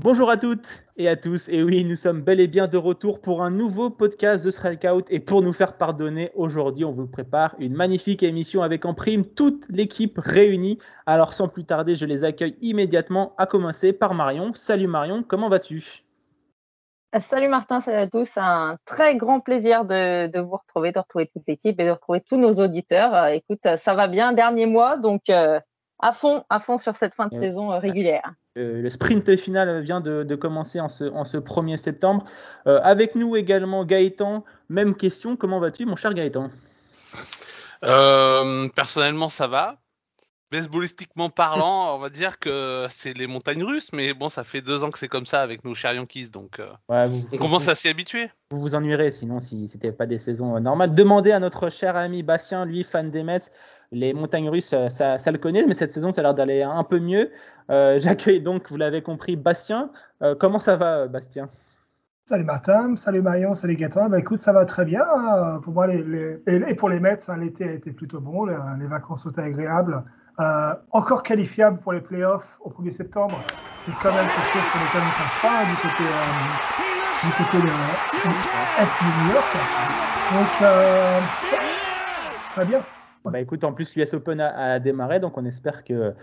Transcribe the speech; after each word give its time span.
Bonjour 0.00 0.30
à 0.30 0.36
toutes 0.36 0.84
et 0.96 1.08
à 1.08 1.16
tous. 1.16 1.48
Et 1.48 1.60
oui, 1.64 1.82
nous 1.82 1.96
sommes 1.96 2.22
bel 2.22 2.38
et 2.38 2.46
bien 2.46 2.68
de 2.68 2.76
retour 2.76 3.20
pour 3.20 3.42
un 3.42 3.50
nouveau 3.50 3.90
podcast 3.90 4.44
de 4.44 4.52
Strikeout. 4.52 5.02
Et 5.10 5.18
pour 5.18 5.42
nous 5.42 5.52
faire 5.52 5.76
pardonner, 5.76 6.30
aujourd'hui, 6.36 6.84
on 6.84 6.92
vous 6.92 7.08
prépare 7.08 7.56
une 7.58 7.74
magnifique 7.74 8.22
émission 8.22 8.62
avec 8.62 8.84
en 8.84 8.94
prime 8.94 9.24
toute 9.24 9.64
l'équipe 9.68 10.16
réunie. 10.16 10.78
Alors, 11.04 11.32
sans 11.32 11.48
plus 11.48 11.64
tarder, 11.64 11.96
je 11.96 12.06
les 12.06 12.22
accueille 12.22 12.56
immédiatement, 12.60 13.34
à 13.38 13.46
commencer 13.46 13.92
par 13.92 14.14
Marion. 14.14 14.52
Salut 14.54 14.86
Marion, 14.86 15.24
comment 15.24 15.48
vas-tu? 15.48 16.04
Salut 17.18 17.48
Martin, 17.48 17.80
salut 17.80 17.98
à 17.98 18.06
tous. 18.06 18.36
Un 18.36 18.76
très 18.84 19.16
grand 19.16 19.40
plaisir 19.40 19.84
de, 19.84 20.40
vous 20.40 20.58
retrouver, 20.58 20.92
de 20.92 21.00
retrouver 21.00 21.26
toute 21.26 21.48
l'équipe 21.48 21.80
et 21.80 21.84
de 21.84 21.90
retrouver 21.90 22.20
tous 22.20 22.36
nos 22.36 22.52
auditeurs. 22.52 23.16
Euh, 23.16 23.26
écoute, 23.30 23.66
ça 23.76 23.94
va 23.96 24.06
bien, 24.06 24.32
dernier 24.32 24.66
mois, 24.66 24.96
donc 24.96 25.28
euh, 25.28 25.58
à 25.98 26.12
fond, 26.12 26.44
à 26.50 26.60
fond 26.60 26.78
sur 26.78 26.94
cette 26.94 27.14
fin 27.14 27.26
de 27.26 27.34
saison 27.34 27.72
euh, 27.72 27.80
régulière. 27.80 28.32
Euh, 28.58 28.82
le 28.82 28.90
sprint 28.90 29.36
final 29.36 29.80
vient 29.82 30.00
de, 30.00 30.34
commencer 30.34 30.80
en 30.80 30.88
ce, 30.88 31.04
1er 31.04 31.76
septembre. 31.76 32.24
Euh, 32.66 32.80
avec 32.82 33.14
nous 33.14 33.36
également 33.36 33.84
Gaëtan. 33.84 34.44
Même 34.68 34.94
question, 34.96 35.36
comment 35.36 35.60
vas-tu 35.60 35.86
mon 35.86 35.96
cher 35.96 36.12
Gaëtan? 36.14 36.50
Personnellement 37.80 39.28
ça 39.28 39.46
va. 39.46 39.76
Baseballistiquement 40.50 41.28
parlant, 41.28 41.94
on 41.96 41.98
va 41.98 42.08
dire 42.08 42.38
que 42.38 42.86
c'est 42.88 43.12
les 43.12 43.26
montagnes 43.26 43.62
russes, 43.62 43.90
mais 43.92 44.14
bon, 44.14 44.30
ça 44.30 44.44
fait 44.44 44.62
deux 44.62 44.82
ans 44.82 44.90
que 44.90 44.98
c'est 44.98 45.08
comme 45.08 45.26
ça 45.26 45.42
avec 45.42 45.62
nos 45.62 45.74
chers 45.74 45.92
Yankees, 45.92 46.30
donc 46.30 46.60
on 46.88 47.38
commence 47.38 47.68
à 47.68 47.74
s'y 47.74 47.88
habituer. 47.88 48.30
Vous 48.50 48.58
vous 48.58 48.74
ennuierez 48.74 49.10
sinon 49.10 49.40
si 49.40 49.68
c'était 49.68 49.92
pas 49.92 50.06
des 50.06 50.18
saisons 50.18 50.58
normales. 50.58 50.94
Demandez 50.94 51.32
à 51.32 51.38
notre 51.38 51.68
cher 51.68 51.96
ami 51.96 52.22
Bastien, 52.22 52.64
lui 52.64 52.82
fan 52.82 53.10
des 53.10 53.22
Mets, 53.22 53.50
les 53.90 54.12
montagnes 54.12 54.48
russes, 54.48 54.74
ça, 54.90 55.18
ça, 55.18 55.30
le 55.32 55.38
connaît, 55.38 55.64
mais 55.66 55.74
cette 55.74 55.92
saison, 55.92 56.12
ça 56.12 56.20
a 56.20 56.24
l'air 56.24 56.34
d'aller 56.34 56.62
un 56.62 56.84
peu 56.84 56.98
mieux. 56.98 57.30
Euh, 57.70 57.98
j'accueille 58.00 58.40
donc, 58.40 58.70
vous 58.70 58.76
l'avez 58.76 59.02
compris, 59.02 59.36
Bastien. 59.36 59.90
Euh, 60.22 60.34
comment 60.38 60.58
ça 60.58 60.76
va, 60.76 61.06
Bastien? 61.06 61.48
Salut 62.26 62.44
Martin, 62.44 62.94
salut 62.96 63.22
Marion, 63.22 63.54
salut 63.54 63.76
Gaëtan. 63.76 64.10
Bah, 64.10 64.18
écoute, 64.18 64.38
ça 64.38 64.52
va 64.52 64.66
très 64.66 64.84
bien. 64.84 65.02
Hein. 65.16 65.60
Pour 65.64 65.72
moi, 65.72 65.86
les, 65.86 66.42
et 66.46 66.74
pour 66.74 66.90
les 66.90 67.00
Mets, 67.00 67.16
hein, 67.28 67.38
l'été 67.38 67.64
a 67.66 67.72
été 67.72 67.90
plutôt 67.90 68.20
bon, 68.20 68.44
les, 68.44 68.86
vacances 68.86 69.22
sont 69.22 69.38
agréables. 69.38 70.04
Euh, 70.38 70.74
encore 70.92 71.22
qualifiable 71.22 71.78
pour 71.78 71.94
les 71.94 72.00
playoffs 72.00 72.58
au 72.60 72.70
1er 72.70 72.90
septembre, 72.90 73.40
c'est 73.76 73.92
quand 74.02 74.12
même 74.12 74.26
quelque 74.26 74.52
chose 74.52 74.68
sur 74.70 74.78
lequel 74.78 75.00
on 75.02 75.06
ne 75.06 75.16
pense 75.18 75.36
pas 75.42 75.50
hein, 75.58 75.64
du 75.64 75.76
côté, 75.82 76.04
du 77.24 77.30
de, 77.58 77.72
est 78.78 78.92
de 79.02 79.10
New 79.24 79.32
York. 79.32 79.50
Donc, 80.34 80.50
très 82.54 82.64
bien. 82.66 82.80
Bah 83.30 83.40
écoute, 83.40 83.64
en 83.64 83.72
plus 83.72 83.94
l'US 83.94 84.14
Open 84.14 84.40
a, 84.40 84.78
démarré, 84.78 85.20
donc 85.20 85.36
on 85.36 85.44
espère 85.44 85.84
que 85.84 86.14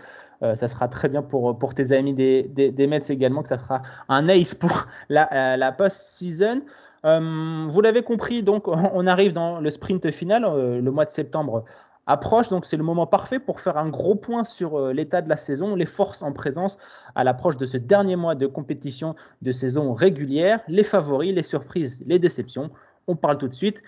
euh, 0.42 0.54
ça 0.54 0.68
sera 0.68 0.88
très 0.88 1.08
bien 1.08 1.22
pour, 1.22 1.58
pour 1.58 1.74
tes 1.74 1.92
amis 1.92 2.14
des, 2.14 2.42
des, 2.42 2.86
Mets 2.86 3.08
également, 3.08 3.42
que 3.42 3.48
ça 3.48 3.58
sera 3.58 3.82
un 4.08 4.28
ace 4.28 4.54
pour 4.54 4.86
la, 5.08 5.28
euh, 5.32 5.56
la 5.56 5.72
post-season. 5.72 6.62
Euh, 7.04 7.66
vous 7.68 7.80
l'avez 7.80 8.02
compris, 8.02 8.42
donc 8.42 8.68
on 8.68 9.06
arrive 9.06 9.32
dans 9.32 9.60
le 9.60 9.70
sprint 9.70 10.10
final, 10.10 10.42
le 10.44 10.90
mois 10.90 11.04
de 11.04 11.10
septembre 11.10 11.64
approche, 12.08 12.48
donc 12.50 12.66
c'est 12.66 12.76
le 12.76 12.84
moment 12.84 13.06
parfait 13.06 13.40
pour 13.40 13.60
faire 13.60 13.76
un 13.78 13.88
gros 13.88 14.14
point 14.14 14.44
sur 14.44 14.92
l'état 14.92 15.22
de 15.22 15.28
la 15.28 15.36
saison, 15.36 15.74
les 15.74 15.86
forces 15.86 16.22
en 16.22 16.32
présence 16.32 16.78
à 17.16 17.24
l'approche 17.24 17.56
de 17.56 17.66
ce 17.66 17.76
dernier 17.76 18.14
mois 18.14 18.36
de 18.36 18.46
compétition 18.46 19.16
de 19.42 19.50
saison 19.50 19.92
régulière, 19.92 20.60
les 20.68 20.84
favoris, 20.84 21.34
les 21.34 21.42
surprises, 21.42 22.04
les 22.06 22.20
déceptions. 22.20 22.70
On 23.08 23.16
parle 23.16 23.38
tout 23.38 23.48
de 23.48 23.54
suite. 23.54 23.82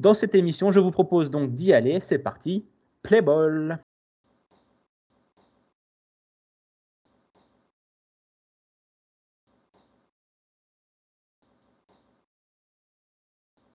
Dans 0.00 0.14
cette 0.14 0.34
émission, 0.34 0.72
je 0.72 0.80
vous 0.80 0.90
propose 0.90 1.30
donc 1.30 1.54
d'y 1.54 1.74
aller. 1.74 2.00
C'est 2.00 2.18
parti, 2.18 2.64
play 3.02 3.20
ball. 3.20 3.84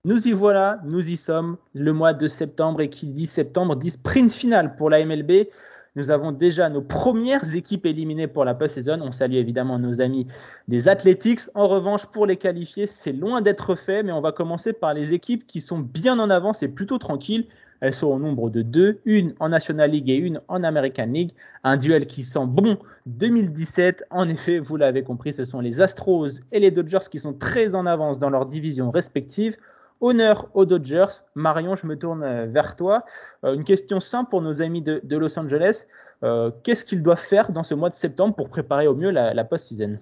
Nous 0.06 0.26
y 0.26 0.32
voilà, 0.32 0.80
nous 0.86 1.10
y 1.10 1.18
sommes, 1.18 1.58
le 1.74 1.92
mois 1.92 2.14
de 2.14 2.30
septembre 2.30 2.80
et 2.80 2.90
qui 2.90 3.08
dit 3.08 3.26
septembre 3.26 3.76
dit 3.76 3.90
sprint 3.90 4.32
final 4.32 4.78
pour 4.78 4.90
la 4.90 5.04
MLB. 5.06 5.50
Nous 5.96 6.10
avons 6.10 6.32
déjà 6.32 6.70
nos 6.70 6.82
premières 6.82 7.56
équipes 7.56 7.86
éliminées 7.86 8.28
pour 8.28 8.46
la 8.46 8.56
post-saison. 8.56 9.00
On 9.02 9.12
salue 9.12 9.36
évidemment 9.36 9.78
nos 9.78 10.02
amis 10.02 10.26
des 10.68 10.88
Athletics. 10.88 11.42
En 11.54 11.68
revanche, 11.68 12.08
pour 12.08 12.26
les 12.26 12.38
qualifier, 12.38 12.88
c'est 12.88 13.12
loin 13.12 13.42
d'être 13.42 13.76
fait, 13.76 14.02
mais 14.02 14.12
on 14.12 14.22
va 14.22 14.32
commencer 14.32 14.74
par 14.74 14.96
les 14.96 15.14
équipes 15.14 15.46
qui 15.46 15.62
sont 15.62 15.78
bien 15.78 16.18
en 16.18 16.32
avance 16.32 16.64
et 16.64 16.68
plutôt 16.68 16.98
tranquilles. 16.98 17.46
Elles 17.80 17.94
sont 17.94 18.08
au 18.08 18.18
nombre 18.18 18.50
de 18.50 18.62
deux, 18.64 19.02
une 19.06 19.36
en 19.40 19.50
National 19.50 19.92
League 19.92 20.10
et 20.10 20.16
une 20.16 20.42
en 20.48 20.64
American 20.64 21.06
League. 21.06 21.34
Un 21.64 21.78
duel 21.78 22.08
qui 22.08 22.24
sent 22.24 22.48
bon 22.48 22.78
2017. 23.06 24.06
En 24.10 24.28
effet, 24.30 24.58
vous 24.58 24.78
l'avez 24.78 25.04
compris, 25.04 25.32
ce 25.34 25.46
sont 25.46 25.60
les 25.60 25.80
Astros 25.80 26.40
et 26.52 26.60
les 26.60 26.72
Dodgers 26.72 27.06
qui 27.12 27.20
sont 27.20 27.34
très 27.34 27.76
en 27.76 27.86
avance 27.86 28.18
dans 28.18 28.30
leurs 28.32 28.48
divisions 28.48 28.90
respectives. 28.90 29.58
Honneur 30.04 30.50
aux 30.54 30.66
Dodgers. 30.66 31.24
Marion, 31.34 31.78
je 31.78 31.88
me 31.88 31.98
tourne 31.98 32.24
euh, 32.24 32.46
vers 32.46 32.76
toi. 32.76 33.06
Euh, 33.46 33.54
une 33.54 33.64
question 33.64 34.02
simple 34.02 34.30
pour 34.30 34.42
nos 34.42 34.62
amis 34.62 34.82
de, 34.82 35.16
Los 35.16 35.40
Angeles. 35.40 35.86
Euh, 36.24 36.52
qu'est-ce 36.64 36.84
qu'ils 36.84 37.02
doivent 37.02 37.18
faire 37.18 37.54
dans 37.54 37.64
ce 37.64 37.74
mois 37.74 37.90
de 37.90 37.96
septembre 37.96 38.36
pour 38.36 38.50
préparer 38.50 38.86
au 38.86 38.96
mieux 38.96 39.12
la, 39.12 39.44
post-season? 39.46 39.98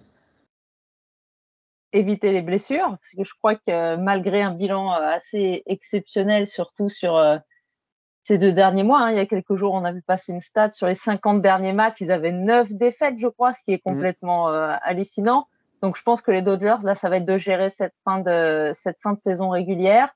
Éviter 1.94 2.32
les 2.32 2.42
blessures, 2.42 2.90
parce 2.90 3.12
que 3.16 3.24
je 3.24 3.34
crois 3.38 3.56
que 3.56 3.96
malgré 3.98 4.42
un 4.42 4.56
bilan 4.56 4.92
assez 4.92 5.62
exceptionnel, 5.68 6.48
surtout 6.48 6.90
sur 6.90 7.22
ces 8.24 8.38
deux 8.38 8.54
derniers 8.54 8.84
mois, 8.84 9.02
hein, 9.02 9.12
il 9.12 9.18
y 9.18 9.20
a 9.20 9.26
quelques 9.26 9.56
jours, 9.56 9.74
on 9.74 9.84
a 9.84 9.92
vu 9.92 10.02
passer 10.02 10.32
une 10.32 10.42
stat 10.42 10.72
sur 10.72 10.88
les 10.88 10.96
50 10.96 11.42
derniers 11.42 11.74
matchs, 11.74 12.02
ils 12.02 12.12
avaient 12.12 12.32
9 12.32 12.74
défaites, 12.74 13.20
je 13.20 13.28
crois, 13.28 13.54
ce 13.54 13.64
qui 13.64 13.74
est 13.74 13.82
mmh. 13.86 13.92
complètement 13.92 14.48
hallucinant. 14.48 15.48
Donc 15.82 15.98
je 15.98 16.04
pense 16.04 16.22
que 16.22 16.32
les 16.32 16.42
Dodgers, 16.42 16.78
là, 16.84 16.96
ça 16.96 17.10
va 17.10 17.18
être 17.18 17.26
de 17.26 17.38
gérer 17.38 17.70
cette 17.70 17.94
fin 18.06 18.20
de, 18.20 18.72
cette 18.76 18.98
fin 19.02 19.14
de 19.14 19.20
saison 19.20 19.50
régulière. 19.50 20.10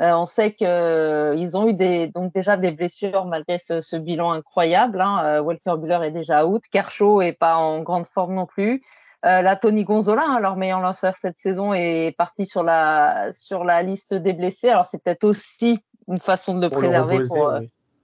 Euh, 0.00 0.12
on 0.14 0.26
sait 0.26 0.52
qu'ils 0.52 0.66
euh, 0.68 1.54
ont 1.54 1.68
eu 1.68 1.74
des, 1.74 2.08
donc 2.08 2.34
déjà 2.34 2.56
des 2.56 2.72
blessures 2.72 3.26
malgré 3.26 3.58
ce, 3.58 3.80
ce 3.80 3.94
bilan 3.94 4.32
incroyable. 4.32 5.00
Hein. 5.00 5.22
Euh, 5.24 5.40
Walker 5.40 5.76
Buller 5.78 6.00
est 6.02 6.10
déjà 6.10 6.46
out, 6.46 6.64
Kershaw 6.72 7.22
est 7.22 7.32
pas 7.32 7.56
en 7.56 7.80
grande 7.82 8.06
forme 8.06 8.34
non 8.34 8.46
plus. 8.46 8.82
Euh, 9.24 9.40
la 9.40 9.54
Tony 9.54 9.84
Gonzola, 9.84 10.24
hein, 10.26 10.40
leur 10.40 10.56
meilleur 10.56 10.80
lanceur 10.80 11.14
cette 11.14 11.38
saison, 11.38 11.72
est 11.74 12.14
parti 12.18 12.44
sur 12.44 12.64
la 12.64 13.32
sur 13.32 13.62
la 13.62 13.82
liste 13.84 14.14
des 14.14 14.32
blessés. 14.32 14.68
Alors 14.68 14.86
c'est 14.86 14.98
peut-être 14.98 15.24
aussi 15.24 15.78
une 16.08 16.18
façon 16.18 16.54
de 16.54 16.66
le 16.66 16.70
préserver. 16.70 17.22
pour, 17.24 17.52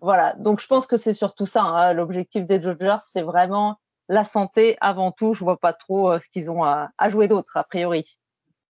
Voilà. 0.01 0.35
Donc 0.39 0.61
je 0.61 0.69
pense 0.69 0.87
que 0.87 0.97
c'est 0.97 1.13
surtout 1.13 1.47
ça. 1.47 1.63
Hein. 1.63 1.93
L'objectif 1.93 2.47
des 2.47 2.61
Dodgers, 2.61 2.99
c'est 3.03 3.23
vraiment 3.23 3.79
la 4.11 4.25
santé 4.25 4.77
avant 4.81 5.13
tout. 5.13 5.33
Je 5.33 5.43
vois 5.43 5.59
pas 5.59 5.73
trop 5.73 6.11
euh, 6.11 6.19
ce 6.19 6.29
qu'ils 6.29 6.51
ont 6.51 6.65
à, 6.65 6.91
jouer 7.09 7.29
d'autre, 7.29 7.57
a 7.57 7.65
priori. 7.65 8.19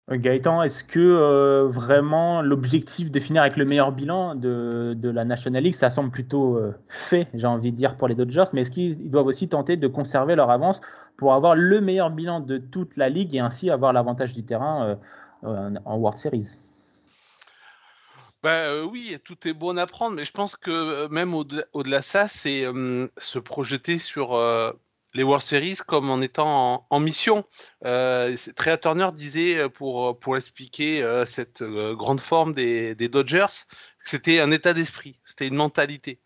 Gaëtan, 0.09 0.63
est-ce 0.63 0.85
que 0.85 1.01
euh, 1.01 1.67
vraiment 1.69 2.41
l'objectif 2.41 3.11
de 3.11 3.21
finir 3.21 3.43
avec 3.43 3.57
le 3.57 3.65
meilleur 3.65 3.91
bilan 3.93 4.37
de, 4.37 4.97
la 5.03 5.25
National 5.25 5.65
League, 5.65 5.75
ça 5.75 5.91
semble 5.91 6.11
plutôt 6.11 6.57
euh, 6.57 6.75
fait, 6.89 7.29
j'ai 7.35 7.47
envie 7.47 7.73
de 7.73 7.77
dire, 7.77 7.97
pour 7.97 8.07
les 8.09 8.15
Dodgers, 8.15 8.45
mais 8.53 8.61
est-ce 8.63 8.71
qu'ils 8.71 9.11
doivent 9.11 9.27
aussi 9.27 9.49
tenter 9.49 9.77
de 9.77 9.89
conserver 9.89 10.37
leur 10.37 10.51
avance 10.51 10.81
pour 11.17 11.35
avoir 11.35 11.57
le 11.57 11.81
meilleur 11.81 12.11
bilan 12.11 12.41
de 12.41 12.57
toute 12.59 12.97
la 12.97 13.09
Ligue 13.09 13.35
et 13.35 13.41
ainsi 13.41 13.69
avoir 13.69 13.93
l'avantage 13.93 14.33
du 14.33 14.45
terrain 14.45 14.97
en 15.43 15.97
World 15.97 16.19
Series? 16.19 16.61
Bah, 18.43 18.85
oui, 18.85 19.17
tout 19.25 19.49
est 19.49 19.55
bon 19.55 19.77
à 19.77 19.87
prendre, 19.87 20.15
mais 20.15 20.25
je 20.25 20.31
pense 20.31 20.55
que 20.55 21.09
même 21.09 21.35
au-delà 21.35 21.99
de 21.99 22.05
ça, 22.05 22.29
c'est 22.29 22.65
se 23.17 23.39
projeter 23.41 23.99
sur 23.99 24.37
les 25.17 25.23
World 25.23 25.43
Series 25.43 25.79
comme 25.87 26.11
en 26.11 26.21
étant 26.21 26.87
en, 26.89 27.01
mission. 27.01 27.45
Euh, 27.85 28.37
Trea 28.55 28.77
Turner 28.77 29.09
disait, 29.15 29.59
euh, 29.59 29.69
pour, 29.69 30.19
pour 30.19 30.37
expliquer 30.37 31.03
euh, 31.03 31.25
cette 31.25 31.63
euh, 31.63 31.95
grande 31.95 32.21
forme 32.21 32.53
des, 32.55 32.95
Dodgers, 33.09 33.65
que 34.05 34.11
c'était 34.11 34.41
un 34.41 34.51
état 34.51 34.75
d'esprit, 34.75 35.19
c'était 35.25 35.49
une 35.49 35.57
mentalité. 35.57 36.21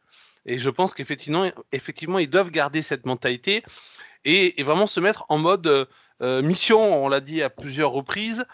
Et 0.45 0.59
je 0.59 0.71
pense 0.71 0.93
qu'effectivement, 0.93 1.51
effectivement, 1.73 2.19
ils 2.19 2.29
doivent 2.29 2.51
garder 2.51 2.83
cette 2.83 3.07
mentalité 3.07 3.63
et, 4.25 4.61
vraiment 4.63 4.87
se 4.87 4.99
mettre 4.99 5.25
en 5.29 5.39
mode 5.39 5.89
mission. 6.21 7.05
On 7.05 7.09
l'a 7.09 7.21
dit 7.21 7.43
à 7.43 7.51
plusieurs 7.51 7.91
reprises. 7.91 8.47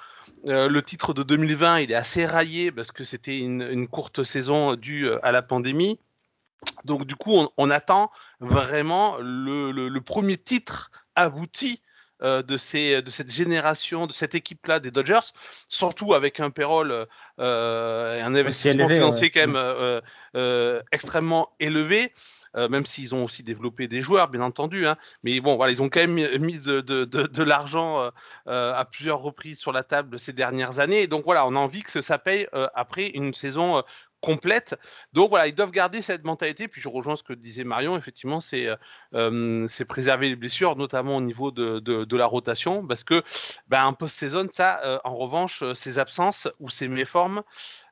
le 0.44 0.80
titre 0.80 1.14
de 1.14 1.22
2020, 1.22 1.80
il 1.80 1.92
est 1.92 1.94
assez 1.94 2.26
raillé 2.26 2.72
parce 2.72 2.90
que 2.90 3.04
c'était 3.04 3.38
une, 3.38 3.86
courte 3.86 4.24
saison 4.24 4.74
due 4.74 5.12
à 5.22 5.30
la 5.30 5.42
pandémie. 5.42 6.00
Donc 6.84 7.06
du 7.06 7.16
coup, 7.16 7.48
on, 7.56 7.70
attend 7.70 8.10
vraiment 8.40 9.16
le, 9.20 9.98
premier 10.00 10.36
titre 10.36 10.90
abouti 11.14 11.82
euh, 12.22 12.42
de, 12.42 12.56
cette 12.56 13.30
génération, 13.30 14.06
de 14.06 14.12
cette 14.12 14.34
équipe-là 14.34 14.80
des 14.80 14.90
Dodgers, 14.90 15.32
surtout 15.68 16.14
avec 16.14 16.40
un 16.40 16.48
payroll 16.48 17.06
euh, 17.38 18.14
et 18.16 18.22
un 18.22 18.34
investissement 18.34 18.88
financier 18.88 19.30
quand 19.30 19.40
même 19.40 20.00
euh, 20.34 20.80
extrêmement 20.92 21.50
élevé. 21.60 22.12
Même 22.54 22.86
s'ils 22.86 23.14
ont 23.14 23.22
aussi 23.22 23.42
développé 23.42 23.86
des 23.86 24.00
joueurs, 24.00 24.28
bien 24.28 24.40
entendu. 24.40 24.86
Hein. 24.86 24.96
Mais 25.22 25.38
bon, 25.40 25.56
voilà, 25.56 25.74
ils 25.74 25.82
ont 25.82 25.90
quand 25.90 26.00
même 26.00 26.38
mis 26.38 26.58
de, 26.58 26.80
de, 26.80 27.04
de, 27.04 27.42
l'argent 27.42 28.10
à 28.46 28.84
plusieurs 28.90 29.18
reprises 29.18 29.58
sur 29.58 29.72
la 29.72 29.82
table 29.82 30.18
ces 30.18 30.32
dernières 30.32 30.78
années. 30.78 31.02
Et 31.02 31.06
donc 31.06 31.24
voilà, 31.26 31.46
on 31.46 31.54
a 31.54 31.58
envie 31.58 31.82
que 31.82 32.00
ça 32.00 32.16
paye 32.16 32.48
après 32.74 33.08
une 33.08 33.34
saison 33.34 33.82
complète. 34.20 34.76
Donc 35.12 35.30
voilà, 35.30 35.46
ils 35.46 35.54
doivent 35.54 35.70
garder 35.70 36.02
cette 36.02 36.24
mentalité. 36.24 36.68
Puis 36.68 36.80
je 36.80 36.88
rejoins 36.88 37.16
ce 37.16 37.22
que 37.22 37.32
disait 37.32 37.64
Marion, 37.64 37.96
effectivement, 37.96 38.40
c'est 38.40 38.68
euh, 39.14 39.66
préserver 39.88 40.28
les 40.28 40.36
blessures, 40.36 40.76
notamment 40.76 41.16
au 41.16 41.20
niveau 41.20 41.50
de, 41.50 41.78
de, 41.80 42.16
la 42.16 42.26
rotation, 42.26 42.86
parce 42.86 43.04
que 43.04 43.22
ben, 43.68 43.86
un 43.86 43.92
post-saison, 43.92 44.46
ça, 44.50 44.80
euh, 44.84 44.98
en 45.04 45.16
revanche, 45.16 45.62
euh, 45.62 45.74
ces 45.74 45.98
absences 45.98 46.48
ou 46.60 46.68
ces 46.68 46.88
méformes, 46.88 47.42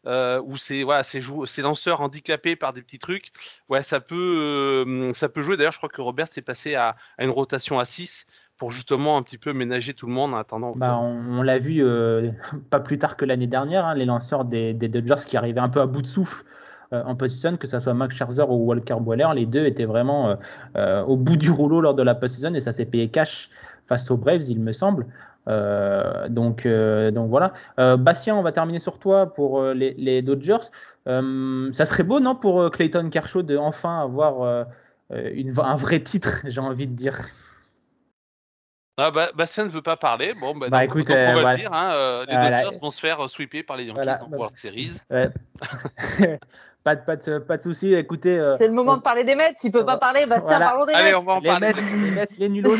euh, 0.06 0.41
ou 0.44 0.56
ces, 0.56 0.85
voilà, 0.85 1.03
ces, 1.03 1.23
ces, 1.47 1.62
lanceurs 1.62 2.00
handicapés 2.00 2.56
par 2.56 2.73
des 2.73 2.82
petits 2.82 2.99
trucs, 2.99 3.31
ouais, 3.69 3.82
ça 3.82 4.00
peut, 4.00 5.11
ça 5.15 5.29
peut 5.29 5.43
jouer. 5.43 5.56
D'ailleurs, 5.56 5.73
je 5.73 5.79
crois 5.79 5.88
que 5.88 6.03
Robert 6.03 6.29
s'est 6.29 6.43
passé 6.43 6.75
à, 6.75 6.97
à, 7.19 7.25
une 7.25 7.31
rotation 7.31 7.79
à 7.79 7.85
6 7.85 8.26
pour 8.56 8.70
justement 8.70 9.16
un 9.16 9.22
petit 9.22 9.38
peu 9.38 9.52
ménager 9.52 9.94
tout 9.94 10.06
le 10.06 10.12
monde 10.12 10.34
en 10.34 10.38
attendant. 10.38 10.74
Bah, 10.76 10.98
on, 10.98 11.42
l'a 11.42 11.58
vu 11.58 11.84
euh, 11.84 12.30
pas 12.70 12.80
plus 12.80 12.98
tard 12.98 13.16
que 13.16 13.24
l'année 13.24 13.46
dernière, 13.46 13.84
hein, 13.86 13.94
les 13.94 14.04
lanceurs 14.04 14.44
des, 14.44 14.74
Dodgers 14.74 15.24
qui 15.26 15.36
arrivaient 15.36 15.60
un 15.60 15.68
peu 15.68 15.80
à 15.80 15.86
bout 15.86 16.02
de 16.02 16.06
souffle 16.06 16.44
euh, 16.92 17.02
en 17.04 17.16
position, 17.16 17.56
que 17.56 17.66
ce 17.66 17.80
soit 17.80 17.94
Max 17.94 18.14
Scherzer 18.14 18.48
ou 18.48 18.66
Walker 18.66 18.96
Boiler, 19.00 19.28
les 19.34 19.46
deux 19.46 19.64
étaient 19.66 19.86
vraiment 19.86 20.36
euh, 20.76 21.02
au 21.02 21.16
bout 21.16 21.36
du 21.36 21.50
rouleau 21.50 21.80
lors 21.80 21.94
de 21.94 22.02
la 22.02 22.14
post-season 22.14 22.54
et 22.54 22.60
ça 22.60 22.72
s'est 22.72 22.84
payé 22.84 23.08
cash 23.08 23.50
face 23.86 24.10
aux 24.10 24.16
Braves, 24.16 24.44
il 24.48 24.60
me 24.60 24.72
semble. 24.72 25.06
donc, 25.46 26.66
donc 26.66 27.28
voilà. 27.28 27.52
Bastien, 27.76 28.34
on 28.36 28.42
va 28.42 28.52
terminer 28.52 28.78
sur 28.78 28.98
toi 28.98 29.34
pour 29.34 29.62
les, 29.62 30.22
Dodgers. 30.22 30.70
ça 31.06 31.84
serait 31.84 32.02
beau, 32.02 32.20
non, 32.20 32.34
pour 32.34 32.70
Clayton 32.70 33.10
Kershaw 33.10 33.42
de 33.42 33.58
enfin 33.58 34.00
avoir 34.00 34.66
une, 35.10 35.52
un 35.58 35.76
vrai 35.76 36.00
titre, 36.00 36.44
j'ai 36.46 36.60
envie 36.60 36.86
de 36.86 36.94
dire. 36.94 37.18
Ah 38.96 39.11
bah, 39.11 39.31
Bastien 39.35 39.64
ne 39.64 39.70
veut 39.70 39.82
pas 39.82 39.96
parler. 39.96 40.35
Bon, 40.41 40.56
bah, 40.56 40.69
bah 40.69 40.85
écoute, 40.85 41.06
on 41.08 41.12
va 41.12 41.52
le 41.52 41.58
dire. 41.58 41.73
Hein, 41.73 41.93
euh, 41.94 42.26
les 42.29 42.35
Dodgers 42.37 42.79
vont 42.81 42.91
se 42.91 43.00
faire 43.00 43.29
sweeper 43.29 43.64
par 43.64 43.76
les 43.76 43.85
Yankees 43.85 44.23
en 44.23 44.31
World 44.31 44.56
Series. 44.56 45.00
Pas 46.84 46.96
de, 46.96 47.00
pas 47.00 47.16
de, 47.16 47.38
pas 47.38 47.56
de 47.56 47.62
souci. 47.62 47.94
Écoutez. 47.94 48.38
Euh, 48.38 48.56
c'est 48.58 48.66
le 48.66 48.75
moment 48.75 48.98
de 48.98 49.02
parler 49.02 49.25
des 49.25 49.34
Mets. 49.34 49.54
S'il 49.56 49.72
peut 49.72 49.86
pas 49.86 49.96
parler, 49.96 50.26
Bastien, 50.26 50.58
parlons 50.58 50.84
des 50.84 50.92
Allez, 50.92 51.12
Mets. 51.12 51.14
on 51.14 51.25
va 51.25 51.32
en 51.32 51.40
les 51.40 51.48
parler. 51.48 51.69
Mets, 51.69 52.26
les, 52.38 52.40
les 52.40 52.48
nulos. 52.50 52.76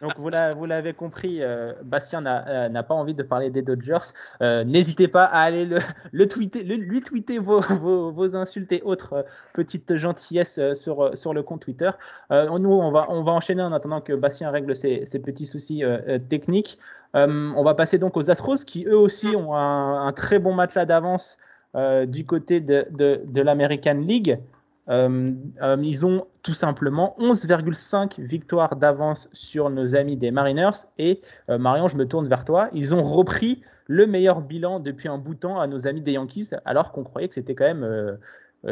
Donc, 0.00 0.12
vous 0.18 0.64
l'avez 0.64 0.94
compris, 0.94 1.42
euh, 1.42 1.74
Bastien 1.84 2.24
euh, 2.24 2.70
n'a 2.70 2.82
pas 2.82 2.94
envie 2.94 3.12
de 3.12 3.22
parler 3.22 3.50
des 3.50 3.60
Dodgers. 3.60 4.14
N'hésitez 4.40 5.06
pas 5.06 5.24
à 5.24 5.40
aller 5.40 5.66
le, 5.66 5.80
le 6.12 6.28
tweeter, 6.28 6.62
le, 6.62 6.76
lui 6.76 7.02
tweeter 7.02 7.38
vos, 7.38 7.60
vos, 7.60 8.10
vos, 8.10 8.34
insultes 8.34 8.72
et 8.72 8.80
autres 8.86 9.26
petites 9.52 9.96
gentillesses 9.96 10.58
sur, 10.72 11.10
sur 11.12 11.34
le 11.34 11.42
compte 11.42 11.60
Twitter. 11.60 11.90
nous, 12.30 12.72
on 12.72 12.90
va, 12.90 13.04
on 13.10 13.20
va 13.20 13.32
enchaîner 13.32 13.62
en 13.62 13.74
attendant 13.74 14.00
que 14.00 14.14
Bastien 14.14 14.50
règle 14.50 14.74
ses, 14.74 15.04
ses 15.04 15.18
petits 15.18 15.44
soucis 15.44 15.82
techniques. 16.30 16.78
on 17.12 17.62
va 17.62 17.74
passer 17.74 17.98
donc 17.98 18.16
aux 18.16 18.30
Astros 18.30 18.64
qui, 18.64 18.86
eux 18.86 18.96
aussi, 18.96 19.36
ont 19.36 19.54
un, 19.54 20.06
un 20.06 20.12
très 20.12 20.38
bon 20.38 20.54
matelas 20.54 20.86
d'avance. 20.86 21.36
Euh, 21.76 22.04
du 22.04 22.24
côté 22.24 22.60
de, 22.60 22.88
de, 22.90 23.40
l'American 23.40 23.94
League, 23.94 24.40
euh, 24.88 25.32
euh, 25.62 25.76
ils 25.80 26.04
ont 26.04 26.26
tout 26.42 26.52
simplement 26.52 27.14
11,5 27.20 28.20
victoires 28.20 28.74
d'avance 28.74 29.28
sur 29.32 29.70
nos 29.70 29.94
amis 29.94 30.16
des 30.16 30.32
Mariners. 30.32 30.86
Et 30.98 31.20
Marion, 31.48 31.86
je 31.86 31.96
me 31.96 32.06
tourne 32.06 32.26
vers 32.26 32.44
toi. 32.44 32.70
Ils 32.72 32.94
ont 32.94 33.02
repris 33.02 33.62
le 33.86 34.06
meilleur 34.06 34.40
bilan 34.40 34.80
depuis 34.80 35.08
un 35.08 35.18
bout 35.18 35.34
de 35.34 35.40
temps 35.40 35.60
à 35.60 35.66
nos 35.66 35.86
amis 35.86 36.00
des 36.00 36.12
Yankees, 36.12 36.50
alors 36.64 36.92
qu'on 36.92 37.04
croyait 37.04 37.28
que 37.28 37.34
c'était 37.34 37.54
quand 37.54 37.64
même 37.64 38.18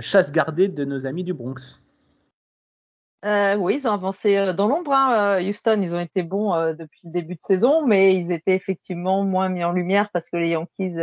chasse 0.01 0.33
gardée 0.33 0.69
de 0.69 0.85
nos 0.85 1.07
amis 1.07 1.25
du 1.25 1.35
Bronx. 1.35 1.81
oui, 3.25 3.75
ils 3.77 3.87
ont 3.87 3.93
avancé 3.93 4.55
dans 4.55 4.67
l'ombre. 4.67 4.93
Hein. 4.93 5.41
Houston, 5.43 5.81
ils 5.83 5.95
ont 5.95 6.01
été 6.01 6.23
bons 6.23 6.53
depuis 6.75 7.01
le 7.05 7.11
début 7.11 7.35
de 7.35 7.43
saison, 7.43 7.87
mais 7.87 8.17
ils 8.17 8.33
étaient 8.33 8.55
effectivement 8.55 9.23
moins 9.25 9.49
mis 9.49 9.63
en 9.63 9.73
lumière 9.73 10.09
parce 10.13 10.31
que 10.31 10.37
les 10.37 10.51
Yankees 10.51 10.97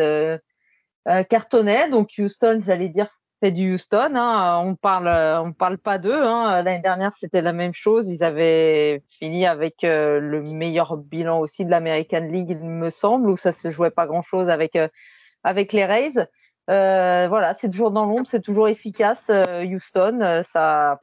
cartonnait. 1.30 1.90
Donc 1.90 2.10
Houston, 2.18 2.60
j'allais 2.62 2.90
dire, 2.90 3.10
fait 3.40 3.52
du 3.52 3.74
Houston. 3.74 4.16
Hein. 4.16 4.62
On 4.64 4.76
parle, 4.76 5.08
on 5.44 5.54
parle 5.54 5.78
pas 5.78 5.98
d'eux. 5.98 6.24
Hein. 6.24 6.62
L'année 6.64 6.82
dernière, 6.82 7.14
c'était 7.14 7.42
la 7.42 7.54
même 7.54 7.74
chose. 7.74 8.08
Ils 8.08 8.24
avaient 8.24 9.04
fini 9.20 9.46
avec 9.46 9.84
euh, 9.84 10.20
le 10.20 10.42
meilleur 10.42 10.98
bilan 10.98 11.40
aussi 11.40 11.66
de 11.66 11.72
l'American 11.72 12.22
League, 12.22 12.50
il 12.50 12.64
me 12.64 12.90
semble, 12.90 13.30
où 13.30 13.38
ça 13.38 13.54
se 13.54 13.72
jouait 13.72 13.92
pas 13.92 14.08
grand-chose 14.08 14.50
avec 14.50 14.76
euh, 14.76 14.88
avec 15.44 15.74
les 15.74 15.86
Rays. 15.86 16.28
Euh, 16.70 17.28
voilà, 17.28 17.54
c'est 17.54 17.70
toujours 17.70 17.92
dans 17.92 18.06
l'ombre, 18.06 18.28
c'est 18.28 18.42
toujours 18.42 18.68
efficace. 18.68 19.30
Houston, 19.64 20.44
ça, 20.48 21.00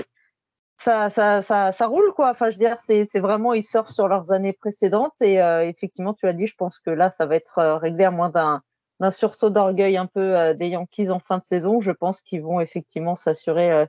ça, 0.78 1.10
ça, 1.10 1.42
ça, 1.42 1.72
ça, 1.72 1.86
roule 1.86 2.12
quoi. 2.14 2.30
Enfin, 2.30 2.50
je 2.50 2.56
veux 2.56 2.64
dire, 2.64 2.78
c'est, 2.80 3.04
c'est 3.04 3.20
vraiment 3.20 3.52
ils 3.54 3.62
sortent 3.62 3.92
sur 3.92 4.08
leurs 4.08 4.32
années 4.32 4.52
précédentes 4.52 5.20
et 5.20 5.36
effectivement, 5.36 6.14
tu 6.14 6.26
l'as 6.26 6.32
dit, 6.32 6.46
je 6.46 6.56
pense 6.56 6.80
que 6.80 6.90
là, 6.90 7.12
ça 7.12 7.26
va 7.26 7.36
être 7.36 7.78
réglé 7.80 8.04
à 8.04 8.10
moins 8.10 8.30
d'un 8.30 8.62
d'un 9.02 9.10
sursaut 9.10 9.50
d'orgueil 9.50 9.96
un 9.96 10.06
peu 10.06 10.38
euh, 10.38 10.54
des 10.54 10.68
Yankees 10.68 11.10
en 11.10 11.18
fin 11.18 11.38
de 11.38 11.42
saison. 11.42 11.80
Je 11.80 11.90
pense 11.90 12.22
qu'ils 12.22 12.40
vont 12.40 12.60
effectivement 12.60 13.16
s'assurer 13.16 13.72
euh, 13.72 13.86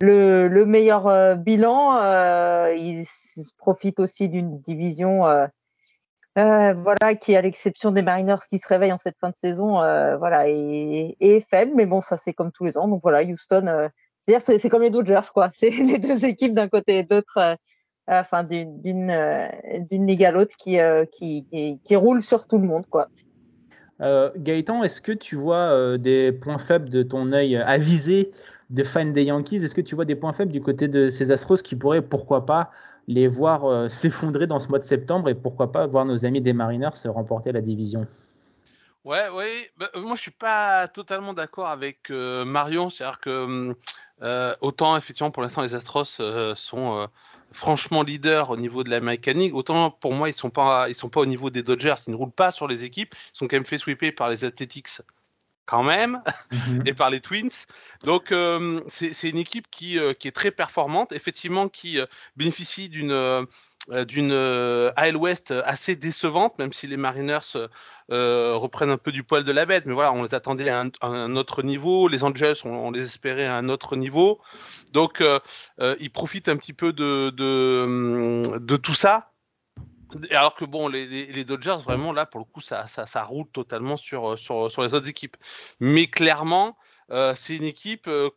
le, 0.00 0.64
meilleur 0.64 1.06
euh, 1.08 1.34
bilan. 1.34 1.98
ils 2.74 3.04
profitent 3.58 4.00
aussi 4.00 4.30
d'une 4.30 4.58
division 4.58 5.24
voilà, 6.34 7.14
qui, 7.20 7.36
à 7.36 7.42
l'exception 7.42 7.90
des 7.90 8.02
Mariners 8.02 8.46
qui 8.48 8.58
se 8.58 8.66
réveillent 8.66 8.92
en 8.92 8.98
cette 8.98 9.18
fin 9.18 9.28
de 9.28 9.36
saison, 9.36 9.72
voilà, 10.18 10.48
est, 10.48 11.46
faible. 11.50 11.72
Mais 11.74 11.86
bon, 11.86 12.00
ça 12.00 12.16
c'est 12.16 12.32
comme 12.32 12.50
tous 12.50 12.64
les 12.64 12.78
ans. 12.78 12.88
Donc 12.88 13.00
voilà, 13.02 13.22
Houston, 13.22 13.90
c'est, 14.38 14.68
comme 14.70 14.82
les 14.82 14.90
Dodgers, 14.90 15.28
quoi. 15.34 15.50
C'est 15.54 15.70
les 15.70 15.98
deux 15.98 16.24
équipes 16.24 16.54
d'un 16.54 16.68
côté 16.68 16.98
et 16.98 17.02
d'autre, 17.04 17.56
enfin 18.06 18.42
d'une, 18.44 18.80
d'une, 18.82 20.06
ligue 20.06 20.24
à 20.24 20.30
l'autre 20.30 20.56
qui, 20.56 20.78
qui, 21.12 21.46
qui, 21.50 21.80
qui 21.82 21.96
roule 21.96 22.22
sur 22.22 22.46
tout 22.46 22.58
le 22.58 22.66
monde, 22.66 22.86
quoi. 22.86 23.08
Euh, 24.00 24.30
Gaëtan, 24.36 24.82
est-ce 24.82 25.00
que 25.00 25.12
tu 25.12 25.36
vois 25.36 25.70
euh, 25.70 25.96
des 25.98 26.32
points 26.32 26.58
faibles 26.58 26.90
de 26.90 27.02
ton 27.02 27.32
œil 27.32 27.56
avisé 27.56 28.30
de 28.70 28.84
fan 28.84 29.12
des 29.12 29.24
Yankees? 29.24 29.64
Est-ce 29.64 29.74
que 29.74 29.80
tu 29.80 29.94
vois 29.94 30.04
des 30.04 30.16
points 30.16 30.32
faibles 30.32 30.52
du 30.52 30.60
côté 30.60 30.88
de 30.88 31.10
ces 31.10 31.30
Astros 31.30 31.62
qui 31.62 31.76
pourraient, 31.76 32.02
pourquoi 32.02 32.44
pas, 32.44 32.70
les 33.08 33.28
voir 33.28 33.64
euh, 33.64 33.88
s'effondrer 33.90 34.46
dans 34.46 34.58
ce 34.58 34.68
mois 34.68 34.78
de 34.78 34.84
septembre 34.84 35.28
et 35.28 35.34
pourquoi 35.34 35.72
pas 35.72 35.86
voir 35.86 36.04
nos 36.04 36.24
amis 36.24 36.40
des 36.40 36.52
Mariners 36.52 36.94
se 36.94 37.08
remporter 37.08 37.52
la 37.52 37.60
division? 37.60 38.06
Ouais, 39.04 39.28
ouais. 39.28 39.70
Bah, 39.78 39.88
moi, 39.94 40.16
je 40.16 40.20
suis 40.22 40.30
pas 40.32 40.88
totalement 40.88 41.32
d'accord 41.32 41.68
avec 41.68 42.10
Marion. 42.10 42.90
C'est-à-dire 42.90 43.20
que 43.20 43.74
autant, 44.60 44.96
effectivement, 44.96 45.30
pour 45.30 45.44
l'instant, 45.44 45.62
les 45.62 45.76
Astros 45.76 46.20
sont 46.56 47.08
franchement 47.52 48.02
leader 48.02 48.50
au 48.50 48.56
niveau 48.56 48.84
de 48.84 48.90
la 48.90 49.00
mécanique, 49.00 49.54
autant 49.54 49.90
pour 49.90 50.12
moi, 50.12 50.28
ils 50.28 50.34
sont 50.34 50.50
pas, 50.50 50.88
ils 50.88 50.94
sont 50.94 51.08
pas 51.08 51.20
au 51.20 51.26
niveau 51.26 51.50
des 51.50 51.62
Dodgers. 51.62 51.94
Ils 52.06 52.10
ne 52.10 52.16
roulent 52.16 52.30
pas 52.30 52.52
sur 52.52 52.68
les 52.68 52.84
équipes. 52.84 53.14
Ils 53.14 53.38
sont 53.38 53.48
quand 53.48 53.56
même 53.56 53.66
fait 53.66 53.78
sweeper 53.78 54.12
par 54.14 54.28
les 54.28 54.44
Athletics 54.44 55.00
quand 55.66 55.82
même 55.82 56.22
mhm. 56.52 56.82
et 56.86 56.94
par 56.94 57.10
les 57.10 57.20
Twins. 57.20 57.50
Donc 58.04 58.32
euh, 58.32 58.80
c'est 58.88 59.28
une 59.28 59.38
équipe 59.38 59.66
qui, 59.70 59.98
euh, 59.98 60.14
qui, 60.14 60.28
est 60.28 60.32
très 60.32 60.50
performante, 60.50 61.12
effectivement 61.12 61.68
qui 61.68 61.98
euh, 61.98 62.06
bénéficie 62.36 62.88
d'une 62.88 63.46
d'une 64.06 64.32
AL 64.96 65.16
West 65.16 65.52
assez 65.64 65.96
décevante, 65.96 66.58
même 66.58 66.72
si 66.72 66.86
les 66.86 66.96
Mariners 66.96 67.68
reprennent 68.08 68.90
un 68.90 68.98
peu 68.98 69.12
du 69.12 69.22
poil 69.22 69.44
de 69.44 69.52
la 69.52 69.66
bête. 69.66 69.86
Mais 69.86 69.94
voilà, 69.94 70.12
on 70.12 70.22
les 70.22 70.34
attendait 70.34 70.68
à 70.68 70.84
un, 71.02 71.36
autre 71.36 71.62
niveau. 71.62 72.08
Les 72.08 72.24
Angels, 72.24 72.56
on, 72.64 72.90
les 72.90 73.04
espérait 73.04 73.46
à 73.46 73.54
un 73.54 73.68
autre 73.68 73.96
niveau. 73.96 74.40
Donc 74.92 75.22
ils 75.80 76.10
profitent 76.10 76.48
un 76.48 76.56
petit 76.56 76.72
peu 76.72 76.92
de, 76.92 77.30
de 77.30 78.76
tout 78.76 78.94
ça 78.94 79.32
alors 80.30 80.54
que 80.54 80.64
bon, 80.64 80.88
les, 80.88 81.44
Dodgers, 81.44 81.78
vraiment, 81.84 82.12
là, 82.12 82.26
pour 82.26 82.40
le 82.40 82.44
coup, 82.44 82.60
ça, 82.60 82.86
roule 83.24 83.48
totalement 83.52 83.96
sur, 83.96 84.32
euh, 84.32 84.68
les 84.78 84.94
autres 84.94 85.08
équipes. 85.08 85.36
Mais 85.80 86.06
clairement, 86.06 86.76
euh, 87.10 87.34
c'est 87.34 87.56
une 87.56 87.64
équipe, 87.64 88.06
euh, 88.08 88.30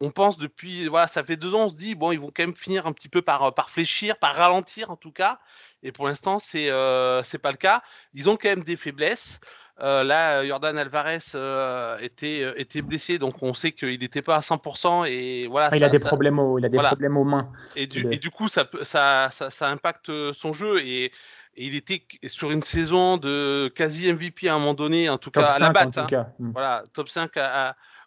on 0.00 0.10
pense 0.10 0.36
depuis, 0.36 0.88
voilà, 0.88 1.06
ça 1.06 1.22
fait 1.22 1.36
deux 1.36 1.54
ans, 1.54 1.64
on 1.64 1.68
se 1.68 1.76
dit, 1.76 1.94
bon, 1.94 2.12
ils 2.12 2.20
vont 2.20 2.32
quand 2.34 2.42
même 2.42 2.56
finir 2.56 2.86
un 2.86 2.92
petit 2.92 3.08
peu 3.08 3.22
par, 3.22 3.54
par 3.54 3.70
fléchir, 3.70 4.16
par 4.18 4.34
ralentir 4.34 4.90
en 4.90 4.96
tout 4.96 5.12
cas. 5.12 5.38
Et 5.82 5.92
pour 5.92 6.06
l'instant, 6.06 6.38
c'est 6.38 6.66
n'est 6.66 7.38
pas 7.40 7.50
le 7.50 7.58
cas. 7.58 7.82
Ils 8.14 8.28
ont 8.28 8.36
quand 8.36 8.48
même 8.48 8.64
des 8.64 8.76
faiblesses. 8.76 9.40
Euh, 9.80 10.04
là, 10.04 10.44
Jordan 10.46 10.78
Alvarez 10.78 11.18
euh, 11.34 11.98
était, 11.98 12.42
euh, 12.42 12.54
était 12.58 12.80
blessé, 12.80 13.18
donc 13.18 13.42
on 13.42 13.52
sait 13.52 13.72
qu'il 13.72 14.00
n'était 14.00 14.22
pas 14.22 14.36
à 14.36 14.40
100%. 14.40 15.06
Et 15.06 15.46
voilà, 15.48 15.68
ah, 15.70 15.76
il, 15.76 15.84
a 15.84 15.90
des 15.90 15.98
problèmes 15.98 16.40
il 16.58 16.64
a 16.64 16.68
des 16.70 16.78
problèmes 16.78 17.16
aux 17.18 17.24
mains. 17.24 17.50
Et 17.74 17.86
du, 17.86 18.06
et 18.10 18.18
du 18.18 18.30
coup, 18.30 18.48
ça, 18.48 18.66
ça, 18.84 19.28
ça, 19.30 19.68
impacte 19.68 20.10
son 20.32 20.52
jeu. 20.52 20.80
Et, 20.80 21.12
il 21.58 21.74
était 21.74 22.06
sur 22.26 22.50
une 22.50 22.62
saison 22.62 23.16
de 23.16 23.72
quasi 23.74 24.12
MVP 24.12 24.46
à 24.46 24.56
un 24.56 24.58
moment 24.58 24.74
donné, 24.74 25.08
en 25.08 25.16
tout 25.16 25.30
cas 25.30 25.46
à 25.46 25.58
la 25.58 25.70
batte. 25.70 25.96
Hein. 25.96 26.26
Hmm. 26.38 26.50
Voilà, 26.52 26.84
top 26.92 27.08
5 27.08 27.30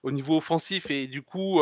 au 0.04 0.12
niveau 0.12 0.38
offensif. 0.38 0.90
Et 0.92 1.08
du 1.08 1.22
coup, 1.22 1.62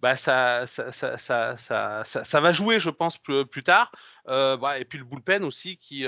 bah, 0.00 0.16
ça, 0.16 0.66
ça, 0.66 0.92
ça, 0.92 1.56
ça, 2.04 2.40
va 2.40 2.52
jouer, 2.52 2.78
je 2.78 2.90
pense, 2.90 3.18
plus, 3.18 3.46
plus 3.46 3.62
tard. 3.62 3.92
Bah, 4.26 4.78
et 4.78 4.84
puis 4.84 4.98
le 4.98 5.04
bullpen 5.04 5.44
aussi 5.44 5.76
qui 5.76 6.06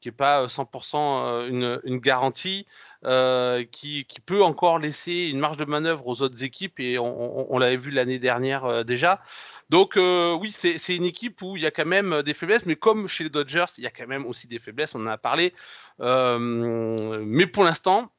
qui 0.00 0.08
n'est 0.08 0.12
pas 0.12 0.46
100% 0.46 0.96
euh, 0.96 1.48
une, 1.48 1.80
une 1.84 1.98
garantie, 1.98 2.66
euh, 3.04 3.64
qui, 3.64 4.04
qui, 4.04 4.20
peut 4.20 4.42
encore 4.42 4.78
laisser 4.78 5.30
une 5.32 5.38
marge 5.38 5.56
de 5.56 5.64
manœuvre 5.64 6.06
aux 6.06 6.22
autres 6.22 6.42
équipes, 6.42 6.80
et 6.80 6.98
on, 6.98 7.58
l'avait 7.58 7.76
vu 7.76 7.90
l'année 7.90 8.18
dernière 8.18 8.64
euh, 8.64 8.84
déjà. 8.84 9.20
Donc 9.68 9.96
oui, 9.96 10.52
c'est 10.52 10.94
une 10.94 11.04
équipe 11.04 11.42
où 11.42 11.56
il 11.56 11.62
y 11.62 11.66
a 11.66 11.72
quand 11.72 11.86
même 11.86 12.22
des 12.22 12.34
faiblesses, 12.34 12.66
mais 12.66 12.76
comme 12.76 13.08
chez 13.08 13.24
les 13.24 13.30
Dodgers, 13.30 13.64
il 13.78 13.84
y 13.84 13.86
a 13.88 13.90
quand 13.90 14.06
même 14.06 14.24
aussi 14.26 14.46
des 14.46 14.60
faiblesses, 14.60 14.94
on 14.94 15.02
en 15.02 15.08
a 15.08 15.18
parlé. 15.18 15.52
mais 15.98 17.46
pour 17.48 17.64
l'instant, 17.64 18.12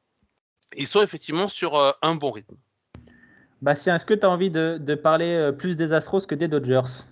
ils 0.76 0.86
sont 0.86 1.02
effectivement 1.02 1.48
sur 1.48 1.96
un 2.02 2.14
bon 2.14 2.30
rythme. 2.30 2.56
Bastien, 3.62 3.96
est-ce 3.96 4.06
que 4.06 4.14
tu 4.14 4.24
as 4.24 4.30
envie 4.30 4.50
de, 4.50 4.78
de 4.78 4.94
parler 4.94 5.50
plus 5.58 5.76
des 5.76 5.92
Astros 5.92 6.26
que 6.26 6.34
des 6.34 6.48
Dodgers? 6.48 7.06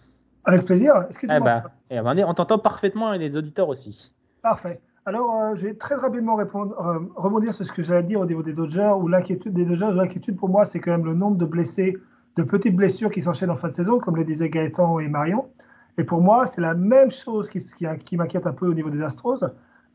Avec 0.44 0.64
plaisir. 0.64 1.04
Est-ce 1.08 1.18
que 1.18 1.26
tu 1.26 1.32
eh 1.34 1.40
bah, 1.40 1.64
eh 1.90 2.00
ben, 2.00 2.24
on 2.26 2.34
t'entend 2.34 2.58
parfaitement 2.58 3.12
et 3.12 3.18
les 3.18 3.36
auditeurs 3.36 3.68
aussi. 3.68 4.12
Parfait. 4.42 4.80
Alors, 5.04 5.54
je 5.54 5.66
vais 5.66 5.74
très 5.74 5.94
rapidement 5.94 6.34
répondre, 6.34 6.74
rebondir 7.14 7.54
sur 7.54 7.64
ce 7.64 7.72
que 7.72 7.82
j'allais 7.82 8.02
dire 8.02 8.20
au 8.20 8.26
niveau 8.26 8.42
des 8.42 8.52
Dodgers, 8.52 8.92
ou 8.98 9.06
l'inquiétude 9.06 9.52
des 9.52 9.64
Dodgers. 9.64 9.90
L'inquiétude 9.92 10.36
pour 10.36 10.48
moi, 10.48 10.64
c'est 10.64 10.80
quand 10.80 10.90
même 10.90 11.04
le 11.04 11.14
nombre 11.14 11.36
de 11.36 11.44
blessés, 11.44 11.96
de 12.36 12.42
petites 12.42 12.74
blessures 12.74 13.10
qui 13.10 13.22
s'enchaînent 13.22 13.50
en 13.50 13.56
fin 13.56 13.68
de 13.68 13.74
saison, 13.74 14.00
comme 14.00 14.16
le 14.16 14.24
disaient 14.24 14.50
Gaëtan 14.50 14.98
et 14.98 15.08
Marion. 15.08 15.48
Et 15.96 16.04
pour 16.04 16.20
moi, 16.20 16.46
c'est 16.46 16.60
la 16.60 16.74
même 16.74 17.10
chose 17.10 17.48
qui, 17.48 17.60
qui, 18.04 18.16
m'inquiète 18.16 18.46
un 18.46 18.52
peu 18.52 18.66
au 18.66 18.74
niveau 18.74 18.90
des 18.90 19.00
Astros. 19.00 19.44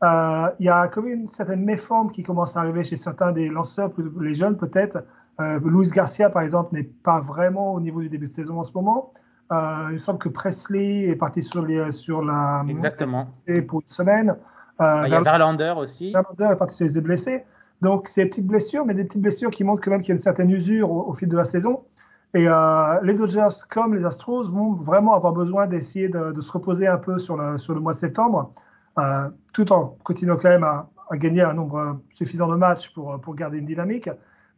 Euh, 0.02 0.48
il 0.58 0.66
y 0.66 0.68
a 0.68 0.88
comme 0.88 1.06
une 1.06 1.28
certaine 1.28 1.64
méforme 1.64 2.10
qui 2.10 2.22
commence 2.22 2.56
à 2.56 2.60
arriver 2.60 2.82
chez 2.84 2.96
certains 2.96 3.32
des 3.32 3.48
lanceurs, 3.48 3.90
les 4.20 4.34
jeunes 4.34 4.56
peut-être. 4.56 5.04
Euh, 5.40 5.60
Luis 5.64 5.90
Garcia, 5.90 6.28
par 6.28 6.42
exemple, 6.42 6.74
n'est 6.74 6.82
pas 6.82 7.20
vraiment 7.20 7.72
au 7.72 7.80
niveau 7.80 8.00
du 8.00 8.08
début 8.08 8.28
de 8.28 8.32
saison 8.32 8.58
en 8.58 8.64
ce 8.64 8.72
moment. 8.72 9.12
Euh, 9.52 9.90
il 9.92 10.00
semble 10.00 10.18
que 10.18 10.28
Presley 10.28 11.08
est 11.08 11.16
parti 11.16 11.42
sur, 11.42 11.64
les, 11.64 11.92
sur 11.92 12.22
la. 12.22 12.64
Exactement. 12.68 13.28
Pour 13.68 13.80
une 13.80 13.88
semaine. 13.88 14.36
Euh, 14.80 15.02
il 15.04 15.10
y 15.10 15.14
a 15.14 15.20
Verlander 15.20 15.74
aussi. 15.76 16.12
Verlander 16.12 16.54
est 16.54 16.56
parti 16.56 16.76
sur 16.76 16.86
les 16.86 17.00
blessés. 17.00 17.44
Donc, 17.80 18.08
c'est 18.08 18.24
des 18.24 18.30
petites 18.30 18.46
blessures, 18.46 18.86
mais 18.86 18.94
des 18.94 19.04
petites 19.04 19.20
blessures 19.20 19.50
qui 19.50 19.64
montrent 19.64 19.82
quand 19.82 19.90
même 19.90 20.02
qu'il 20.02 20.10
y 20.10 20.12
a 20.12 20.14
une 20.14 20.22
certaine 20.22 20.50
usure 20.50 20.90
au 20.90 21.12
fil 21.14 21.28
de 21.28 21.36
la 21.36 21.44
saison. 21.44 21.82
Et 22.34 22.48
euh, 22.48 23.00
les 23.02 23.14
Dodgers, 23.14 23.48
comme 23.68 23.94
les 23.94 24.06
Astros, 24.06 24.48
vont 24.48 24.72
vraiment 24.72 25.14
avoir 25.14 25.32
besoin 25.32 25.66
d'essayer 25.66 26.08
de, 26.08 26.40
se 26.40 26.52
reposer 26.52 26.86
un 26.86 26.96
peu 26.96 27.18
sur 27.18 27.36
le, 27.36 27.58
sur 27.58 27.74
le 27.74 27.80
mois 27.80 27.92
de 27.92 27.98
septembre, 27.98 28.52
euh, 28.98 29.28
tout 29.52 29.72
en 29.72 29.96
continuant 30.04 30.36
quand 30.36 30.48
même 30.48 30.64
à, 30.64 30.88
gagner 31.14 31.42
un 31.42 31.52
nombre 31.52 32.00
suffisant 32.14 32.48
de 32.48 32.56
matchs 32.56 32.92
pour, 32.94 33.20
pour 33.20 33.34
garder 33.34 33.58
une 33.58 33.66
dynamique. 33.66 34.08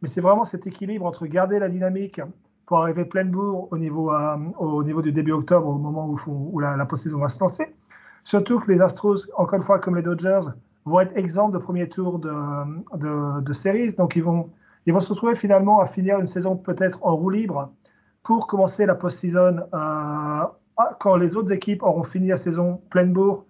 Mais 0.01 0.07
c'est 0.07 0.21
vraiment 0.21 0.45
cet 0.45 0.67
équilibre 0.67 1.05
entre 1.05 1.25
garder 1.25 1.59
la 1.59 1.67
dynamique 1.67 2.21
pour 2.65 2.79
arriver 2.79 3.05
plein 3.05 3.25
bourre 3.25 3.67
au 3.71 3.77
niveau, 3.77 4.11
euh, 4.13 4.37
au 4.57 4.83
niveau 4.83 5.01
du 5.01 5.11
début 5.11 5.33
octobre, 5.33 5.67
au 5.67 5.77
moment 5.77 6.09
où, 6.27 6.59
la, 6.59 6.85
post-saison 6.85 7.19
va 7.19 7.29
se 7.29 7.39
lancer. 7.39 7.75
Surtout 8.23 8.59
que 8.59 8.71
les 8.71 8.81
Astros, 8.81 9.27
encore 9.37 9.57
une 9.57 9.63
fois, 9.63 9.79
comme 9.79 9.95
les 9.95 10.01
Dodgers, 10.01 10.49
vont 10.85 10.99
être 11.01 11.15
exempts 11.17 11.49
de 11.49 11.57
premier 11.57 11.89
tour 11.89 12.19
de, 12.19 13.41
de, 13.41 13.53
séries. 13.53 13.93
Donc, 13.93 14.15
ils 14.15 14.23
vont 14.23 14.49
ils 14.85 14.93
vont 14.93 14.99
se 14.99 15.09
retrouver 15.09 15.35
finalement 15.35 15.79
à 15.79 15.87
finir 15.87 16.19
une 16.19 16.27
saison 16.27 16.55
peut-être 16.55 16.99
en 17.01 17.15
roue 17.15 17.31
libre 17.31 17.71
pour 18.23 18.47
commencer 18.47 18.85
la 18.85 18.95
post-season 18.95 19.61
euh, 19.73 20.43
quand 20.99 21.15
les 21.15 21.35
autres 21.35 21.51
équipes 21.51 21.81
auront 21.83 22.03
fini 22.03 22.27
la 22.27 22.37
saison 22.37 22.81
pleine 22.89 23.11
bourre 23.11 23.44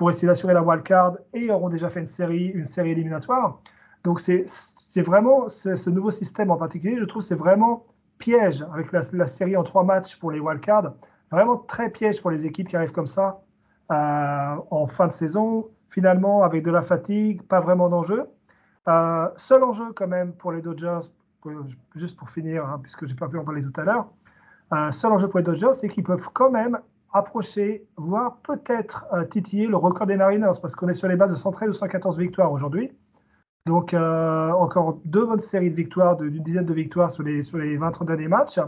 pour 0.00 0.08
essayer 0.08 0.26
d'assurer 0.26 0.54
la 0.54 0.62
wild 0.62 0.82
card 0.82 1.18
et 1.34 1.50
auront 1.50 1.68
déjà 1.68 1.90
fait 1.90 2.00
une 2.00 2.06
série, 2.06 2.46
une 2.46 2.64
série 2.64 2.92
éliminatoire. 2.92 3.60
Donc 4.02 4.18
c'est 4.18 5.02
vraiment 5.02 5.50
ce 5.50 5.90
nouveau 5.90 6.10
système 6.10 6.50
en 6.50 6.56
particulier, 6.56 6.96
je 6.98 7.04
trouve 7.04 7.20
c'est 7.20 7.34
vraiment 7.34 7.84
piège 8.16 8.64
avec 8.72 8.92
la, 8.92 9.26
série 9.26 9.58
en 9.58 9.62
trois 9.62 9.84
matchs 9.84 10.16
pour 10.16 10.30
les 10.30 10.40
wild 10.40 10.62
cards, 10.62 10.94
vraiment 11.30 11.58
très 11.58 11.90
piège 11.90 12.22
pour 12.22 12.30
les 12.30 12.46
équipes 12.46 12.68
qui 12.68 12.76
arrivent 12.76 12.92
comme 12.92 13.06
ça 13.06 13.42
euh, 13.92 14.56
en 14.70 14.86
fin 14.86 15.06
de 15.06 15.12
saison, 15.12 15.68
finalement 15.90 16.44
avec 16.44 16.62
de 16.62 16.70
la 16.70 16.80
fatigue, 16.82 17.42
pas 17.42 17.60
vraiment 17.60 17.90
d'enjeu. 17.90 18.24
Euh, 18.88 19.28
seul 19.36 19.62
enjeu 19.62 19.92
quand 19.92 20.08
même 20.08 20.32
pour 20.32 20.52
les 20.52 20.62
Dodgers, 20.62 21.10
juste 21.94 22.16
pour 22.16 22.30
finir, 22.30 22.64
hein, 22.64 22.80
puisque 22.82 23.04
j'ai 23.04 23.14
pas 23.14 23.28
pu 23.28 23.36
en 23.36 23.44
parler 23.44 23.62
tout 23.62 23.78
à 23.78 23.84
l'heure, 23.84 24.08
euh, 24.72 24.90
seul 24.92 25.12
enjeu 25.12 25.28
pour 25.28 25.40
les 25.40 25.44
Dodgers, 25.44 25.74
c'est 25.74 25.88
qu'ils 25.88 26.04
peuvent 26.04 26.30
quand 26.32 26.50
même 26.50 26.80
approcher, 27.12 27.86
voire 27.96 28.38
peut-être 28.42 29.06
euh, 29.12 29.24
titiller 29.24 29.66
le 29.66 29.76
record 29.76 30.06
des 30.06 30.16
Mariners, 30.16 30.58
parce 30.60 30.74
qu'on 30.74 30.88
est 30.88 30.94
sur 30.94 31.08
les 31.08 31.16
bases 31.16 31.30
de 31.30 31.36
113 31.36 31.70
ou 31.70 31.72
114 31.72 32.18
victoires 32.18 32.52
aujourd'hui. 32.52 32.92
Donc 33.66 33.92
encore 33.92 35.00
deux 35.04 35.26
bonnes 35.26 35.40
séries 35.40 35.70
de 35.70 35.76
victoires, 35.76 36.16
d'une 36.16 36.42
dizaine 36.42 36.64
de 36.64 36.72
victoires 36.72 37.10
sur 37.10 37.22
les, 37.22 37.42
sur 37.42 37.58
les 37.58 37.76
20 37.76 38.04
derniers 38.04 38.26
matchs. 38.26 38.58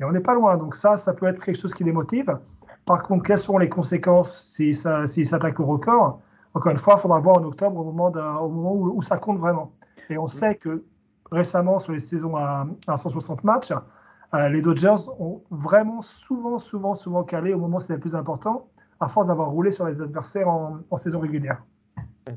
Et 0.00 0.04
on 0.04 0.12
n'est 0.12 0.20
pas 0.20 0.34
loin. 0.34 0.56
Donc 0.56 0.76
ça, 0.76 0.96
ça 0.96 1.12
peut 1.12 1.26
être 1.26 1.44
quelque 1.44 1.58
chose 1.58 1.74
qui 1.74 1.84
les 1.84 1.92
motive. 1.92 2.38
Par 2.86 3.02
contre, 3.02 3.24
quelles 3.24 3.38
seront 3.38 3.58
les 3.58 3.68
conséquences 3.68 4.44
s'ils 4.46 4.76
s'attaquent 4.76 5.60
au 5.60 5.66
record? 5.66 6.20
Encore 6.54 6.72
une 6.72 6.78
fois, 6.78 6.94
il 6.96 7.00
faudra 7.00 7.20
voir 7.20 7.38
en 7.38 7.44
octobre 7.44 7.78
au 7.78 7.84
moment, 7.84 8.06
au 8.06 8.48
moment 8.48 8.74
où, 8.74 9.02
ça 9.02 9.18
compte 9.18 9.38
vraiment. 9.38 9.72
Et 10.08 10.16
on 10.16 10.26
sait 10.26 10.54
que 10.54 10.84
récemment, 11.30 11.80
sur 11.80 11.92
les 11.92 12.00
saisons 12.00 12.36
à, 12.36 12.66
160 12.96 13.44
matchs, 13.44 13.72
euh, 14.34 14.48
les 14.48 14.60
Dodgers 14.60 15.08
ont 15.18 15.42
vraiment 15.50 16.02
souvent, 16.02 16.58
souvent, 16.58 16.94
souvent 16.94 17.24
calé 17.24 17.54
au 17.54 17.58
moment 17.58 17.78
où 17.78 17.80
c'est 17.80 17.94
le 17.94 18.00
plus 18.00 18.14
important, 18.14 18.68
à 19.00 19.08
force 19.08 19.28
d'avoir 19.28 19.50
roulé 19.50 19.70
sur 19.70 19.86
les 19.86 20.00
adversaires 20.00 20.48
en 20.48 20.96
saison 20.96 21.20
régulière. 21.20 21.62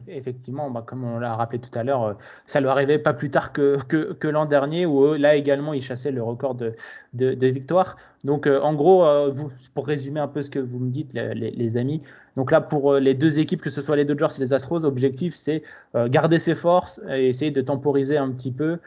Effectivement, 0.07 0.69
bah, 0.69 0.83
comme 0.85 1.03
on 1.03 1.19
l'a 1.19 1.35
rappelé 1.35 1.59
tout 1.59 1.77
à 1.77 1.83
l'heure, 1.83 2.03
euh, 2.03 2.13
ça 2.45 2.61
lui 2.61 2.67
arrivait 2.67 2.99
pas 2.99 3.13
plus 3.13 3.29
tard 3.29 3.51
que, 3.51 3.77
l'an 4.23 4.45
dernier, 4.45 4.85
où 4.85 5.13
là 5.15 5.35
également, 5.35 5.73
il 5.73 5.81
chassait 5.81 6.11
le 6.11 6.23
record 6.23 6.55
de, 6.55 6.73
de, 7.13 7.47
victoires. 7.47 7.97
Donc, 8.23 8.47
euh, 8.47 8.61
en 8.61 8.73
gros, 8.73 9.05
euh, 9.05 9.33
pour 9.73 9.87
résumer 9.87 10.19
un 10.19 10.27
peu 10.27 10.43
ce 10.43 10.49
que 10.49 10.59
vous 10.59 10.79
me 10.79 10.89
dites, 10.89 11.13
les, 11.13 11.77
amis, 11.77 12.01
donc 12.35 12.51
là, 12.51 12.61
pour 12.61 12.95
les 12.95 13.13
deux 13.13 13.39
équipes, 13.39 13.61
que 13.61 13.69
ce 13.69 13.81
soit 13.81 13.95
les 13.95 14.05
Dodgers 14.05 14.27
et 14.37 14.39
les 14.39 14.53
Astros, 14.53 14.79
l'objectif, 14.79 15.35
c'est 15.35 15.63
garder 16.07 16.39
ses 16.39 16.55
forces 16.55 17.01
et 17.09 17.27
essayer 17.27 17.51
de 17.51 17.61
temporiser 17.61 18.17
un 18.17 18.31
petit 18.31 18.51
peu 18.51 18.79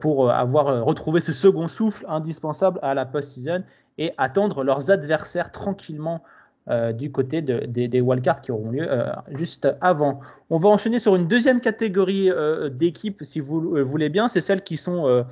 pour 0.00 0.30
avoir 0.30 0.84
retrouvé 0.84 1.20
ce 1.20 1.32
second 1.32 1.68
souffle 1.68 2.04
indispensable 2.08 2.78
à 2.82 2.94
la 2.94 3.06
post-season 3.06 3.64
et 3.98 4.12
attendre 4.18 4.62
leurs 4.62 4.90
adversaires 4.90 5.52
tranquillement 5.52 6.22
euh, 6.70 6.92
du 6.92 7.12
côté 7.12 7.42
des, 7.42 8.00
wildcards 8.00 8.40
qui 8.40 8.50
auront 8.50 8.70
lieu 8.70 8.86
euh, 8.90 9.12
juste 9.32 9.68
avant. 9.82 10.20
On 10.48 10.56
va 10.56 10.70
enchaîner 10.70 10.98
sur 10.98 11.14
une 11.14 11.28
deuxième 11.28 11.60
catégorie 11.60 12.30
euh, 12.30 12.70
d'équipes, 12.70 13.22
si 13.22 13.40
vous 13.40 13.84
voulez 13.84 14.08
bien. 14.08 14.28
C'est 14.28 14.40
celles 14.40 14.62
qui 14.62 14.78
sont 14.78 15.24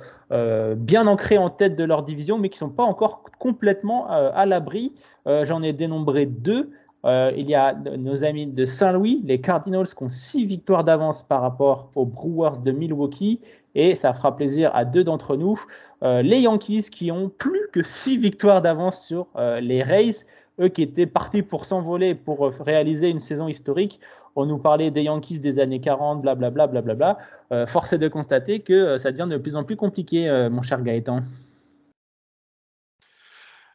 bien 0.77 1.07
ancrées 1.07 1.39
en 1.39 1.49
tête 1.49 1.75
de 1.75 1.83
leur 1.83 2.03
division, 2.03 2.37
mais 2.37 2.49
qui 2.49 2.57
ne 2.63 2.69
sont 2.69 2.75
pas 2.75 2.83
encore 2.83 3.23
complètement 3.39 4.07
à 4.09 4.45
l'abri. 4.45 4.93
J'en 5.25 5.63
ai 5.63 5.73
dénombré 5.73 6.27
deux. 6.27 6.71
il 7.03 7.49
y 7.49 7.55
a 7.55 7.73
nos 7.73 8.23
amis 8.23 8.45
de 8.45 8.65
Saint-Louis, 8.65 9.21
les 9.25 9.41
Cardinals, 9.41 9.87
qui 9.87 10.03
ont 10.03 10.09
six 10.09 10.45
victoires 10.45 10.83
d'avance 10.83 11.23
par 11.23 11.41
rapport 11.41 11.89
aux 11.95 12.05
Brewers 12.05 12.61
de 12.63 12.71
Milwaukee. 12.71 13.41
Et 13.75 13.95
ça 13.95 14.13
fera 14.13 14.35
plaisir 14.35 14.71
à 14.73 14.85
deux 14.85 15.03
d'entre 15.03 15.35
nous. 15.35 15.59
les 16.01 16.41
Yankees, 16.41 16.89
qui 16.91 17.11
ont 17.11 17.29
plus 17.29 17.67
que 17.71 17.81
six 17.81 18.17
victoires 18.17 18.61
d'avance 18.61 19.05
sur 19.05 19.27
les 19.35 19.81
Rays 19.81 20.25
eux 20.59 20.67
qui 20.67 20.81
étaient 20.83 21.05
partis 21.05 21.41
pour 21.41 21.65
s'envoler, 21.65 22.15
pour 22.15 22.45
euh, 22.45 22.53
réaliser 22.59 23.09
une 23.09 23.19
saison 23.19 23.47
historique. 23.47 23.99
On 24.35 24.45
nous 24.45 24.57
parlait 24.57 24.91
des 24.91 25.03
Yankees 25.03 25.39
des 25.39 25.59
années 25.59 25.79
40, 25.79 26.21
blablabla. 26.21 26.67
Bla, 26.67 26.81
bla, 26.81 27.17
euh, 27.51 27.67
force 27.67 27.93
est 27.93 27.97
de 27.97 28.07
constater 28.07 28.59
que 28.59 28.73
euh, 28.73 28.97
ça 28.97 29.11
devient 29.11 29.27
de 29.29 29.37
plus 29.37 29.55
en 29.55 29.63
plus 29.63 29.75
compliqué, 29.75 30.29
mon 30.51 30.61
cher 30.61 30.81
Gaëtan. 30.81 31.21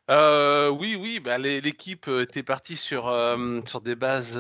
Oui, 0.09 0.97
oui, 1.01 1.21
bah, 1.21 1.39
l'équipe 1.39 2.09
était 2.09 2.43
partie 2.43 2.77
sur, 2.77 3.13
sur 3.67 3.81
des 3.81 3.95
bases, 3.95 4.35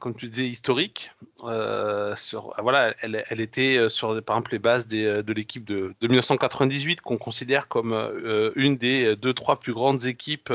comme 0.00 0.14
tu 0.16 0.28
disais, 0.28 0.46
historiques. 0.46 1.10
sur, 2.16 2.54
voilà, 2.58 2.94
elle, 3.00 3.40
était 3.40 3.88
sur, 3.88 4.22
par 4.22 4.36
exemple, 4.36 4.52
les 4.52 4.58
bases 4.58 4.86
de 4.86 5.32
l'équipe 5.32 5.64
de, 5.64 5.94
de, 6.00 6.06
1998, 6.08 7.00
qu'on 7.00 7.18
considère 7.18 7.68
comme 7.68 7.94
une 8.54 8.76
des 8.76 9.16
deux, 9.16 9.34
trois 9.34 9.58
plus 9.58 9.72
grandes 9.72 10.06
équipes 10.06 10.52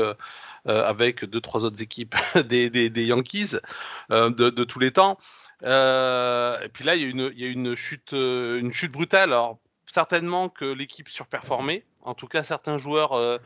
euh, 0.68 0.84
avec 0.84 1.24
deux 1.24 1.40
trois 1.40 1.64
autres 1.64 1.82
équipes 1.82 2.14
des, 2.46 3.04
Yankees 3.04 3.56
euh, 4.12 4.30
de, 4.30 4.64
tous 4.64 4.78
les 4.78 4.92
temps. 4.92 5.18
Euh, 5.64 6.60
et 6.60 6.68
puis 6.68 6.84
là, 6.84 6.94
il 6.94 7.02
y 7.02 7.04
a 7.04 7.08
une, 7.08 7.32
il 7.34 7.40
y 7.40 7.44
a 7.44 7.48
une 7.48 7.74
chute, 7.74 8.12
une 8.12 8.72
chute 8.72 8.92
brutale. 8.92 9.32
Alors 9.32 9.58
certainement 9.86 10.48
que 10.48 10.64
l'équipe 10.64 11.08
surperformait. 11.08 11.84
En 12.02 12.14
tout 12.14 12.26
cas, 12.26 12.42
certains 12.42 12.78
joueurs 12.78 13.12
euh, 13.12 13.38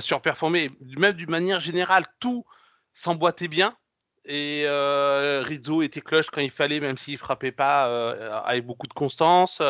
surperformaient. 0.00 0.68
Même 0.96 1.14
d'une 1.14 1.30
manière 1.30 1.60
générale, 1.60 2.06
tout 2.20 2.44
s'emboîtait 2.92 3.48
bien. 3.48 3.76
Et 4.26 4.64
euh, 4.66 5.42
Rizzo 5.44 5.82
était 5.82 6.00
clutch 6.00 6.30
quand 6.30 6.40
il 6.40 6.50
fallait, 6.50 6.80
même 6.80 6.96
s'il 6.96 7.18
frappait 7.18 7.52
pas 7.52 7.88
euh, 7.88 8.40
avec 8.44 8.64
beaucoup 8.64 8.86
de 8.86 8.94
constance. 8.94 9.60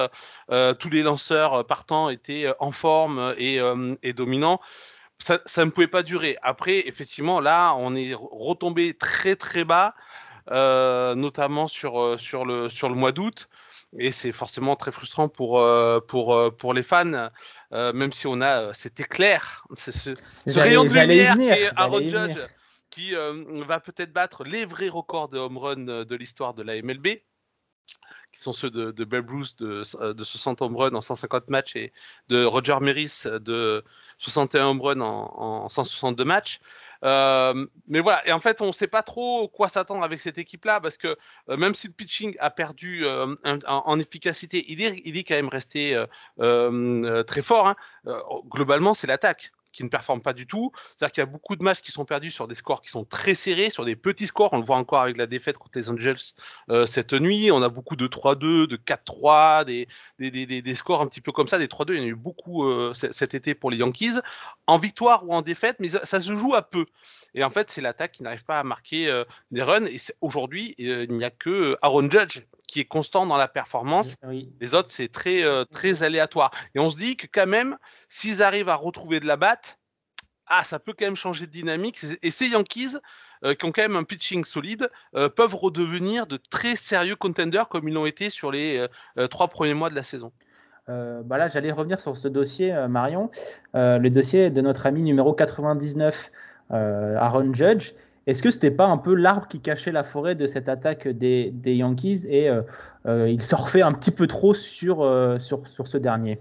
Euh, 0.50 0.74
tous 0.74 0.90
les 0.90 1.02
lanceurs 1.02 1.66
partants 1.66 2.08
étaient 2.08 2.52
en 2.60 2.70
forme 2.70 3.34
et, 3.36 3.58
dominants 4.12 4.60
ça, 5.18 5.64
ne 5.64 5.70
pouvait 5.70 5.86
pas 5.86 6.02
durer. 6.02 6.36
Après, 6.42 6.86
effectivement, 6.86 7.40
là, 7.40 7.74
on 7.78 7.94
est 7.94 8.14
retombé 8.14 8.94
très 8.94 9.36
très 9.36 9.64
bas, 9.64 9.94
euh, 9.94 10.00
notamment 10.50 11.68
sur, 11.68 12.00
euh, 12.00 12.18
sur, 12.18 12.44
le, 12.44 12.68
sur 12.68 12.88
le 12.88 12.94
mois 12.94 13.12
d'août. 13.12 13.48
Et 13.98 14.10
c'est 14.10 14.32
forcément 14.32 14.76
très 14.76 14.92
frustrant 14.92 15.28
pour, 15.28 15.60
euh, 15.60 16.00
pour, 16.00 16.54
pour 16.56 16.74
les 16.74 16.82
fans, 16.82 17.30
même 17.70 18.12
si 18.12 18.26
on 18.26 18.40
a 18.40 18.72
cet 18.74 19.00
éclair, 19.00 19.64
ce, 19.74 19.92
ce 19.92 20.58
rayon 20.58 20.84
de 20.84 20.90
lumière 20.90 21.34
qui 21.36 21.48
est 21.48 21.70
Aaron 21.76 22.08
Judge, 22.08 22.38
qui 22.90 23.12
va 23.66 23.80
peut-être 23.80 24.12
battre 24.12 24.44
les 24.44 24.64
vrais 24.64 24.88
records 24.88 25.28
de 25.28 25.38
home 25.38 25.58
run 25.58 26.04
de 26.04 26.16
l'histoire 26.16 26.54
de 26.54 26.62
la 26.62 26.80
MLB 26.80 27.20
qui 28.34 28.40
sont 28.40 28.52
ceux 28.52 28.70
de, 28.70 28.90
de 28.90 29.04
Babe 29.04 29.30
Ruth 29.30 29.56
de, 29.60 30.12
de 30.12 30.24
60 30.24 30.60
home 30.62 30.76
runs 30.76 30.94
en 30.94 31.00
150 31.00 31.48
matchs 31.48 31.76
et 31.76 31.92
de 32.28 32.44
Roger 32.44 32.78
Maris 32.80 33.22
de 33.24 33.84
61 34.18 34.66
home 34.66 34.80
runs 34.80 35.00
en, 35.00 35.68
162 35.68 36.24
matchs. 36.24 36.60
Mais 37.04 38.00
voilà, 38.00 38.26
et 38.26 38.32
en 38.32 38.40
fait, 38.40 38.60
on 38.60 38.68
ne 38.68 38.72
sait 38.72 38.86
pas 38.86 39.02
trop 39.02 39.48
quoi 39.48 39.68
s'attendre 39.68 40.02
avec 40.02 40.20
cette 40.20 40.38
équipe-là, 40.38 40.80
parce 40.80 40.96
que 40.96 41.16
même 41.48 41.74
si 41.74 41.86
le 41.88 41.92
pitching 41.92 42.34
a 42.40 42.50
perdu 42.50 43.04
en, 43.66 43.98
efficacité, 43.98 44.64
il 44.68 44.82
est, 44.82 45.24
quand 45.24 45.34
même 45.34 45.48
resté 45.48 46.02
très 46.38 47.42
fort. 47.42 47.68
Hein. 47.68 47.76
globalement, 48.48 48.94
c'est 48.94 49.06
l'attaque 49.06 49.52
qui 49.74 49.84
ne 49.84 49.88
performent 49.88 50.22
pas 50.22 50.32
du 50.32 50.46
tout. 50.46 50.72
C'est-à-dire 50.96 51.12
qu'il 51.12 51.20
y 51.20 51.26
a 51.26 51.30
beaucoup 51.30 51.56
de 51.56 51.62
matchs 51.62 51.82
qui 51.82 51.90
sont 51.90 52.04
perdus 52.04 52.30
sur 52.30 52.46
des 52.46 52.54
scores 52.54 52.80
qui 52.80 52.90
sont 52.90 53.04
très 53.04 53.34
serrés, 53.34 53.70
sur 53.70 53.84
des 53.84 53.96
petits 53.96 54.26
scores. 54.26 54.52
On 54.52 54.58
le 54.58 54.64
voit 54.64 54.76
encore 54.76 55.00
avec 55.00 55.16
la 55.16 55.26
défaite 55.26 55.58
contre 55.58 55.78
les 55.78 55.90
Angels 55.90 56.16
euh, 56.70 56.86
cette 56.86 57.12
nuit. 57.12 57.50
On 57.50 57.62
a 57.62 57.68
beaucoup 57.68 57.96
de 57.96 58.06
3-2, 58.06 58.66
de 58.66 58.76
4-3, 58.76 59.64
des, 59.64 59.88
des, 60.18 60.62
des, 60.62 60.74
scores 60.74 61.00
un 61.00 61.06
petit 61.06 61.20
peu 61.20 61.32
comme 61.32 61.48
ça. 61.48 61.58
Des 61.58 61.66
3-2, 61.66 61.94
il 61.94 61.96
y 61.96 62.00
en 62.00 62.04
a 62.04 62.06
eu 62.06 62.14
beaucoup 62.14 62.64
euh, 62.64 62.94
cet 62.94 63.34
été 63.34 63.54
pour 63.54 63.70
les 63.70 63.78
Yankees. 63.78 64.20
En 64.66 64.78
victoire 64.78 65.26
ou 65.26 65.34
en 65.34 65.42
défaite, 65.42 65.76
mais 65.80 65.88
ça, 65.88 66.20
se 66.20 66.36
joue 66.36 66.54
à 66.54 66.62
peu. 66.62 66.86
Et 67.34 67.42
en 67.42 67.50
fait, 67.50 67.70
c'est 67.70 67.80
l'attaque 67.80 68.12
qui 68.12 68.22
n'arrive 68.22 68.44
pas 68.44 68.60
à 68.60 68.64
marquer 68.64 69.08
euh, 69.08 69.24
des 69.50 69.62
runs. 69.62 69.86
Et 69.86 69.96
aujourd'hui, 70.20 70.74
il 70.78 71.10
n'y 71.12 71.24
a 71.24 71.30
que 71.30 71.76
Aaron 71.82 72.08
Judge 72.08 72.42
qui 72.66 72.80
est 72.80 72.86
constant 72.86 73.26
dans 73.26 73.36
la 73.36 73.46
performance. 73.46 74.16
Les 74.60 74.74
autres, 74.74 74.88
c'est 74.90 75.08
très, 75.08 75.44
très 75.66 76.02
aléatoire. 76.02 76.50
Et 76.74 76.80
on 76.80 76.88
se 76.88 76.96
dit 76.96 77.16
que 77.16 77.26
quand 77.30 77.46
même, 77.46 77.76
s'ils 78.08 78.42
arrivent 78.42 78.70
à 78.70 78.74
retrouver 78.74 79.20
de 79.20 79.26
la 79.26 79.36
batte, 79.36 79.63
ah, 80.46 80.62
ça 80.62 80.78
peut 80.78 80.92
quand 80.98 81.04
même 81.06 81.16
changer 81.16 81.46
de 81.46 81.50
dynamique. 81.50 82.00
Et 82.22 82.30
ces 82.30 82.48
Yankees, 82.48 82.96
euh, 83.44 83.54
qui 83.54 83.64
ont 83.64 83.72
quand 83.72 83.82
même 83.82 83.96
un 83.96 84.04
pitching 84.04 84.44
solide, 84.44 84.90
euh, 85.14 85.28
peuvent 85.28 85.54
redevenir 85.54 86.26
de 86.26 86.36
très 86.36 86.76
sérieux 86.76 87.16
contenders 87.16 87.68
comme 87.68 87.88
ils 87.88 87.94
l'ont 87.94 88.06
été 88.06 88.30
sur 88.30 88.50
les 88.50 88.86
trois 89.30 89.48
premiers 89.48 89.74
mois 89.74 89.90
de 89.90 89.94
la 89.94 90.02
saison. 90.02 90.32
bah 90.88 91.38
là, 91.38 91.48
j'allais 91.48 91.72
revenir 91.72 92.00
sur 92.00 92.16
ce 92.16 92.28
dossier, 92.28 92.74
Marion. 92.88 93.30
le 93.74 94.08
dossier 94.08 94.50
de 94.50 94.60
notre 94.60 94.86
ami 94.86 95.02
numéro 95.02 95.32
99, 95.32 96.30
Aaron 96.70 97.54
Judge. 97.54 97.92
Est-ce 98.26 98.42
que 98.42 98.50
c'était 98.50 98.70
pas 98.70 98.86
un 98.86 98.96
peu 98.96 99.14
l'arbre 99.14 99.48
qui 99.48 99.60
cachait 99.60 99.92
la 99.92 100.02
forêt 100.02 100.34
de 100.34 100.46
cette 100.46 100.68
attaque 100.68 101.06
des, 101.08 101.52
Yankees 101.64 102.26
et 102.28 102.48
euh, 102.48 102.62
euh, 103.06 103.28
il 103.28 103.42
surfait 103.42 103.82
un 103.82 103.92
petit 103.92 104.10
peu 104.10 104.26
trop 104.26 104.54
sur, 104.54 105.02
euh, 105.02 105.38
sur, 105.38 105.66
sur 105.68 105.88
ce 105.88 105.98
dernier? 105.98 106.38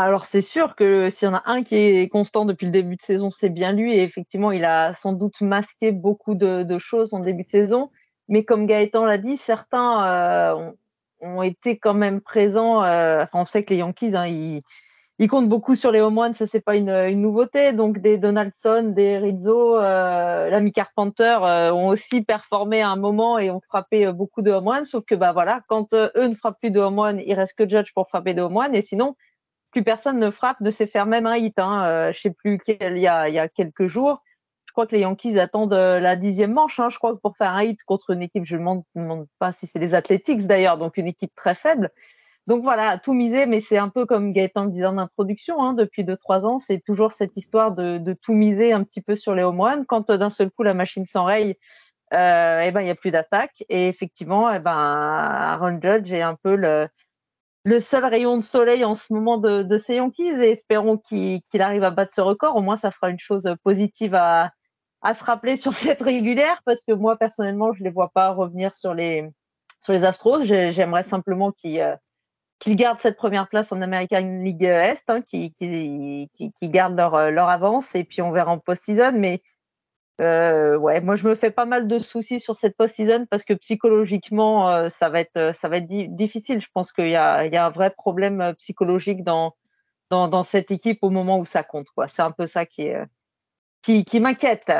Alors 0.00 0.24
c'est 0.26 0.42
sûr 0.42 0.76
que 0.76 1.10
s'il 1.10 1.28
y 1.28 1.30
en 1.30 1.34
a 1.34 1.42
un 1.46 1.62
qui 1.62 1.76
est 1.76 2.08
constant 2.08 2.44
depuis 2.44 2.66
le 2.66 2.72
début 2.72 2.96
de 2.96 3.02
saison, 3.02 3.30
c'est 3.30 3.50
bien 3.50 3.72
lui. 3.72 3.94
Et 3.94 4.02
effectivement, 4.02 4.50
il 4.50 4.64
a 4.64 4.94
sans 4.94 5.12
doute 5.12 5.40
masqué 5.40 5.92
beaucoup 5.92 6.34
de, 6.34 6.78
choses 6.78 7.12
en 7.14 7.20
début 7.20 7.44
de 7.44 7.50
saison. 7.50 7.90
Mais 8.28 8.44
comme 8.44 8.66
Gaëtan 8.66 9.04
l'a 9.04 9.18
dit, 9.18 9.36
certains 9.36 10.74
ont, 11.20 11.42
été 11.42 11.78
quand 11.78 11.94
même 11.94 12.20
présents. 12.20 12.82
on 13.34 13.44
sait 13.44 13.64
que 13.64 13.70
les 13.70 13.78
Yankees, 13.78 14.16
hein, 14.16 14.26
ils, 14.26 14.62
il 15.22 15.28
compte 15.28 15.48
beaucoup 15.48 15.76
sur 15.76 15.92
les 15.92 16.00
home 16.00 16.34
ça 16.34 16.48
c'est 16.48 16.60
pas 16.60 16.74
une, 16.74 17.20
nouveauté. 17.20 17.72
Donc 17.72 17.98
des 17.98 18.18
Donaldson, 18.18 18.92
des 18.94 19.18
Rizzo, 19.18 19.78
euh, 19.78 20.48
l'ami 20.50 20.72
Carpenter 20.72 21.38
euh, 21.42 21.72
ont 21.72 21.88
aussi 21.88 22.22
performé 22.24 22.80
à 22.80 22.88
un 22.88 22.96
moment 22.96 23.38
et 23.38 23.50
ont 23.50 23.60
frappé 23.60 24.06
euh, 24.06 24.12
beaucoup 24.12 24.42
de 24.42 24.50
home. 24.50 24.84
Sauf 24.84 25.04
que 25.04 25.14
bah 25.14 25.32
voilà, 25.32 25.60
quand 25.68 25.94
eux 25.94 26.10
ne 26.16 26.34
frappent 26.34 26.58
plus 26.58 26.72
de 26.72 26.80
home 26.80 27.20
il 27.24 27.34
reste 27.34 27.54
que 27.56 27.68
Judge 27.68 27.92
pour 27.94 28.08
frapper 28.08 28.34
de 28.34 28.42
home 28.42 28.58
et 28.72 28.82
sinon 28.82 29.14
plus 29.72 29.82
personne 29.82 30.18
ne 30.18 30.30
frappe 30.30 30.62
de 30.62 30.70
se 30.70 30.86
faire 30.86 31.06
même 31.06 31.26
un 31.26 31.36
hit. 31.36 31.58
Hein. 31.58 32.12
je 32.12 32.20
sais 32.20 32.30
plus 32.30 32.58
quel, 32.58 32.96
il 32.96 33.02
y 33.02 33.08
a 33.08 33.28
il 33.28 33.34
y 33.34 33.38
a 33.38 33.48
quelques 33.48 33.86
jours. 33.86 34.22
Je 34.66 34.72
crois 34.72 34.86
que 34.86 34.94
les 34.94 35.00
Yankees 35.00 35.38
attendent 35.38 35.74
la 35.74 36.16
dixième 36.16 36.52
manche. 36.52 36.80
Hein. 36.80 36.88
Je 36.90 36.96
crois 36.96 37.12
que 37.12 37.20
pour 37.20 37.36
faire 37.36 37.50
un 37.50 37.62
hit 37.62 37.82
contre 37.84 38.10
une 38.10 38.22
équipe, 38.22 38.44
je 38.46 38.56
ne 38.56 38.80
demande, 38.94 39.26
pas 39.38 39.52
si 39.52 39.66
c'est 39.66 39.78
les 39.78 39.94
Athletics 39.94 40.46
d'ailleurs, 40.46 40.78
donc 40.78 40.96
une 40.96 41.08
équipe 41.08 41.34
très 41.34 41.54
faible. 41.54 41.90
Donc 42.46 42.62
voilà, 42.62 42.98
tout 42.98 43.12
miser, 43.12 43.46
mais 43.46 43.60
c'est 43.60 43.78
un 43.78 43.88
peu 43.88 44.04
comme 44.04 44.32
Gaëtan 44.32 44.64
le 44.64 44.70
disait 44.70 44.86
en 44.86 44.98
introduction, 44.98 45.62
hein, 45.62 45.74
depuis 45.74 46.04
2-3 46.04 46.44
ans, 46.44 46.58
c'est 46.58 46.80
toujours 46.80 47.12
cette 47.12 47.36
histoire 47.36 47.72
de, 47.72 48.16
tout 48.22 48.32
miser 48.32 48.72
un 48.72 48.82
petit 48.82 49.00
peu 49.00 49.14
sur 49.14 49.34
les 49.34 49.42
home. 49.44 49.84
Quand 49.86 50.10
euh, 50.10 50.16
d'un 50.16 50.30
seul 50.30 50.50
coup 50.50 50.62
la 50.62 50.74
machine 50.74 51.06
s'enraye, 51.06 51.56
euh, 52.12 52.62
eh 52.64 52.70
ben 52.72 52.80
il 52.80 52.84
n'y 52.84 52.90
a 52.90 52.94
plus 52.94 53.10
d'attaque. 53.10 53.62
Et 53.68 53.88
effectivement, 53.88 54.50
eh 54.50 54.58
ben 54.58 54.72
Aaron 54.72 55.80
Judge 55.82 56.12
est 56.12 56.22
un 56.22 56.36
peu 56.42 56.56
le, 56.56 56.88
le 57.64 57.80
seul 57.80 58.04
rayon 58.04 58.36
de 58.36 58.42
soleil 58.42 58.84
en 58.84 58.94
ce 58.94 59.12
moment 59.12 59.38
de, 59.38 59.62
de 59.62 59.78
ces 59.78 59.96
Yankees 59.96 60.42
et 60.42 60.50
espérons 60.50 60.98
qu'il 60.98 61.40
arrive 61.60 61.84
à 61.84 61.90
battre 61.90 62.12
ce 62.14 62.20
record. 62.20 62.56
Au 62.56 62.60
moins, 62.60 62.76
ça 62.76 62.90
fera 62.90 63.10
une 63.10 63.20
chose 63.20 63.44
positive 63.62 64.14
à, 64.14 64.50
à 65.00 65.14
se 65.14 65.24
rappeler 65.24 65.56
sur 65.56 65.72
cette 65.74 66.02
régulière 66.02 66.60
parce 66.64 66.84
que 66.84 66.92
moi 66.92 67.16
personnellement, 67.16 67.72
je 67.72 67.84
les 67.84 67.90
vois 67.90 68.10
pas 68.10 68.30
revenir 68.30 68.74
sur 68.74 68.94
les 68.94 69.28
sur 69.80 69.92
les 69.92 70.04
Astros. 70.04 70.44
J'aimerais 70.44 71.02
simplement 71.02 71.52
qu'ils 71.52 71.80
euh, 71.80 71.96
qu'ils 72.58 72.76
gardent 72.76 73.00
cette 73.00 73.16
première 73.16 73.48
place 73.48 73.72
en 73.72 73.82
American 73.82 74.38
League 74.40 74.62
Est, 74.62 75.02
hein, 75.08 75.20
qui, 75.20 75.52
qui, 75.58 76.30
qui, 76.36 76.68
gardent 76.68 76.96
leur, 76.96 77.32
leur 77.32 77.48
avance, 77.48 77.92
et 77.96 78.04
puis 78.04 78.22
on 78.22 78.30
verra 78.30 78.52
en 78.52 78.60
post-season. 78.60 79.10
Mais 79.14 79.42
euh, 80.20 80.76
ouais, 80.76 81.00
moi 81.00 81.16
je 81.16 81.26
me 81.26 81.34
fais 81.34 81.50
pas 81.50 81.64
mal 81.64 81.88
de 81.88 81.98
soucis 81.98 82.38
sur 82.40 82.56
cette 82.56 82.76
post-season 82.76 83.26
parce 83.30 83.44
que 83.44 83.54
psychologiquement, 83.54 84.70
euh, 84.70 84.90
ça 84.90 85.08
va 85.08 85.20
être, 85.20 85.54
ça 85.54 85.68
va 85.68 85.78
être 85.78 85.88
difficile. 86.14 86.60
Je 86.60 86.68
pense 86.72 86.92
qu'il 86.92 87.08
y 87.08 87.16
a, 87.16 87.46
il 87.46 87.52
y 87.52 87.56
a 87.56 87.66
un 87.66 87.70
vrai 87.70 87.90
problème 87.90 88.54
psychologique 88.58 89.24
dans, 89.24 89.56
dans, 90.10 90.28
dans 90.28 90.42
cette 90.42 90.70
équipe 90.70 90.98
au 91.02 91.10
moment 91.10 91.38
où 91.38 91.44
ça 91.44 91.62
compte. 91.64 91.90
Quoi. 91.90 92.08
C'est 92.08 92.22
un 92.22 92.30
peu 92.32 92.46
ça 92.46 92.66
qui, 92.66 92.82
est, 92.82 93.02
qui, 93.82 94.04
qui 94.04 94.20
m'inquiète. 94.20 94.72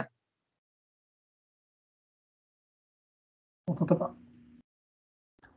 On 3.67 3.75
t'entend 3.75 3.97
pas. 3.97 4.15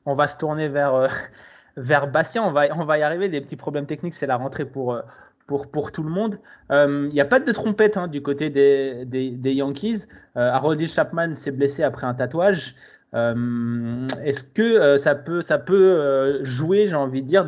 On 0.06 0.16
va 0.16 0.28
se 0.28 0.38
tourner 0.38 0.70
vers 0.70 1.10
vers 1.78 2.08
Bastien, 2.08 2.44
on 2.44 2.52
va, 2.52 2.68
on 2.76 2.86
va 2.86 2.98
y 2.98 3.04
arriver. 3.04 3.30
Des 3.30 3.42
petits 3.42 3.56
problèmes 3.56 3.86
techniques, 3.86 4.14
c'est 4.14 4.28
la 4.28 4.38
rentrée 4.38 4.66
pour, 4.66 4.94
euh, 4.94 5.02
pour, 5.48 5.68
pour 5.68 5.92
tout 5.92 6.04
le 6.04 6.10
monde. 6.10 6.40
Il 6.70 6.76
euh, 6.76 7.10
n'y 7.10 7.22
a 7.22 7.26
pas 7.26 7.40
de 7.40 7.52
trompette 7.52 7.98
hein, 7.98 8.08
du 8.08 8.22
côté 8.22 8.50
des, 8.50 9.06
des, 9.06 9.54
Yankees. 9.54 10.06
Euh, 10.38 10.88
Chapman 10.88 11.36
s'est 11.36 11.52
blessé 11.52 11.84
après 11.84 12.08
un 12.08 12.14
tatouage. 12.14 12.76
Est-ce 13.14 14.44
que 14.44 14.98
ça 14.98 15.16
peut, 15.16 15.42
ça 15.42 15.58
peut 15.58 16.44
jouer, 16.44 16.90
j'ai 16.90 16.96
envie 16.96 17.22
de 17.22 17.28
dire, 17.28 17.48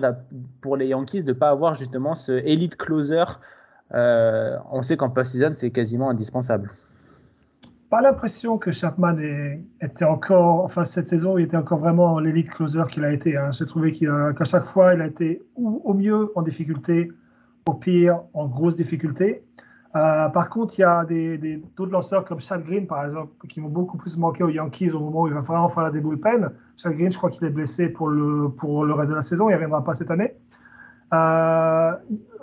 pour 0.61 0.77
les 0.77 0.87
Yankees 0.87 1.23
de 1.23 1.33
ne 1.33 1.37
pas 1.37 1.49
avoir 1.49 1.75
justement 1.75 2.15
ce 2.15 2.31
elite 2.31 2.77
closer 2.77 3.25
On 3.91 4.81
sait 4.81 4.95
qu'en 4.95 5.09
post-season, 5.09 5.51
c'est 5.53 5.71
quasiment 5.71 6.09
indispensable 6.09 6.71
pas 7.89 8.01
l'impression 8.01 8.57
que 8.57 8.71
Chapman 8.71 9.15
était 9.81 10.05
encore, 10.05 10.65
enfin 10.65 10.83
cette 10.83 11.07
saison, 11.07 11.37
il 11.37 11.45
était 11.45 11.57
encore 11.57 11.79
vraiment 11.79 12.19
l'élite 12.19 12.49
closer 12.49 12.83
qu'il 12.91 13.05
a 13.05 13.13
été. 13.13 13.37
Hein. 13.37 13.51
J'ai 13.51 13.65
trouvé 13.65 13.93
qu'à 13.93 14.43
chaque 14.43 14.65
fois, 14.65 14.93
il 14.93 15.01
a 15.01 15.07
été 15.07 15.41
au 15.55 15.93
mieux 15.93 16.31
en 16.35 16.41
difficulté, 16.41 17.11
au 17.67 17.73
pire 17.73 18.21
en 18.33 18.47
grosse 18.47 18.75
difficulté. 18.75 19.43
Euh, 19.95 20.29
par 20.29 20.49
contre, 20.49 20.77
il 20.77 20.81
y 20.81 20.83
a 20.83 21.05
d'autres 21.75 21.91
lanceurs 21.91 22.25
comme 22.25 22.39
Chad 22.39 22.63
Green, 22.63 22.87
par 22.87 23.05
exemple, 23.05 23.31
qui 23.47 23.59
m'ont 23.61 23.69
beaucoup 23.69 23.97
plus 23.97 24.17
manqué 24.17 24.43
aux 24.43 24.49
Yankees 24.49 24.91
au 24.91 24.99
moment 24.99 25.21
où 25.21 25.27
il 25.27 25.33
va 25.33 25.41
vraiment 25.41 25.69
faire 25.69 25.91
des 25.91 26.01
bullpen. 26.01 26.51
Chad 26.77 26.93
Green, 26.93 27.11
je 27.11 27.17
crois 27.17 27.29
qu'il 27.29 27.45
est 27.45 27.49
blessé 27.49 27.89
pour 27.89 28.09
le, 28.09 28.93
reste 28.93 29.09
de 29.09 29.15
la 29.15 29.23
saison, 29.23 29.49
il 29.49 29.51
ne 29.51 29.55
reviendra 29.55 29.83
pas 29.83 29.93
cette 29.93 30.11
année. 30.11 30.33
Euh, 31.13 31.91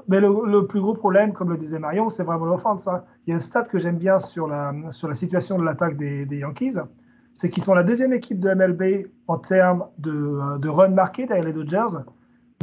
mais 0.09 0.21
le, 0.21 0.67
plus 0.67 0.81
gros 0.81 0.95
problème, 0.95 1.33
comme 1.33 1.51
le 1.51 1.57
disait 1.57 1.79
Marion, 1.79 2.11
c'est 2.11 2.25
vraiment 2.25 2.47
l'offense. 2.47 2.89
Hein. 2.89 3.05
Il 3.27 3.31
y 3.31 3.33
a 3.33 3.37
un 3.37 3.41
stat 3.41 3.65
que 3.65 3.79
j'aime 3.79 3.99
bien 3.99 4.19
sur 4.19 4.49
la, 4.49 4.73
la 4.73 5.15
situation 5.15 5.59
de 5.59 5.65
l'attaque 5.65 5.97
des, 5.97 6.25
Yankees, 6.39 6.79
c'est 7.37 7.51
qu'ils 7.51 7.63
sont 7.63 7.75
la 7.75 7.83
deuxième 7.83 8.13
équipe 8.13 8.41
de 8.41 8.53
MLB 8.53 9.07
en 9.29 9.39
termes 9.39 9.85
de, 9.99 10.59
de 10.59 10.69
run 10.69 10.89
marqués 10.89 11.27
derrière 11.27 11.45
les 11.45 11.53
Dodgers, 11.53 11.99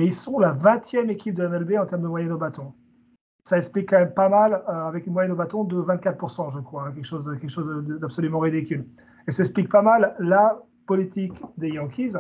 mais 0.01 0.07
ils 0.07 0.15
sont 0.15 0.39
la 0.39 0.51
20e 0.51 1.09
équipe 1.09 1.35
de 1.35 1.45
MLB 1.45 1.73
en 1.77 1.85
termes 1.85 2.01
de 2.01 2.07
moyenne 2.07 2.31
au 2.31 2.37
bâton. 2.39 2.73
Ça 3.43 3.57
explique 3.57 3.91
quand 3.91 3.99
même 3.99 4.15
pas 4.15 4.29
mal, 4.29 4.63
euh, 4.67 4.87
avec 4.87 5.05
une 5.05 5.13
moyenne 5.13 5.31
au 5.31 5.35
bâton 5.35 5.63
de 5.63 5.79
24%, 5.79 6.51
je 6.51 6.59
crois, 6.59 6.87
hein, 6.87 6.91
quelque 6.91 7.05
chose, 7.05 7.29
quelque 7.39 7.51
chose 7.51 7.69
d'absolument 7.99 8.39
ridicule. 8.39 8.87
Et 9.27 9.31
ça 9.31 9.43
explique 9.43 9.69
pas 9.69 9.83
mal 9.83 10.15
la 10.17 10.59
politique 10.87 11.39
des 11.57 11.69
Yankees, 11.69 12.13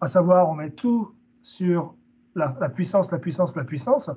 à 0.00 0.08
savoir 0.08 0.48
on 0.48 0.54
met 0.54 0.70
tout 0.70 1.14
sur 1.42 1.94
la, 2.34 2.48
puissance, 2.70 3.12
la 3.12 3.18
puissance, 3.18 3.54
la 3.54 3.64
puissance. 3.64 4.10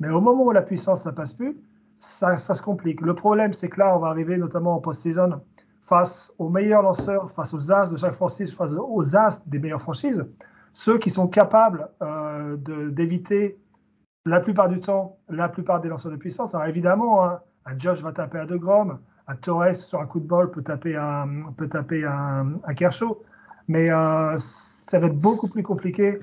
Mais 0.00 0.08
au 0.08 0.22
moment 0.22 0.44
où 0.44 0.50
la 0.50 0.62
puissance 0.62 1.04
ne 1.04 1.10
passe 1.10 1.34
plus, 1.34 1.58
ça, 1.98 2.38
se 2.38 2.62
complique. 2.62 3.02
Le 3.02 3.14
problème, 3.14 3.52
c'est 3.52 3.68
que 3.68 3.78
là, 3.78 3.94
on 3.94 3.98
va 3.98 4.08
arriver 4.08 4.38
notamment 4.38 4.76
en 4.76 4.80
post-saison 4.80 5.42
face 5.82 6.32
aux 6.38 6.48
meilleurs 6.48 6.80
lanceurs, 6.80 7.30
face 7.32 7.52
aux 7.52 7.70
as 7.70 7.92
de 7.92 7.98
chaque 7.98 8.14
franchise, 8.14 8.54
face 8.54 8.70
aux 8.72 9.16
as 9.16 9.42
des 9.46 9.58
meilleures 9.58 9.82
franchises, 9.82 10.24
ceux 10.74 10.98
qui 10.98 11.08
sont 11.08 11.28
capables 11.28 11.88
euh, 12.02 12.56
d'éviter 12.90 13.58
la 14.26 14.40
plupart 14.40 14.68
du 14.68 14.80
temps 14.80 15.18
la 15.28 15.48
plupart 15.48 15.80
des 15.80 15.88
lanceurs 15.88 16.12
de 16.12 16.16
puissance. 16.16 16.54
Alors 16.54 16.66
évidemment, 16.66 17.24
hein, 17.24 17.40
un 17.64 17.78
Josh 17.78 18.02
va 18.02 18.12
taper 18.12 18.38
à 18.38 18.46
De 18.46 18.56
Grom, 18.56 18.98
un 19.28 19.36
Torres 19.36 19.76
sur 19.76 20.00
un 20.00 20.06
coup 20.06 20.20
de 20.20 20.26
bol 20.26 20.50
peut 20.50 20.62
taper 20.62 20.96
un, 20.96 21.52
peut 21.56 21.68
taper 21.68 22.04
un, 22.04 22.74
Kershaw, 22.76 23.22
mais 23.68 23.90
euh, 23.90 24.36
ça 24.38 24.98
va 24.98 25.06
être 25.06 25.18
beaucoup 25.18 25.48
plus 25.48 25.62
compliqué 25.62 26.20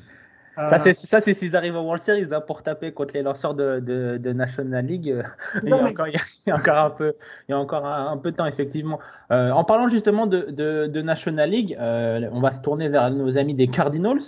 ça, 0.56 0.80
c'est, 0.80 0.94
ça, 0.94 1.22
c'est 1.22 1.34
s'ils 1.34 1.56
arrivent 1.56 1.76
au 1.76 1.82
World 1.82 2.02
Series 2.02 2.28
hein, 2.32 2.42
pour 2.42 2.62
taper 2.62 2.92
contre 2.92 3.14
les 3.14 3.22
lanceurs 3.22 3.54
de, 3.54 3.80
de, 3.80 4.34
National 4.34 4.86
League. 4.86 5.24
il, 5.64 5.70
y 5.70 5.72
a 5.72 5.78
encore, 5.78 6.08
il, 6.08 6.14
y 6.48 6.52
a, 6.52 6.56
encore, 6.56 6.78
un 6.78 6.90
peu, 6.90 7.14
il 7.48 7.52
y 7.52 7.56
a 7.56 7.58
encore 7.58 7.86
un, 7.86 8.18
peu 8.18 8.32
de 8.32 8.36
temps, 8.36 8.46
effectivement. 8.46 9.00
Euh, 9.32 9.52
en 9.52 9.64
parlant 9.64 9.88
justement 9.88 10.28
de, 10.28 10.50
de 10.52 11.02
National 11.02 11.50
League, 11.50 11.78
euh, 11.80 12.28
on 12.34 12.42
va 12.42 12.52
se 12.52 12.62
tourner 12.62 12.90
vers 12.90 13.10
nos 13.12 13.38
amis 13.38 13.54
des 13.54 13.68
Cardinals, 13.68 14.22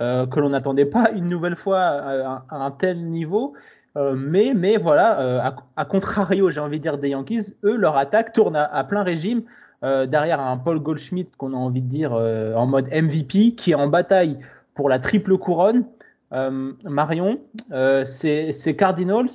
euh, 0.00 0.26
que 0.26 0.40
l'on 0.40 0.50
n'attendait 0.50 0.86
pas 0.86 1.10
une 1.14 1.28
nouvelle 1.28 1.56
fois 1.56 1.80
à, 1.80 2.44
un 2.50 2.70
tel 2.72 3.04
niveau. 3.04 3.54
mais, 3.96 4.52
mais 4.54 4.76
voilà, 4.76 5.54
à, 5.76 5.84
contrario, 5.84 6.50
j'ai 6.50 6.60
envie 6.60 6.78
de 6.78 6.82
dire 6.82 6.98
des 6.98 7.10
Yankees, 7.10 7.54
eux, 7.64 7.76
leur 7.76 7.96
attaque 7.96 8.32
tourne 8.32 8.56
à, 8.56 8.84
plein 8.84 9.02
régime 9.02 9.42
derrière 9.82 10.40
un 10.40 10.58
Paul 10.58 10.78
Goldschmidt 10.78 11.30
qu'on 11.38 11.54
a 11.54 11.56
envie 11.56 11.80
de 11.80 11.88
dire 11.88 12.12
en 12.12 12.66
mode 12.66 12.88
MVP 12.92 13.54
qui 13.54 13.70
est 13.70 13.74
en 13.74 13.86
bataille 13.86 14.38
pour 14.80 14.88
la 14.88 14.98
triple 14.98 15.36
couronne. 15.36 15.84
Marion, 16.32 17.38
c'est 18.06 18.76
Cardinals. 18.78 19.28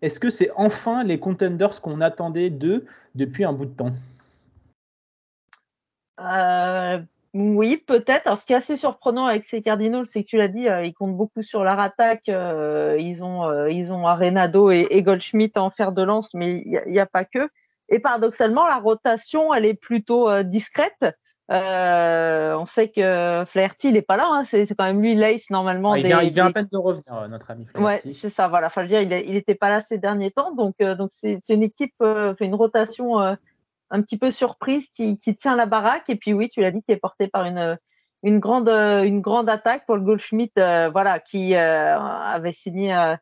Est-ce 0.00 0.20
que 0.20 0.30
c'est 0.30 0.52
enfin 0.54 1.02
les 1.02 1.18
contenders 1.18 1.80
qu'on 1.80 2.00
attendait 2.00 2.50
d'eux 2.50 2.84
depuis 3.16 3.42
un 3.42 3.52
bout 3.52 3.66
de 3.66 3.74
temps? 3.74 3.90
Euh, 6.20 7.00
Oui, 7.34 7.82
peut-être. 7.84 8.28
Alors, 8.28 8.38
ce 8.38 8.46
qui 8.46 8.52
est 8.52 8.56
assez 8.56 8.76
surprenant 8.76 9.26
avec 9.26 9.44
ces 9.44 9.60
Cardinals, 9.60 10.06
c'est 10.06 10.22
que 10.22 10.28
tu 10.28 10.36
l'as 10.36 10.46
dit, 10.46 10.68
euh, 10.68 10.84
ils 10.84 10.94
comptent 10.94 11.16
beaucoup 11.16 11.42
sur 11.42 11.64
leur 11.64 11.80
attaque. 11.80 12.28
Euh, 12.28 12.96
ils, 13.00 13.24
ont, 13.24 13.66
ils 13.66 13.90
ont 13.90 14.06
Arenado 14.06 14.70
et, 14.70 15.02
Goldschmidt 15.02 15.58
en 15.58 15.70
fer 15.70 15.90
de 15.90 16.04
lance, 16.04 16.32
mais 16.32 16.62
il 16.64 16.80
n'y 16.86 17.00
a, 17.00 17.06
pas 17.06 17.24
que. 17.24 17.50
Et 17.88 17.98
paradoxalement, 17.98 18.68
la 18.68 18.78
rotation, 18.78 19.52
elle 19.52 19.64
est 19.64 19.74
plutôt 19.74 20.44
discrète. 20.44 21.06
Euh, 21.50 22.56
on 22.56 22.66
sait 22.66 22.88
que 22.88 23.44
Flaherty, 23.46 23.92
n'est 23.92 24.02
pas 24.02 24.16
là. 24.16 24.28
Hein. 24.30 24.44
C'est, 24.44 24.66
quand 24.74 24.84
même 24.84 25.02
lui, 25.02 25.14
l'ace 25.14 25.50
normalement. 25.50 25.94
il, 25.94 26.06
vient, 26.06 26.46
à 26.46 26.52
peine 26.52 26.68
de 26.70 26.78
revenir, 26.78 27.12
euh, 27.12 27.28
notre 27.28 27.50
ami 27.50 27.66
Flaherty. 27.66 28.06
Ouais, 28.06 28.14
c'est 28.14 28.30
ça. 28.30 28.48
Voilà. 28.48 28.68
Enfin, 28.68 28.86
dire, 28.86 29.00
il 29.00 29.32
n'était 29.32 29.54
pas 29.54 29.68
là 29.68 29.80
ces 29.80 29.98
derniers 29.98 30.30
temps. 30.30 30.54
Donc, 30.54 30.76
euh, 30.80 30.94
donc 30.94 31.10
c'est, 31.12 31.38
une 31.48 31.62
équipe, 31.62 31.94
fait 32.00 32.44
une 32.44 32.54
rotation 32.54 33.18
un 33.18 34.02
petit 34.02 34.18
peu 34.18 34.30
surprise 34.30 34.88
qui, 34.88 35.18
tient 35.36 35.56
la 35.56 35.66
baraque. 35.66 36.08
Et 36.08 36.16
puis, 36.16 36.32
oui, 36.32 36.48
tu 36.48 36.60
l'as 36.60 36.70
dit, 36.70 36.82
qui 36.82 36.92
est 36.92 36.96
portée 36.96 37.28
par 37.28 37.44
une, 37.44 37.78
une, 38.22 38.38
grande, 38.38 38.68
une 38.68 39.20
grande 39.20 39.48
attaque 39.48 39.84
pour 39.86 39.96
le 39.96 40.02
Goldschmidt, 40.02 40.52
voilà, 40.56 41.18
qui 41.18 41.54
avait 41.54 42.52
signé 42.52 43.16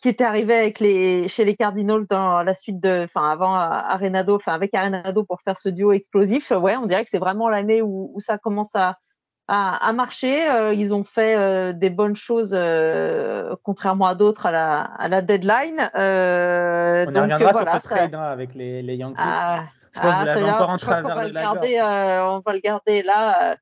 qui 0.00 0.08
était 0.08 0.24
arrivé 0.24 0.54
avec 0.54 0.80
les, 0.80 1.28
chez 1.28 1.44
les 1.44 1.54
Cardinals 1.54 2.06
dans 2.08 2.42
la 2.42 2.54
suite 2.54 2.80
de, 2.80 3.04
enfin 3.04 3.30
avant 3.30 3.54
Arenado, 3.54 4.36
enfin 4.36 4.52
avec 4.52 4.74
Arenado 4.74 5.24
pour 5.24 5.40
faire 5.42 5.58
ce 5.58 5.68
duo 5.68 5.92
explosif. 5.92 6.50
Ouais, 6.50 6.76
on 6.76 6.86
dirait 6.86 7.04
que 7.04 7.10
c'est 7.10 7.18
vraiment 7.18 7.48
l'année 7.48 7.82
où, 7.82 8.10
où, 8.14 8.20
ça 8.20 8.38
commence 8.38 8.74
à, 8.74 8.96
à, 9.46 9.92
marcher. 9.92 10.48
Euh, 10.48 10.72
ils 10.72 10.94
ont 10.94 11.04
fait 11.04 11.36
euh, 11.36 11.72
des 11.74 11.90
bonnes 11.90 12.16
choses, 12.16 12.52
euh, 12.54 13.54
contrairement 13.62 14.06
à 14.06 14.14
d'autres 14.14 14.46
à 14.46 14.52
la, 14.52 14.80
à 14.80 15.08
la 15.08 15.20
deadline. 15.20 15.90
on 15.94 17.12
donc, 17.12 17.22
reviendra 17.24 17.52
voilà, 17.52 17.72
sur 17.72 17.82
ce 17.82 17.88
trade 17.88 18.14
hein, 18.14 18.22
avec 18.22 18.54
les, 18.54 18.82
les 18.82 18.96
Yankees. 18.96 19.20
Ah, 19.96 20.24
je 20.26 20.42
encore 20.42 20.70
en 20.70 20.76
travers 20.76 21.10
on 21.10 21.14
va, 21.14 21.26
le 21.26 21.34
garder, 21.34 21.80
on 21.80 22.40
va 22.44 22.52
le 22.52 22.60
garder 22.60 23.02
là. 23.02 23.56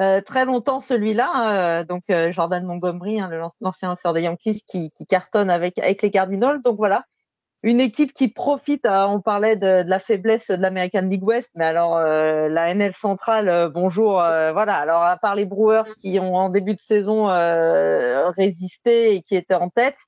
Euh, 0.00 0.20
très 0.20 0.44
longtemps 0.44 0.80
celui-là, 0.80 1.80
euh, 1.80 1.84
donc 1.84 2.02
euh, 2.10 2.32
Jordan 2.32 2.64
Montgomery, 2.64 3.20
hein, 3.20 3.30
l'ancien 3.60 3.88
lanceur 3.88 4.12
des 4.12 4.22
Yankees, 4.22 4.62
qui, 4.66 4.90
qui, 4.90 5.06
cartonne 5.06 5.50
avec, 5.50 5.78
avec 5.78 6.02
les 6.02 6.10
Cardinals. 6.10 6.60
Donc 6.62 6.78
voilà, 6.78 7.04
une 7.62 7.78
équipe 7.78 8.12
qui 8.12 8.26
profite. 8.26 8.86
on 8.88 9.20
parlait 9.20 9.54
de, 9.54 9.84
de, 9.84 9.88
la 9.88 10.00
faiblesse 10.00 10.50
de 10.50 10.56
l'American 10.56 11.02
League 11.02 11.22
West, 11.22 11.52
mais 11.54 11.64
alors 11.64 12.00
la 12.00 12.74
NL 12.74 12.92
centrale, 12.94 13.70
bonjour. 13.72 14.14
voilà, 14.14 14.74
alors 14.74 15.02
à 15.02 15.16
part 15.16 15.36
les 15.36 15.44
Brewers 15.44 15.94
qui 16.00 16.18
ont 16.18 16.34
en 16.34 16.50
début 16.50 16.74
de 16.74 16.80
saison 16.80 17.26
résisté 18.36 19.14
et 19.14 19.22
qui 19.22 19.36
étaient 19.36 19.54
en 19.54 19.68
tête 19.68 19.98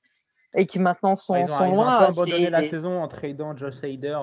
et 0.53 0.65
qui 0.65 0.79
maintenant 0.79 1.15
sont, 1.15 1.35
ils 1.35 1.43
ont, 1.43 1.47
sont 1.47 1.65
ils 1.65 1.75
loin. 1.75 1.85
Ont 1.85 1.89
un 1.89 1.99
peu 1.99 2.05
abandonné 2.05 2.49
la 2.49 2.63
saison 2.65 3.01
en 3.01 3.07
tradant 3.07 3.55
Josh 3.55 3.83
Hader 3.83 4.17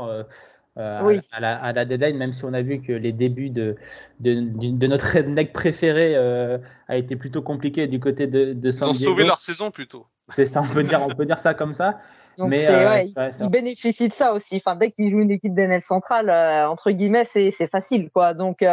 euh, 0.76 1.20
à, 1.30 1.40
la, 1.40 1.56
à, 1.56 1.72
la, 1.72 1.84
deadline, 1.84 2.16
même 2.16 2.32
si 2.32 2.44
on 2.44 2.52
a 2.52 2.60
vu 2.60 2.80
que 2.80 2.92
les 2.92 3.12
débuts 3.12 3.50
de, 3.50 3.76
de, 4.18 4.40
de 4.40 4.86
notre 4.88 5.06
redneck 5.06 5.52
préféré 5.52 6.14
euh, 6.16 6.58
a 6.88 6.96
été 6.96 7.14
plutôt 7.14 7.42
compliqué 7.42 7.86
du 7.86 8.00
côté 8.00 8.26
de, 8.26 8.54
de 8.54 8.70
San 8.72 8.88
Ils 8.88 8.90
ont 8.90 8.94
sauvé 8.94 9.24
leur 9.24 9.38
saison 9.38 9.70
plutôt. 9.70 10.06
C'est 10.32 10.46
ça, 10.46 10.62
on 10.62 10.66
peut 10.66 10.82
dire, 10.82 11.00
on 11.06 11.14
peut 11.14 11.26
dire 11.26 11.38
ça 11.38 11.54
comme 11.54 11.74
ça. 11.74 12.00
Donc 12.38 12.48
mais 12.48 12.66
euh, 12.66 12.90
ouais, 12.90 13.04
ils, 13.38 13.48
bénéficient 13.48 14.08
de 14.08 14.12
ça 14.12 14.32
aussi. 14.32 14.56
Enfin, 14.56 14.74
dès 14.74 14.90
qu'ils 14.90 15.10
jouent 15.10 15.20
une 15.20 15.30
équipe 15.30 15.54
d'NL 15.54 15.82
centrale, 15.82 16.28
entre 16.68 16.90
guillemets, 16.90 17.24
c'est 17.24 17.70
facile, 17.70 18.10
quoi. 18.12 18.34
Donc, 18.34 18.64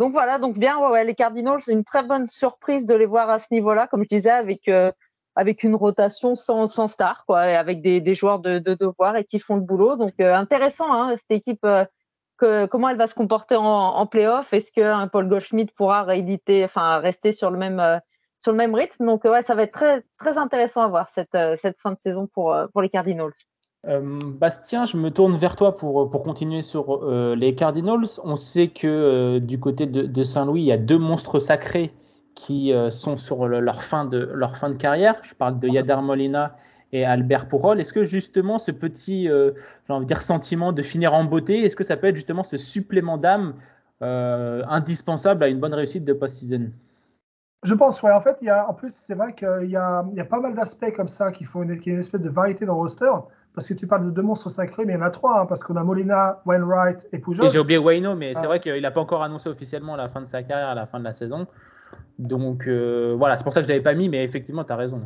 donc 0.00 0.12
voilà, 0.12 0.40
donc 0.40 0.58
bien, 0.58 0.78
ouais, 0.78 1.04
les 1.04 1.14
Cardinals, 1.14 1.60
c'est 1.60 1.72
une 1.72 1.84
très 1.84 2.02
bonne 2.02 2.26
surprise 2.26 2.84
de 2.84 2.94
les 2.94 3.06
voir 3.06 3.30
à 3.30 3.38
ce 3.38 3.46
niveau-là, 3.52 3.86
comme 3.86 4.02
je 4.02 4.16
disais, 4.16 4.30
avec 4.30 4.68
avec 5.36 5.64
une 5.64 5.74
rotation 5.74 6.36
sans, 6.36 6.68
star, 6.88 7.24
quoi, 7.26 7.40
avec 7.40 7.82
des, 7.82 8.14
joueurs 8.14 8.38
de, 8.38 8.58
de, 8.58 8.74
devoir 8.74 9.16
et 9.16 9.24
qui 9.24 9.38
font 9.38 9.56
le 9.56 9.62
boulot. 9.62 9.96
Donc 9.96 10.12
euh, 10.20 10.34
intéressant, 10.34 10.92
hein, 10.92 11.16
cette 11.16 11.30
équipe. 11.30 11.64
Euh, 11.64 11.84
comment 12.40 12.88
elle 12.88 12.96
va 12.96 13.06
se 13.06 13.14
comporter 13.14 13.56
en, 13.56 13.64
en 13.64 14.06
playoff? 14.06 14.52
Est-ce 14.52 14.70
qu'un 14.70 15.08
Paul 15.08 15.28
Goldschmidt 15.28 15.72
pourra 15.74 16.02
rééditer, 16.02 16.64
enfin 16.64 16.98
rester 16.98 17.32
sur 17.32 17.50
le 17.50 17.58
même 17.58 17.80
euh, 17.80 17.98
sur 18.40 18.52
le 18.52 18.58
même 18.58 18.74
rythme? 18.74 19.06
Donc 19.06 19.24
ouais, 19.24 19.42
ça 19.42 19.54
va 19.54 19.62
être 19.62 19.72
très 19.72 20.04
très 20.18 20.36
intéressant 20.36 20.82
à 20.82 20.88
voir 20.88 21.08
cette 21.08 21.36
cette 21.56 21.78
fin 21.80 21.92
de 21.92 21.98
saison 21.98 22.28
pour 22.32 22.54
pour 22.72 22.82
les 22.82 22.90
Cardinals. 22.90 23.32
Bastien, 23.86 24.86
je 24.86 24.96
me 24.96 25.10
tourne 25.10 25.36
vers 25.36 25.56
toi 25.56 25.76
pour, 25.76 26.10
pour 26.10 26.22
continuer 26.22 26.62
sur 26.62 27.04
les 27.06 27.54
Cardinals. 27.54 28.06
On 28.24 28.34
sait 28.34 28.68
que 28.68 29.38
du 29.40 29.60
côté 29.60 29.84
de 29.86 30.24
Saint-Louis, 30.24 30.62
il 30.62 30.66
y 30.66 30.72
a 30.72 30.78
deux 30.78 30.96
monstres 30.96 31.38
sacrés 31.38 31.92
qui 32.34 32.72
euh, 32.72 32.90
sont 32.90 33.16
sur 33.16 33.46
leur, 33.46 33.82
fin 33.82 34.04
de, 34.04 34.30
leur 34.34 34.56
fin 34.56 34.70
de 34.70 34.74
carrière. 34.74 35.16
Je 35.22 35.34
parle 35.34 35.58
de 35.58 35.68
Yadar 35.68 36.02
Molina 36.02 36.56
et 36.92 37.04
Albert 37.04 37.48
Pourol. 37.48 37.80
Est-ce 37.80 37.92
que 37.92 38.04
justement 38.04 38.58
ce 38.58 38.70
petit 38.70 39.28
euh, 39.28 39.52
j'ai 39.86 39.92
envie 39.92 40.04
de 40.04 40.08
dire, 40.08 40.22
sentiment 40.22 40.72
de 40.72 40.82
finir 40.82 41.14
en 41.14 41.24
beauté, 41.24 41.64
est-ce 41.64 41.76
que 41.76 41.84
ça 41.84 41.96
peut 41.96 42.08
être 42.08 42.16
justement 42.16 42.42
ce 42.42 42.56
supplément 42.56 43.18
d'âme 43.18 43.54
euh, 44.02 44.62
indispensable 44.68 45.44
à 45.44 45.48
une 45.48 45.60
bonne 45.60 45.74
réussite 45.74 46.04
de 46.04 46.12
post-season? 46.12 46.70
Je 47.62 47.74
pense, 47.74 48.02
ouais. 48.02 48.12
En 48.12 48.20
fait, 48.20 48.36
il 48.42 48.46
y 48.46 48.50
a, 48.50 48.68
en 48.68 48.74
plus, 48.74 48.94
c'est 48.94 49.14
vrai 49.14 49.32
qu'il 49.34 49.70
y 49.70 49.76
a, 49.76 50.04
il 50.10 50.16
y 50.16 50.20
a 50.20 50.24
pas 50.24 50.38
mal 50.38 50.54
d'aspects 50.54 50.92
comme 50.94 51.08
ça 51.08 51.32
qui 51.32 51.44
font 51.44 51.62
une, 51.62 51.80
une 51.86 51.98
espèce 51.98 52.20
de 52.20 52.28
variété 52.28 52.66
dans 52.66 52.74
le 52.74 52.80
roster. 52.80 53.10
Parce 53.54 53.68
que 53.68 53.74
tu 53.74 53.86
parles 53.86 54.06
de 54.06 54.10
deux 54.10 54.22
monstres 54.22 54.50
sacrés, 54.50 54.84
mais 54.84 54.94
il 54.94 54.96
y 54.96 54.98
en 54.98 55.06
a 55.06 55.10
trois, 55.10 55.40
hein, 55.40 55.46
parce 55.46 55.62
qu'on 55.62 55.76
a 55.76 55.84
Molina, 55.84 56.42
Wainwright 56.44 57.06
et 57.12 57.18
Pujol. 57.18 57.48
J'ai 57.50 57.60
oublié 57.60 57.78
Wayno, 57.78 58.16
mais 58.16 58.34
c'est 58.34 58.40
ah. 58.44 58.48
vrai 58.48 58.58
qu'il 58.58 58.82
n'a 58.82 58.90
pas 58.90 59.00
encore 59.00 59.22
annoncé 59.22 59.48
officiellement 59.48 59.94
la 59.94 60.08
fin 60.08 60.20
de 60.20 60.26
sa 60.26 60.42
carrière 60.42 60.68
à 60.68 60.74
la 60.74 60.86
fin 60.86 60.98
de 60.98 61.04
la 61.04 61.12
saison. 61.12 61.46
Donc 62.18 62.66
euh, 62.66 63.14
voilà, 63.18 63.36
c'est 63.36 63.44
pour 63.44 63.52
ça 63.52 63.60
que 63.60 63.66
je 63.66 63.72
l'avais 63.72 63.82
pas 63.82 63.94
mis, 63.94 64.08
mais 64.08 64.24
effectivement, 64.24 64.64
tu 64.64 64.72
as 64.72 64.76
raison. 64.76 65.02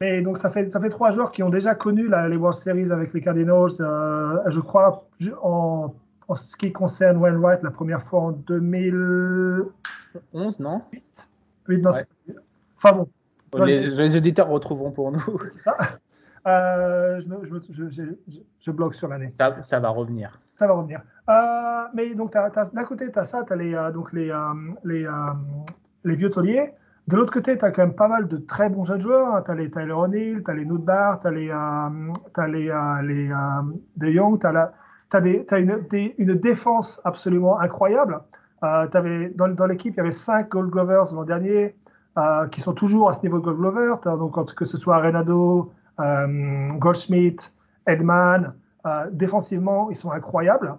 Et 0.00 0.22
donc 0.22 0.38
ça 0.38 0.50
fait, 0.50 0.70
ça 0.70 0.80
fait 0.80 0.88
trois 0.88 1.12
joueurs 1.12 1.30
qui 1.30 1.42
ont 1.42 1.50
déjà 1.50 1.74
connu 1.74 2.08
les 2.08 2.36
World 2.36 2.58
Series 2.58 2.90
avec 2.90 3.12
les 3.12 3.20
Cardinals. 3.20 3.70
Euh, 3.80 4.38
je 4.46 4.60
crois, 4.60 5.04
en, 5.42 5.94
en, 6.28 6.34
ce 6.34 6.56
qui 6.56 6.72
concerne 6.72 7.18
Wainwright, 7.18 7.62
la 7.62 7.70
première 7.70 8.02
fois 8.02 8.20
en 8.20 8.32
2011, 8.32 10.60
non? 10.60 10.82
8, 11.68 11.84
non, 11.84 11.90
Enfin 12.76 12.96
bon. 12.96 13.08
Les, 13.64 14.16
auditeurs 14.16 14.48
retrouveront 14.48 14.90
pour 14.90 15.12
nous. 15.12 15.38
C'est 15.44 15.58
ça. 15.58 15.76
Euh, 16.46 17.20
je, 17.68 17.90
je, 17.90 18.02
je, 18.58 18.70
bloque 18.70 18.94
sur 18.94 19.08
l'année. 19.08 19.34
Ça, 19.38 19.56
ça, 19.62 19.78
va 19.78 19.90
revenir. 19.90 20.40
Ça 20.56 20.66
va 20.66 20.72
revenir. 20.72 21.02
mais 21.94 22.14
donc, 22.14 22.32
d'un 22.32 22.84
côté, 22.84 23.12
tu 23.12 23.18
as 23.18 23.24
ça, 23.24 23.44
tu 23.44 23.52
as 23.52 23.56
les, 23.56 23.90
donc 23.92 24.14
les, 24.14 24.32
les, 24.84 25.06
les 26.04 26.16
vieux 26.16 26.30
tauliers. 26.30 26.72
De 27.10 27.16
l'autre 27.16 27.32
côté, 27.32 27.58
tu 27.58 27.64
as 27.64 27.72
quand 27.72 27.82
même 27.82 27.94
pas 27.94 28.06
mal 28.06 28.28
de 28.28 28.36
très 28.36 28.68
bons 28.68 28.84
jeunes 28.84 29.00
joueurs. 29.00 29.34
Hein. 29.34 29.42
Tu 29.44 29.50
as 29.50 29.54
les 29.54 29.70
Tyler 29.70 29.92
O'Neill, 29.92 30.42
tu 30.44 30.50
as 30.50 30.54
les 30.54 30.64
Nudbar, 30.64 31.20
tu 31.20 31.26
as 31.26 31.30
les, 31.32 31.50
euh, 31.50 32.46
les, 32.46 32.70
euh, 32.70 33.34
euh, 33.34 33.62
De 33.96 34.10
Jong, 34.12 34.40
tu 34.40 34.46
as, 34.46 35.58
une, 35.58 35.84
une, 36.18 36.34
défense 36.34 37.00
absolument 37.04 37.58
incroyable. 37.58 38.20
avais, 38.62 39.30
dans, 39.30 39.48
dans 39.48 39.66
l'équipe, 39.66 39.94
il 39.94 39.96
y 39.96 40.00
avait 40.00 40.12
cinq 40.12 40.50
Gold 40.50 40.70
Glovers 40.70 41.12
l'an 41.12 41.24
dernier 41.24 41.74
qui 42.52 42.60
sont 42.60 42.74
toujours 42.74 43.08
à 43.08 43.14
ce 43.14 43.22
niveau 43.22 43.38
de 43.38 43.44
Gold 43.44 43.58
Glover. 43.58 43.94
Donc, 44.04 44.54
que 44.54 44.64
ce 44.64 44.76
soit 44.76 44.98
Renado, 44.98 45.72
Goldschmidt, 45.98 47.50
Edman, 47.86 48.54
défensivement, 49.10 49.90
ils 49.90 49.96
sont 49.96 50.12
incroyables. 50.12 50.76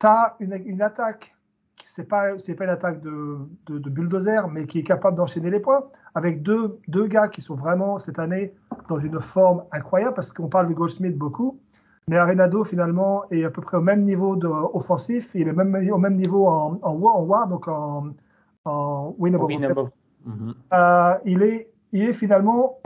Tu 0.00 0.06
as 0.06 0.36
une, 0.40 0.54
une 0.64 0.80
attaque 0.80 1.34
c'est 1.94 2.08
pas 2.08 2.38
c'est 2.38 2.54
pas 2.54 2.64
une 2.64 2.70
attaque 2.70 3.02
de, 3.02 3.36
de, 3.66 3.90
bulldozer, 3.90 4.48
mais 4.48 4.66
qui 4.66 4.78
est 4.78 4.82
capable 4.82 5.14
d'enchaîner 5.18 5.50
les 5.50 5.60
points 5.60 5.84
avec 6.14 6.42
deux, 6.42 6.78
deux 6.88 7.06
gars 7.06 7.28
qui 7.28 7.42
sont 7.42 7.54
vraiment 7.54 7.98
cette 7.98 8.18
année 8.18 8.54
dans 8.88 8.98
une 8.98 9.20
forme 9.20 9.64
incroyable 9.72 10.14
parce 10.14 10.32
qu'on 10.32 10.48
parle 10.48 10.68
de 10.68 10.72
Goldsmith 10.72 11.18
beaucoup, 11.18 11.60
mais 12.08 12.16
Arenado 12.16 12.64
finalement 12.64 13.24
est 13.30 13.44
à 13.44 13.50
peu 13.50 13.60
près 13.60 13.76
au 13.76 13.82
même 13.82 14.04
niveau 14.04 14.36
de, 14.36 14.46
offensif, 14.48 15.30
il 15.34 15.48
est 15.48 15.52
même 15.52 15.74
au 15.92 15.98
même 15.98 16.16
niveau 16.16 16.46
en 16.46 16.78
en, 16.80 16.94
en 16.94 17.22
war, 17.24 17.46
donc 17.46 17.68
en, 17.68 18.14
en 18.64 19.14
winnable. 19.18 19.44
Mm-hmm. 19.46 20.54
Euh, 20.72 21.14
il 21.26 21.42
est 21.42 21.70
il 21.92 22.04
est 22.04 22.14
finalement 22.14 22.78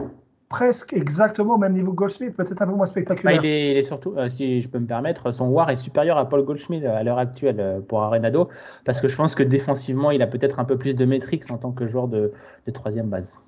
presque 0.49 0.93
exactement 0.93 1.55
au 1.55 1.59
même 1.59 1.73
niveau 1.73 1.93
que 1.93 1.97
Goldschmidt, 1.97 2.33
peut-être 2.33 2.63
un 2.63 2.67
peu 2.67 2.75
moins 2.75 2.87
spectaculaire. 2.87 3.41
Bah, 3.41 3.47
il, 3.47 3.51
est, 3.51 3.83
surtout, 3.83 4.15
euh, 4.17 4.29
si 4.29 4.63
je 4.63 4.69
peux 4.69 4.79
me 4.79 4.87
permettre, 4.87 5.33
son 5.33 5.49
war 5.49 5.71
est 5.71 5.77
supérieur 5.77 6.19
à 6.19 6.29
Paul 6.29 6.45
Goldschmidt 6.45 6.87
à 6.87 7.03
l'heure 7.03 7.19
actuelle 7.19 7.61
euh, 7.61 7.81
pour 7.81 8.03
Arenado, 8.03 8.49
parce 8.85 9.01
que 9.01 9.09
je 9.09 9.17
pense 9.17 9.35
que 9.35 9.43
défensivement, 9.43 10.11
il 10.11 10.23
a 10.23 10.27
peut-être 10.27 10.61
un 10.61 10.65
peu 10.65 10.79
plus 10.79 10.95
de 10.95 11.05
métriques 11.05 11.51
en 11.51 11.59
tant 11.59 11.73
que 11.73 11.87
joueur 11.87 12.09
de 12.09 12.33
troisième 12.73 13.09
base 13.09 13.41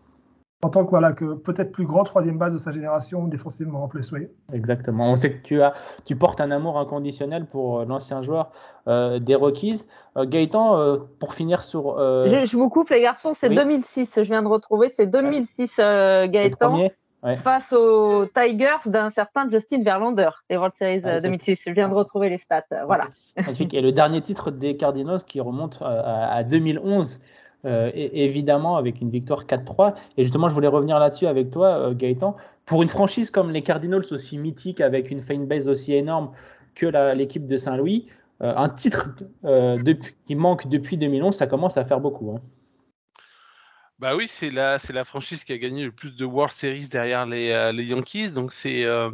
en 0.63 0.71
tant 0.71 0.85
que, 0.85 0.91
voilà, 0.91 1.13
que 1.13 1.35
peut-être 1.35 1.71
plus 1.71 1.87
grand 1.87 2.03
troisième 2.03 2.37
base 2.37 2.53
de 2.53 2.59
sa 2.59 2.73
génération 2.73 3.29
défensivement 3.29 3.85
en 3.85 3.89
plus, 3.89 4.11
oui. 4.11 4.27
Exactement. 4.53 5.13
On 5.13 5.17
sait 5.17 5.35
que 5.35 5.43
tu, 5.43 5.63
as, 5.63 5.73
tu 6.05 6.17
portes 6.17 6.41
un 6.41 6.51
amour 6.51 6.79
inconditionnel 6.79 7.47
pour 7.47 7.81
euh, 7.81 7.85
l'ancien 7.85 8.23
joueur 8.23 8.51
euh, 8.89 9.21
des 9.21 9.37
Rockies. 9.37 9.85
Euh, 10.17 10.27
Gaëtan, 10.27 10.99
pour 11.21 11.35
finir 11.35 11.63
sur. 11.63 11.97
Je, 11.99 12.57
vous 12.57 12.69
coupe 12.71 12.91
les 12.91 13.03
garçons, 13.03 13.35
c'est 13.35 13.51
2006, 13.51 14.15
je 14.17 14.23
viens 14.23 14.43
de 14.43 14.49
retrouver, 14.49 14.89
c'est 14.89 15.07
2006 15.07 15.77
Gaëtan. 15.77 16.89
face 17.37 17.73
aux 17.73 18.27
Tigers 18.27 18.87
d'un 18.87 19.11
certain 19.11 19.49
Justin 19.49 19.85
Verlander, 19.85 20.31
les 20.51 20.57
World 20.57 20.75
Series 20.77 21.03
2006. 21.03 21.61
Je 21.67 21.71
viens 21.71 21.89
de 21.89 21.95
retrouver 21.95 22.31
les 22.31 22.39
stats. 22.39 22.65
Voilà. 22.87 23.07
Et 23.37 23.81
le 23.81 23.93
dernier 23.93 24.23
titre 24.23 24.51
des 24.51 24.77
Cardinals 24.77 25.23
qui 25.23 25.41
remonte 25.41 25.79
à, 25.83 26.43
2011. 26.43 27.21
Et, 27.65 28.25
évidemment 28.25 28.77
avec 28.77 29.01
une 29.01 29.11
victoire 29.11 29.45
4-3. 29.45 29.95
Et 30.17 30.25
justement, 30.25 30.49
je 30.49 30.55
voulais 30.55 30.69
revenir 30.69 30.99
là-dessus 30.99 31.27
avec 31.27 31.51
toi, 31.51 31.93
Gaëtan. 31.95 32.37
Pour 32.67 32.83
une 32.83 32.89
franchise 32.89 33.31
comme 33.31 33.51
les 33.51 33.63
Cardinals, 33.63 34.05
aussi 34.11 34.39
mythique, 34.39 34.81
avec 34.81 35.11
une 35.11 35.21
fanbase 35.21 35.69
aussi 35.69 35.95
énorme 35.95 36.31
que 36.75 36.87
l'équipe 37.15 37.47
de 37.47 37.57
Saint-Louis, 37.57 38.07
un 38.41 38.69
titre 38.69 39.11
qui 40.27 40.35
manque 40.35 40.69
depuis 40.69 40.97
2011, 40.97 41.35
ça 41.35 41.47
commence 41.47 41.77
à 41.77 41.85
faire 41.85 42.01
beaucoup. 42.01 42.33
Hein. 42.37 42.41
Bah 43.99 44.15
oui, 44.15 44.29
c'est 44.29 44.51
la, 44.51 44.79
franchise 45.05 45.43
qui 45.43 45.53
a 45.53 45.59
gagné 45.59 45.85
le 45.85 45.91
plus 45.91 46.15
de 46.15 46.25
World 46.25 46.53
Series 46.53 46.87
derrière 46.87 47.27
les, 47.27 47.51
euh, 47.51 47.73
Yankees. 47.73 48.31
Donc 48.31 48.53
c'est 48.53 48.85
euh, 48.85 49.11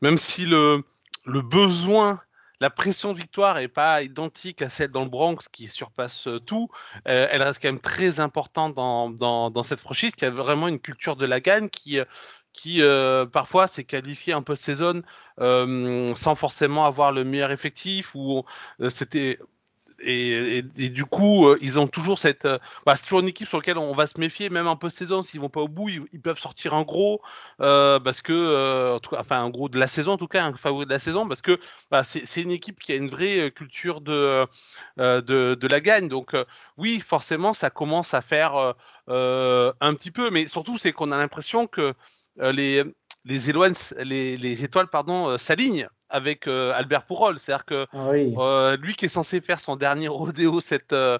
même 0.00 0.16
si 0.16 0.46
le 0.46 0.84
besoin, 1.26 2.20
la 2.60 2.70
pression 2.70 3.12
de 3.12 3.18
victoire 3.18 3.58
est 3.58 3.68
pas 3.68 4.02
identique 4.02 4.62
à 4.62 4.70
celle 4.70 4.90
dans 4.90 5.04
le 5.04 5.10
Bronx 5.10 5.48
qui 5.50 5.68
surpasse 5.68 6.26
euh, 6.26 6.40
tout, 6.40 6.68
elle 7.04 7.42
reste 7.42 7.60
quand 7.62 7.68
même 7.68 7.80
très 7.80 8.20
importante 8.20 8.74
dans, 8.74 9.62
cette 9.62 9.80
franchise 9.80 10.14
qui 10.14 10.24
a 10.24 10.30
vraiment 10.30 10.68
une 10.68 10.80
culture 10.80 11.16
de 11.16 11.26
la 11.26 11.40
gagne 11.40 11.68
qui 11.68 11.98
qui 12.52 12.82
parfois 13.32 13.66
s'est 13.66 13.84
qualifié 13.84 14.32
un 14.32 14.42
peu 14.42 14.54
saison 14.54 15.02
sans 15.38 16.34
forcément 16.34 16.86
avoir 16.86 17.12
le 17.12 17.24
meilleur 17.24 17.50
effectif 17.50 18.14
ou 18.14 18.44
c'était 18.88 19.38
et, 20.00 20.62
du 20.62 21.04
coup, 21.04 21.48
euh, 21.48 21.58
ils 21.60 21.80
ont 21.80 21.88
toujours 21.88 22.18
cette. 22.18 22.44
Euh, 22.44 22.58
bah, 22.86 22.94
c'est 22.94 23.04
toujours 23.04 23.20
une 23.20 23.28
équipe 23.28 23.48
sur 23.48 23.58
laquelle 23.58 23.78
on 23.78 23.94
va 23.94 24.06
se 24.06 24.18
méfier, 24.18 24.48
même 24.48 24.66
un 24.66 24.76
peu 24.76 24.90
saison 24.90 25.22
S'ils 25.22 25.40
vont 25.40 25.48
pas 25.48 25.60
au 25.60 25.68
bout, 25.68 25.88
ils, 25.88 26.20
peuvent 26.20 26.38
sortir 26.38 26.74
un 26.74 26.82
gros, 26.82 27.20
euh, 27.60 27.98
parce 27.98 28.20
que, 28.20 28.98
enfin, 29.16 29.42
un 29.42 29.50
gros 29.50 29.68
de 29.68 29.78
la 29.78 29.88
saison 29.88 30.12
en 30.12 30.16
tout 30.16 30.28
cas, 30.28 30.44
un 30.44 30.54
favori 30.54 30.86
de 30.86 30.90
la 30.90 30.98
saison, 30.98 31.26
parce 31.26 31.42
que 31.42 31.58
bah, 31.90 32.04
c'est 32.04 32.42
une 32.42 32.50
équipe 32.50 32.78
qui 32.78 32.92
a 32.92 32.96
une 32.96 33.08
vraie 33.08 33.50
culture 33.50 34.00
de, 34.00 34.46
de, 34.96 35.66
la 35.66 35.80
gagne. 35.80 36.08
Donc, 36.08 36.36
oui, 36.76 37.00
forcément, 37.00 37.54
ça 37.54 37.70
commence 37.70 38.14
à 38.14 38.22
faire 38.22 38.74
un 39.08 39.94
petit 39.94 40.10
peu, 40.10 40.30
mais 40.30 40.46
surtout, 40.46 40.78
c'est 40.78 40.92
qu'on 40.92 41.12
a 41.12 41.18
l'impression 41.18 41.66
que 41.66 41.94
les, 42.40 42.84
les, 43.24 44.36
les 44.36 44.64
étoiles 44.64 44.88
pardon, 44.88 45.38
s'alignent 45.38 45.88
avec 46.10 46.46
euh, 46.46 46.72
Albert 46.74 47.04
Pourol. 47.04 47.38
C'est-à-dire 47.38 47.64
que 47.64 47.86
ah 47.92 48.10
euh, 48.10 48.76
lui 48.76 48.94
qui 48.94 49.06
est 49.06 49.08
censé 49.08 49.40
faire 49.40 49.60
son 49.60 49.76
dernier 49.76 50.08
rodéo 50.08 50.60
cette, 50.60 50.92
euh, 50.92 51.18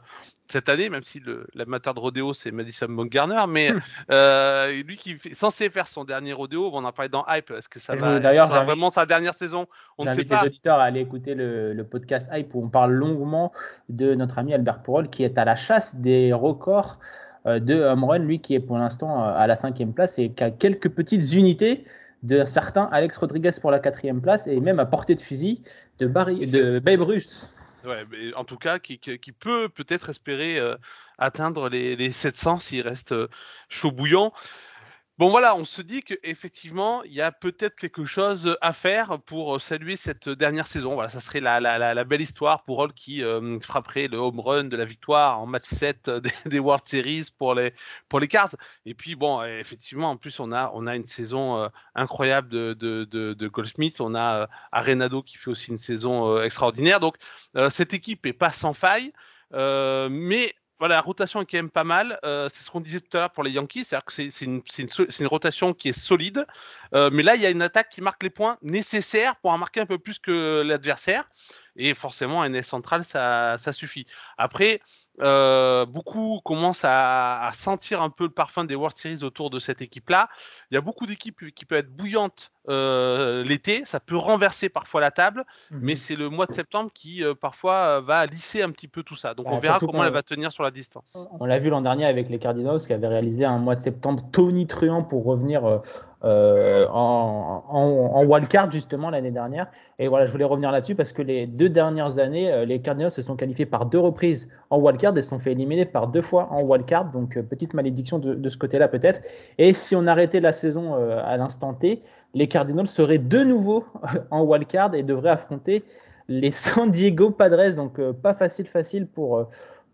cette 0.48 0.68
année, 0.68 0.88
même 0.88 1.04
si 1.04 1.22
l'amateur 1.54 1.94
de 1.94 2.00
rodéo 2.00 2.32
c'est 2.32 2.50
Madison 2.50 2.88
Bumgarner, 2.88 3.44
mais 3.48 3.70
lui 4.82 4.96
qui 4.96 5.18
est 5.24 5.34
censé 5.34 5.70
faire 5.70 5.86
son 5.86 6.04
dernier 6.04 6.32
rodéo, 6.32 6.70
on 6.72 6.84
en 6.84 6.92
parlé 6.92 7.08
dans 7.08 7.24
Hype, 7.28 7.50
est-ce 7.50 7.68
que 7.68 7.78
ça 7.78 7.94
va 7.94 8.18
D'ailleurs, 8.18 8.48
vraiment 8.48 8.90
sa 8.90 9.06
dernière 9.06 9.34
saison? 9.34 9.66
On 9.98 10.04
ne 10.04 10.12
sait 10.12 10.24
pas. 10.24 10.42
les 10.42 10.48
auditeurs 10.48 10.78
à 10.78 10.84
aller 10.84 11.00
écouter 11.00 11.34
le, 11.34 11.82
podcast 11.88 12.28
Hype 12.32 12.54
où 12.54 12.64
on 12.64 12.68
parle 12.68 12.92
longuement 12.92 13.52
de 13.88 14.14
notre 14.14 14.38
ami 14.38 14.52
Albert 14.52 14.82
Pourol 14.82 15.08
qui 15.08 15.24
est 15.24 15.38
à 15.38 15.44
la 15.44 15.56
chasse 15.56 15.96
des 15.96 16.32
records 16.32 16.98
de 17.46 17.74
home 17.74 18.14
lui 18.26 18.40
qui 18.40 18.54
est 18.54 18.60
pour 18.60 18.76
l'instant 18.76 19.24
à 19.24 19.46
la 19.46 19.56
cinquième 19.56 19.94
place 19.94 20.18
et 20.18 20.30
qui 20.30 20.44
a 20.44 20.50
quelques 20.50 20.90
petites 20.90 21.32
unités 21.32 21.84
de 22.22 22.44
certains 22.44 22.84
Alex 22.84 23.16
Rodriguez 23.16 23.52
pour 23.60 23.70
la 23.70 23.78
quatrième 23.78 24.20
place 24.20 24.46
et 24.46 24.60
même 24.60 24.78
à 24.78 24.86
portée 24.86 25.14
de 25.14 25.20
fusil 25.20 25.62
de, 25.98 26.06
Barry, 26.06 26.46
de 26.46 26.78
Babe 26.78 27.02
Ruth. 27.02 27.54
Ouais, 27.84 28.04
mais 28.10 28.34
en 28.34 28.44
tout 28.44 28.56
cas, 28.56 28.78
qui, 28.78 28.98
qui, 28.98 29.32
peut 29.32 29.68
peut-être 29.68 30.10
espérer 30.10 30.58
euh, 30.58 30.76
atteindre 31.16 31.68
les, 31.68 31.96
les 31.96 32.10
700 32.10 32.60
s'il 32.60 32.82
reste 32.82 33.12
euh, 33.12 33.28
chaud 33.68 33.92
bouillant. 33.92 34.32
Bon 35.18 35.30
voilà, 35.30 35.56
on 35.56 35.64
se 35.64 35.82
dit 35.82 36.04
qu'effectivement, 36.04 37.02
il 37.02 37.12
y 37.12 37.20
a 37.20 37.32
peut-être 37.32 37.74
quelque 37.74 38.04
chose 38.04 38.56
à 38.60 38.72
faire 38.72 39.18
pour 39.26 39.56
euh, 39.56 39.58
saluer 39.58 39.96
cette 39.96 40.28
dernière 40.28 40.68
saison. 40.68 40.94
Voilà, 40.94 41.08
ça 41.08 41.18
serait 41.18 41.40
la, 41.40 41.58
la, 41.58 41.92
la, 41.92 42.04
belle 42.04 42.20
histoire 42.20 42.62
pour 42.62 42.78
Hall 42.78 42.92
qui 42.92 43.24
euh, 43.24 43.58
frapperait 43.58 44.06
le 44.06 44.16
home 44.16 44.38
run 44.38 44.64
de 44.64 44.76
la 44.76 44.84
victoire 44.84 45.40
en 45.40 45.46
match 45.46 45.64
7 45.64 46.08
des, 46.46 46.60
World 46.60 46.86
Series 46.86 47.26
pour 47.36 47.54
les, 47.56 47.74
pour 48.08 48.20
les 48.20 48.28
Cards. 48.28 48.54
Et 48.86 48.94
puis 48.94 49.16
bon, 49.16 49.42
effectivement, 49.42 50.08
en 50.10 50.16
plus, 50.16 50.38
on 50.38 50.52
a, 50.52 50.70
on 50.74 50.86
a 50.86 50.94
une 50.94 51.06
saison 51.06 51.64
euh, 51.64 51.68
incroyable 51.96 52.48
de, 52.48 52.74
de, 52.74 53.02
de, 53.02 53.34
de, 53.34 53.48
Goldsmith. 53.48 54.00
On 54.00 54.14
a 54.14 54.48
Arenado 54.70 55.24
qui 55.24 55.36
fait 55.36 55.50
aussi 55.50 55.72
une 55.72 55.78
saison 55.78 56.40
extraordinaire. 56.40 57.00
Donc, 57.00 57.16
cette 57.70 57.92
équipe 57.92 58.24
est 58.24 58.32
pas 58.32 58.52
sans 58.52 58.72
faille. 58.72 59.12
mais 59.52 60.54
voilà, 60.78 60.96
la 60.96 61.00
rotation 61.00 61.40
est 61.40 61.46
quand 61.46 61.58
même 61.58 61.70
pas 61.70 61.84
mal. 61.84 62.18
Euh, 62.24 62.48
c'est 62.52 62.64
ce 62.64 62.70
qu'on 62.70 62.80
disait 62.80 63.00
tout 63.00 63.16
à 63.16 63.20
l'heure 63.20 63.30
pour 63.30 63.42
les 63.42 63.50
Yankees, 63.50 63.84
c'est-à-dire 63.84 64.04
que 64.04 64.12
c'est 64.12 64.44
une, 64.44 65.26
rotation 65.26 65.74
qui 65.74 65.88
est 65.88 65.98
solide. 65.98 66.46
Euh, 66.94 67.10
mais 67.12 67.22
là, 67.22 67.34
il 67.34 67.42
y 67.42 67.46
a 67.46 67.50
une 67.50 67.62
attaque 67.62 67.88
qui 67.88 68.00
marque 68.00 68.22
les 68.22 68.30
points 68.30 68.58
nécessaires 68.62 69.36
pour 69.36 69.50
en 69.50 69.58
marquer 69.58 69.80
un 69.80 69.86
peu 69.86 69.98
plus 69.98 70.18
que 70.18 70.62
l'adversaire. 70.64 71.28
Et 71.78 71.94
forcément, 71.94 72.42
un 72.42 72.50
NL 72.50 72.64
central, 72.64 73.04
ça, 73.04 73.56
ça 73.56 73.72
suffit. 73.72 74.04
Après, 74.36 74.80
euh, 75.20 75.84
beaucoup 75.86 76.40
commencent 76.44 76.84
à, 76.84 77.50
sentir 77.54 78.02
un 78.02 78.10
peu 78.10 78.24
le 78.24 78.30
parfum 78.30 78.64
des 78.64 78.74
World 78.74 78.96
Series 78.96 79.24
autour 79.24 79.50
de 79.50 79.58
cette 79.58 79.82
équipe-là. 79.82 80.28
Il 80.70 80.74
y 80.74 80.78
a 80.78 80.80
beaucoup 80.80 81.06
d'équipes 81.06 81.52
qui 81.54 81.64
peuvent 81.64 81.78
être 81.78 81.96
bouillantes 81.96 82.52
euh, 82.68 83.42
l'été, 83.44 83.84
ça 83.84 83.98
peut 83.98 84.16
renverser 84.16 84.68
parfois 84.68 85.00
la 85.00 85.10
table, 85.10 85.44
mhm. 85.70 85.78
mais 85.82 85.96
c'est 85.96 86.16
le 86.16 86.28
mois 86.28 86.46
de 86.46 86.52
septembre 86.52 86.90
qui 86.92 87.24
euh, 87.24 87.34
parfois 87.34 88.00
va 88.00 88.26
lisser 88.26 88.62
un 88.62 88.70
petit 88.70 88.88
peu 88.88 89.02
tout 89.02 89.16
ça. 89.16 89.34
Donc 89.34 89.46
bah, 89.46 89.52
on 89.54 89.58
verra 89.58 89.78
comment 89.78 90.04
elle 90.04 90.12
va 90.12 90.22
tenir 90.22 90.52
sur 90.52 90.62
la 90.62 90.70
distance. 90.70 91.16
On 91.40 91.46
l'a 91.46 91.58
vu 91.58 91.70
l'an 91.70 91.80
dernier 91.80 92.04
avec 92.04 92.28
les 92.28 92.38
Cardinals 92.38 92.80
qui 92.80 92.92
avaient 92.92 93.08
réalisé 93.08 93.44
un 93.44 93.58
mois 93.58 93.74
de 93.74 93.80
septembre 93.80 94.22
tonitruant 94.30 95.02
pour 95.02 95.24
revenir 95.24 95.80
euh, 96.24 96.84
en, 96.90 97.62
en, 97.68 98.24
wildcard 98.24 98.72
justement 98.72 99.08
l'année 99.08 99.30
dernière. 99.30 99.68
Et 100.00 100.08
voilà, 100.08 100.26
je 100.26 100.32
voulais 100.32 100.44
revenir 100.44 100.72
là-dessus 100.72 100.96
parce 100.96 101.12
que 101.12 101.22
les 101.22 101.46
deux 101.46 101.68
dernières 101.68 102.18
années, 102.18 102.52
euh, 102.52 102.64
les 102.64 102.80
Cardinals 102.80 103.12
se 103.12 103.22
sont 103.22 103.36
qualifiés 103.36 103.66
par 103.66 103.86
deux 103.86 104.00
reprises 104.00 104.48
en 104.70 104.80
wildcard 104.80 105.16
et 105.16 105.22
se 105.22 105.28
sont 105.28 105.38
fait 105.38 105.52
éliminer 105.52 105.84
par 105.84 106.08
deux 106.08 106.22
fois 106.22 106.48
en 106.50 106.62
wildcard. 106.62 107.12
Donc 107.12 107.36
euh, 107.36 107.42
petite 107.42 107.72
malédiction 107.72 108.18
de, 108.18 108.50
ce 108.50 108.56
côté-là 108.56 108.88
peut-être. 108.88 109.20
Et 109.58 109.72
si 109.72 109.94
on 109.94 110.08
arrêtait 110.08 110.40
la 110.40 110.52
saison 110.52 110.94
à 110.94 111.36
l'instant 111.36 111.72
T, 111.72 112.02
les 112.34 112.48
Cardinals 112.48 112.88
seraient 112.88 113.18
de 113.18 113.44
nouveau 113.44 113.84
en 114.32 114.42
wildcard 114.42 114.96
et 114.96 115.04
devraient 115.04 115.30
affronter 115.30 115.84
les 116.26 116.50
San 116.50 116.90
Diego 116.90 117.30
Padres. 117.30 117.76
Donc 117.76 118.00
pas 118.22 118.34
facile 118.34 118.66
facile 118.66 119.06
pour 119.06 119.46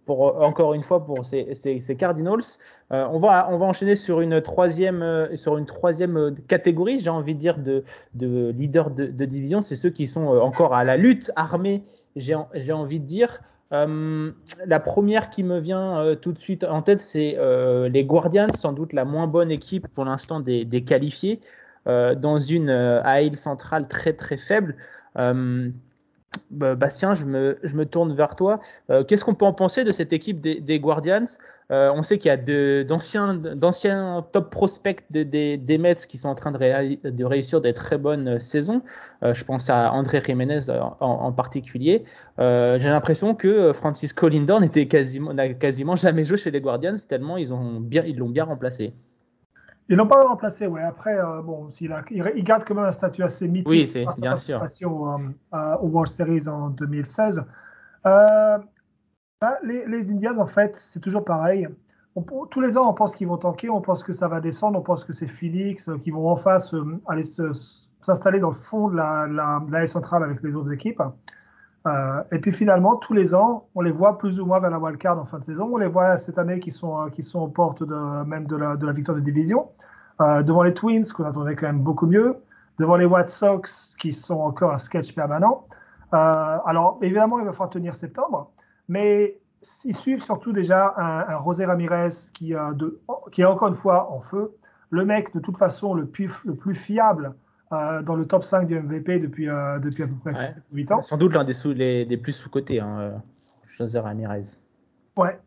pour, 0.06 0.42
encore 0.42 0.74
une 0.74 0.82
fois 0.82 1.04
pour 1.04 1.24
ces, 1.24 1.96
Cardinals. 1.98 2.42
Euh, 2.92 3.06
on, 3.10 3.18
va, 3.18 3.48
on 3.50 3.58
va 3.58 3.66
enchaîner 3.66 3.96
sur 3.96 4.20
une 4.20 4.40
troisième, 4.42 5.02
euh, 5.02 5.36
sur 5.36 5.56
une 5.56 5.66
troisième 5.66 6.36
catégorie, 6.48 6.98
j'ai 7.00 7.10
envie 7.10 7.34
de 7.34 7.40
dire, 7.40 7.58
de, 7.58 7.84
de 8.14 8.50
leaders 8.50 8.90
de, 8.90 9.24
division. 9.24 9.60
C'est 9.60 9.76
ceux 9.76 9.90
qui 9.90 10.06
sont 10.06 10.34
euh, 10.34 10.40
encore 10.40 10.74
à 10.74 10.84
la 10.84 10.96
lutte 10.96 11.30
armée, 11.36 11.84
j'ai 12.16 12.34
envie 12.72 13.00
de 13.00 13.06
dire. 13.06 13.40
la 13.70 14.80
première 14.80 15.30
qui 15.30 15.42
me 15.42 15.58
vient 15.58 16.14
tout 16.20 16.32
de 16.32 16.38
suite 16.38 16.62
en 16.62 16.82
tête, 16.82 17.00
c'est 17.00 17.36
les 17.90 18.04
Guardians, 18.04 18.46
sans 18.56 18.72
doute 18.72 18.92
la 18.92 19.04
moins 19.04 19.26
bonne 19.26 19.50
équipe 19.50 19.88
pour 19.88 20.04
l'instant 20.04 20.38
des, 20.38 20.84
qualifiés, 20.84 21.40
dans 21.86 22.38
une 22.38 22.68
AIL 22.68 23.36
centrale 23.36 23.88
très 23.88 24.12
très 24.12 24.36
faible. 24.36 24.76
Bah, 26.50 26.74
Bastien, 26.74 27.14
je 27.14 27.24
me, 27.24 27.58
je 27.62 27.74
me, 27.74 27.84
tourne 27.84 28.14
vers 28.14 28.34
toi. 28.34 28.60
Euh, 28.90 29.02
qu'est-ce 29.04 29.24
qu'on 29.24 29.34
peut 29.34 29.44
en 29.44 29.52
penser 29.52 29.84
de 29.84 29.90
cette 29.90 30.12
équipe 30.12 30.40
des, 30.40 30.78
Guardians? 30.78 31.24
Euh, 31.70 31.90
On 31.94 32.02
sait 32.02 32.18
qu'il 32.18 32.28
y 32.28 32.30
a 32.30 32.84
d'anciens 32.84 34.24
top 34.32 34.50
prospects 34.50 35.04
des 35.10 35.78
Mets 35.78 35.94
qui 36.08 36.18
sont 36.18 36.28
en 36.28 36.34
train 36.34 36.52
de, 36.52 37.10
de 37.10 37.24
réussir 37.24 37.60
des 37.60 37.74
très 37.74 37.98
bonnes 37.98 38.38
saisons. 38.40 38.82
Euh, 39.22 39.34
je 39.34 39.44
pense 39.44 39.68
à 39.70 39.92
André 39.92 40.22
Jiménez 40.24 40.60
en, 41.00 41.32
particulier. 41.32 42.04
J'ai 42.38 42.88
l'impression 42.88 43.34
que 43.34 43.72
Francisco 43.72 44.28
Lindor 44.28 44.60
n'a 44.60 44.68
quasiment, 44.68 45.34
quasiment 45.58 45.96
jamais 45.96 46.24
joué 46.24 46.36
chez 46.36 46.50
les 46.50 46.60
Guardians 46.60 46.96
tellement 47.08 47.36
ils 47.36 47.48
l'ont 47.48 47.80
bien, 47.80 48.02
bien 48.02 48.44
remplacé. 48.44 48.92
Ils 49.88 49.96
l'ont 49.96 50.06
pas 50.06 50.22
remplacé, 50.22 50.66
ouais. 50.66 50.82
Après, 50.82 51.18
euh, 51.18 51.42
bon, 51.42 51.68
il, 51.80 51.94
il, 52.10 52.44
garde 52.44 52.64
quand 52.64 52.74
même 52.74 52.84
un 52.84 52.92
statut 52.92 53.22
assez 53.22 53.46
mythique. 53.48 53.68
Oui, 53.68 53.86
c'est 53.86 54.06
bien 54.20 54.36
sûr. 54.36 54.62
Au, 54.84 55.08
euh, 55.08 55.76
au, 55.80 55.88
World 55.88 56.10
Series 56.10 56.48
en 56.48 56.70
2016. 56.70 57.44
Euh, 58.06 58.58
bah, 59.40 59.58
les, 59.62 59.86
les, 59.86 60.10
Indians, 60.10 60.38
en 60.38 60.46
fait, 60.46 60.76
c'est 60.76 61.00
toujours 61.00 61.24
pareil. 61.24 61.68
tous 62.50 62.60
les 62.62 62.78
ans, 62.78 62.88
on 62.88 62.94
pense 62.94 63.14
qu'ils 63.14 63.28
vont 63.28 63.36
tanker, 63.36 63.68
on 63.68 63.82
pense 63.82 64.02
que 64.02 64.14
ça 64.14 64.26
va 64.26 64.40
descendre, 64.40 64.78
on 64.78 64.82
pense 64.82 65.04
que 65.04 65.12
c'est 65.12 65.26
Phoenix 65.26 65.90
qui 66.02 66.10
vont 66.10 66.28
en 66.30 66.36
face 66.36 66.74
aller 67.06 67.24
s'installer 68.00 68.40
dans 68.40 68.50
le 68.50 68.54
fond 68.54 68.88
de 68.88 68.96
la, 68.96 69.26
la, 69.26 69.62
la 69.68 69.86
centrale 69.86 70.22
avec 70.22 70.42
les 70.42 70.54
autres 70.54 70.72
équipes. 70.72 71.02
Euh, 71.86 72.22
et 72.32 72.38
puis 72.38 72.52
finalement, 72.52 72.96
tous 72.96 73.12
les 73.12 73.34
ans, 73.34 73.68
on 73.74 73.82
les 73.82 73.90
voit 73.90 74.16
plus 74.16 74.40
ou 74.40 74.46
moins 74.46 74.58
vers 74.58 74.70
la 74.70 74.78
wildcard 74.78 75.18
en 75.18 75.26
fin 75.26 75.38
de 75.38 75.44
saison. 75.44 75.68
On 75.72 75.76
les 75.76 75.86
voit 75.86 76.16
cette 76.16 76.38
année 76.38 76.58
qui 76.58 76.72
sont, 76.72 77.02
euh, 77.02 77.10
qui 77.10 77.22
sont 77.22 77.40
aux 77.40 77.48
portes 77.48 77.82
même 77.82 78.46
de 78.46 78.56
la, 78.56 78.76
de 78.76 78.86
la 78.86 78.92
victoire 78.92 79.16
de 79.16 79.22
division. 79.22 79.68
Euh, 80.20 80.42
devant 80.42 80.62
les 80.62 80.72
Twins, 80.72 81.04
qu'on 81.04 81.24
attendait 81.24 81.56
quand 81.56 81.66
même 81.66 81.80
beaucoup 81.80 82.06
mieux. 82.06 82.36
Devant 82.78 82.96
les 82.96 83.04
White 83.04 83.28
Sox, 83.28 83.94
qui 83.98 84.12
sont 84.12 84.40
encore 84.40 84.72
un 84.72 84.78
sketch 84.78 85.14
permanent. 85.14 85.66
alors, 86.10 86.98
évidemment, 87.02 87.38
il 87.38 87.44
va 87.44 87.52
falloir 87.52 87.70
tenir 87.70 87.94
septembre. 87.94 88.50
Mais 88.88 89.38
ils 89.84 89.96
suivent 89.96 90.22
surtout 90.22 90.52
déjà 90.52 90.94
un, 90.96 91.34
un 91.34 91.44
José 91.44 91.66
Ramirez 91.66 92.08
qui, 92.32 92.52
de, 92.52 93.00
qui 93.32 93.42
est 93.42 93.44
encore 93.44 93.68
une 93.68 93.74
fois 93.74 94.10
en 94.10 94.20
feu. 94.20 94.56
le 94.90 95.04
mec 95.04 95.34
de 95.34 95.40
toute 95.40 95.56
façon 95.56 95.94
le 95.94 96.06
plus, 96.06 96.32
le 96.44 96.54
plus 96.54 96.74
fiable 96.74 97.34
dans 97.70 98.14
le 98.14 98.24
top 98.26 98.44
5 98.44 98.66
du 98.66 98.78
MVP 98.78 99.18
depuis, 99.18 99.46
depuis 99.46 100.04
à 100.04 100.06
peu 100.06 100.14
près 100.24 100.54
8 100.72 100.92
ans. 100.92 101.02
Sans 101.02 101.16
doute 101.16 101.34
l'un 101.34 101.44
des, 101.44 101.54
sous, 101.54 101.72
les, 101.72 102.04
des 102.04 102.16
plus 102.16 102.32
sous-cotés, 102.32 102.80
hein, 102.80 103.20
José 103.76 103.98
Ramirez. 103.98 104.42
Ouais, 105.16 105.38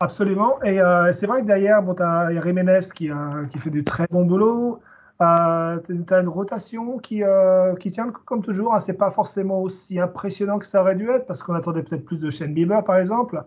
absolument. 0.00 0.62
Et 0.62 0.78
c'est 1.12 1.26
vrai 1.26 1.42
que 1.42 1.46
derrière, 1.46 1.82
bon, 1.82 1.94
il 1.94 2.34
y 2.34 2.38
a 2.38 2.42
Jiménez 2.42 2.80
qui, 2.94 3.10
qui 3.50 3.58
fait 3.58 3.70
du 3.70 3.82
très 3.84 4.06
bon 4.10 4.26
boulot. 4.26 4.80
Euh, 5.22 5.78
tu 5.86 6.12
as 6.12 6.20
une 6.20 6.28
rotation 6.28 6.98
qui, 6.98 7.22
euh, 7.22 7.76
qui 7.76 7.92
tient 7.92 8.10
comme 8.24 8.42
toujours. 8.42 8.74
Hein, 8.74 8.80
c'est 8.80 8.94
pas 8.94 9.10
forcément 9.10 9.60
aussi 9.60 10.00
impressionnant 10.00 10.58
que 10.58 10.66
ça 10.66 10.80
aurait 10.80 10.96
dû 10.96 11.08
être 11.10 11.26
parce 11.26 11.42
qu'on 11.42 11.54
attendait 11.54 11.82
peut-être 11.82 12.04
plus 12.04 12.18
de 12.18 12.30
Shane 12.30 12.52
Bieber 12.52 12.82
par 12.84 12.96
exemple. 12.96 13.42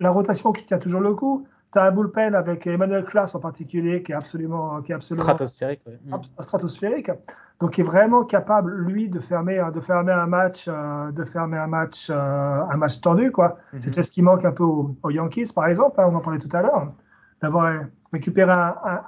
La 0.00 0.10
rotation 0.10 0.52
qui 0.52 0.66
tient 0.66 0.78
toujours 0.78 1.00
le 1.00 1.14
coup. 1.14 1.46
Tu 1.76 1.80
as 1.80 1.84
un 1.84 1.90
bullpen 1.90 2.34
avec 2.34 2.66
Emmanuel 2.66 3.04
Klaas 3.04 3.32
en 3.34 3.38
particulier 3.38 4.02
qui 4.02 4.12
est 4.12 4.14
absolument, 4.14 4.80
qui 4.80 4.92
est 4.92 4.94
absolument 4.94 5.24
stratosphérique. 5.24 5.82
stratosphérique. 6.40 7.10
Donc, 7.60 7.76
il 7.76 7.82
est 7.82 7.84
vraiment 7.84 8.24
capable, 8.24 8.74
lui, 8.74 9.10
de 9.10 9.20
fermer, 9.20 9.62
de 9.74 9.80
fermer 9.80 10.12
un 10.12 10.26
match, 10.26 10.64
euh, 10.68 11.12
de 11.12 11.22
fermer 11.24 11.58
un 11.58 11.66
match, 11.66 12.08
euh, 12.08 12.14
un 12.14 12.76
match 12.78 13.02
tendu. 13.02 13.30
quoi. 13.30 13.58
Mm-hmm. 13.74 13.92
C'est 13.92 14.02
ce 14.02 14.10
qui 14.10 14.22
manque 14.22 14.46
un 14.46 14.52
peu 14.52 14.64
aux, 14.64 15.10
Yankees, 15.10 15.52
par 15.54 15.66
exemple. 15.66 16.00
Hein, 16.00 16.08
on 16.10 16.14
en 16.14 16.20
parlait 16.20 16.38
tout 16.38 16.56
à 16.56 16.62
l'heure. 16.62 16.94
D'avoir 17.42 17.70
récupéré 18.10 18.52
un, 18.52 19.02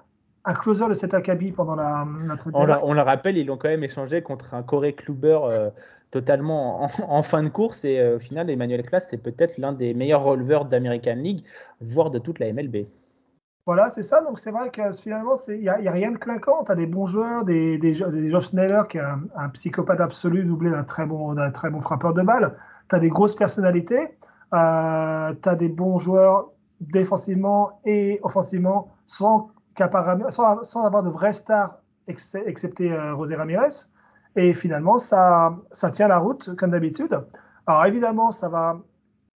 un 0.48 0.54
closer 0.54 0.88
de 0.88 0.94
cet 0.94 1.14
acabit 1.14 1.52
pendant 1.52 1.74
la, 1.74 2.06
la 2.26 2.36
on, 2.52 2.68
on, 2.82 2.92
le 2.94 3.00
rappelle, 3.00 3.36
ils 3.36 3.46
l'ont 3.46 3.56
quand 3.56 3.68
même 3.68 3.84
échangé 3.84 4.22
contre 4.22 4.54
un 4.54 4.62
Corey 4.62 4.94
Kluber 4.94 5.38
euh, 5.44 5.70
totalement 6.10 6.88
en, 7.08 7.22
fin 7.22 7.42
de 7.42 7.48
course. 7.48 7.84
Et 7.84 7.98
euh, 7.98 8.16
au 8.16 8.18
final, 8.18 8.50
Emmanuel 8.50 8.82
Class, 8.82 9.08
c'est 9.10 9.22
peut-être 9.22 9.58
l'un 9.58 9.72
des 9.72 9.94
meilleurs 9.94 10.22
releveurs 10.22 10.64
d'American 10.64 11.16
League, 11.16 11.44
voire 11.80 12.10
de 12.10 12.18
toute 12.18 12.38
la 12.38 12.52
MLB. 12.52 12.86
Voilà, 13.66 13.90
c'est 13.90 14.02
ça. 14.02 14.22
Donc 14.22 14.38
c'est 14.38 14.50
vrai 14.50 14.70
que 14.70 14.92
finalement, 14.92 15.36
il 15.48 15.60
n'y 15.60 15.68
a, 15.68 15.92
rien 15.92 16.10
de 16.10 16.16
clinquant. 16.16 16.64
Tu 16.64 16.72
as 16.72 16.74
des 16.74 16.86
bons 16.86 17.06
joueurs, 17.06 17.44
des, 17.44 17.76
des, 17.76 17.92
des 17.92 18.30
Josh 18.30 18.46
Sneller 18.46 18.82
qui 18.88 18.96
est 18.96 19.02
un, 19.02 19.48
psychopathe 19.50 20.00
absolu 20.00 20.42
doublé 20.44 20.70
d'un 20.70 20.84
très, 20.84 21.04
bon, 21.04 21.36
très 21.52 21.68
bon 21.68 21.82
frappeur 21.82 22.14
de 22.14 22.22
balle. 22.22 22.56
Tu 22.88 22.96
as 22.96 22.98
des 22.98 23.10
grosses 23.10 23.36
personnalités. 23.36 24.16
Euh, 24.54 25.34
tu 25.42 25.48
as 25.48 25.54
des 25.54 25.68
bons 25.68 25.98
joueurs 25.98 26.50
défensivement 26.80 27.80
et 27.84 28.20
offensivement 28.22 28.88
sans, 29.06 29.50
avoir 29.76 31.02
de 31.02 31.10
vraies 31.10 31.34
stars, 31.34 31.78
excepté 32.06 32.90
euh, 32.90 33.14
Rosé 33.14 33.34
Ramirez. 33.34 33.84
Et 34.36 34.54
finalement, 34.54 34.98
ça, 34.98 35.56
ça 35.72 35.90
tient 35.90 36.08
la 36.08 36.18
route, 36.18 36.54
comme 36.56 36.70
d'habitude. 36.70 37.20
Alors 37.66 37.84
évidemment, 37.86 38.30
ça 38.32 38.48
va. 38.48 38.78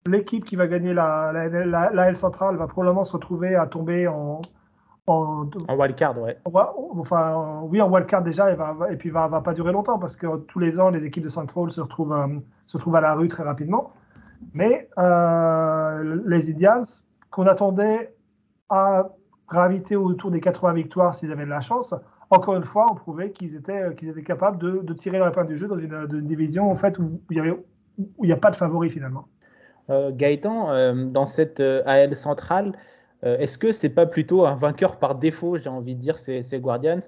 L'équipe 0.07 0.45
qui 0.45 0.55
va 0.55 0.67
gagner 0.67 0.93
la, 0.93 1.31
la, 1.33 1.89
la, 1.91 2.09
L 2.09 2.15
centrale 2.15 2.55
va 2.55 2.67
probablement 2.67 3.03
se 3.03 3.11
retrouver 3.11 3.55
à 3.55 3.67
tomber 3.67 4.07
en, 4.07 4.41
en, 5.07 5.49
en 5.67 5.75
wildcard, 5.77 6.17
ouais. 6.19 6.37
Enfin, 6.45 7.61
oui, 7.63 7.81
en 7.81 7.89
wildcard 7.91 8.23
déjà, 8.23 8.51
et, 8.51 8.55
va, 8.55 8.75
et 8.89 8.95
puis 8.95 9.09
va, 9.09 9.27
va 9.27 9.41
pas 9.41 9.53
durer 9.53 9.73
longtemps 9.73 9.99
parce 9.99 10.15
que 10.15 10.37
tous 10.37 10.59
les 10.59 10.79
ans, 10.79 10.89
les 10.89 11.05
équipes 11.05 11.25
de 11.25 11.29
Central 11.29 11.69
se 11.69 11.81
retrouvent, 11.81 12.13
euh, 12.13 12.27
se 12.65 12.77
retrouvent 12.77 12.95
à 12.95 13.01
la 13.01 13.13
rue 13.13 13.27
très 13.27 13.43
rapidement. 13.43 13.93
Mais 14.53 14.89
euh, 14.97 16.21
les 16.25 16.49
Indians, 16.49 16.81
qu'on 17.29 17.45
attendait 17.47 18.15
à 18.69 19.09
gravité 19.49 19.95
autour 19.95 20.31
des 20.31 20.39
80 20.39 20.73
victoires 20.73 21.15
s'ils 21.15 21.31
avaient 21.31 21.45
de 21.45 21.49
la 21.49 21.61
chance. 21.61 21.93
Encore 22.31 22.55
une 22.55 22.63
fois, 22.63 22.85
on 22.91 22.95
prouvait 22.95 23.31
qu'ils 23.31 23.55
étaient, 23.55 23.95
qu'ils 23.97 24.09
étaient 24.09 24.23
capables 24.23 24.59
de, 24.59 24.93
tirer 24.93 25.17
leur 25.17 25.27
épingle 25.27 25.47
du 25.47 25.57
jeu 25.57 25.67
dans 25.67 25.79
une, 25.79 26.21
division 26.21 26.69
en 26.69 26.75
fait, 26.75 26.99
où 26.99 27.19
il 27.31 27.57
n'y 28.19 28.31
a 28.31 28.37
pas 28.37 28.51
de 28.51 28.55
favori 28.55 28.89
finalement. 28.89 29.27
Euh, 29.89 30.11
Gaëtan, 30.13 30.71
euh, 30.71 31.05
dans 31.05 31.25
cette 31.25 31.59
euh, 31.59 31.81
AL 31.85 32.15
centrale, 32.15 32.73
est-ce 33.21 33.57
que 33.57 33.73
c'est 33.73 33.89
pas 33.89 34.05
plutôt 34.05 34.45
un 34.45 34.55
vainqueur 34.55 34.97
par 34.97 35.15
défaut, 35.15 35.57
j'ai 35.57 35.67
envie 35.67 35.93
de 35.93 35.99
dire, 35.99 36.17
ces, 36.17 36.41
ces 36.41 36.57
Guardians 36.59 37.01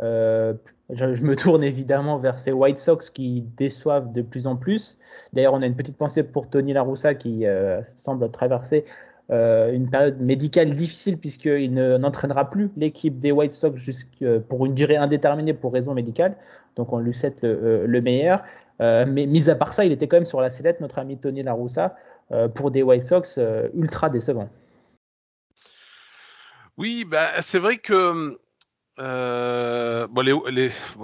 je, 0.00 0.54
je, 0.88 1.22
me 1.22 1.36
tourne 1.36 1.62
évidemment 1.62 2.16
vers 2.16 2.40
ces 2.40 2.52
White 2.52 2.78
Sox 2.78 3.10
qui 3.12 3.42
déçoivent 3.42 4.10
de 4.10 4.22
plus 4.22 4.46
en 4.46 4.56
plus. 4.56 4.98
D'ailleurs, 5.34 5.52
on 5.52 5.60
a 5.60 5.66
une 5.66 5.76
petite 5.76 5.98
pensée 5.98 6.22
pour 6.22 6.48
Tony 6.48 6.72
Laroussa 6.72 7.14
qui 7.14 7.44
semble 7.96 8.30
traverser 8.30 8.86
euh, 9.30 9.72
une 9.72 9.90
période 9.90 10.20
médicale 10.20 10.74
difficile 10.74 11.18
puisqu'il 11.18 11.74
n'entraînera 11.74 12.48
plus 12.48 12.70
l'équipe 12.76 13.20
des 13.20 13.30
White 13.30 13.52
Sox 13.52 13.74
pour 14.48 14.64
une 14.64 14.74
durée 14.74 14.96
indéterminée 14.96 15.52
pour 15.52 15.72
raison 15.72 15.92
médicale. 15.94 16.36
Donc 16.76 16.92
on 16.92 16.98
lui 16.98 17.12
souhaite 17.12 17.42
le, 17.42 17.84
euh, 17.84 18.00
meilleur. 18.00 18.42
Euh, 18.80 19.04
mais 19.06 19.26
mis 19.26 19.50
à 19.50 19.54
part 19.54 19.72
ça, 19.72 19.84
il 19.84 19.92
était 19.92 20.08
quand 20.08 20.16
même 20.16 20.26
sur 20.26 20.40
la 20.40 20.50
sellette, 20.50 20.80
notre 20.80 20.98
ami 20.98 21.18
Tony 21.18 21.42
Laroussa, 21.42 21.96
pour 22.54 22.70
des 22.70 22.82
White 22.82 23.04
Sox 23.04 23.40
ultra 23.74 24.10
décevants. 24.10 24.50
Oui, 26.76 27.06
bah, 27.06 27.40
c'est 27.40 27.58
vrai 27.58 27.78
que 27.78 28.38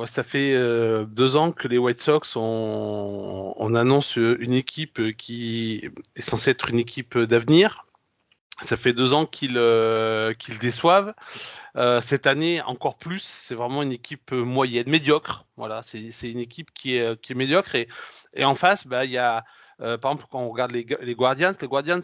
ça 0.07 0.23
fait 0.23 0.53
deux 1.07 1.37
ans 1.37 1.53
que 1.53 1.67
les 1.67 1.79
White 1.79 2.01
Sox 2.01 2.37
on, 2.37 3.55
on, 3.57 3.75
une 3.75 4.53
équipe 4.53 5.17
qui 5.17 5.91
est 6.15 6.23
censée 6.23 6.51
être 6.51 6.69
une 6.69 6.79
équipe 6.79 7.19
d'avenir. 7.19 7.87
Ça 8.63 8.77
fait 8.77 8.93
deux 8.93 9.15
ans 9.15 9.27
qu'ils 9.27 9.59
euh, 9.59 10.33
déçoivent. 10.61 11.15
Euh, 11.77 12.01
cette 12.01 12.27
année, 12.27 12.63
encore 12.63 12.97
plus, 12.97 13.21
c'est 13.21 13.57
vraiment 13.57 13.83
une 13.83 13.93
équipe 13.93 14.33
euh, 14.33 14.45
moyenne, 14.45 14.89
médiocre. 14.89 15.45
Voilà, 15.57 15.83
c'est 15.83 16.31
une 16.31 16.39
équipe 16.39 16.73
qui 16.73 16.97
est, 16.97 17.31
médiocre. 17.35 17.75
Et, 17.75 18.45
en 18.45 18.55
face, 18.55 18.87
bah, 18.87 19.05
il 19.05 19.11
y 19.11 19.19
a, 19.19 19.45
par 19.79 20.13
exemple, 20.13 20.27
quand 20.31 20.41
on 20.41 20.51
regarde 20.51 20.71
les, 20.71 20.87
les 21.01 21.15
Guardians, 21.15 21.53
les 21.61 21.69
Guardians, 21.69 22.01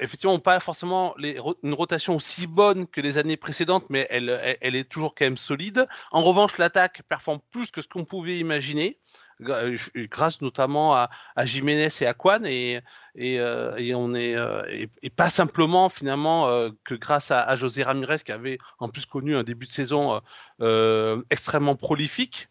effectivement, 0.00 0.34
n'ont 0.34 0.40
pas 0.40 0.60
forcément 0.60 1.14
une 1.18 1.74
rotation 1.74 2.16
aussi 2.16 2.46
bonne 2.46 2.86
que 2.86 3.00
les 3.00 3.16
années 3.16 3.38
précédentes, 3.38 3.86
mais 3.88 4.06
elle, 4.10 4.58
elle, 4.60 4.76
est 4.76 4.88
toujours 4.88 5.14
quand 5.14 5.24
même 5.24 5.38
solide. 5.38 5.86
En 6.10 6.22
revanche, 6.22 6.58
l'attaque 6.58 7.02
performe 7.08 7.40
plus 7.50 7.70
que 7.70 7.80
ce 7.80 7.88
qu'on 7.88 8.04
pouvait 8.04 8.38
imaginer. 8.38 8.98
Euh, 9.42 9.76
grâce 9.96 10.40
notamment 10.40 10.94
à, 10.94 11.10
Jiménez 11.44 11.88
et 12.00 12.06
à 12.06 12.14
Kwan 12.14 12.46
et, 12.46 12.80
euh, 13.18 13.74
et 13.76 13.92
on 13.94 14.14
est 14.14 14.36
euh, 14.36 14.62
et, 15.02 15.10
pas 15.10 15.28
simplement 15.28 15.88
finalement 15.88 16.70
que 16.84 16.94
grâce 16.94 17.32
à, 17.32 17.42
à, 17.42 17.56
José 17.56 17.82
Ramirez 17.82 18.18
qui 18.24 18.30
avait 18.30 18.58
en 18.78 18.88
plus 18.88 19.06
connu 19.06 19.36
un 19.36 19.42
début 19.42 19.66
de 19.66 19.72
saison 19.72 20.20
extrêmement 21.30 21.74
prolifique. 21.74 22.48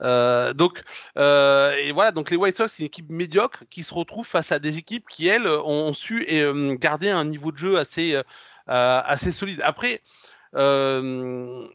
donc 0.00 0.82
et 1.16 1.92
voilà 1.92 2.12
donc 2.12 2.30
les 2.30 2.38
White 2.38 2.56
Sox 2.56 2.68
c'est 2.68 2.82
une 2.82 2.86
équipe 2.86 3.10
médiocre 3.10 3.64
qui 3.70 3.82
se 3.82 3.92
retrouve 3.92 4.26
face 4.26 4.52
à 4.52 4.58
des 4.58 4.78
équipes 4.78 5.04
qui 5.10 5.28
elles 5.28 5.46
ont, 5.46 5.92
su 5.92 6.26
garder 6.80 7.10
un 7.10 7.26
niveau 7.26 7.52
de 7.52 7.58
jeu 7.58 7.78
assez 7.78 8.18
assez 8.66 9.32
solide. 9.32 9.60
Après 9.62 10.00
est-ce 10.54 11.68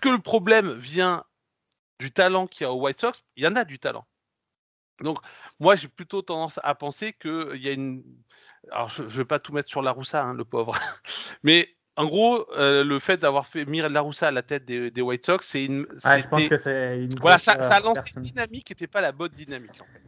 que 0.00 0.08
le 0.08 0.18
problème 0.18 0.72
vient 0.72 1.22
du 2.04 2.12
talent 2.12 2.46
qu'il 2.46 2.64
y 2.64 2.66
a 2.66 2.72
aux 2.72 2.80
White 2.80 3.00
Sox, 3.00 3.24
il 3.36 3.44
y 3.44 3.46
en 3.46 3.56
a 3.56 3.64
du 3.64 3.78
talent. 3.78 4.06
Donc, 5.00 5.18
moi, 5.58 5.74
j'ai 5.74 5.88
plutôt 5.88 6.20
tendance 6.20 6.60
à 6.62 6.74
penser 6.74 7.14
qu'il 7.14 7.56
y 7.56 7.68
a 7.68 7.72
une. 7.72 8.04
Alors, 8.70 8.90
je 8.90 9.02
ne 9.02 9.08
vais 9.08 9.24
pas 9.24 9.38
tout 9.38 9.52
mettre 9.52 9.70
sur 9.70 9.80
la 9.80 9.90
Roussa, 9.90 10.22
hein, 10.22 10.34
le 10.34 10.44
pauvre. 10.44 10.74
Mais 11.42 11.74
en 11.96 12.04
gros, 12.04 12.46
euh, 12.52 12.84
le 12.84 12.98
fait 12.98 13.16
d'avoir 13.16 13.46
fait 13.46 13.64
Mir 13.64 13.88
Laroussa 13.88 14.28
à 14.28 14.30
la 14.30 14.42
tête 14.42 14.66
des, 14.66 15.00
White 15.00 15.24
Sox, 15.24 15.46
c'est 15.46 15.64
une. 15.64 15.86
je 15.92 16.28
pense 16.28 16.48
que 16.48 16.56
c'est 16.58 17.04
une. 17.04 17.18
Voilà, 17.20 17.38
ça, 17.38 17.52
a 17.52 17.80
lancé 17.80 18.12
une 18.16 18.22
dynamique 18.22 18.66
qui 18.66 18.72
n'était 18.72 18.86
pas 18.86 19.00
la 19.00 19.12
bonne 19.12 19.32
dynamique, 19.32 19.80
en 19.80 19.86
fait. 19.86 20.02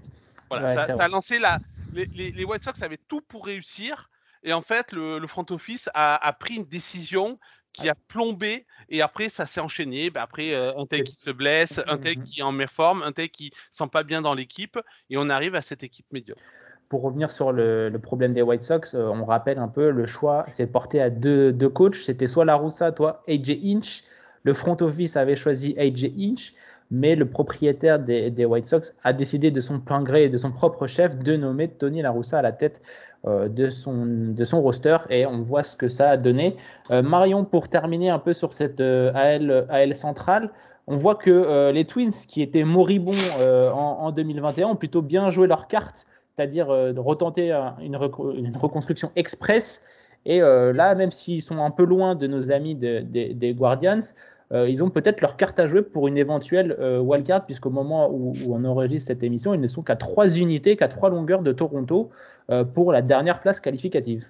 Voilà, 0.51 0.87
ça, 0.87 1.03
a 1.03 1.09
lancé 1.09 1.39
la. 1.39 1.59
Les, 1.95 2.45
White 2.45 2.63
Sox 2.63 2.83
avaient 2.83 3.01
tout 3.09 3.23
pour 3.23 3.47
réussir. 3.47 4.11
Et 4.43 4.53
en 4.53 4.63
fait, 4.63 4.93
le, 4.93 5.27
front 5.27 5.47
office 5.49 5.89
a, 5.95 6.33
pris 6.39 6.57
une 6.57 6.67
décision 6.67 7.39
qui 7.77 7.89
a 7.89 7.95
plombé 8.09 8.67
et 8.89 9.03
après 9.03 9.29
ça 9.29 9.47
s'est 9.47 9.61
enchaîné. 9.61 10.11
Bah, 10.11 10.23
après 10.23 10.55
euh, 10.55 10.73
un 10.77 10.87
tel 10.87 11.03
qui 11.03 11.15
se 11.15 11.31
blesse, 11.31 11.81
un 11.87 11.99
tel 11.99 12.19
mmh 12.19 12.23
qui 12.23 12.41
est 12.41 12.43
en 12.43 12.53
méforme, 12.53 13.03
un 13.03 13.13
tel 13.13 13.29
qui 13.29 13.51
sent 13.71 13.89
pas 13.93 14.03
bien 14.03 14.23
dans 14.23 14.35
l'équipe 14.35 14.79
et 15.11 15.17
on 15.17 15.29
arrive 15.29 15.55
à 15.55 15.63
cette 15.63 15.83
équipe 15.83 16.07
médiocre. 16.13 16.43
Pour 16.89 17.03
revenir 17.03 17.31
sur 17.31 17.53
le, 17.53 17.91
problème 18.01 18.33
des 18.33 18.43
White 18.43 18.63
Sox, 18.63 18.95
euh, 18.95 19.09
on 19.09 19.25
rappelle 19.25 19.59
un 19.59 19.69
peu 19.69 19.91
le 19.91 20.07
choix 20.07 20.47
s'est 20.53 20.67
porté 20.67 21.01
à 21.01 21.11
deux, 21.11 21.53
deux 21.53 21.69
coachs. 21.69 21.97
C'était 21.97 22.29
soit 22.29 22.45
Laroussa, 22.45 22.93
toi 22.93 23.23
AJ 23.29 23.59
Inch. 23.65 24.05
Le 24.45 24.55
front 24.55 24.77
office 24.81 25.17
avait 25.17 25.35
choisi 25.35 25.75
AJ 25.77 26.13
Inch, 26.17 26.55
mais 26.93 27.17
le 27.17 27.29
propriétaire 27.29 27.99
des, 27.99 28.31
des, 28.31 28.45
White 28.45 28.67
Sox 28.67 28.95
a 29.03 29.13
décidé 29.13 29.51
de 29.51 29.61
son 29.61 29.81
plein 29.81 30.03
gré 30.03 30.25
et 30.25 30.29
de 30.29 30.39
son 30.39 30.53
propre 30.53 30.87
chef 30.87 31.19
de 31.19 31.37
nommer 31.37 31.69
Tony 31.69 32.03
Laroussa 32.03 32.39
à 32.39 32.43
la 32.43 32.53
tête 32.53 32.81
de, 33.27 33.71
son, 33.71 34.07
de 34.07 34.45
son 34.45 34.63
roster 34.63 34.99
et 35.11 35.27
on 35.27 35.43
voit 35.43 35.65
ce 35.65 35.77
que 35.77 35.89
ça 35.89 36.11
a 36.11 36.17
donné. 36.17 36.57
Euh, 36.93 37.03
Marion, 37.03 37.45
pour 37.45 37.69
terminer 37.69 38.09
un 38.09 38.21
peu 38.21 38.33
sur 38.33 38.53
cette 38.53 38.81
euh, 38.81 39.11
AL, 39.15 39.67
AL 39.69 39.95
centrale, 39.97 40.51
on 40.87 40.97
voit 40.97 41.17
que 41.17 41.73
les 41.73 41.85
Twins, 41.85 42.13
qui 42.13 42.43
étaient 42.43 42.63
moribonds 42.63 43.11
en, 43.41 44.13
2021, 44.13 44.69
ont 44.69 44.77
plutôt 44.77 45.03
bien 45.03 45.33
joué 45.33 45.49
leur 45.49 45.67
carte, 45.67 46.07
c'est-à-dire 46.37 46.69
retenter 46.69 47.51
une, 47.81 47.97
reconstruction 47.97 49.11
express. 49.17 49.83
Et 50.27 50.39
là, 50.39 50.95
même 50.95 51.11
s'ils 51.11 51.43
sont 51.43 51.59
un 51.59 51.73
peu 51.73 51.85
loin 51.85 52.15
de 52.15 52.29
nos 52.29 52.53
amis 52.53 52.77
des 52.77 53.55
Guardians, 53.59 54.15
ils 54.55 54.81
ont 54.81 54.91
peut-être 54.91 55.23
leur 55.23 55.37
carte 55.37 55.59
à 55.59 55.67
jouer 55.67 55.83
pour 55.83 56.07
une 56.07 56.19
éventuelle 56.19 56.77
wildcard, 57.01 57.47
puisqu'au 57.47 57.71
moment 57.71 58.09
où, 58.09 58.35
où, 58.47 58.55
on 58.55 58.65
enregistre 58.65 59.09
cette 59.09 59.25
émission, 59.25 59.55
ils 59.55 59.61
ne 59.61 59.67
sont 59.67 59.83
qu'à 59.83 59.97
trois 59.97 60.29
unités, 60.39 60.77
qu'à 60.77 60.87
trois 60.87 61.11
longueurs 61.11 61.43
de 61.43 61.51
Toronto. 61.51 62.11
Euh, 62.49 62.65
pour 62.65 62.93
la 62.93 63.03
dernière 63.03 63.41
place 63.41 63.61
qualificative. 63.61 64.25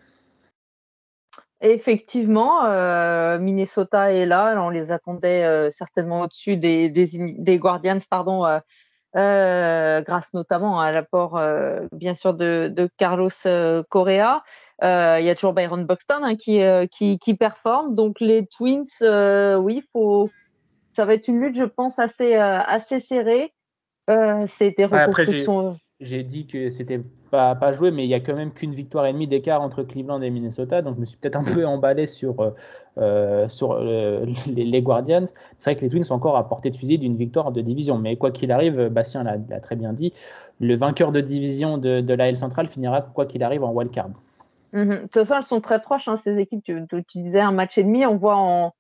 Effectivement, 1.60 2.64
euh, 2.64 3.38
Minnesota 3.38 4.12
est 4.12 4.24
là. 4.24 4.62
On 4.62 4.70
les 4.70 4.90
attendait 4.90 5.44
euh, 5.44 5.70
certainement 5.70 6.22
au-dessus 6.22 6.56
des, 6.56 6.88
des, 6.88 7.58
Guardians, 7.58 7.98
pardon, 8.08 8.46
euh, 9.16 10.00
grâce 10.02 10.32
notamment 10.32 10.80
à 10.80 10.92
l'apport, 10.92 11.40
bien 11.92 12.14
sûr, 12.14 12.32
de, 12.32 12.88
Carlos 12.96 13.30
Correa. 13.90 14.42
Il 14.82 15.24
y 15.24 15.30
a 15.30 15.34
toujours 15.34 15.52
Byron 15.52 15.84
Buxton 15.84 16.22
hein, 16.22 16.36
qui, 16.36 16.60
qui, 16.90 17.18
qui, 17.18 17.34
performe. 17.34 17.94
Donc 17.94 18.20
les 18.20 18.46
Twins, 18.46 18.84
oui, 19.58 19.82
faut, 19.92 20.30
ça 20.94 21.04
va 21.06 21.14
être 21.14 21.28
une 21.28 21.40
lutte, 21.40 21.56
je 21.56 21.64
pense, 21.64 21.98
assez, 21.98 22.34
assez 22.34 23.00
serrée. 23.00 23.54
C'était 24.46 24.84
reconstruction 24.84 25.78
j'ai 26.00 26.22
dit 26.22 26.46
que 26.46 26.68
c'était 26.68 27.00
pas, 27.30 27.54
pas 27.54 27.72
joué, 27.72 27.90
mais 27.90 28.04
il 28.04 28.10
y 28.10 28.14
a 28.14 28.20
quand 28.20 28.34
même 28.34 28.52
qu'une 28.52 28.72
victoire 28.72 29.06
et 29.06 29.12
demie 29.12 29.26
d'écart 29.26 29.62
entre 29.62 29.82
Cleveland 29.82 30.20
et 30.20 30.30
Minnesota, 30.30 30.82
donc 30.82 30.96
je 30.96 31.00
me 31.00 31.06
suis 31.06 31.16
peut-être 31.16 31.36
un 31.36 31.44
peu 31.44 31.66
emballé 31.66 32.06
sur, 32.06 32.40
euh, 32.40 32.50
euh, 32.98 33.48
sur 33.48 33.72
euh, 33.72 34.26
les, 34.46 34.82
Guardians. 34.82 35.24
C'est 35.58 35.70
vrai 35.70 35.76
que 35.76 35.80
les 35.80 35.88
Twins 35.88 36.04
sont 36.04 36.14
encore 36.14 36.36
à 36.36 36.48
portée 36.48 36.70
de 36.70 36.76
fusil 36.76 36.98
d'une 36.98 37.16
victoire 37.16 37.50
de 37.50 37.62
division, 37.62 37.98
mais 37.98 38.16
quoi 38.16 38.30
qu'il 38.30 38.52
arrive, 38.52 38.88
Bastien 38.88 39.24
l'a 39.24 39.60
très 39.60 39.76
bien 39.76 39.92
dit, 39.92 40.12
le 40.60 40.76
vainqueur 40.76 41.12
de 41.12 41.20
division 41.20 41.78
de, 41.78 42.00
de 42.00 42.14
l'AL 42.14 42.36
centrale 42.36 42.68
finira 42.68 43.00
quoi 43.00 43.26
qu'il 43.26 43.42
arrive 43.42 43.64
en 43.64 43.72
wildcard. 43.72 44.10
Mm 44.72 44.88
De 44.88 44.96
toute 44.96 45.12
façon, 45.12 45.34
elles 45.36 45.42
sont 45.42 45.60
très 45.60 45.80
proches, 45.80 46.08
hein, 46.08 46.16
ces 46.16 46.38
équipes. 46.38 46.62
Tu, 46.62 46.78
tu, 47.08 47.20
disais 47.20 47.40
un 47.40 47.52
match 47.52 47.78
et 47.78 47.84
demi, 47.84 48.04
on 48.04 48.16
voit 48.16 48.36
en, 48.36 48.74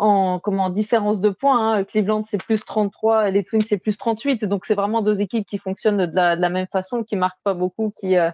en 0.00 0.38
comment 0.38 0.70
différence 0.70 1.20
de 1.20 1.28
points. 1.28 1.74
Hein. 1.74 1.84
Cleveland 1.84 2.22
c'est 2.22 2.42
plus 2.42 2.64
33 2.64 3.28
et 3.28 3.32
les 3.32 3.44
Twins 3.44 3.60
c'est 3.60 3.76
plus 3.76 3.98
38. 3.98 4.46
Donc 4.46 4.64
c'est 4.64 4.74
vraiment 4.74 5.02
deux 5.02 5.20
équipes 5.20 5.46
qui 5.46 5.58
fonctionnent 5.58 6.06
de 6.06 6.16
la, 6.16 6.48
même 6.48 6.66
façon, 6.72 7.04
qui 7.04 7.16
marquent 7.16 7.42
pas 7.44 7.52
beaucoup, 7.52 7.92
qui 8.00 8.16
euh, 8.16 8.30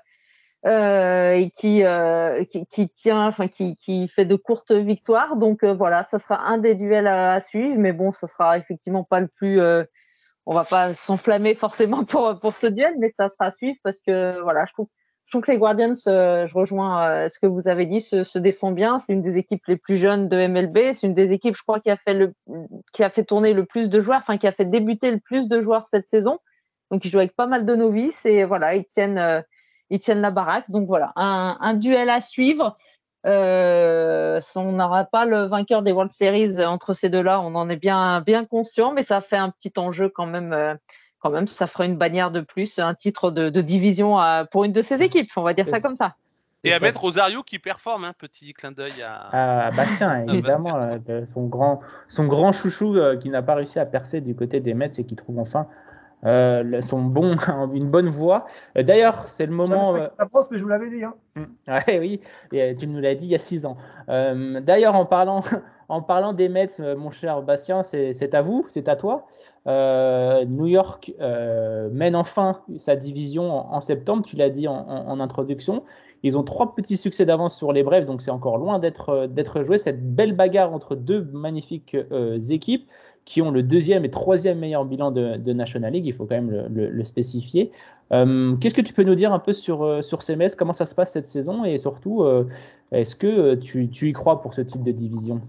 euh, 0.64 1.32
et 1.32 1.50
qui, 1.50 1.82
euh, 1.82 2.44
qui, 2.44 2.88
tient, 2.88 3.26
enfin 3.26 3.48
qui, 3.48 3.76
qui 3.76 4.06
fait 4.08 4.26
de 4.26 4.36
courtes 4.36 4.70
victoires. 4.70 5.36
Donc 5.36 5.64
voilà, 5.64 6.04
ça 6.04 6.20
sera 6.20 6.40
un 6.46 6.58
des 6.58 6.76
duels 6.76 7.08
à, 7.08 7.40
suivre, 7.40 7.78
mais 7.78 7.92
bon, 7.92 8.12
ça 8.12 8.28
sera 8.28 8.58
effectivement 8.58 9.02
pas 9.02 9.20
le 9.20 9.28
plus. 9.28 9.60
on 10.46 10.54
va 10.54 10.64
pas 10.64 10.94
s'enflammer 10.94 11.56
forcément 11.56 12.04
pour 12.10 12.38
pour 12.38 12.54
ce 12.54 12.68
duel, 12.68 12.94
mais 12.98 13.10
ça 13.10 13.28
sera 13.28 13.46
à 13.46 13.50
suivre 13.50 13.76
parce 13.82 14.00
que 14.00 14.40
voilà, 14.40 14.66
je 14.66 14.72
trouve 14.72 14.88
je 15.26 15.32
trouve 15.32 15.42
que 15.42 15.50
les 15.50 15.58
Guardians, 15.58 15.92
euh, 16.06 16.46
je 16.46 16.54
rejoins 16.54 17.04
euh, 17.08 17.28
ce 17.28 17.40
que 17.40 17.48
vous 17.48 17.66
avez 17.66 17.86
dit, 17.86 18.00
se, 18.00 18.22
se 18.22 18.38
défend 18.38 18.70
bien. 18.70 19.00
C'est 19.00 19.12
une 19.12 19.22
des 19.22 19.38
équipes 19.38 19.66
les 19.66 19.76
plus 19.76 19.98
jeunes 19.98 20.28
de 20.28 20.46
MLB. 20.46 20.94
C'est 20.94 21.08
une 21.08 21.14
des 21.14 21.32
équipes, 21.32 21.56
je 21.56 21.62
crois, 21.62 21.80
qui 21.80 21.90
a 21.90 21.96
fait 21.96 22.32
qui 22.92 23.02
a 23.02 23.10
fait 23.10 23.24
tourner 23.24 23.52
le 23.52 23.64
plus 23.64 23.90
de 23.90 24.00
joueurs, 24.00 24.18
enfin 24.18 24.38
qui 24.38 24.46
a 24.46 24.52
fait 24.52 24.64
débuter 24.64 25.10
le 25.10 25.18
plus 25.18 25.48
de 25.48 25.60
joueurs 25.60 25.88
cette 25.88 26.06
saison. 26.06 26.38
Donc 26.92 27.04
ils 27.04 27.10
jouent 27.10 27.18
avec 27.18 27.34
pas 27.34 27.48
mal 27.48 27.66
de 27.66 27.74
novices 27.74 28.24
et 28.24 28.44
voilà, 28.44 28.76
ils 28.76 28.84
tiennent, 28.84 29.18
euh, 29.18 29.42
ils 29.90 29.98
tiennent 29.98 30.20
la 30.20 30.30
baraque. 30.30 30.70
Donc 30.70 30.86
voilà, 30.86 31.12
un, 31.16 31.74
duel 31.74 32.08
à 32.08 32.20
suivre. 32.20 32.76
On 33.24 34.72
n'aura 34.72 35.06
pas 35.06 35.26
le 35.26 35.38
vainqueur 35.46 35.82
des 35.82 35.90
World 35.90 36.12
Series 36.12 36.64
entre 36.64 36.94
ces 36.94 37.08
deux-là, 37.08 37.40
on 37.40 37.56
en 37.56 37.68
est 37.68 37.76
bien, 37.76 38.20
bien 38.20 38.44
conscient, 38.44 38.92
mais 38.92 39.02
ça 39.02 39.20
fait 39.20 39.36
un 39.36 39.50
petit 39.50 39.72
enjeu 39.76 40.08
quand 40.08 40.26
même 40.26 40.78
quand 41.20 41.30
même, 41.30 41.46
ça 41.48 41.66
fera 41.66 41.86
une 41.86 41.96
bannière 41.96 42.30
de 42.30 42.40
plus, 42.40 42.78
un 42.78 42.94
titre 42.94 43.30
de, 43.30 43.60
division 43.60 44.18
pour 44.50 44.64
une 44.64 44.72
de 44.72 44.82
ces 44.82 45.02
équipes. 45.02 45.30
On 45.36 45.42
va 45.42 45.54
dire 45.54 45.68
ça 45.68 45.80
comme 45.80 45.96
ça. 45.96 46.14
Et 46.66 46.72
à 46.72 46.80
mettre 46.80 47.00
Rosario 47.00 47.42
qui 47.42 47.58
performe, 47.58 48.04
un 48.04 48.12
petit 48.12 48.52
clin 48.52 48.72
d'œil 48.72 49.02
à... 49.02 49.70
Bastien, 49.76 50.26
évidemment, 50.26 50.76
euh, 51.08 51.24
son, 51.26 51.46
grand, 51.46 51.80
son 52.08 52.24
grand 52.24 52.52
chouchou 52.52 52.96
euh, 52.96 53.16
qui 53.16 53.30
n'a 53.30 53.42
pas 53.42 53.54
réussi 53.54 53.78
à 53.78 53.86
percer 53.86 54.20
du 54.20 54.34
côté 54.34 54.60
des 54.60 54.74
Mets 54.74 54.90
et 54.98 55.04
qui 55.04 55.14
trouve 55.14 55.38
enfin 55.38 55.68
euh, 56.24 56.82
son 56.82 57.02
bon, 57.02 57.36
une 57.74 57.88
bonne 57.88 58.08
voix. 58.08 58.46
D'ailleurs, 58.74 59.20
c'est 59.20 59.46
le 59.46 59.52
moment. 59.52 59.94
Ça 59.94 60.26
France, 60.28 60.48
mais 60.50 60.58
je 60.58 60.62
vous 60.64 60.68
l'avais 60.68 60.90
dit. 60.90 61.04
Hein. 61.04 61.14
Ouais, 61.68 61.98
oui, 62.00 62.20
et, 62.52 62.74
tu 62.74 62.88
nous 62.88 63.00
l'as 63.00 63.14
dit 63.14 63.26
il 63.26 63.30
y 63.30 63.36
a 63.36 63.38
six 63.38 63.64
ans. 63.64 63.76
D'ailleurs, 64.08 64.96
en 64.96 65.06
parlant, 65.06 65.44
en 65.88 66.02
parlant 66.02 66.32
des 66.32 66.48
Mets, 66.48 66.80
mon 66.96 67.10
cher 67.10 67.42
Bastien, 67.42 67.84
c'est 67.84 68.34
à 68.34 68.42
vous, 68.42 68.64
c'est 68.68 68.88
à 68.88 68.96
toi. 68.96 69.26
Euh, 69.66 70.44
New 70.44 70.66
York 70.66 71.12
euh, 71.20 71.88
mène 71.90 72.14
enfin 72.14 72.60
sa 72.78 72.94
division 72.94 73.50
en, 73.52 73.80
septembre, 73.80 74.24
tu 74.24 74.36
l'as 74.36 74.50
dit 74.50 74.68
en, 74.68 75.20
introduction. 75.20 75.82
Ils 76.22 76.38
ont 76.38 76.44
trois 76.44 76.74
petits 76.74 76.96
succès 76.96 77.26
d'avance 77.26 77.56
sur 77.56 77.72
les 77.72 77.82
Braves, 77.82 78.06
donc 78.06 78.22
c'est 78.22 78.30
encore 78.30 78.58
loin 78.58 78.78
d'être 78.78 79.62
joué. 79.64 79.78
Cette 79.78 80.14
belle 80.14 80.34
bagarre 80.34 80.72
entre 80.72 80.94
deux 80.94 81.28
magnifiques 81.32 81.94
euh, 81.94 82.40
équipes 82.48 82.88
qui 83.24 83.42
ont 83.42 83.50
le 83.50 83.62
deuxième 83.64 84.04
et 84.04 84.10
troisième 84.10 84.60
meilleur 84.60 84.84
bilan 84.84 85.10
de, 85.10 85.52
National 85.52 85.92
League, 85.92 86.06
il 86.06 86.14
faut 86.14 86.26
quand 86.26 86.36
même 86.36 86.68
le, 86.72 87.04
spécifier. 87.04 87.72
Qu'est-ce 88.10 88.74
que 88.74 88.80
tu 88.80 88.92
peux 88.92 89.02
nous 89.02 89.16
dire 89.16 89.32
un 89.32 89.40
peu 89.40 89.52
sur, 89.52 90.04
sur 90.04 90.22
ces 90.22 90.36
messes 90.36 90.54
Comment 90.54 90.72
ça 90.72 90.86
se 90.86 90.94
passe 90.94 91.10
cette 91.10 91.26
saison? 91.26 91.64
Et 91.64 91.78
surtout, 91.78 92.24
est-ce 92.92 93.16
que 93.16 93.56
tu, 93.56 93.90
tu 93.90 94.10
y 94.10 94.12
crois 94.12 94.40
pour 94.40 94.54
ce 94.54 94.60
type 94.60 94.84
de 94.84 94.92
division? 94.92 95.40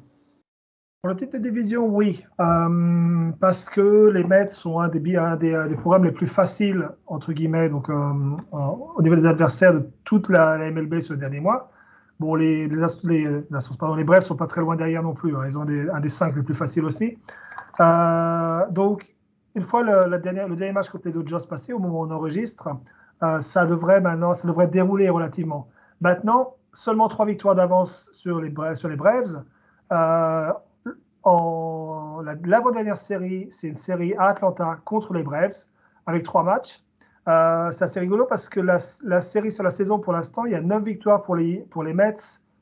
Pour 1.02 1.10
le 1.10 1.16
titre 1.16 1.38
de 1.38 1.44
division, 1.44 1.86
oui, 1.86 2.26
euh, 2.40 3.32
parce 3.40 3.70
que 3.70 4.10
les 4.10 4.24
Mets 4.24 4.48
sont 4.48 4.80
un 4.80 4.88
des, 4.88 5.76
programmes 5.80 6.06
les 6.06 6.12
plus 6.12 6.28
faciles, 6.28 6.90
entre 7.06 7.34
guillemets, 7.34 7.70
donc, 7.70 7.90
euh, 7.90 7.96
au 8.52 9.02
niveau 9.02 9.16
des 9.16 9.26
adversaires 9.28 9.76
de 9.76 9.90
toute 10.06 10.28
la, 10.30 10.58
MLB 10.72 11.02
ce 11.02 11.14
dernier 11.14 11.40
mois. 11.40 11.72
Bon, 12.20 12.34
les, 12.34 12.68
les, 12.68 12.84
les, 13.04 13.28
les 13.28 14.04
Braves 14.04 14.24
sont 14.24 14.36
pas 14.36 14.48
très 14.48 14.62
loin 14.62 14.76
derrière 14.76 15.04
non 15.04 15.14
plus, 15.14 15.36
hein. 15.36 15.42
ils 15.46 15.56
ont 15.56 15.62
un 15.62 16.00
des 16.00 16.10
cinq 16.10 16.36
les 16.36 16.42
plus 16.42 16.56
faciles 16.56 16.84
aussi. 16.84 17.18
Euh, 17.80 18.66
donc, 18.72 19.06
une 19.54 19.64
fois 19.64 19.84
le, 19.84 20.10
le, 20.10 20.18
dernier, 20.18 20.48
le, 20.48 20.56
dernier, 20.56 20.74
match 20.74 20.90
contre 20.90 21.06
les 21.06 21.14
Dodgers 21.14 21.46
passé, 21.48 21.74
au 21.74 21.80
moment 21.80 22.02
où 22.02 22.06
on 22.06 22.12
enregistre, 22.12 22.70
ça 23.42 23.66
devrait 23.66 24.02
maintenant, 24.02 24.34
ça 24.34 24.48
devrait 24.48 24.68
dérouler 24.68 25.10
relativement. 25.10 25.68
Maintenant, 26.02 26.56
seulement 26.74 27.08
trois 27.08 27.26
victoires 27.26 27.56
d'avance 27.56 28.10
sur 28.14 28.42
les, 28.42 28.54
sur 28.76 28.90
les 28.90 28.96
Braves. 28.96 29.44
Euh, 29.92 30.52
l'avant-dernière 31.26 32.98
série, 32.98 33.48
c'est 33.52 33.68
une 33.68 33.76
série 33.76 34.14
à 34.16 34.26
Atlanta 34.26 34.80
contre 34.86 35.14
les 35.14 35.24
Braves 35.24 35.66
avec 36.06 36.24
trois 36.24 36.44
matchs. 36.44 36.84
Euh, 37.28 37.72
c'est 37.72 37.84
assez 37.84 38.00
rigolo 38.00 38.26
parce 38.26 38.48
que 38.48 38.62
la, 38.62 38.80
série 39.22 39.52
sur 39.52 39.64
la 39.64 39.70
saison, 39.70 40.00
pour 40.00 40.14
l'instant, 40.14 40.46
il 40.46 40.54
y 40.54 40.56
a 40.56 40.62
9 40.62 40.84
victoires 40.84 41.24
pour 41.24 41.36
les, 41.36 41.58
pour 41.70 41.84
les 41.84 41.94
Mets, 41.94 42.16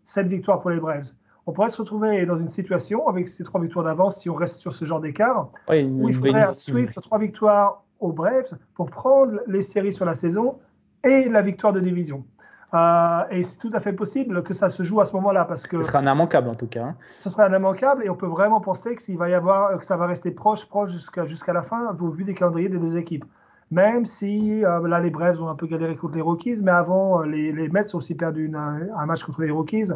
7 0.06 0.28
victoires 0.28 0.60
pour 0.62 0.72
les 0.72 0.80
Braves. 0.80 1.12
On 1.46 1.52
pourrait 1.52 1.70
se 1.70 1.78
retrouver 1.78 2.26
dans 2.26 2.40
une 2.40 2.50
situation 2.50 3.08
avec 3.08 3.30
ces 3.30 3.44
trois 3.44 3.62
victoires 3.62 3.86
d'avance 3.86 4.20
si 4.20 4.30
on 4.32 4.34
reste 4.34 4.56
sur 4.56 4.74
ce 4.74 4.84
genre 4.86 5.00
d'écart, 5.00 5.50
où 5.70 6.10
il 6.10 6.16
faudrait 6.16 6.52
suivre 6.54 6.92
ces 6.92 7.02
trois 7.02 7.20
victoires 7.20 7.84
aux 8.00 8.12
Braves 8.12 8.58
pour 8.74 8.90
prendre 8.90 9.40
les 9.46 9.62
séries 9.62 9.94
sur 9.94 10.06
la 10.06 10.16
saison 10.16 10.58
et 11.04 11.30
la 11.30 11.44
victoire 11.44 11.72
de 11.72 11.80
division. 11.80 12.26
Euh, 12.74 13.24
et 13.30 13.44
c'est 13.44 13.58
tout 13.58 13.70
à 13.74 13.80
fait 13.80 13.94
possible 13.94 14.44
que 14.44 14.54
ça 14.54 14.70
se 14.70 14.84
joue 14.84 15.00
à 15.00 15.06
ce 15.06 15.14
moment-là 15.14 15.46
parce 15.46 15.68
que. 15.68 15.82
Ce 15.82 15.88
sera 15.88 16.00
un 16.00 16.12
immanquable 16.12 16.50
en 16.50 16.56
tout 16.56 16.68
cas. 16.68 16.86
Hein. 16.86 16.96
Ce 17.20 17.30
sera 17.30 17.46
un 17.46 17.56
immanquable 17.56 18.04
et 18.04 18.10
on 18.10 18.16
peut 18.16 18.28
vraiment 18.28 18.60
penser 18.60 18.96
que 18.96 19.02
s'il 19.02 19.18
va 19.18 19.30
y 19.30 19.34
avoir, 19.34 19.78
que 19.78 19.86
ça 19.86 19.98
va 19.98 20.08
rester 20.08 20.32
proche, 20.32 20.68
proche 20.68 20.92
jusqu'à 20.92 21.26
jusqu'à 21.26 21.54
la 21.54 21.64
fin, 21.64 21.96
au 22.00 22.10
vu 22.10 22.24
des 22.24 22.34
calendriers 22.34 22.70
des 22.70 22.80
deux 22.80 22.98
équipes. 22.98 23.26
Même 23.72 24.06
si 24.06 24.64
euh, 24.64 24.88
là 24.88 25.00
les 25.00 25.10
Braves 25.10 25.42
ont 25.42 25.50
un 25.50 25.56
peu 25.56 25.68
galéré 25.68 25.96
contre 25.96 26.16
les 26.16 26.22
Rockies, 26.22 26.62
mais 26.64 26.72
avant 26.72 27.22
euh, 27.22 27.26
les, 27.26 27.52
les 27.52 27.70
Mets 27.70 27.94
ont 27.96 27.98
aussi 27.98 28.16
perdu 28.16 28.52
un 28.56 29.06
match 29.06 29.24
contre 29.24 29.42
les 29.42 29.52
Rockies. 29.52 29.92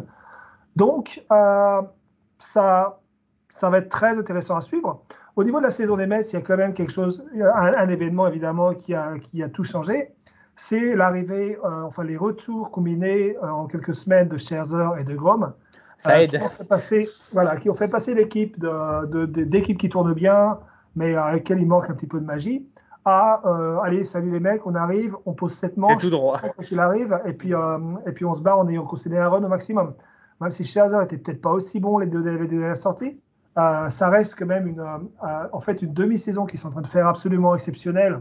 Donc 0.76 1.24
ça, 2.38 3.00
ça 3.48 3.70
va 3.70 3.78
être 3.78 3.88
très 3.88 4.18
intéressant 4.18 4.56
à 4.56 4.60
suivre. 4.60 5.02
Au 5.36 5.44
niveau 5.44 5.58
de 5.58 5.64
la 5.64 5.70
saison 5.70 5.96
des 5.96 6.06
Mets, 6.06 6.22
il 6.22 6.32
y 6.32 6.36
a 6.36 6.40
quand 6.40 6.56
même 6.56 6.74
quelque 6.74 6.92
chose, 6.92 7.24
un, 7.34 7.72
un 7.76 7.88
événement 7.88 8.26
évidemment 8.26 8.74
qui 8.74 8.94
a, 8.94 9.18
qui 9.18 9.42
a 9.42 9.48
tout 9.48 9.64
changé 9.64 10.14
c'est 10.60 10.94
l'arrivée, 10.94 11.58
euh, 11.64 11.82
enfin 11.82 12.04
les 12.04 12.18
retours 12.18 12.70
combinés 12.70 13.36
euh, 13.42 13.48
en 13.48 13.66
quelques 13.66 13.94
semaines 13.94 14.28
de 14.28 14.36
Scherzer 14.36 14.98
et 15.00 15.04
de 15.04 15.14
Grom. 15.14 15.54
Ça 15.96 16.10
euh, 16.10 16.20
aide. 16.20 16.38
Qui 16.38 16.44
ont 16.44 16.48
fait 16.48 16.68
passer, 16.68 17.08
voilà, 17.32 17.56
qui 17.56 17.70
ont 17.70 17.74
fait 17.74 17.88
passer 17.88 18.14
l'équipe 18.14 18.62
d'équipes 19.08 19.78
qui 19.78 19.88
tournent 19.88 20.12
bien, 20.12 20.58
mais 20.96 21.14
avec 21.14 21.42
lesquelles 21.42 21.60
il 21.60 21.66
manque 21.66 21.88
un 21.88 21.94
petit 21.94 22.06
peu 22.06 22.20
de 22.20 22.26
magie, 22.26 22.66
à 23.06 23.40
allez, 23.82 24.04
salut 24.04 24.30
les 24.30 24.40
mecs, 24.40 24.66
on 24.66 24.74
arrive, 24.74 25.16
on 25.24 25.32
pose 25.32 25.54
cette 25.54 25.78
manches. 25.78 26.02
C'est 26.02 26.08
tout 26.08 26.10
droit. 26.10 26.38
Il 26.70 26.78
arrive, 26.78 27.18
et 27.24 27.32
puis, 27.32 27.52
et 28.06 28.12
puis 28.12 28.24
on 28.26 28.34
se 28.34 28.42
bat 28.42 28.56
en 28.56 28.68
ayant 28.68 28.84
considéré 28.84 29.22
un 29.22 29.28
run 29.30 29.42
au 29.42 29.48
maximum. 29.48 29.94
Même 30.42 30.50
si 30.50 30.64
Scherzer 30.64 31.02
était 31.02 31.16
peut-être 31.16 31.40
pas 31.40 31.50
aussi 31.50 31.80
bon 31.80 31.98
les 31.98 32.06
deux, 32.06 32.20
les 32.20 32.46
deux 32.46 32.60
la 32.60 32.74
sortie, 32.74 33.18
ça 33.56 34.08
reste 34.10 34.38
quand 34.38 34.46
même 34.46 34.66
une, 34.66 34.84
en 35.52 35.60
fait 35.60 35.80
une 35.80 35.94
demi-saison 35.94 36.44
qu'ils 36.44 36.60
sont 36.60 36.68
en 36.68 36.72
train 36.72 36.82
de 36.82 36.86
faire 36.86 37.08
absolument 37.08 37.54
exceptionnelle 37.54 38.20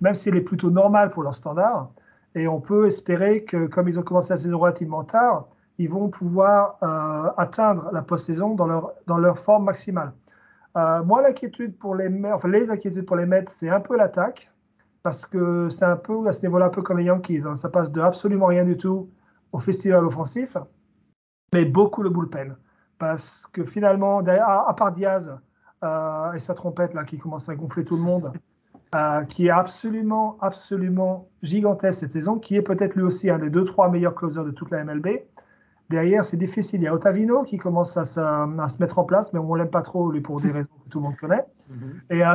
même 0.00 0.14
si 0.14 0.28
elle 0.28 0.36
est 0.36 0.42
plutôt 0.42 0.70
normale 0.70 1.10
pour 1.10 1.22
leur 1.22 1.34
standard. 1.34 1.90
Et 2.34 2.48
on 2.48 2.60
peut 2.60 2.86
espérer 2.86 3.44
que, 3.44 3.66
comme 3.66 3.88
ils 3.88 3.98
ont 3.98 4.02
commencé 4.02 4.30
la 4.30 4.36
saison 4.36 4.58
relativement 4.58 5.04
tard, 5.04 5.46
ils 5.78 5.88
vont 5.88 6.08
pouvoir 6.08 6.78
euh, 6.82 7.30
atteindre 7.36 7.90
la 7.92 8.02
post-saison 8.02 8.54
dans 8.54 8.66
leur, 8.66 8.92
dans 9.06 9.18
leur 9.18 9.38
forme 9.38 9.64
maximale. 9.64 10.12
Euh, 10.76 11.02
moi, 11.02 11.22
l'inquiétude 11.22 11.76
pour 11.78 11.94
les, 11.94 12.08
enfin, 12.32 12.48
les 12.48 12.70
inquiétudes 12.70 13.06
pour 13.06 13.16
les 13.16 13.26
Mets, 13.26 13.44
c'est 13.48 13.70
un 13.70 13.80
peu 13.80 13.96
l'attaque, 13.96 14.50
parce 15.02 15.24
que 15.24 15.68
c'est 15.70 15.84
un 15.84 15.96
peu 15.96 16.26
à 16.26 16.32
ce 16.32 16.44
niveau-là, 16.46 16.66
un 16.66 16.70
peu 16.70 16.82
comme 16.82 16.98
les 16.98 17.04
Yankees. 17.04 17.42
Hein. 17.46 17.54
ça 17.54 17.68
passe 17.68 17.90
de 17.92 18.00
absolument 18.00 18.46
rien 18.46 18.64
du 18.64 18.76
tout 18.76 19.10
au 19.52 19.58
festival 19.58 20.04
offensif, 20.04 20.56
mais 21.54 21.64
beaucoup 21.64 22.02
le 22.02 22.10
bullpen. 22.10 22.56
Parce 22.98 23.46
que 23.46 23.64
finalement, 23.64 24.18
à, 24.18 24.74
part 24.74 24.92
Diaz 24.92 25.38
euh, 25.84 26.32
et 26.32 26.38
sa 26.38 26.54
trompette 26.54 26.94
là, 26.94 27.04
qui 27.04 27.18
commence 27.18 27.48
à 27.48 27.54
gonfler 27.54 27.84
tout 27.84 27.96
le 27.96 28.02
monde, 28.02 28.32
euh, 28.94 29.24
qui 29.24 29.46
est 29.48 29.50
absolument, 29.50 30.36
absolument 30.40 31.28
gigantesque 31.42 32.00
cette 32.00 32.12
saison, 32.12 32.38
qui 32.38 32.56
est 32.56 32.62
peut-être 32.62 32.94
lui 32.94 33.02
aussi 33.02 33.30
un 33.30 33.38
des 33.38 33.50
deux, 33.50 33.64
trois 33.64 33.90
meilleurs 33.90 34.14
closers 34.14 34.44
de 34.44 34.50
toute 34.50 34.70
la 34.70 34.84
MLB. 34.84 35.08
Derrière, 35.90 36.24
c'est 36.24 36.36
difficile. 36.36 36.80
Il 36.80 36.84
y 36.84 36.88
a 36.88 36.94
Otavino 36.94 37.42
qui 37.42 37.58
commence 37.58 37.96
à 37.96 38.04
se, 38.04 38.20
à 38.20 38.68
se 38.68 38.78
mettre 38.80 38.98
en 38.98 39.04
place, 39.04 39.32
mais 39.32 39.38
on 39.38 39.52
ne 39.52 39.58
l'aime 39.58 39.70
pas 39.70 39.82
trop, 39.82 40.10
lui, 40.10 40.20
pour 40.20 40.40
des 40.40 40.50
raisons 40.52 40.68
que 40.84 40.90
tout 40.90 40.98
le 40.98 41.04
monde 41.04 41.16
connaît. 41.16 41.44
Mhm. 41.68 42.00
Et, 42.10 42.24
euh, 42.24 42.34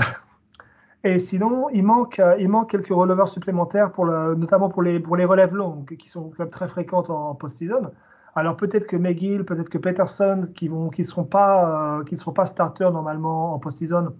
et 1.03 1.17
sinon, 1.19 1.69
il 1.69 1.83
manque, 1.83 2.19
euh, 2.19 2.35
il 2.39 2.47
manque 2.47 2.69
quelques 2.69 2.89
releveurs 2.89 3.27
supplémentaires, 3.27 3.91
pour 3.91 4.05
le, 4.05 4.35
notamment 4.35 4.69
pour 4.69 4.83
les, 4.83 4.99
pour 4.99 5.15
les 5.15 5.25
relèves 5.25 5.55
longues, 5.55 5.95
qui 5.97 6.09
sont 6.09 6.31
très 6.51 6.67
fréquentes 6.67 7.09
en, 7.09 7.33
post-season. 7.33 7.91
Alors 8.35 8.55
peut-être 8.55 8.87
que 8.87 8.95
McGill, 8.95 9.43
peut-être 9.43 9.69
que 9.69 9.77
Peterson, 9.77 10.47
qui 10.53 10.69
ne 10.69 10.89
qui 10.89 11.03
seront, 11.03 11.25
pas, 11.25 11.99
euh, 11.99 12.03
qui 12.03 12.17
seront 12.17 12.31
pas 12.31 12.45
starters 12.45 12.91
normalement 12.91 13.53
en 13.53 13.59
post-season, 13.59 14.13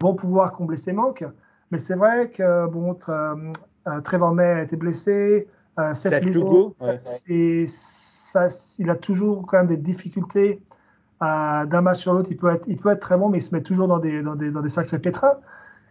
vont 0.00 0.14
pouvoir 0.14 0.52
combler 0.52 0.76
ces 0.76 0.92
manques. 0.92 1.24
Mais 1.70 1.78
c'est 1.78 1.94
vrai 1.94 2.30
que 2.30 2.66
bon, 2.66 2.96
Trevor 4.04 4.34
May 4.34 4.44
a 4.44 4.62
été 4.62 4.76
blessé. 4.76 5.48
Seth 5.94 6.24
Lugo, 6.24 6.74
c'est 7.02 7.66
il 8.78 8.90
a 8.90 8.96
toujours 8.96 9.46
quand 9.46 9.58
même 9.58 9.66
des 9.66 9.76
difficultés 9.76 10.62
d'un 11.20 11.80
match 11.80 11.98
sur 11.98 12.12
l'autre. 12.12 12.28
Il, 12.30 12.36
peut 12.36 12.50
être, 12.50 12.64
il 12.68 12.76
peut 12.76 12.90
être 12.90 13.00
très 13.00 13.16
bon, 13.16 13.28
mais 13.28 13.38
il 13.38 13.42
se 13.42 13.54
met 13.54 13.62
toujours 13.62 13.88
dans 13.88 13.98
des, 13.98 14.22
dans 14.22 14.36
des, 14.36 14.50
dans 14.50 14.60
des 14.60 14.68
sacrés 14.68 14.98
pétrins. 14.98 15.34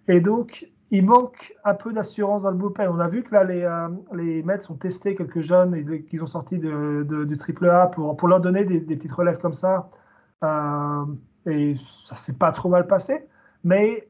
Et 0.07 0.21
donc, 0.21 0.69
il 0.91 1.05
manque 1.05 1.53
un 1.65 1.73
peu 1.73 1.91
d'assurance 1.91 2.43
dans 2.43 2.51
le 2.51 2.57
bullpen. 2.57 2.89
On 2.89 2.99
a 2.99 3.09
vu 3.09 3.23
que 3.23 3.33
là, 3.33 3.43
les, 3.43 3.63
euh, 3.63 3.89
les 4.13 4.41
Mets 4.43 4.71
ont 4.71 4.75
testé 4.75 5.15
quelques 5.15 5.41
jeunes 5.41 5.83
qu'ils 6.05 6.23
ont 6.23 6.27
sortis 6.27 6.59
de, 6.59 7.25
du 7.25 7.37
triple 7.37 7.69
A 7.69 7.87
pour, 7.87 8.15
pour 8.15 8.27
leur 8.27 8.39
donner 8.39 8.63
des, 8.63 8.79
petites 8.79 9.11
relèves 9.11 9.39
comme 9.39 9.53
ça. 9.53 9.89
Euh, 10.43 11.05
et 11.45 11.75
ça 12.07 12.15
s'est 12.15 12.33
pas 12.33 12.51
trop 12.53 12.69
mal 12.69 12.87
passé. 12.87 13.27
Mais 13.65 14.07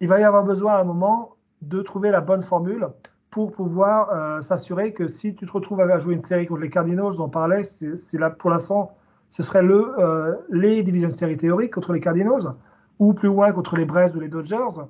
il 0.00 0.08
va 0.08 0.18
y 0.18 0.24
avoir 0.24 0.44
besoin 0.44 0.74
à 0.74 0.80
un 0.80 0.84
moment 0.84 1.36
de 1.62 1.82
trouver 1.82 2.10
la 2.10 2.20
bonne 2.20 2.42
formule 2.42 2.88
pour 3.30 3.52
pouvoir 3.52 4.10
euh, 4.10 4.40
s'assurer 4.40 4.92
que 4.92 5.06
si 5.06 5.34
tu 5.34 5.46
te 5.46 5.52
retrouves 5.52 5.80
à 5.80 5.98
jouer 5.98 6.14
une 6.14 6.22
série 6.22 6.46
contre 6.46 6.62
les 6.62 6.70
Cardinals, 6.70 7.12
j'en 7.12 7.28
parlais, 7.28 7.62
c'est 7.62 8.18
là 8.18 8.30
pour 8.30 8.50
l'instant, 8.50 8.96
ce 9.30 9.42
serait 9.42 9.62
le, 9.62 9.94
euh, 9.98 10.34
les 10.50 10.82
divisions 10.82 11.08
de 11.08 11.12
série 11.12 11.36
théoriques 11.36 11.74
contre 11.74 11.92
les 11.92 12.00
Cardinals, 12.00 12.54
ou 12.98 13.14
plus 13.14 13.28
loin 13.28 13.52
contre 13.52 13.76
les 13.76 13.84
Braves 13.84 14.16
ou 14.16 14.20
les 14.20 14.28
Dodgers. 14.28 14.80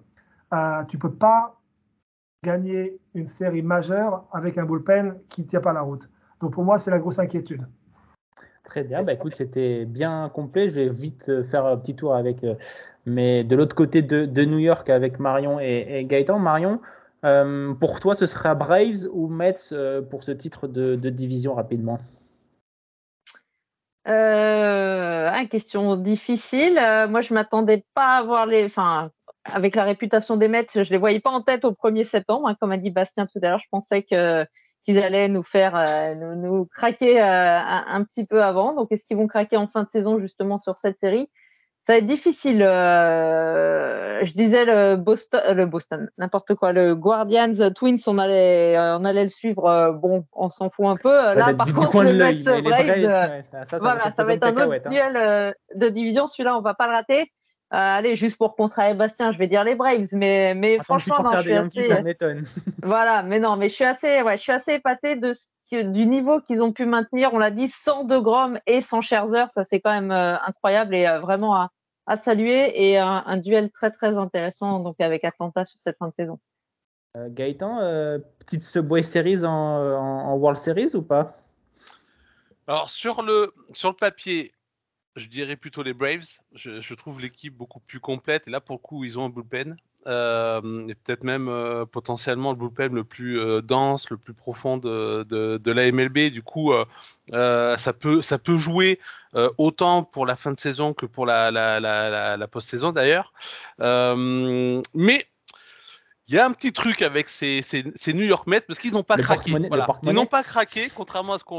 Euh, 0.55 0.85
tu 0.85 0.97
peux 0.97 1.13
pas 1.13 1.61
gagner 2.43 2.99
une 3.15 3.27
série 3.27 3.63
majeure 3.63 4.25
avec 4.33 4.57
un 4.57 4.65
bullpen 4.65 5.19
qui 5.29 5.43
ne 5.43 5.47
tient 5.47 5.61
pas 5.61 5.75
la 5.75 5.83
route. 5.83 6.09
Donc 6.41 6.53
pour 6.53 6.65
moi, 6.65 6.79
c'est 6.79 6.91
la 6.91 6.99
grosse 6.99 7.19
inquiétude. 7.19 7.67
Très 8.65 8.85
bien, 8.85 9.03
bah 9.03 9.13
écoute, 9.13 9.35
c'était 9.35 9.85
bien 9.85 10.31
complet. 10.33 10.71
Je 10.71 10.77
vais 10.77 10.89
vite 10.89 11.45
faire 11.45 11.67
un 11.67 11.77
petit 11.77 11.95
tour 11.95 12.15
avec, 12.15 12.47
mais 13.11 13.45
de 13.45 13.57
l'autre 13.57 13.75
côté 13.75 14.03
de, 14.03 14.45
New 14.45 14.59
York 14.59 14.89
avec 14.89 15.19
Marion 15.19 15.59
et, 15.61 16.05
Gaëtan. 16.05 16.39
Marion, 16.39 16.81
euh, 17.25 17.75
pour 17.75 18.01
toi, 18.01 18.15
ce 18.15 18.27
sera 18.27 18.55
Braves 18.55 19.09
ou 19.13 19.29
Mets 19.29 19.73
euh, 19.73 20.01
pour 20.01 20.23
ce 20.23 20.31
titre 20.31 20.69
de, 20.69 20.95
division 21.11 21.55
rapidement? 21.55 21.99
Euh, 24.09 25.29
Question 25.51 25.97
difficile. 25.97 26.75
Moi, 27.09 27.23
je 27.23 27.35
m'attendais 27.35 27.85
pas 27.95 28.19
à 28.19 28.23
voir 28.23 28.47
les. 28.47 28.65
Enfin, 28.65 29.11
avec 29.45 29.75
la 29.75 29.85
réputation 29.85 30.37
des 30.37 30.49
Mets, 30.49 30.67
je 30.75 30.91
les 30.91 30.99
voyais 30.99 31.21
pas 31.21 31.31
en 31.31 31.43
tête 31.43 31.65
au 31.65 31.73
1er 31.73 32.05
septembre. 32.05 32.47
Hein, 32.47 32.57
comme 32.61 32.73
a 32.73 32.77
dit 32.77 32.91
Bastien 32.91 33.27
tout 33.27 33.41
à 33.43 33.49
l'heure, 33.49 33.59
je 33.59 33.69
pensais 33.71 34.03
qu'ils 34.03 34.99
allaient 34.99 35.29
nous 35.29 35.43
faire 35.43 35.83
nous, 36.17 36.67
craquer 36.67 37.21
un, 37.21 38.05
petit 38.05 38.27
peu 38.27 38.45
avant. 38.45 38.75
Donc, 38.75 38.93
est-ce 38.93 39.05
qu'ils 39.05 39.17
vont 39.17 39.27
craquer 39.27 39.57
en 39.57 39.67
fin 39.67 39.83
de 39.83 39.91
saison 39.91 40.21
justement 40.21 40.59
sur 40.59 40.77
cette 40.77 41.01
série? 41.01 41.29
Ça 41.91 41.97
va 41.97 41.99
être 41.99 42.07
difficile. 42.07 42.63
Euh, 42.63 44.25
je 44.25 44.33
disais 44.35 44.65
le 44.65 44.95
Boston, 44.95 45.41
le 45.53 45.67
Boston, 45.67 46.09
n'importe 46.19 46.55
quoi, 46.55 46.73
le 46.73 46.95
Guardians 46.95 47.53
Twins, 47.75 47.99
on 48.07 48.17
allait, 48.17 48.79
euh, 48.79 48.97
on 48.97 49.05
allait 49.05 49.25
le 49.25 49.29
suivre. 49.29 49.67
Euh, 49.67 49.91
bon, 49.91 50.25
on 50.33 50.51
s'en 50.51 50.71
fout 50.71 50.87
un 50.87 50.95
peu. 50.95 51.13
Là, 51.13 51.53
par 51.53 51.75
contre, 51.75 52.05
le 52.05 52.13
Mets 52.13 52.63
Braves, 52.63 53.43
ça, 53.43 53.79
voilà, 53.79 54.13
ça, 54.17 54.23
va 54.23 54.35
être 54.35 54.45
un 54.45 54.53
autre 54.53 54.73
hein. 54.87 54.89
duel 54.89 55.55
de 55.75 55.89
division. 55.89 56.29
Celui-là, 56.29 56.57
on 56.57 56.61
va 56.61 56.75
pas 56.75 56.87
le 56.87 56.93
rater. 56.93 57.33
allez, 57.71 58.15
juste 58.15 58.39
pour 58.39 58.55
contrer 58.55 58.95
Bastien, 58.95 59.33
je 59.33 59.39
vais 59.39 59.49
dire 59.49 59.65
les 59.65 59.75
Braves, 59.75 60.11
mais, 60.13 60.55
mais 60.55 60.79
franchement, 60.85 61.25
non, 61.25 61.33
je 61.39 61.41
suis 61.41 61.57
assez. 61.57 61.83
Ça 61.83 62.03
voilà, 62.85 63.25
mais 63.25 63.41
non, 63.41 63.57
mais 63.57 63.69
je 63.69 63.75
suis 63.75 63.85
assez, 63.85 64.23
ouais, 64.23 64.37
je 64.37 64.43
suis 64.43 64.53
assez 64.53 64.75
épaté 64.75 65.17
de 65.17 65.35
du 65.73 66.07
niveau 66.07 66.41
qu'ils 66.41 66.63
ont 66.63 66.73
pu 66.73 66.87
maintenir. 66.87 67.31
On 67.33 67.39
l'a 67.39 67.51
dit, 67.51 67.67
sans 67.67 68.05
De 68.05 68.19
Grom 68.19 68.61
et 68.67 68.81
sans 68.81 69.01
Scherzer, 69.01 69.47
ça 69.53 69.65
c'est 69.65 69.81
quand 69.81 69.93
même 69.93 70.13
incroyable 70.13 70.95
et 70.95 71.07
vraiment 71.21 71.57
à, 71.57 71.71
à 72.11 72.17
saluer 72.17 72.73
et 72.75 72.99
un, 72.99 73.37
duel 73.37 73.71
très 73.71 73.93
très 73.93 74.17
intéressant 74.17 74.81
donc 74.81 75.01
avec 75.01 75.25
Atlanta 75.25 75.65
sur 75.65 75.81
cette 75.81 75.97
fin 75.97 76.09
de 76.09 76.13
saison. 76.13 76.41
Euh, 77.17 77.29
Gaëtan, 77.31 77.79
euh, 77.83 78.19
petite 78.41 78.65
Subway 78.65 79.05
Series 79.05 79.45
en, 79.45 80.35
World 80.35 80.59
Series 80.59 80.97
ou 80.97 81.03
pas? 81.03 81.41
Alors 82.67 82.91
sur 82.91 83.23
le, 83.23 83.55
sur 83.75 83.91
le 83.91 83.95
papier, 83.95 84.51
je 85.15 85.29
dirais 85.29 85.55
plutôt 85.55 85.85
les 85.85 85.93
Braves. 85.93 86.41
Je, 86.53 86.95
trouve 86.95 87.21
l'équipe 87.21 87.57
beaucoup 87.57 87.79
plus 87.79 88.01
complète 88.01 88.49
et 88.49 88.51
là 88.51 88.61
pour 88.61 88.75
le 88.75 88.81
coup 88.81 89.05
ils 89.05 89.17
ont 89.17 89.27
un 89.27 89.31
bullpen. 89.31 89.77
Euh, 90.07 90.89
et 90.89 90.95
peut-être 90.97 91.23
même 91.23 91.49
potentiellement 91.93 92.51
le 92.51 92.57
bullpen 92.57 92.93
le 92.93 93.05
plus 93.05 93.39
dense, 93.63 94.11
le 94.11 94.17
plus 94.17 94.35
profond 94.35 94.79
de, 94.79 95.23
de, 95.23 95.73
la 95.73 95.93
MLB. 95.93 96.33
Du 96.33 96.43
coup, 96.43 96.73
ça, 97.33 97.93
peut, 97.97 98.21
ça 98.21 98.39
peut 98.39 98.57
jouer 98.57 98.99
euh, 99.37 99.51
autant 99.59 100.03
pour 100.03 100.27
la 100.27 100.37
fin 100.37 100.53
de 100.53 100.59
saison 100.59 100.93
que 100.93 101.07
pour 101.07 101.27
la, 101.27 102.49
post-saison 102.51 102.93
d'ailleurs. 102.93 103.33
Euh, 103.81 104.83
mais 104.95 105.25
il 106.31 106.37
y 106.37 106.39
a 106.39 106.47
un 106.47 106.53
petit 106.53 106.73
truc 106.73 107.03
avec 107.03 107.29
ces, 107.29 107.61
ces, 107.61 107.85
ces 107.97 108.13
New 108.13 108.25
York 108.25 108.47
Mets 108.47 108.61
parce 108.61 108.79
qu'ils 108.79 108.93
n'ont 108.93 109.03
pas 109.03 109.17
craqué. 109.17 109.53
Voilà. 109.67 109.87
Ils 110.05 110.13
n'ont 110.13 110.27
pas 110.27 110.45
craqué, 110.45 110.89
contrairement 110.95 111.35
à 111.35 111.39
ce 111.41 111.45
qu'on 111.45 111.57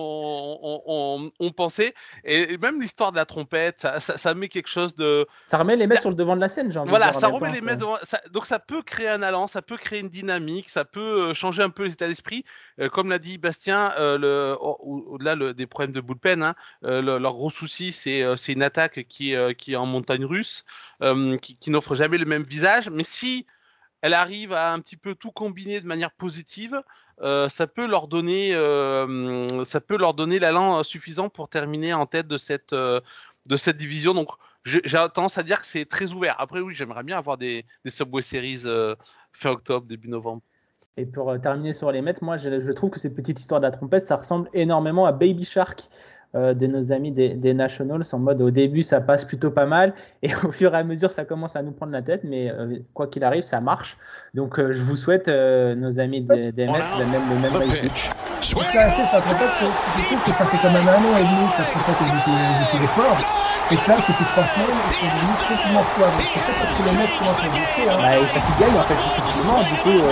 on, 0.61 1.31
on, 1.37 1.51
pensait. 1.51 1.93
Et 2.23 2.57
même 2.57 2.79
l'histoire 2.79 3.11
de 3.11 3.17
la 3.17 3.25
trompette, 3.25 3.81
ça, 3.81 3.99
ça, 3.99 4.17
ça, 4.17 4.33
met 4.33 4.47
quelque 4.47 4.69
chose 4.69 4.95
de. 4.95 5.27
Ça 5.47 5.57
remet 5.57 5.75
les 5.75 5.87
Mets 5.87 5.99
sur 5.99 6.09
le 6.09 6.15
devant 6.15 6.37
de 6.37 6.41
la 6.41 6.47
scène, 6.47 6.71
genre. 6.71 6.85
Voilà, 6.87 7.11
ça 7.11 7.27
remet 7.27 7.51
les 7.51 7.59
Mets 7.59 7.75
devant. 7.75 7.97
donc 8.31 8.45
ça 8.45 8.59
peut 8.59 8.81
créer 8.81 9.09
un 9.09 9.21
allant, 9.21 9.47
ça 9.47 9.61
peut 9.61 9.75
créer 9.75 9.99
une 9.99 10.09
dynamique, 10.09 10.69
ça 10.69 10.85
peut 10.85 11.31
euh, 11.31 11.33
changer 11.33 11.63
un 11.63 11.69
peu 11.69 11.83
les 11.83 11.91
états 11.91 12.07
d'esprit. 12.07 12.45
Euh, 12.79 12.89
comme 12.89 13.09
l'a 13.09 13.19
dit 13.19 13.37
Bastien, 13.37 13.93
euh, 13.97 14.55
au-delà 14.55 15.53
des 15.53 15.67
problèmes 15.67 15.91
de 15.91 16.01
bullpen, 16.01 16.43
hein, 16.43 16.55
euh, 16.85 17.19
leur 17.19 17.33
gros 17.33 17.49
souci, 17.49 17.91
c'est 17.91 18.53
une 18.53 18.63
attaque 18.63 19.05
qui, 19.07 19.35
qui 19.57 19.73
est 19.73 19.75
en 19.75 19.85
montagne 19.85 20.25
russe, 20.25 20.65
qui, 21.41 21.55
qui 21.55 21.71
n'offre 21.71 21.95
jamais 21.95 22.17
le 22.17 22.25
même 22.25 22.43
visage. 22.43 22.89
Mais 22.89 23.03
si 23.03 23.45
elle 24.01 24.13
arrive 24.13 24.53
à 24.53 24.73
un 24.73 24.79
petit 24.79 24.97
peu 24.97 25.15
tout 25.15 25.31
combiner 25.31 25.81
de 25.81 25.87
manière 25.87 26.11
positive, 26.11 26.81
euh, 27.21 27.49
ça 27.49 27.67
peut 27.67 27.87
leur 27.87 28.07
donner, 28.07 28.53
euh, 28.55 29.63
ça 29.63 29.79
peut 29.79 29.97
leur 29.97 30.13
donner 30.13 30.39
l'allant 30.39 30.81
suffisant 30.83 31.29
pour 31.29 31.49
terminer 31.49 31.93
en 31.93 32.05
tête 32.05 32.27
de 32.27 32.37
cette, 32.37 32.73
euh, 32.73 32.99
de 33.45 33.55
cette 33.55 33.77
division. 33.77 34.13
Donc, 34.13 34.29
j'ai 34.65 34.81
tendance 35.13 35.37
à 35.37 35.43
dire 35.43 35.61
que 35.61 35.67
c'est 35.67 35.85
très 35.85 36.11
ouvert. 36.11 36.35
Après, 36.39 36.59
oui, 36.59 36.73
j'aimerais 36.75 37.03
bien 37.03 37.17
avoir 37.17 37.37
des, 37.37 37.65
des 37.83 37.91
Subway 37.91 38.21
Series 38.21 38.63
fin 39.31 39.49
octobre, 39.49 39.85
début 39.87 40.07
novembre. 40.07 40.41
Et 40.97 41.05
pour 41.05 41.33
terminer 41.41 41.73
sur 41.73 41.91
les 41.91 42.01
Mets, 42.01 42.15
moi, 42.21 42.37
je, 42.37 42.59
je 42.59 42.71
trouve 42.71 42.89
que 42.89 42.99
cette 42.99 43.15
petite 43.15 43.39
histoire 43.39 43.61
de 43.61 43.65
la 43.65 43.71
trompette, 43.71 44.07
ça 44.07 44.17
ressemble 44.17 44.49
énormément 44.53 45.05
à 45.05 45.11
Baby 45.11 45.45
Shark 45.45 45.89
euh, 46.33 46.53
de 46.53 46.65
nos 46.65 46.93
amis 46.93 47.11
des, 47.11 47.29
des, 47.29 47.53
Nationals 47.53 48.03
en 48.13 48.19
mode 48.19 48.41
au 48.41 48.51
début 48.51 48.83
ça 48.83 49.01
passe 49.01 49.25
plutôt 49.25 49.51
pas 49.51 49.65
mal 49.65 49.93
et 50.23 50.29
au 50.45 50.51
fur 50.53 50.73
et 50.73 50.77
à 50.77 50.83
mesure 50.83 51.11
ça 51.11 51.25
commence 51.25 51.57
à 51.57 51.61
nous 51.61 51.71
prendre 51.71 51.91
la 51.91 52.01
tête 52.01 52.21
mais 52.23 52.49
euh, 52.49 52.77
quoi 52.93 53.07
qu'il 53.07 53.23
arrive 53.25 53.43
ça 53.43 53.59
marche. 53.59 53.97
Donc 54.33 54.57
euh, 54.57 54.71
je 54.71 54.81
vous 54.81 54.95
souhaite 54.95 55.27
nos 55.27 55.99
amis 55.99 56.21
des, 56.21 56.53
des 56.53 56.67
MS 56.67 56.95
la 56.95 57.05
même, 57.05 57.27
le 57.27 57.37
même 57.37 57.55
réussite. 57.55 58.15
Je 58.41 60.03
trouve 60.05 60.21
que 60.23 60.31
ça 60.31 60.45
fait 60.47 60.59
quand 60.59 60.71
même 60.71 60.87
un 60.87 61.03
an 61.03 61.17
et 61.17 61.25
demi 61.25 61.49
fait 61.49 61.65
que 61.95 62.03
des 62.03 62.83
efforts 62.83 63.27
et 63.71 63.77
que 63.77 63.89
là 63.89 63.99
c'était 64.01 64.25
trois 64.25 64.45
semaines 64.45 64.79
et 64.79 64.91
c'est 64.91 65.09
devenu 65.09 65.37
complètement 65.37 65.83
foireux. 65.83 66.25
C'est 66.25 66.41
peut-être 66.41 66.59
parce 66.59 66.73
que 66.73 66.83
les 66.83 66.93
mecs 66.93 67.15
commencent 67.15 67.43
à 67.43 67.49
blesser. 67.49 67.87
Hein. 67.87 67.99
Bah, 68.01 68.27
parce 68.31 68.45
qu'ils 68.45 68.55
gagnent 68.55 68.77
en 68.77 68.83
fait 68.83 69.05
effectivement 69.05 69.63
du 69.63 69.77
coup 69.77 70.03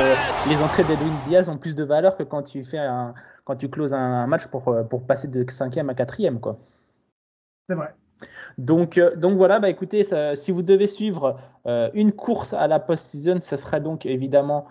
les 0.43 0.62
entrées 0.62 0.84
d'Edwin 0.84 1.20
Diaz 1.20 1.49
ont 1.49 1.57
plus 1.57 1.76
de 1.76 1.84
valeur 1.84 2.18
que 2.18 2.24
quand 2.24 2.43
tu 2.43 2.64
fais 2.64 2.80
un 2.80 3.14
quand 3.49 3.55
tu 3.55 3.68
closes 3.68 3.95
un, 3.95 4.28
match 4.28 4.45
pour, 4.45 4.68
euh, 4.68 4.84
pour 4.84 5.07
passer 5.07 5.28
de 5.28 5.43
5e 5.43 5.89
à 5.89 5.93
4e. 5.95 6.39
Quoi. 6.39 6.60
C'est 7.68 7.74
vrai. 7.74 7.95
Donc, 8.60 8.99
euh, 8.99 9.12
donc 9.16 9.34
voilà, 9.34 9.60
bah 9.60 9.70
écoutez, 9.70 10.05
si 10.36 10.51
vous 10.51 10.62
devez 10.62 10.86
suivre 10.86 11.39
euh, 11.66 11.89
une 11.95 12.12
course 12.12 12.53
à 12.53 12.68
la 12.68 12.80
post-season, 12.80 13.39
ce 13.41 13.57
serait 13.57 13.82
donc 13.82 14.05
évidemment 14.05 14.68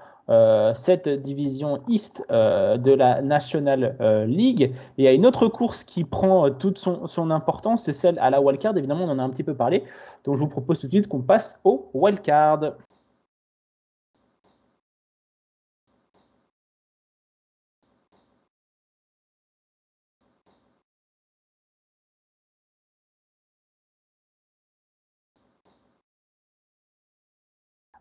cette 0.74 1.09
division 1.09 1.81
East 1.89 2.24
de 2.29 2.93
la 2.93 3.22
National 3.22 3.97
League. 4.26 4.62
Et 4.62 4.72
il 4.99 5.05
y 5.05 5.09
a 5.09 5.12
une 5.12 5.26
autre 5.26 5.49
course 5.49 5.85
qui 5.85 6.05
prend 6.05 6.51
toute 6.51 6.79
son, 6.79 7.07
son 7.07 7.31
importance, 7.31 7.85
c'est 7.85 7.93
celle 7.93 8.18
à 8.18 8.31
la 8.31 8.41
wildcard. 8.41 8.76
Évidemment, 8.76 9.05
on 9.05 9.11
en 9.11 9.18
a 9.18 9.22
un 9.22 9.31
petit 9.31 9.45
peu 9.45 9.55
parlé. 9.55 9.85
Donc 10.24 10.37
je 10.37 10.41
vous 10.41 10.49
propose 10.49 10.81
tout 10.81 10.87
de 10.87 10.93
suite 10.93 11.09
qu'on 11.09 11.22
passe 11.22 11.61
au 11.64 11.91
wildcard. 11.95 12.72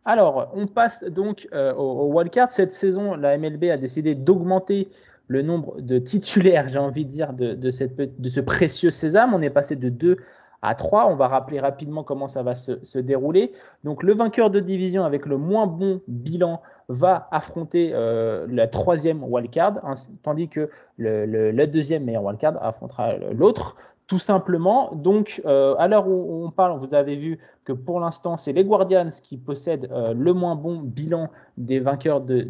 Alors, 0.07 0.51
on 0.53 0.67
passe 0.67 1.03
donc 1.03 1.49
euh, 1.53 1.73
au, 1.73 2.05
wildcard. 2.13 2.53
Cette 2.53 2.71
saison, 2.71 3.15
la 3.15 3.37
MLB 3.37 3.65
a 3.65 3.75
décidé 3.75 4.15
d'augmenter 4.15 4.89
le 5.27 5.41
nombre 5.41 5.81
de 5.81 5.99
titulaires, 5.99 6.69
j'ai 6.69 6.79
envie 6.79 7.03
de 7.03 7.09
dire, 7.09 7.33
de, 7.33 7.71
ce 7.71 8.39
précieux 8.39 8.89
sésame. 8.89 9.33
On 9.33 9.41
est 9.41 9.49
passé 9.49 9.75
de 9.75 9.89
2 9.89 10.15
à 10.61 10.75
3. 10.75 11.11
On 11.11 11.17
va 11.17 11.27
rappeler 11.27 11.59
rapidement 11.59 12.03
comment 12.03 12.29
ça 12.29 12.41
va 12.41 12.55
se, 12.55 12.99
dérouler. 12.99 13.51
Donc 13.83 14.01
le 14.01 14.13
vainqueur 14.13 14.49
de 14.49 14.61
division 14.61 15.03
avec 15.03 15.25
le 15.25 15.35
moins 15.35 15.67
bon 15.67 15.99
bilan 16.07 16.61
va 16.87 17.27
affronter 17.31 17.91
euh, 17.93 18.47
la 18.49 18.67
troisième 18.67 19.21
wildcard, 19.25 19.85
hein, 19.85 19.95
tandis 20.23 20.47
que 20.47 20.69
le, 20.97 21.65
deuxième 21.65 22.05
meilleur 22.05 22.23
wildcard 22.23 22.57
affrontera 22.63 23.17
l'autre. 23.33 23.75
Tout 24.07 24.19
simplement, 24.19 24.95
donc 24.95 25.41
euh, 25.45 25.75
à 25.77 25.89
l'heure 25.89 26.07
où 26.07 26.45
on 26.45 26.49
parle, 26.49 26.79
vous 26.79 26.95
avez 26.95 27.17
vu 27.17 27.39
que 27.65 27.73
pour 27.73 27.99
l'instant, 27.99 28.37
c'est 28.37 28.53
les 28.53 28.63
Guardians 28.63 29.09
qui 29.21 29.35
possèdent 29.35 29.89
euh, 29.91 30.13
le 30.13 30.33
moins 30.33 30.55
bon 30.55 30.79
bilan 30.79 31.29
des 31.57 31.81
vainqueurs 31.81 32.21
de, 32.21 32.41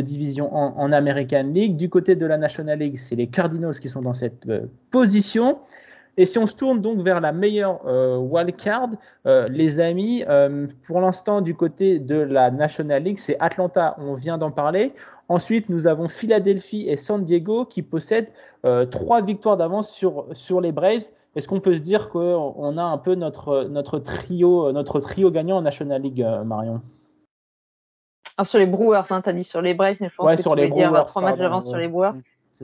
division 0.00 0.52
en, 0.52 0.90
American 0.90 1.44
League. 1.44 1.76
Du 1.76 1.88
côté 1.88 2.16
de 2.16 2.26
la 2.26 2.38
National 2.38 2.80
League, 2.80 2.96
c'est 2.96 3.14
les 3.14 3.28
Cardinals 3.28 3.78
qui 3.78 3.88
sont 3.88 4.02
dans 4.02 4.14
cette 4.14 4.48
position. 4.90 5.58
Et 6.18 6.24
si 6.24 6.38
on 6.38 6.46
se 6.46 6.54
tourne 6.54 6.80
donc 6.80 7.00
vers 7.00 7.20
la 7.20 7.32
meilleure 7.32 7.80
euh, 7.86 8.16
wildcard, 8.16 8.88
euh, 9.26 9.48
les 9.48 9.80
amis, 9.80 10.24
euh, 10.28 10.66
pour 10.86 11.00
l'instant 11.00 11.42
du 11.42 11.54
côté 11.54 11.98
de 11.98 12.16
la 12.16 12.50
National 12.50 13.02
League, 13.02 13.18
c'est 13.18 13.36
Atlanta, 13.38 13.96
on 13.98 14.14
vient 14.14 14.38
d'en 14.38 14.50
parler. 14.50 14.94
Ensuite, 15.28 15.68
nous 15.68 15.86
avons 15.86 16.08
Philadelphie 16.08 16.88
et 16.88 16.96
San 16.96 17.24
Diego 17.24 17.64
qui 17.64 17.82
possèdent 17.82 18.32
trois 18.90 19.22
victoires 19.22 19.56
d'avance 19.56 19.90
sur, 19.90 20.26
sur 20.32 20.60
les 20.60 20.72
Braves. 20.72 21.06
Est-ce 21.34 21.48
qu'on 21.48 21.60
peut 21.60 21.74
se 21.74 21.80
dire 21.80 22.08
qu'on 22.10 22.78
a 22.78 22.82
un 22.82 22.98
peu 22.98 23.14
notre, 23.14 23.64
notre, 23.64 23.98
trio, 23.98 24.72
notre 24.72 25.00
trio 25.00 25.30
gagnant 25.30 25.56
en 25.56 25.62
National 25.62 26.00
League, 26.00 26.24
Marion? 26.44 26.80
Ah, 28.38 28.44
Sur 28.44 28.58
les 28.58 28.66
Brewers, 28.66 29.04
hein, 29.10 29.22
tu 29.22 29.30
as 29.30 29.32
dit 29.32 29.44
sur 29.44 29.62
les 29.62 29.74
Braves, 29.74 29.96
je 29.98 30.14
pense 30.14 30.26
ouais, 30.26 30.36
sur 30.36 30.54
les 30.54 30.68
Brewers, 30.68 31.06
trois 31.06 31.22
matchs 31.22 31.38
d'avance 31.38 31.66
sur 31.66 31.76
les 31.76 31.88
Brewers. 31.88 32.12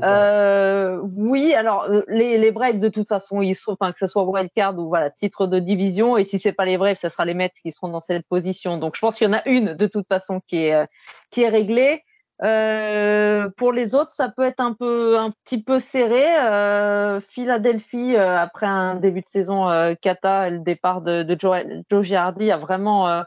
Euh, 0.03 1.01
oui, 1.17 1.53
alors 1.55 1.85
euh, 1.85 2.03
les, 2.09 2.39
les 2.39 2.51
Braves 2.51 2.79
de 2.79 2.89
toute 2.89 3.09
façon, 3.09 3.43
ils 3.43 3.55
sont, 3.55 3.73
enfin 3.73 3.93
que 3.93 3.99
ce 3.99 4.07
soit 4.07 4.23
wildcard 4.25 4.79
ou 4.79 4.89
voilà 4.89 5.11
titre 5.11 5.47
de 5.47 5.59
division, 5.59 6.17
et 6.17 6.25
si 6.25 6.39
c'est 6.39 6.53
pas 6.53 6.65
les 6.65 6.79
Braves, 6.79 6.97
ce 6.97 7.11
sera 7.11 7.27
les 7.27 7.35
Mets 7.35 7.53
qui 7.63 7.73
seront 7.73 7.89
dans 7.89 8.01
cette 8.01 8.27
position. 8.27 8.79
Donc 8.79 8.97
je 8.97 9.01
pense 9.01 9.17
qu'il 9.17 9.27
y 9.27 9.31
en 9.31 9.35
a 9.35 9.47
une 9.47 9.75
de 9.75 9.87
toute 9.87 10.07
façon 10.09 10.41
qui 10.47 10.65
est 10.65 10.75
euh, 10.75 10.87
qui 11.31 11.43
est 11.43 11.49
réglée. 11.49 12.03
Euh, 12.43 13.49
pour 13.57 13.73
les 13.73 13.95
autres, 13.95 14.11
ça 14.11 14.29
peut 14.29 14.43
être 14.43 14.61
un 14.61 14.73
peu 14.73 15.19
un 15.19 15.31
petit 15.31 15.63
peu 15.63 15.79
serré. 15.81 16.25
Euh, 16.41 17.21
Philadelphie, 17.21 18.17
après 18.17 18.67
un 18.67 18.97
début 18.97 19.21
de 19.21 19.27
saison 19.27 19.95
cata, 20.01 20.51
le 20.51 20.59
départ 20.61 21.03
de, 21.03 21.23
de 21.23 21.37
Joe, 21.39 21.65
Joe 21.91 22.05
Girardi 22.05 22.51
a 22.51 22.57
vraiment 22.57 23.25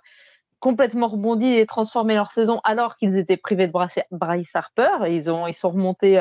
complètement 0.59 1.07
rebondi 1.07 1.47
et 1.53 1.65
transformé 1.65 2.15
leur 2.15 2.31
saison 2.31 2.59
alors 2.63 2.97
qu'ils 2.97 3.17
étaient 3.17 3.37
privés 3.37 3.67
de 3.67 3.73
Bryce 4.11 4.55
Harper. 4.55 5.07
ils 5.07 5.29
ont 5.29 5.47
ils 5.47 5.53
sont 5.53 5.69
remontés 5.69 6.19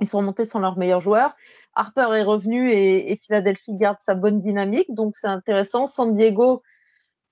ils 0.00 0.06
sont 0.06 0.18
remontés 0.18 0.44
sans 0.44 0.60
leur 0.60 0.76
meilleur 0.78 1.00
joueur. 1.00 1.34
Harper 1.74 2.08
est 2.14 2.22
revenu 2.22 2.70
et, 2.70 3.18
Philadelphie 3.24 3.74
garde 3.74 3.98
sa 4.00 4.14
bonne 4.14 4.40
dynamique, 4.40 4.92
donc 4.94 5.16
c'est 5.16 5.28
intéressant. 5.28 5.86
San 5.86 6.14
Diego, 6.14 6.62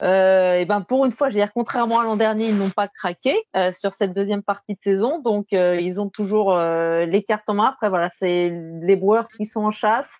euh, 0.03 0.55
et 0.55 0.65
ben 0.65 0.81
pour 0.81 1.05
une 1.05 1.13
fois, 1.13 1.29
je 1.29 1.35
veux 1.35 1.41
dire, 1.41 1.53
contrairement 1.53 2.01
à 2.01 2.05
l'an 2.05 2.17
dernier, 2.17 2.49
ils 2.49 2.57
n'ont 2.57 2.71
pas 2.71 2.89
craqué 2.89 3.37
euh, 3.57 3.73
sur 3.73 3.93
cette 3.93 4.15
deuxième 4.15 4.43
partie 4.43 4.75
de 4.75 4.81
saison, 4.83 5.21
donc 5.21 5.53
euh, 5.53 5.81
ils 5.81 6.01
ont 6.01 6.09
toujours 6.09 6.55
les 6.57 7.25
cartes 7.27 7.49
en 7.49 7.55
main. 7.55 7.67
Après, 7.67 7.89
voilà, 7.89 8.11
c'est 8.11 8.51
les 8.83 8.97
Brewers 8.97 9.29
qui 9.37 9.47
sont 9.47 9.65
en 9.65 9.71
chasse. 9.71 10.19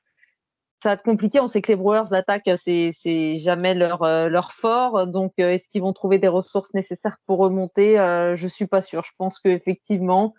Ça 0.83 0.91
va 0.91 0.95
être 0.95 1.03
compliqué. 1.03 1.41
On 1.41 1.49
sait 1.49 1.61
que 1.61 1.73
les 1.73 1.77
Brewers 1.77 2.09
l'attaque, 2.11 2.49
c'est 2.57 2.91
c'est 2.93 3.39
jamais 3.39 3.75
leur 3.75 4.03
leur 4.03 4.53
fort. 4.53 5.07
Donc, 5.07 5.33
est-ce 5.39 5.69
qu'ils 5.69 5.83
vont 5.83 5.93
trouver 5.93 6.19
des 6.19 6.29
ressources 6.29 6.73
nécessaires 6.75 7.19
pour 7.27 7.39
remonter? 7.39 7.97
Je 8.37 8.47
suis 8.47 8.67
pas 8.67 8.83
sûre. 8.83 9.03
Je 9.05 9.13
pense 9.19 9.39
qu'effectivement, 9.39 10.35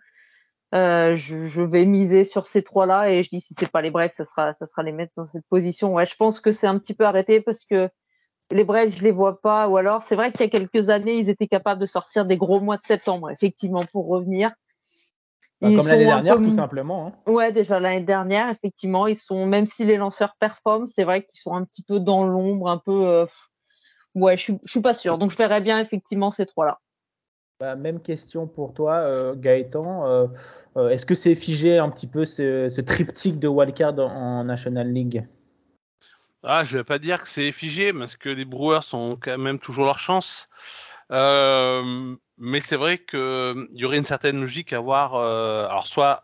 euh, 0.73 1.17
je, 1.17 1.61
vais 1.61 1.85
miser 1.85 2.23
sur 2.23 2.47
ces 2.47 2.63
trois-là 2.63 3.11
et 3.11 3.23
je 3.23 3.29
dis 3.29 3.41
si 3.41 3.53
c'est 3.53 3.69
pas 3.69 3.81
les 3.81 3.91
Braves, 3.91 4.11
ça 4.13 4.23
sera, 4.23 4.53
ça 4.53 4.65
sera 4.65 4.83
les 4.83 4.93
mettre 4.93 5.11
dans 5.17 5.27
cette 5.27 5.45
position. 5.49 5.93
Ouais, 5.93 6.05
je 6.05 6.15
pense 6.15 6.39
que 6.39 6.53
c'est 6.53 6.67
un 6.67 6.79
petit 6.79 6.93
peu 6.93 7.03
arrêté 7.03 7.41
parce 7.41 7.65
que 7.65 7.89
les 8.51 8.63
Braves, 8.63 8.89
je 8.89 9.03
les 9.03 9.11
vois 9.11 9.41
pas. 9.41 9.67
Ou 9.67 9.77
alors, 9.77 10.01
c'est 10.01 10.15
vrai 10.15 10.31
qu'il 10.31 10.41
y 10.41 10.43
a 10.43 10.49
quelques 10.49 10.89
années, 10.89 11.17
ils 11.17 11.29
étaient 11.29 11.47
capables 11.47 11.81
de 11.81 11.85
sortir 11.85 12.25
des 12.25 12.37
gros 12.37 12.59
mois 12.59 12.77
de 12.77 12.83
septembre, 12.83 13.29
effectivement, 13.29 13.83
pour 13.91 14.07
revenir. 14.07 14.51
Bah, 15.61 15.69
comme 15.75 15.87
l'année 15.87 16.05
dernière, 16.05 16.37
tout 16.37 16.53
simplement. 16.53 17.07
Hein. 17.07 17.31
Ouais, 17.31 17.51
déjà 17.51 17.79
l'année 17.79 18.03
dernière, 18.03 18.49
effectivement, 18.49 19.05
ils 19.05 19.15
sont, 19.15 19.45
même 19.45 19.67
si 19.67 19.85
les 19.85 19.97
lanceurs 19.97 20.35
performent, 20.39 20.87
c'est 20.87 21.03
vrai 21.03 21.21
qu'ils 21.21 21.39
sont 21.39 21.53
un 21.53 21.63
petit 21.65 21.83
peu 21.83 21.99
dans 21.99 22.25
l'ombre, 22.25 22.67
un 22.69 22.79
peu. 22.79 23.07
Euh, 23.07 23.25
ouais, 24.15 24.37
je 24.37 24.41
suis, 24.41 24.59
je 24.63 24.71
suis 24.71 24.81
pas 24.81 24.95
sûr. 24.95 25.17
Donc, 25.17 25.31
je 25.31 25.37
verrais 25.37 25.61
bien 25.61 25.79
effectivement 25.79 26.31
ces 26.31 26.45
trois-là. 26.45 26.79
Bah, 27.61 27.75
même 27.75 27.99
question 27.99 28.47
pour 28.47 28.73
toi, 28.73 28.95
euh, 28.95 29.35
Gaëtan. 29.35 30.07
Euh, 30.07 30.25
euh, 30.77 30.89
est-ce 30.89 31.05
que 31.05 31.13
c'est 31.13 31.35
figé 31.35 31.77
un 31.77 31.91
petit 31.91 32.07
peu 32.07 32.25
ce, 32.25 32.81
triptyque 32.81 33.37
de 33.37 33.47
wildcard 33.47 33.99
en, 33.99 34.43
National 34.43 34.91
League? 34.91 35.27
Ah, 36.43 36.63
Je 36.63 36.73
ne 36.73 36.77
vais 36.79 36.83
pas 36.83 36.99
dire 36.99 37.21
que 37.21 37.27
c'est 37.27 37.51
figé, 37.51 37.93
parce 37.93 38.15
que 38.15 38.29
les 38.29 38.45
Brewers 38.45 38.93
ont 38.93 39.17
quand 39.21 39.37
même 39.37 39.59
toujours 39.59 39.85
leur 39.85 39.99
chance. 39.99 40.49
mais 41.09 42.59
c'est 42.61 42.77
vrai 42.77 42.97
qu'il 42.97 43.67
y 43.73 43.85
aurait 43.85 43.97
une 43.97 44.05
certaine 44.05 44.41
logique 44.41 44.73
à 44.73 44.79
voir, 44.79 45.15
alors 45.15 45.87
soit 45.87 46.23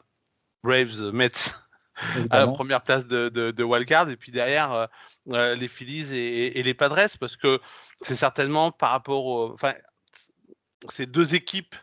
Braves, 0.63 1.11
Mets 1.13 1.31
à 2.29 2.39
la 2.39 2.47
première 2.47 2.83
place 2.83 3.07
de, 3.07 3.29
de, 3.29 3.63
wildcard, 3.63 4.09
et 4.09 4.17
puis 4.17 4.31
derrière 4.31 4.87
les 5.25 5.67
Phillies 5.67 6.15
et, 6.15 6.61
les 6.63 6.73
Padres, 6.73 7.17
parce 7.19 7.35
que 7.35 7.59
c'est 8.01 8.15
certainement 8.15 8.71
par 8.71 8.91
rapport 8.91 9.25
au 9.25 9.57
ces 10.89 11.05
deux 11.05 11.35
équipes, 11.35 11.75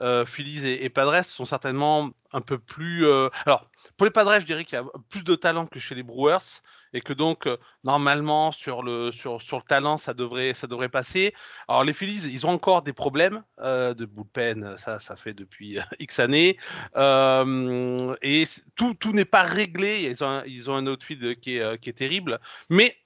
euh, 0.00 0.24
Phillies 0.24 0.66
et, 0.66 0.88
Padres, 0.90 1.24
sont 1.24 1.44
certainement 1.44 2.10
un 2.32 2.40
peu 2.40 2.58
plus. 2.58 3.06
Euh, 3.06 3.28
alors, 3.46 3.68
pour 3.96 4.04
les 4.04 4.10
Padres, 4.10 4.38
je 4.38 4.46
dirais 4.46 4.64
qu'il 4.64 4.78
y 4.78 4.80
a 4.80 4.84
plus 5.08 5.24
de 5.24 5.34
talent 5.34 5.66
que 5.66 5.80
chez 5.80 5.94
les 5.94 6.02
Brewers 6.02 6.62
et 6.92 7.00
que 7.00 7.12
donc 7.12 7.46
euh, 7.46 7.56
normalement 7.84 8.52
sur 8.52 8.82
le 8.82 9.12
sur, 9.12 9.40
sur 9.42 9.58
le 9.58 9.62
talent 9.62 9.98
ça 9.98 10.14
devrait 10.14 10.54
ça 10.54 10.66
devrait 10.66 10.88
passer. 10.88 11.34
Alors 11.68 11.84
les 11.84 11.92
Phillies 11.92 12.30
ils 12.30 12.46
ont 12.46 12.50
encore 12.50 12.82
des 12.82 12.92
problèmes 12.92 13.42
de 13.58 14.04
bullpen 14.04 14.76
ça 14.78 14.98
ça 14.98 15.16
fait 15.16 15.34
depuis 15.34 15.78
X 15.98 16.18
années 16.18 16.58
et 16.96 18.44
tout, 18.76 18.94
tout 18.94 19.12
n'est 19.12 19.24
pas 19.24 19.42
réglé 19.42 20.08
ils 20.10 20.24
ont 20.24 20.28
un, 20.28 20.44
ils 20.46 20.70
ont 20.70 20.76
un 20.76 20.86
outfield 20.86 21.38
qui 21.40 21.58
est 21.58 21.80
qui 21.80 21.90
est 21.90 21.94
terrible 21.94 22.38
mais 22.68 22.96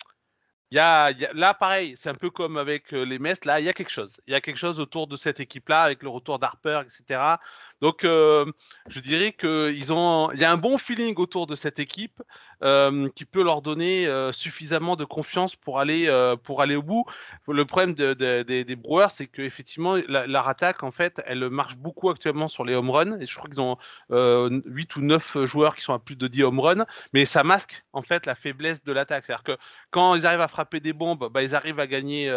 y 0.72 0.78
a, 0.78 1.12
là, 1.34 1.54
pareil, 1.54 1.94
c'est 1.96 2.08
un 2.08 2.14
peu 2.14 2.30
comme 2.30 2.56
avec 2.56 2.94
euh, 2.94 3.02
les 3.04 3.18
Mets. 3.18 3.34
Là, 3.44 3.60
il 3.60 3.66
y 3.66 3.68
a 3.68 3.72
quelque 3.72 3.90
chose. 3.90 4.20
Il 4.26 4.32
y 4.32 4.34
a 4.34 4.40
quelque 4.40 4.56
chose 4.56 4.80
autour 4.80 5.06
de 5.06 5.16
cette 5.16 5.38
équipe-là, 5.38 5.82
avec 5.82 6.02
le 6.02 6.08
retour 6.08 6.38
d'Harper, 6.38 6.82
etc. 6.86 7.36
Donc, 7.82 8.04
euh, 8.04 8.46
je 8.86 9.00
dirais 9.00 9.32
qu'il 9.32 9.92
ont, 9.92 10.30
il 10.30 10.38
y 10.38 10.44
a 10.44 10.52
un 10.52 10.56
bon 10.56 10.78
feeling 10.78 11.16
autour 11.16 11.48
de 11.48 11.56
cette 11.56 11.80
équipe 11.80 12.22
euh, 12.62 13.08
qui 13.16 13.24
peut 13.24 13.42
leur 13.42 13.60
donner 13.60 14.06
euh, 14.06 14.30
suffisamment 14.30 14.94
de 14.94 15.04
confiance 15.04 15.56
pour 15.56 15.80
aller, 15.80 16.08
pour 16.44 16.62
aller 16.62 16.76
au 16.76 16.82
bout. 16.82 17.04
Le 17.48 17.64
problème 17.64 17.94
des 17.94 18.76
Brewers, 18.76 19.08
c'est 19.10 19.26
qu'effectivement, 19.26 19.96
leur 20.06 20.46
attaque, 20.46 20.84
en 20.84 20.92
fait, 20.92 21.20
elle 21.26 21.50
marche 21.50 21.74
beaucoup 21.74 22.08
actuellement 22.08 22.46
sur 22.46 22.64
les 22.64 22.76
home 22.76 22.90
runs. 22.90 23.18
Et 23.18 23.26
je 23.26 23.36
crois 23.36 23.50
qu'ils 23.50 23.60
ont 23.60 23.76
8 24.10 24.96
ou 24.96 25.00
9 25.00 25.44
joueurs 25.44 25.74
qui 25.74 25.82
sont 25.82 25.92
à 25.92 25.98
plus 25.98 26.14
de 26.14 26.28
10 26.28 26.44
home 26.44 26.60
runs. 26.60 26.86
Mais 27.12 27.24
ça 27.24 27.42
masque, 27.42 27.84
en 27.92 28.02
fait, 28.02 28.26
la 28.26 28.36
faiblesse 28.36 28.84
de 28.84 28.92
l'attaque. 28.92 29.26
C'est-à-dire 29.26 29.42
que 29.42 29.56
quand 29.90 30.14
ils 30.14 30.24
arrivent 30.24 30.40
à 30.40 30.48
frapper 30.48 30.78
des 30.78 30.92
bombes, 30.92 31.28
bah, 31.32 31.42
ils 31.42 31.56
arrivent 31.56 31.80
à 31.80 31.88
gagner 31.88 32.32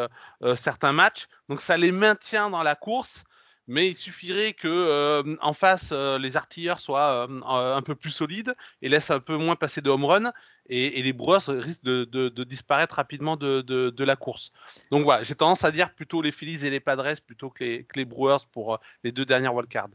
certains 0.55 0.91
matchs. 0.91 1.27
Donc, 1.49 1.61
ça 1.61 1.77
les 1.77 1.91
maintient 1.91 2.49
dans 2.49 2.63
la 2.63 2.73
course 2.73 3.25
mais 3.67 3.89
il 3.89 3.95
suffirait 3.95 4.53
que 4.53 4.67
euh, 4.67 5.35
en 5.41 5.53
face 5.53 5.89
euh, 5.91 6.19
les 6.19 6.37
artilleurs 6.37 6.79
soient 6.79 7.27
euh, 7.27 7.75
un 7.75 7.81
peu 7.81 7.95
plus 7.95 8.11
solides 8.11 8.53
et 8.81 8.89
laissent 8.89 9.11
un 9.11 9.19
peu 9.19 9.37
moins 9.37 9.55
passer 9.55 9.81
de 9.81 9.89
home 9.89 10.05
run 10.05 10.31
et, 10.67 11.01
les 11.01 11.13
Brewers 11.13 11.47
risquent 11.47 11.83
de, 11.83 12.43
disparaître 12.43 12.95
rapidement 12.95 13.37
de, 13.37 14.03
la 14.03 14.15
course. 14.15 14.51
Donc 14.91 15.03
voilà, 15.03 15.23
j'ai 15.23 15.35
tendance 15.35 15.63
à 15.63 15.71
dire 15.71 15.93
plutôt 15.93 16.21
les 16.21 16.31
Phillies 16.31 16.65
et 16.65 16.69
les 16.69 16.79
Padres 16.79 17.13
plutôt 17.25 17.49
que 17.49 17.63
les, 17.63 17.83
que 17.83 17.99
les 17.99 18.05
Brewers 18.05 18.45
pour 18.51 18.79
les 19.03 19.11
deux 19.11 19.25
dernières 19.25 19.53
wildcards. 19.53 19.89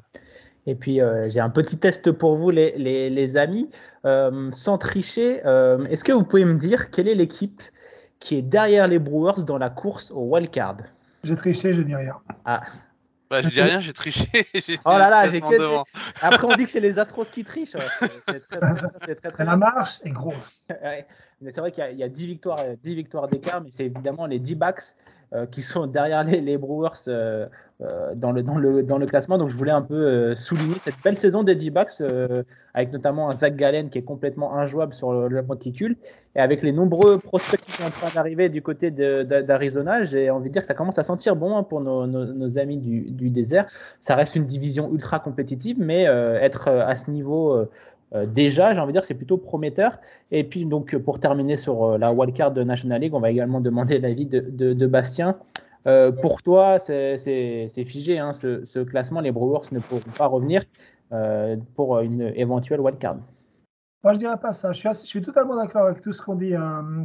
Et 0.66 0.76
puis 0.76 1.00
j'ai 1.28 1.40
un 1.40 1.50
petit 1.50 1.76
test 1.76 2.12
pour 2.12 2.36
vous 2.36 2.50
les, 2.50 2.78
les 3.10 3.36
amis. 3.36 3.68
sans 4.04 4.78
tricher, 4.78 5.40
est-ce 5.90 6.04
que 6.04 6.12
vous 6.12 6.22
pouvez 6.22 6.44
me 6.44 6.54
dire 6.54 6.92
quelle 6.92 7.08
est 7.08 7.16
l'équipe 7.16 7.62
qui 8.20 8.36
est 8.36 8.42
derrière 8.42 8.86
les 8.86 9.00
Brewers 9.00 9.42
dans 9.44 9.58
la 9.58 9.70
course 9.70 10.12
au 10.12 10.20
wildcard 10.20 10.76
J'ai 11.24 11.34
triché, 11.34 11.74
je 11.74 11.82
dis 11.82 11.96
rien. 11.96 12.14
Ah, 12.44 12.60
bah, 13.30 13.42
je 13.42 13.48
dis 13.48 13.60
rien, 13.62 13.80
j'ai 13.80 13.92
triché. 13.92 14.28
oh 14.84 14.90
là 14.90 15.08
là, 15.08 15.28
j'ai 15.28 15.40
que. 15.40 15.82
Après, 16.20 16.44
on 16.44 16.56
dit 16.56 16.64
que 16.64 16.70
c'est 16.70 16.80
les 16.80 16.98
Astros 16.98 17.24
qui 17.24 17.44
trichent. 17.44 17.76
C'est 18.00 18.48
très, 18.48 18.60
très, 19.16 19.30
très, 19.30 19.44
La 19.44 19.56
marche 19.56 20.00
est 20.04 20.10
grosse. 20.10 20.66
Mais 21.40 21.52
c'est 21.52 21.60
vrai 21.60 21.72
qu'il 21.72 21.96
y, 21.96 22.02
a 22.02 22.08
10 22.08 22.26
victoires, 22.26 22.62
10 22.84 22.94
victoires 22.94 23.26
d'écart, 23.26 23.62
mais 23.62 23.70
c'est 23.72 23.86
évidemment 23.86 24.26
les 24.26 24.38
10 24.38 24.56
backs 24.56 24.82
euh, 25.32 25.46
qui 25.46 25.62
sont 25.62 25.86
derrière 25.86 26.22
les, 26.22 26.58
Brewers 26.58 26.90
euh, 27.08 27.46
dans, 28.14 28.32
le, 28.32 28.42
dans, 28.42 28.56
le, 28.56 28.82
dans 28.82 28.98
le 28.98 29.06
classement. 29.06 29.38
Donc 29.38 29.48
je 29.48 29.56
voulais 29.56 29.70
un 29.72 29.82
peu 29.82 29.94
euh, 29.94 30.36
souligner 30.36 30.76
cette 30.80 30.96
belle 31.02 31.16
saison 31.16 31.42
des 31.42 31.54
D-backs, 31.54 32.02
avec 32.74 32.92
notamment 32.92 33.30
un 33.30 33.36
Zach 33.36 33.56
Gallen 33.56 33.90
qui 33.90 33.98
est 33.98 34.02
complètement 34.02 34.54
injouable 34.54 34.94
sur 34.94 35.12
le, 35.28 35.42
monticule. 35.42 35.96
Et 36.36 36.40
avec 36.40 36.62
les 36.62 36.72
nombreux 36.72 37.18
prospects 37.18 37.60
qui 37.60 37.72
sont 37.72 37.84
en 37.84 37.90
train 37.90 38.08
d'arriver 38.14 38.48
du 38.48 38.62
côté 38.62 38.90
d'Arizona, 38.90 40.04
j'ai 40.04 40.30
envie 40.30 40.48
de 40.48 40.52
dire 40.52 40.62
que 40.62 40.68
ça 40.68 40.74
commence 40.74 40.98
à 40.98 41.04
sentir 41.04 41.36
bon 41.36 41.56
hein, 41.56 41.62
pour 41.62 41.80
nos, 41.80 42.06
nos, 42.06 42.58
amis 42.58 42.76
du, 42.76 43.10
du, 43.10 43.30
désert. 43.30 43.66
Ça 44.00 44.14
reste 44.14 44.36
une 44.36 44.46
division 44.46 44.92
ultra 44.92 45.18
compétitive, 45.18 45.76
mais 45.80 46.02
être 46.04 46.68
à 46.68 46.94
ce 46.94 47.10
niveau 47.10 47.66
euh, 48.14 48.26
déjà, 48.26 48.74
j'ai 48.74 48.80
envie 48.80 48.92
de 48.92 48.98
dire, 48.98 49.04
c'est 49.04 49.14
plutôt 49.14 49.36
prometteur. 49.36 49.98
Et 50.30 50.44
puis, 50.44 50.64
donc, 50.64 50.96
pour 50.96 51.20
terminer 51.20 51.56
sur 51.56 51.84
euh, 51.84 51.98
la 51.98 52.12
wildcard 52.12 52.52
de 52.52 52.62
National 52.62 53.00
League, 53.00 53.14
on 53.14 53.20
va 53.20 53.30
également 53.30 53.60
demander 53.60 53.98
l'avis 53.98 54.26
de, 54.26 54.40
de, 54.40 54.86
Bastien. 54.86 55.36
Euh, 55.86 56.12
pour 56.12 56.42
toi, 56.42 56.78
c'est 56.78 57.84
figé, 57.86 58.18
hein, 58.18 58.32
ce, 58.32 58.82
classement. 58.84 59.20
Les 59.20 59.32
Brewers 59.32 59.68
ne 59.72 59.80
pourront 59.80 60.00
pas 60.16 60.26
revenir 60.26 60.64
pour 61.74 61.98
une 62.00 62.32
éventuelle 62.36 62.80
wildcard. 62.80 63.16
Moi, 64.04 64.14
je 64.14 64.18
dirais 64.18 64.38
pas 64.40 64.52
ça. 64.52 64.72
Je 64.72 64.88
suis, 64.94 65.22
totalement 65.22 65.56
d'accord 65.56 65.86
avec 65.86 66.00
tout 66.00 66.12
ce 66.12 66.22
qu'ont 66.22 66.36
dit 66.36 66.54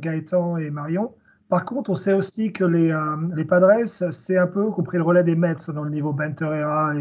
Gaëtan 0.01 0.57
et 0.57 0.69
Marion. 0.69 1.13
Par 1.49 1.65
contre, 1.65 1.91
on 1.91 1.95
sait 1.95 2.13
aussi 2.13 2.51
que 2.53 2.63
les, 2.63 3.45
Padres, 3.45 3.85
c'est 3.85 4.37
un 4.37 4.47
peu 4.47 4.69
compris 4.71 4.97
le 4.97 5.03
relais 5.03 5.23
des 5.23 5.35
Mets 5.35 5.55
dans 5.73 5.83
le 5.83 5.89
niveau 5.89 6.13
Benterera 6.13 6.93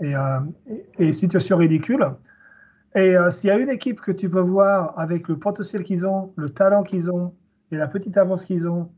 et, 0.00 0.14
et, 0.98 1.12
situation 1.12 1.56
ridicule. 1.56 2.06
Et 2.94 3.16
euh, 3.16 3.30
s'il 3.30 3.48
y 3.48 3.50
a 3.50 3.58
une 3.58 3.70
équipe 3.70 4.00
que 4.00 4.12
tu 4.12 4.30
peux 4.30 4.40
voir 4.40 4.96
avec 4.98 5.28
le 5.28 5.36
potentiel 5.36 5.82
qu'ils 5.82 6.06
ont, 6.06 6.32
le 6.36 6.50
talent 6.50 6.84
qu'ils 6.84 7.10
ont 7.10 7.34
et 7.72 7.76
la 7.76 7.88
petite 7.88 8.16
avance 8.16 8.44
qu'ils 8.44 8.68
ont, 8.68 8.88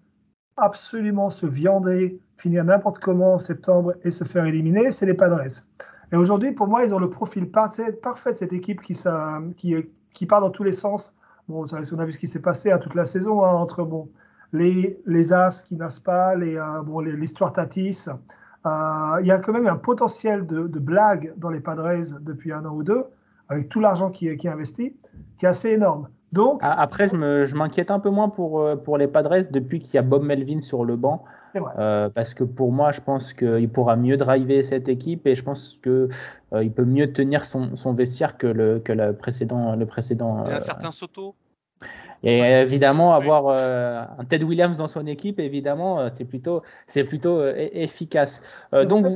absolument 0.57 1.30
se 1.30 1.46
viander, 1.46 2.20
finir 2.36 2.64
n'importe 2.64 2.98
comment 2.98 3.34
en 3.34 3.38
septembre 3.38 3.94
et 4.04 4.11
se 4.11 4.24
faire 4.24 4.46
éliminer, 4.46 4.90
c'est 4.90 5.07
les 5.07 5.14
Padres. 5.14 5.42
Et 6.12 6.16
aujourd'hui, 6.16 6.52
pour 6.52 6.68
moi, 6.68 6.84
ils 6.84 6.94
ont 6.94 6.98
le 6.98 7.11
profil 7.11 7.50
parfait, 7.50 7.92
parfait 7.92 8.32
de 8.32 8.36
cette 8.36 8.52
équipe 8.52 8.80
qui, 8.82 8.94
ça, 8.94 9.40
qui, 9.57 10.26
part 10.26 10.40
dans 10.40 10.50
tous 10.50 10.62
les 10.62 10.72
sens. 10.72 11.14
Bon, 11.48 11.66
on 11.70 11.98
a 11.98 12.04
vu 12.04 12.12
ce 12.12 12.18
qui 12.18 12.28
s'est 12.28 12.40
passé 12.40 12.70
à 12.70 12.78
toute 12.78 12.94
la 12.94 13.04
saison 13.04 13.44
hein, 13.44 13.52
entre 13.52 13.84
bon, 13.84 14.09
les, 14.52 15.00
les 15.07 15.32
As 15.32 15.62
qui 15.62 15.76
naissent 15.76 16.00
pas, 16.00 16.34
les, 16.34 16.57
euh, 16.57 16.82
bon, 16.82 17.00
l'histoire 17.00 17.52
Tatis. 17.52 18.07
Euh, 18.09 19.18
il 19.20 19.26
y 19.26 19.30
a 19.30 19.38
quand 19.38 19.52
même 19.52 19.66
un 19.66 19.76
potentiel 19.76 20.46
de, 20.46 20.66
blague 20.78 21.34
dans 21.36 21.50
les 21.50 21.61
Padres 21.61 22.18
depuis 22.20 22.52
un 22.52 22.64
an 22.64 22.74
ou 22.74 22.82
deux 22.82 23.04
avec 23.48 23.68
tout 23.68 23.80
l'argent 23.80 24.11
qui, 24.11 24.28
est 24.28 24.46
investi, 24.46 24.96
qui 25.38 25.46
est 25.46 25.48
assez 25.48 25.70
énorme. 25.70 26.09
Donc, 26.33 26.59
Après, 26.62 27.09
je 27.09 27.55
m'inquiète 27.55 27.91
un 27.91 28.01
peu 28.01 28.11
moins 28.11 28.29
pour, 28.29 28.61
euh, 28.61 28.77
pour 28.77 28.99
les 28.99 29.07
Padres 29.07 29.47
depuis 29.51 29.81
qu'il 29.81 29.95
y 29.95 29.99
a 29.99 30.03
Bob 30.03 30.24
Melvin 30.24 30.61
sur 30.61 30.85
le 30.85 30.97
banc. 30.97 31.24
Euh, 31.79 32.11
parce 32.11 32.35
que 32.35 32.45
pour 32.45 32.70
moi, 32.70 32.93
je 32.93 33.01
pense 33.01 33.33
qu'il 33.33 33.70
pourra 33.70 33.97
mieux 33.97 34.18
driver 34.18 34.62
cette 34.62 34.91
équipe 34.91 35.27
et 35.27 35.35
je 35.35 35.43
pense 35.43 35.81
qu'il 35.83 36.09
euh, 36.53 36.62
il 36.62 36.70
peut 36.70 36.85
mieux 36.85 37.14
tenir 37.14 37.47
son, 37.47 37.77
son, 37.77 37.95
vestiaire 37.95 38.37
que 38.37 38.47
le, 38.47 38.79
que 38.79 38.93
le 38.93 39.14
précédent. 39.14 39.74
Le 39.74 39.87
précédent 39.87 40.45
Il 40.45 40.51
y 40.51 40.53
a 40.53 40.57
un 40.57 40.61
certain 40.61 40.93
Soto. 40.93 41.35
Et 42.22 42.41
évidemment, 42.41 43.14
avoir 43.14 43.49
un 43.49 44.24
Ted 44.24 44.45
Williams 44.45 44.77
dans 44.77 44.89
son 44.89 45.07
équipe, 45.07 45.39
évidemment, 45.41 46.11
c'est 46.12 46.24
plutôt, 46.24 46.62
c'est 46.87 47.05
plutôt 47.05 47.47
efficace. 47.47 48.43
donc, 48.87 49.07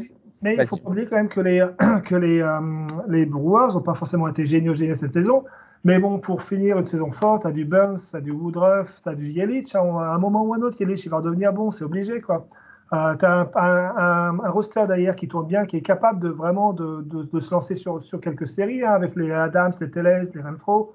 mais 0.43 0.57
il 0.59 0.67
faut 0.67 0.77
pas 0.77 0.91
oublier 0.91 1.07
quand 1.07 1.17
même 1.17 1.29
que 1.29 1.41
les, 1.41 1.61
que 2.05 2.15
les, 2.15 2.41
euh, 2.41 2.61
les 3.09 3.27
Brewers 3.27 3.75
n'ont 3.75 3.83
pas 3.83 3.95
forcément 3.95 4.29
été 4.29 4.47
géniaux, 4.47 4.75
géniaux 4.75 4.97
cette 4.97 5.13
saison. 5.13 5.45
Mais 5.85 5.99
bon, 5.99 6.19
pour 6.19 6.43
finir 6.43 6.79
une 6.79 6.85
saison 6.85 7.11
forte, 7.11 7.43
tu 7.43 7.49
as 7.49 7.53
du 7.53 7.65
Burns, 7.65 8.11
tu 8.11 8.17
as 8.17 8.21
du 8.21 8.33
Woodruff, 8.33 9.01
tu 9.03 9.09
as 9.09 9.15
du 9.15 9.29
Yelich. 9.29 9.75
À 9.75 9.81
un 9.81 10.19
moment 10.19 10.43
ou 10.43 10.55
un 10.55 10.61
autre, 10.61 10.77
Yelich 10.81 11.05
il 11.05 11.09
va 11.09 11.19
redevenir 11.19 11.53
bon, 11.53 11.71
c'est 11.71 11.85
obligé. 11.85 12.21
quoi. 12.21 12.47
Euh, 12.93 13.15
tu 13.17 13.25
as 13.25 13.49
un, 13.57 14.37
roster 14.51 14.85
d'ailleurs 14.87 15.17
qui 15.17 15.29
tourne 15.29 15.47
bien, 15.47 15.65
qui 15.65 15.77
est 15.77 15.83
capable 15.83 16.21
de 16.21 16.29
vraiment 16.29 16.73
de, 16.73 17.41
se 17.41 17.51
lancer 17.51 17.77
sur, 17.77 18.03
sur 18.03 18.21
quelques 18.21 18.49
séries 18.49 18.85
hein, 18.85 18.93
avec 18.93 19.15
les 19.17 19.31
Adams, 19.31 19.73
les 19.81 19.91
Teles, 19.91 20.29
les 20.35 20.43
Renfro. 20.43 20.95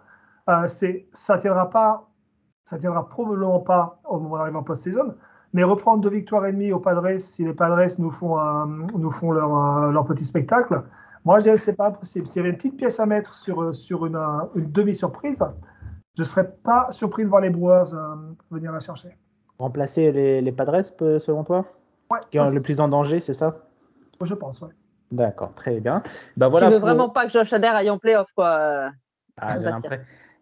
Euh, 0.50 0.68
ça 1.12 1.38
tiendra 1.38 1.70
pas, 1.70 2.08
ça 2.66 2.78
tiendra 2.78 3.08
probablement 3.10 3.60
pas 3.60 4.00
au 4.08 4.20
moment 4.20 4.38
d'arriver 4.38 4.58
en 4.58 4.64
post-saison. 4.64 5.16
Mais 5.54 5.64
reprendre 5.64 6.02
deux 6.02 6.10
victoires 6.10 6.46
et 6.46 6.52
demie 6.52 6.74
aux 6.74 6.80
Padres, 6.80 7.18
si 7.18 7.46
les 7.46 7.54
Padres 7.54 7.88
nous 7.98 8.12
font, 8.12 8.38
nous 8.68 9.12
font 9.12 9.32
leur, 9.32 9.56
euh, 9.58 9.92
leur, 9.92 10.06
petit 10.06 10.26
spectacle, 10.26 10.84
moi 11.26 11.40
je 11.40 11.44
dirais 11.44 11.56
que 11.56 11.62
ce 11.62 11.72
n'est 11.72 11.76
pas 11.76 11.92
possible. 11.92 12.28
S'il 12.28 12.38
y 12.38 12.40
avait 12.40 12.50
une 12.50 12.58
petite 12.58 12.78
pièce 12.78 13.00
à 13.00 13.06
mettre 13.06 13.34
sur, 13.34 13.62
euh, 13.62 13.74
sur 13.74 14.06
une, 14.06 14.16
euh, 14.16 14.46
une 14.56 14.72
demi-surprise, 14.72 15.44
je 16.16 16.22
ne 16.22 16.26
serais 16.26 16.50
pas 16.64 16.88
surpris 16.92 17.24
de 17.24 17.30
voir 17.30 17.42
les 17.42 17.50
Brewers 17.50 17.92
venir 18.50 18.72
la 18.72 18.80
chercher. 18.80 19.18
Remplacer 19.60 20.12
les, 20.12 20.42
les 20.42 20.52
Padres, 20.52 20.84
selon 21.20 21.44
toi? 21.44 21.66
Ouais, 22.10 22.20
Qui 22.32 22.40
ont 22.40 22.50
le 22.50 22.62
plus 22.62 22.80
en 22.80 22.88
danger, 22.88 23.20
c'est 23.20 23.34
ça? 23.34 23.58
Je 24.22 24.34
pense, 24.34 24.62
oui. 24.62 24.70
D'accord, 25.12 25.54
très 25.54 25.80
bien. 25.80 26.02
Ben 26.38 26.48
voilà 26.48 26.68
tu 26.68 26.74
veux 26.74 26.80
vraiment 26.80 27.10
pas 27.10 27.26
que 27.26 27.32
Josh 27.32 27.52
Adair 27.54 27.76
aille 27.76 27.90
en 27.90 28.00
playoff, 28.00 28.32
quoi. 28.34 28.92
Ah, 29.38 29.58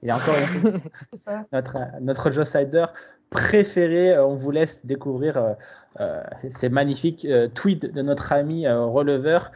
il 0.03 0.07
y 0.07 0.11
a 0.11 0.17
encore 0.17 0.35
notre, 1.53 1.77
notre 2.01 2.31
Josh 2.31 2.55
Adair 2.55 2.93
préféré. 3.29 4.11
Euh, 4.11 4.25
on 4.25 4.35
vous 4.35 4.51
laisse 4.51 4.85
découvrir 4.85 5.37
euh, 5.37 5.53
euh, 5.99 6.21
ces 6.49 6.69
magnifiques 6.69 7.27
tweets 7.53 7.85
de 7.85 8.01
notre 8.01 8.31
ami 8.31 8.67
releveur 8.67 9.51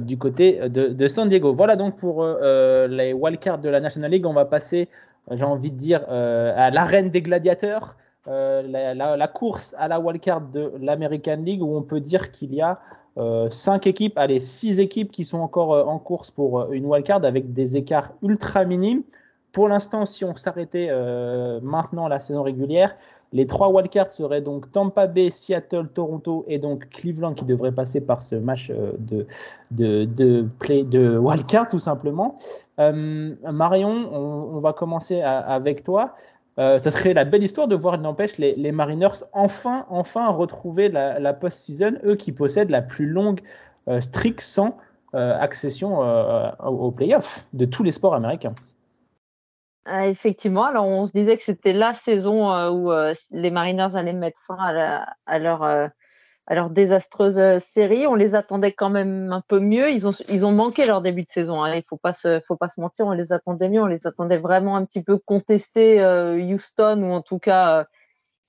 du 0.00 0.16
côté 0.16 0.68
de, 0.68 1.08
San 1.08 1.28
Diego. 1.28 1.54
Voilà 1.54 1.76
donc 1.76 1.96
pour 1.96 2.24
les 2.24 3.12
wildcards 3.12 3.58
de 3.58 3.68
la 3.68 3.80
National 3.80 4.10
League. 4.10 4.26
On 4.26 4.32
va 4.32 4.44
passer, 4.44 4.88
j'ai 5.30 5.44
envie 5.44 5.70
de 5.70 5.76
dire, 5.76 6.02
à 6.08 6.70
l'arène 6.70 7.10
des 7.10 7.22
gladiateurs. 7.22 7.96
La, 8.26 9.28
course 9.28 9.74
à 9.78 9.88
la 9.88 10.00
wildcard 10.00 10.40
de 10.40 10.72
l'American 10.80 11.42
League 11.44 11.62
où 11.62 11.76
on 11.76 11.82
peut 11.82 12.00
dire 12.00 12.32
qu'il 12.32 12.54
y 12.54 12.62
a 12.62 12.78
cinq 13.50 13.86
équipes, 13.86 14.16
allez, 14.16 14.40
six 14.40 14.80
équipes 14.80 15.12
qui 15.12 15.24
sont 15.24 15.38
encore 15.38 15.88
en 15.88 15.98
course 15.98 16.30
pour 16.30 16.72
une 16.72 16.86
wildcard 16.86 17.24
avec 17.24 17.52
des 17.52 17.76
écarts 17.76 18.12
ultra 18.22 18.64
minimes. 18.64 19.02
Pour 19.56 19.68
l'instant, 19.68 20.04
si 20.04 20.22
on 20.22 20.36
s'arrêtait 20.36 20.88
euh, 20.90 21.60
maintenant 21.62 22.08
la 22.08 22.20
saison 22.20 22.42
régulière, 22.42 22.94
les 23.32 23.46
trois 23.46 23.68
wildcards 23.68 24.12
seraient 24.12 24.40
donc 24.40 24.70
Tampa 24.72 25.06
Bay, 25.06 25.30
Seattle, 25.30 25.88
Toronto 25.92 26.44
et 26.48 26.58
donc 26.58 26.88
Cleveland 26.90 27.34
qui 27.34 27.44
devrait 27.44 27.72
passer 27.72 28.00
par 28.00 28.22
ce 28.22 28.36
match 28.36 28.70
euh, 28.70 28.92
de, 28.98 29.26
de, 30.04 30.46
play, 30.58 30.84
de 30.84 31.18
wildcard 31.18 31.68
tout 31.68 31.78
simplement. 31.78 32.38
Euh, 32.78 33.34
Marion, 33.50 34.10
on, 34.12 34.60
va 34.60 34.72
commencer 34.72 35.22
avec 35.22 35.82
toi. 35.82 36.14
ça 36.56 36.78
serait 36.78 37.14
la 37.14 37.24
belle 37.24 37.42
histoire 37.42 37.68
de 37.68 37.74
voir, 37.74 37.98
n'empêche, 37.98 38.36
les, 38.38 38.54
les, 38.54 38.72
Mariners 38.72 39.24
enfin, 39.32 39.86
enfin 39.88 40.28
retrouver 40.28 40.88
la, 40.88 41.18
la 41.18 41.32
post-season, 41.32 41.94
eux 42.04 42.16
qui 42.16 42.32
possèdent 42.32 42.70
la 42.70 42.82
plus 42.82 43.06
longue 43.06 43.40
streak 44.00 44.42
sans 44.42 44.76
accession 45.12 46.00
aux 46.66 46.90
playoffs 46.90 47.46
de 47.54 47.64
tous 47.64 47.82
les 47.82 47.92
sports 47.92 48.14
américains. 48.14 48.54
Ah, 49.88 50.08
effectivement, 50.08 50.64
alors 50.64 50.84
on 50.86 51.06
se 51.06 51.12
disait 51.12 51.36
que 51.36 51.44
c'était 51.44 51.72
la 51.72 51.94
saison 51.94 52.50
euh, 52.50 52.70
où 52.70 52.90
euh, 52.90 53.14
les 53.30 53.52
Mariners 53.52 53.94
allaient 53.94 54.12
mettre 54.12 54.40
fin 54.44 54.56
à, 54.58 55.38
leur, 55.38 55.62
euh, 55.62 55.86
désastreuse 56.70 57.62
série. 57.62 58.04
On 58.08 58.16
les 58.16 58.34
attendait 58.34 58.72
quand 58.72 58.90
même 58.90 59.32
un 59.32 59.42
peu 59.46 59.60
mieux. 59.60 59.92
Ils 59.92 60.08
ont, 60.08 60.12
ils 60.28 60.44
manqué 60.44 60.86
leur 60.86 61.02
début 61.02 61.22
de 61.22 61.30
saison. 61.30 61.62
Hein. 61.62 61.76
Il 61.76 61.84
faut 61.88 62.00
faut 62.48 62.56
pas 62.56 62.68
se 62.68 62.80
mentir. 62.80 63.06
On 63.06 63.12
les 63.12 63.32
attendait 63.32 63.68
mieux. 63.68 63.80
On 63.80 63.86
les 63.86 64.08
attendait 64.08 64.38
vraiment 64.38 64.74
un 64.74 64.84
petit 64.84 65.02
peu 65.02 65.18
contester 65.18 66.02
Houston 66.34 67.02
ou 67.04 67.12
en 67.12 67.22
tout 67.22 67.38
cas 67.38 67.86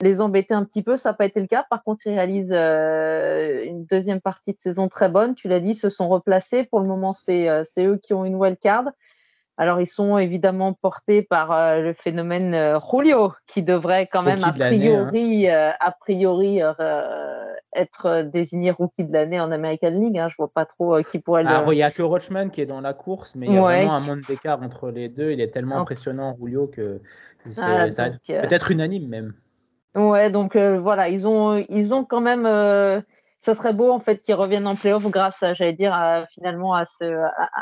les 0.01 0.21
embêter 0.21 0.55
un 0.55 0.63
petit 0.63 0.81
peu. 0.81 0.97
Ça 0.97 1.09
n'a 1.09 1.13
pas 1.13 1.25
été 1.25 1.39
le 1.39 1.47
cas. 1.47 1.65
Par 1.69 1.83
contre, 1.83 2.07
ils 2.07 2.15
réalisent 2.15 2.53
une 2.53 3.85
deuxième 3.85 4.21
partie 4.21 4.53
de 4.53 4.59
saison 4.59 4.87
très 4.87 5.09
bonne. 5.09 5.35
Tu 5.35 5.47
l'as 5.49 5.59
dit, 5.59 5.75
se 5.75 5.89
sont 5.89 6.09
replacés. 6.09 6.63
Pour 6.63 6.79
le 6.79 6.87
moment, 6.87 7.13
c'est 7.13 7.47
eux 7.79 7.97
qui 7.97 8.15
ont 8.15 8.25
une 8.25 8.35
wild 8.35 8.57
card. 8.59 8.85
Alors, 9.59 9.81
ils 9.81 9.87
sont 9.87 10.19
évidemment 10.19 10.73
portés 10.73 11.23
par 11.23 11.51
euh, 11.51 11.79
le 11.81 11.93
phénomène 11.93 12.53
euh, 12.53 12.79
Julio, 12.79 13.33
qui 13.47 13.63
devrait 13.63 14.05
quand 14.05 14.21
même, 14.21 14.43
a 14.43 14.51
priori, 14.53 15.49
hein. 15.49 15.55
euh, 15.55 15.71
a 15.79 15.91
priori 15.91 16.59
être 17.73 18.21
désigné 18.31 18.69
rookie 18.69 19.05
de 19.05 19.11
l'année 19.11 19.39
en 19.39 19.51
American 19.51 19.89
League. 19.89 20.17
Hein. 20.19 20.29
Je 20.29 20.35
vois 20.37 20.51
pas 20.53 20.65
trop 20.65 21.01
qui 21.01 21.17
pourrait 21.19 21.41
le. 21.41 21.49
Alors, 21.49 21.73
il 21.73 21.77
n'y 21.77 21.83
a 21.83 21.89
que 21.89 22.03
Rochman 22.03 22.49
qui 22.49 22.61
est 22.61 22.67
dans 22.67 22.81
la 22.81 22.93
course, 22.93 23.33
mais 23.35 23.47
il 23.47 23.53
y 23.53 23.57
a 23.57 23.61
vraiment 23.61 23.93
un 23.93 23.99
monde 23.99 24.21
d'écart 24.27 24.61
entre 24.61 24.91
les 24.91 25.09
deux. 25.09 25.31
Il 25.31 25.41
est 25.41 25.49
tellement 25.49 25.79
impressionnant, 25.79 26.37
Julio, 26.39 26.67
que 26.67 27.01
c'est 27.51 28.41
peut-être 28.41 28.69
unanime 28.69 29.07
même. 29.07 29.33
Ouais, 29.95 30.29
donc 30.29 30.55
voilà, 30.55 31.09
ils 31.09 31.27
ont, 31.27 31.65
ils 31.69 31.95
ont 31.95 32.05
quand 32.05 32.21
même 32.21 32.45
ça 33.43 33.55
serait 33.55 33.73
beau 33.73 33.91
en 33.91 33.99
fait 33.99 34.21
qu'ils 34.21 34.35
reviennent 34.35 34.67
en 34.67 34.75
playoff 34.75 35.05
grâce, 35.05 35.43
j'allais 35.53 35.73
dire, 35.73 36.25
finalement 36.33 36.73
à 36.73 36.85
ce, 36.85 37.05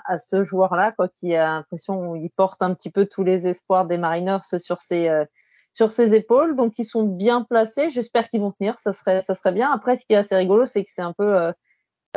à, 0.05 0.17
ce 0.17 0.43
joueur-là, 0.43 0.91
quoi, 0.91 1.07
qui 1.09 1.35
a 1.35 1.55
l'impression 1.55 2.13
qu'il 2.13 2.31
porte 2.31 2.61
un 2.61 2.73
petit 2.73 2.89
peu 2.89 3.05
tous 3.05 3.23
les 3.23 3.47
espoirs 3.47 3.85
des 3.85 3.97
Mariners 3.97 4.39
sur 4.57 4.81
ses, 4.81 5.09
euh, 5.09 5.25
sur 5.73 5.91
ses 5.91 6.15
épaules. 6.15 6.55
Donc 6.55 6.79
ils 6.79 6.85
sont 6.85 7.03
bien 7.03 7.43
placés. 7.43 7.89
J'espère 7.89 8.29
qu'ils 8.29 8.41
vont 8.41 8.51
tenir. 8.51 8.79
Ça 8.79 8.93
serait, 8.93 9.21
ça 9.21 9.35
serait 9.35 9.51
bien. 9.51 9.71
Après, 9.71 9.97
ce 9.97 10.05
qui 10.05 10.13
est 10.13 10.17
assez 10.17 10.35
rigolo, 10.35 10.65
c'est 10.65 10.83
que 10.83 10.89
c'est 10.93 11.01
un 11.01 11.13
peu, 11.13 11.35
euh, 11.35 11.51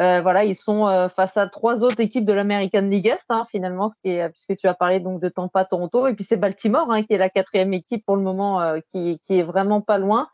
euh, 0.00 0.20
voilà, 0.20 0.44
ils 0.44 0.56
sont 0.56 1.08
face 1.16 1.36
à 1.36 1.48
trois 1.48 1.82
autres 1.82 2.00
équipes 2.00 2.24
de 2.24 2.32
l'American 2.32 2.82
League 2.82 3.08
Est, 3.08 3.24
hein, 3.30 3.46
finalement, 3.50 3.90
ce 3.90 3.98
qui 4.00 4.10
est, 4.10 4.28
puisque 4.28 4.56
tu 4.56 4.68
as 4.68 4.74
parlé 4.74 5.00
donc 5.00 5.20
de 5.20 5.28
Tampa, 5.28 5.64
Toronto, 5.64 6.06
et 6.06 6.14
puis 6.14 6.24
c'est 6.24 6.36
Baltimore 6.36 6.90
hein, 6.90 7.02
qui 7.02 7.14
est 7.14 7.18
la 7.18 7.28
quatrième 7.28 7.72
équipe 7.72 8.06
pour 8.06 8.14
le 8.14 8.22
moment, 8.22 8.74
qui, 8.92 9.18
qui 9.18 9.40
est 9.40 9.42
vraiment 9.42 9.80
pas 9.80 9.98
loin. 9.98 10.28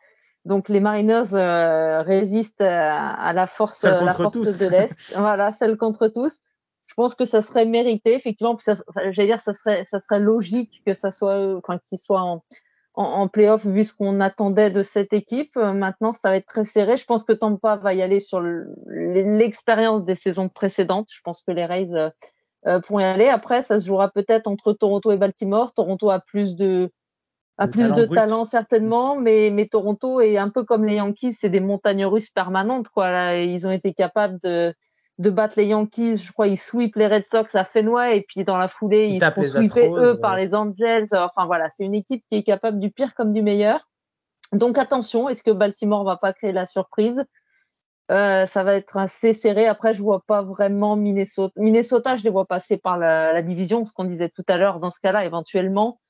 Donc 0.45 0.69
les 0.69 0.81
Mariners 0.81 2.03
résistent 2.05 2.61
à, 2.61 3.33
la 3.33 3.47
force, 3.47 3.85
la 3.85 4.15
force 4.15 4.59
de 4.59 4.69
l'Est. 4.69 4.95
voilà, 5.17 5.53
celle 5.53 5.77
contre 5.77 6.09
tous. 6.09 6.41
Je 6.87 6.95
pense 6.95 7.15
que 7.15 7.25
ça 7.25 7.43
serait 7.43 7.65
mérité, 7.65 8.15
effectivement. 8.15 8.57
J'allais 9.11 9.27
dire, 9.27 9.41
ça 9.41 9.53
serait, 9.53 9.85
ça 9.85 10.01
serait 10.01 10.21
logique 10.21 10.83
que 10.87 10.95
ça 10.95 11.11
soit, 11.11 11.57
enfin, 11.57 11.79
qu'ils 11.89 11.99
soient 11.99 12.21
en, 12.21 12.43
en, 12.95 13.29
playoff 13.29 13.67
vu 13.67 13.85
ce 13.85 13.93
qu'on 13.93 14.21
attendait 14.21 14.71
de 14.71 14.83
cette 14.83 15.13
équipe. 15.13 15.57
Euh, 15.57 15.73
maintenant, 15.73 16.13
ça 16.13 16.31
va 16.31 16.37
être 16.37 16.47
très 16.47 16.65
serré. 16.65 16.97
Je 16.97 17.05
pense 17.05 17.25
que 17.25 17.33
Tampa 17.33 17.77
va 17.77 17.95
y 17.95 18.03
aller 18.03 18.21
sur 18.21 18.41
l'expérience 18.87 20.05
des 20.05 20.15
saisons 20.15 20.49
précédentes. 20.49 21.09
Je 21.11 21.21
pense 21.23 21.43
que 21.43 21.51
les 21.51 21.65
Rays 21.65 21.95
euh, 21.95 22.11
euh, 22.67 22.81
pourront 22.81 23.01
y 23.01 23.05
aller. 23.05 23.29
Après, 23.29 23.63
ça 23.63 23.81
se 23.81 23.87
jouera 23.87 24.11
peut-être 24.11 24.47
entre 24.47 24.73
Toronto 24.73 25.11
et 25.11 25.17
Baltimore. 25.17 25.73
Toronto 25.75 26.11
a 26.11 26.21
plus 26.21 26.55
de 26.55 26.91
a 27.59 27.69
plus 27.69 27.83
talent 27.83 27.97
de 27.97 28.07
talent 28.07 28.45
certainement, 28.45 29.17
mais, 29.17 29.51
mais 29.51 29.67
Toronto 29.67 30.21
est 30.21 30.37
un 30.37 30.49
peu 30.49 30.65
comme 30.65 30.85
les 30.85 30.97
Yankees, 30.97 31.35
c'est 31.35 31.51
des 31.51 31.61
montagnes 31.61 32.05
russes 32.05 32.31
permanentes. 32.31 32.89
Quoi. 32.89 33.35
ils 33.37 33.67
ont 33.67 33.71
été 33.71 33.93
capables 33.93 34.39
de, 34.43 34.75
de 35.19 35.31
battre 35.31 35.55
les 35.57 35.67
Yankees. 35.67 36.17
Je 36.17 36.33
crois 36.33 36.49
ils 36.49 36.57
sweep 36.57 36.97
les 36.97 37.07
Red 37.07 37.27
Sox 37.27 37.55
à 37.55 37.65
Fenway 37.65 38.19
et 38.19 38.25
puis 38.27 38.45
dans 38.45 38.57
la 38.57 38.69
foulée 38.69 39.07
ils, 39.07 39.23
ils 39.23 39.49
sont 39.49 39.59
sweepés 39.59 39.91
eux 39.91 40.19
par 40.19 40.37
les 40.37 40.55
Angels. 40.55 41.09
Enfin 41.13 41.47
voilà, 41.47 41.71
c'est 41.71 41.85
une 41.85 41.95
équipe 41.95 42.25
qui 42.31 42.39
est 42.39 42.43
capable 42.43 42.81
du 42.81 42.91
pire 42.91 43.15
comme 43.15 43.33
du 43.33 43.43
meilleur. 43.43 43.89
Donc 44.53 44.79
attention, 44.79 45.29
est-ce 45.29 45.43
que 45.43 45.51
Baltimore 45.51 46.05
va 46.05 46.17
pas 46.17 46.33
créer 46.33 46.53
la 46.53 46.67
surprise? 46.67 47.25
Euh, 48.11 48.45
ça 48.45 48.65
va 48.65 48.75
être 48.75 48.97
assez 48.97 49.33
serré. 49.33 49.67
Après, 49.67 49.95
je 49.95 50.03
vois 50.03 50.23
pas 50.27 50.43
vraiment 50.43 50.95
Minnesota. 50.97 51.53
Minnesota, 51.57 52.17
je 52.17 52.25
les 52.25 52.31
vois 52.31 52.45
passer 52.45 52.77
par 52.77 52.99
la, 52.99 53.41
division, 53.43 53.85
ce 53.85 53.93
qu'on 53.93 54.05
disait 54.05 54.29
tout 54.29 54.45
à 54.49 54.59
l'heure. 54.59 54.79
Dans 54.79 54.91
ce 54.91 55.01
cas-là, 55.01 55.25
éventuellement, 55.25 56.01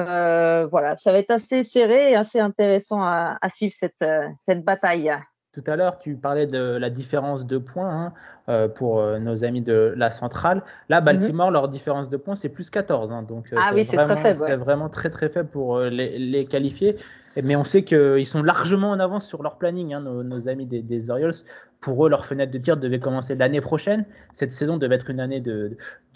euh, 0.00 0.66
voilà, 0.66 0.96
ça 0.96 1.12
va 1.12 1.18
être 1.18 1.30
assez 1.30 1.62
serré 1.62 2.12
et 2.12 2.16
assez 2.16 2.40
intéressant 2.40 3.02
à, 3.02 3.38
suivre 3.48 3.74
cette, 3.76 3.94
euh, 4.02 4.28
cette 4.38 4.64
bataille. 4.64 5.12
Tout 5.52 5.62
à 5.68 5.76
l'heure, 5.76 5.98
tu 6.00 6.16
parlais 6.16 6.48
de 6.48 6.58
la 6.58 6.90
différence 6.90 7.46
de 7.46 7.58
points 7.58 8.06
hein, 8.06 8.12
euh, 8.48 8.66
pour 8.66 9.00
nos 9.20 9.44
amis 9.44 9.60
de 9.60 9.94
la 9.96 10.10
centrale. 10.10 10.62
Là, 10.88 11.00
mhm. 11.00 11.04
Baltimore, 11.04 11.50
leur 11.52 11.68
différence 11.68 12.10
de 12.10 12.16
points, 12.16 12.34
c'est 12.34 12.48
plus 12.48 12.70
14. 12.70 13.12
Hein, 13.12 13.22
donc, 13.22 13.46
ah 13.56 13.70
oui, 13.72 13.84
c'est 13.84 13.96
très 13.96 14.16
faible. 14.16 14.40
C'est 14.44 14.56
vraiment 14.56 14.88
très 14.88 15.10
très 15.10 15.28
faible 15.28 15.48
pour 15.48 15.78
les, 15.78 16.18
les, 16.18 16.46
qualifier. 16.46 16.96
Mais 17.42 17.56
on 17.56 17.64
sait 17.64 17.82
qu'ils 17.82 18.26
sont 18.26 18.42
largement 18.42 18.90
en 18.90 19.00
avance 19.00 19.26
sur 19.26 19.42
leur 19.42 19.56
planning, 19.56 19.94
hein, 19.94 20.00
nos, 20.00 20.48
amis 20.48 20.66
des, 20.66 21.10
Orioles. 21.10 21.34
Pour 21.80 22.06
eux, 22.06 22.08
leur 22.08 22.24
fenêtre 22.24 22.50
de 22.50 22.58
tir 22.58 22.76
devait 22.76 22.98
commencer 22.98 23.34
l'année 23.34 23.60
prochaine. 23.60 24.06
Cette 24.32 24.52
saison 24.52 24.78
devait 24.78 24.94
être 24.94 25.10
une 25.10 25.20
année 25.20 25.42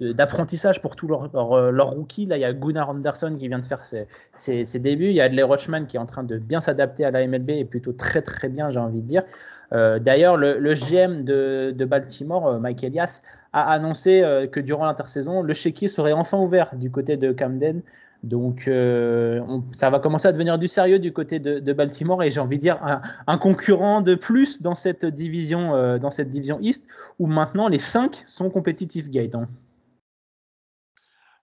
d'apprentissage 0.00 0.76
de, 0.76 0.80
pour 0.80 0.96
tous 0.96 1.08
leurs 1.08 1.30
leur, 1.72 1.90
rookies. 1.90 2.26
Là, 2.26 2.38
il 2.38 2.40
y 2.40 2.44
a 2.44 2.52
Gunnar 2.54 2.88
Anderson 2.88 3.36
qui 3.38 3.48
vient 3.48 3.58
de 3.58 3.66
faire 3.66 3.84
ses, 3.84 4.06
ses, 4.34 4.78
débuts. 4.78 5.08
Il 5.08 5.14
y 5.14 5.20
a 5.20 5.24
Adley 5.24 5.42
Rochman 5.42 5.86
qui 5.86 5.96
est 5.96 6.00
en 6.00 6.06
train 6.06 6.22
de 6.22 6.38
bien 6.38 6.60
s'adapter 6.60 7.04
à 7.04 7.10
la 7.10 7.26
MLB 7.26 7.50
et 7.50 7.64
plutôt 7.64 7.92
très 7.92 8.22
très 8.22 8.48
bien, 8.48 8.70
j'ai 8.70 8.78
envie 8.78 9.02
de 9.02 9.06
dire. 9.06 9.24
Euh, 9.72 9.98
d'ailleurs, 9.98 10.36
le, 10.36 10.74
GM 10.74 11.24
de, 11.24 11.74
de 11.76 11.84
Baltimore, 11.84 12.46
euh, 12.46 12.58
Mike 12.58 12.84
Elias, 12.84 13.22
a 13.52 13.70
annoncé 13.70 14.22
euh, 14.22 14.46
que 14.46 14.60
durant 14.60 14.86
l'intersaison, 14.86 15.42
le 15.42 15.54
chéquier 15.54 15.88
serait 15.88 16.12
enfin 16.12 16.38
ouvert 16.38 16.74
du 16.74 16.90
côté 16.90 17.16
de 17.16 17.32
Camden. 17.32 17.82
Donc 18.24 18.66
euh, 18.66 19.40
ça 19.72 19.90
va 19.90 20.00
commencer 20.00 20.26
à 20.26 20.32
devenir 20.32 20.58
du 20.58 20.66
sérieux 20.66 20.98
du 20.98 21.12
côté 21.12 21.38
de, 21.38 21.72
Baltimore 21.72 22.22
et 22.24 22.30
j'ai 22.30 22.40
envie 22.40 22.56
de 22.56 22.62
dire 22.62 22.78
un, 23.26 23.38
concurrent 23.38 24.00
de 24.00 24.16
plus 24.16 24.60
dans 24.60 24.74
cette 24.74 25.06
division 25.06 25.74
euh, 25.74 25.98
dans 25.98 26.10
cette 26.10 26.28
division 26.28 26.58
East 26.60 26.86
où 27.20 27.28
maintenant 27.28 27.68
les 27.68 27.78
cinq 27.78 28.24
sont 28.26 28.50
compétitifs 28.50 29.08
Gaëtan. 29.08 29.46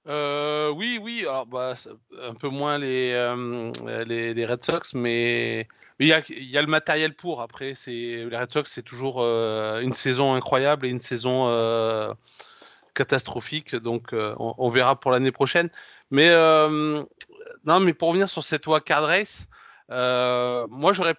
Euh, 0.08 0.70
oui, 0.72 1.00
oui, 1.02 1.22
alors 1.22 1.46
bah, 1.48 1.74
un 2.22 2.34
peu 2.36 2.50
moins 2.50 2.78
les, 2.78 3.14
les, 4.06 4.46
Red 4.46 4.64
Sox, 4.64 4.94
mais 4.94 5.68
il 6.00 6.08
y 6.08 6.14
a, 6.14 6.22
le 6.62 6.68
matériel 6.68 7.16
pour. 7.16 7.42
Après, 7.42 7.74
les 7.88 8.26
Red 8.26 8.52
Sox, 8.52 8.70
c'est 8.70 8.84
toujours 8.84 9.22
une 9.24 9.94
saison 9.96 10.36
incroyable 10.36 10.86
et 10.86 10.90
une 10.90 11.00
saison 11.00 11.48
catastrophique, 12.94 13.76
donc 13.76 14.14
on, 14.38 14.70
verra 14.70 15.00
pour 15.00 15.10
l'année 15.10 15.32
prochaine. 15.32 15.70
Mais 16.12 16.30
euh, 16.30 17.04
non, 17.66 17.80
mais 17.80 17.94
pour 17.94 18.10
revenir 18.10 18.30
sur 18.30 18.44
cette 18.44 18.66
card 18.86 19.04
race, 19.04 19.48
euh, 19.92 20.66
moi 20.70 20.94
j'aurais 20.94 21.16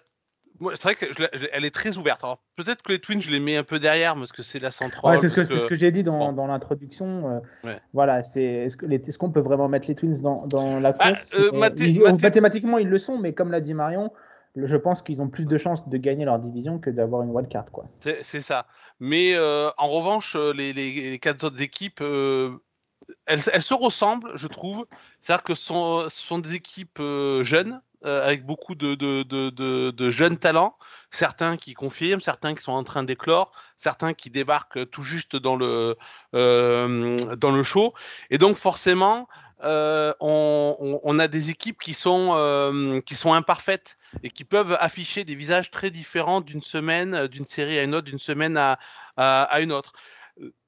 c'est 0.73 0.83
vrai 0.83 0.95
qu'elle 0.95 1.65
est 1.65 1.75
très 1.75 1.97
ouverte. 1.97 2.23
Alors 2.23 2.41
peut-être 2.55 2.81
que 2.81 2.91
les 2.91 2.99
Twins, 2.99 3.21
je 3.21 3.29
les 3.29 3.39
mets 3.39 3.57
un 3.57 3.63
peu 3.63 3.79
derrière 3.79 4.15
parce 4.15 4.31
que 4.31 4.41
c'est 4.41 4.57
la 4.57 4.71
centrale. 4.71 5.11
Ouais, 5.11 5.17
c'est 5.19 5.29
ce 5.29 5.35
que, 5.35 5.43
ce 5.43 5.67
que 5.67 5.75
j'ai 5.75 5.91
dit 5.91 6.01
dans, 6.01 6.33
dans 6.33 6.47
l'introduction. 6.47 7.41
Euh, 7.65 7.75
voilà, 7.93 8.23
c'est 8.23 8.43
est-ce 8.43 8.77
qu'on 8.77 8.89
est 9.27 9.33
peut 9.33 9.39
vraiment 9.39 9.69
mettre 9.69 9.87
les 9.87 9.93
Twins 9.93 10.19
dans, 10.19 10.47
dans 10.47 10.79
la 10.79 10.93
bah, 10.93 11.13
course? 11.13 11.37
Mathématiquement, 11.53 12.79
ils 12.79 12.87
le 12.87 12.97
sont, 12.97 13.19
mais 13.19 13.33
comme 13.33 13.51
l'a 13.51 13.61
dit 13.61 13.75
Marion, 13.75 14.11
je 14.55 14.75
pense 14.77 15.03
qu'ils 15.03 15.21
ont 15.21 15.27
plus 15.27 15.45
de 15.45 15.59
chances 15.59 15.87
de 15.87 15.97
gagner 15.97 16.25
leur 16.25 16.39
division 16.39 16.79
que 16.79 16.89
d'avoir 16.89 17.21
une 17.21 17.29
wildcard. 17.29 17.65
C'est, 17.99 18.41
ça. 18.41 18.65
Mais 18.99 19.37
en 19.37 19.87
revanche, 19.89 20.35
les, 20.35 20.73
les, 20.73 21.11
les, 21.11 21.19
quatre 21.19 21.43
autres 21.43 21.61
équipes, 21.61 22.01
elles, 23.25 23.41
se 23.41 23.73
ressemblent, 23.73 24.31
je 24.35 24.47
trouve. 24.47 24.85
C'est-à-dire 25.21 25.43
que 25.43 25.55
ce 25.55 26.07
sont, 26.09 26.39
des 26.39 26.55
équipes 26.55 26.99
euh, 26.99 27.43
jeunes, 27.43 27.81
euh, 28.05 28.25
avec 28.25 28.45
beaucoup 28.45 28.75
de, 28.75 30.11
jeunes 30.11 30.37
talents, 30.37 30.77
certains 31.11 31.57
qui 31.57 31.73
confirment, 31.73 32.21
certains 32.21 32.53
qui 32.55 32.63
sont 32.63 32.73
en 32.73 32.83
train 32.83 33.03
d'éclore, 33.03 33.51
certains 33.75 34.13
qui 34.13 34.29
débarquent 34.29 34.89
tout 34.89 35.03
juste 35.03 35.35
dans 35.35 35.55
le, 35.55 35.97
euh, 36.35 37.63
show. 37.63 37.93
Et 38.29 38.37
donc 38.37 38.57
forcément, 38.57 39.27
on, 39.61 41.19
a 41.19 41.27
des 41.27 41.49
équipes 41.49 41.79
qui 41.79 41.93
sont, 41.93 42.33
imparfaites 43.25 43.97
et 44.23 44.29
qui 44.29 44.43
peuvent 44.43 44.77
afficher 44.79 45.23
des 45.23 45.35
visages 45.35 45.71
très 45.71 45.89
différents 45.89 46.41
d'une 46.41 46.61
semaine, 46.61 47.27
d'une 47.27 47.45
série 47.45 47.79
à 47.79 47.83
une 47.83 47.95
autre, 47.95 48.05
d'une 48.05 48.19
semaine 48.19 48.57
à 49.17 49.59
une 49.59 49.71
autre 49.71 49.93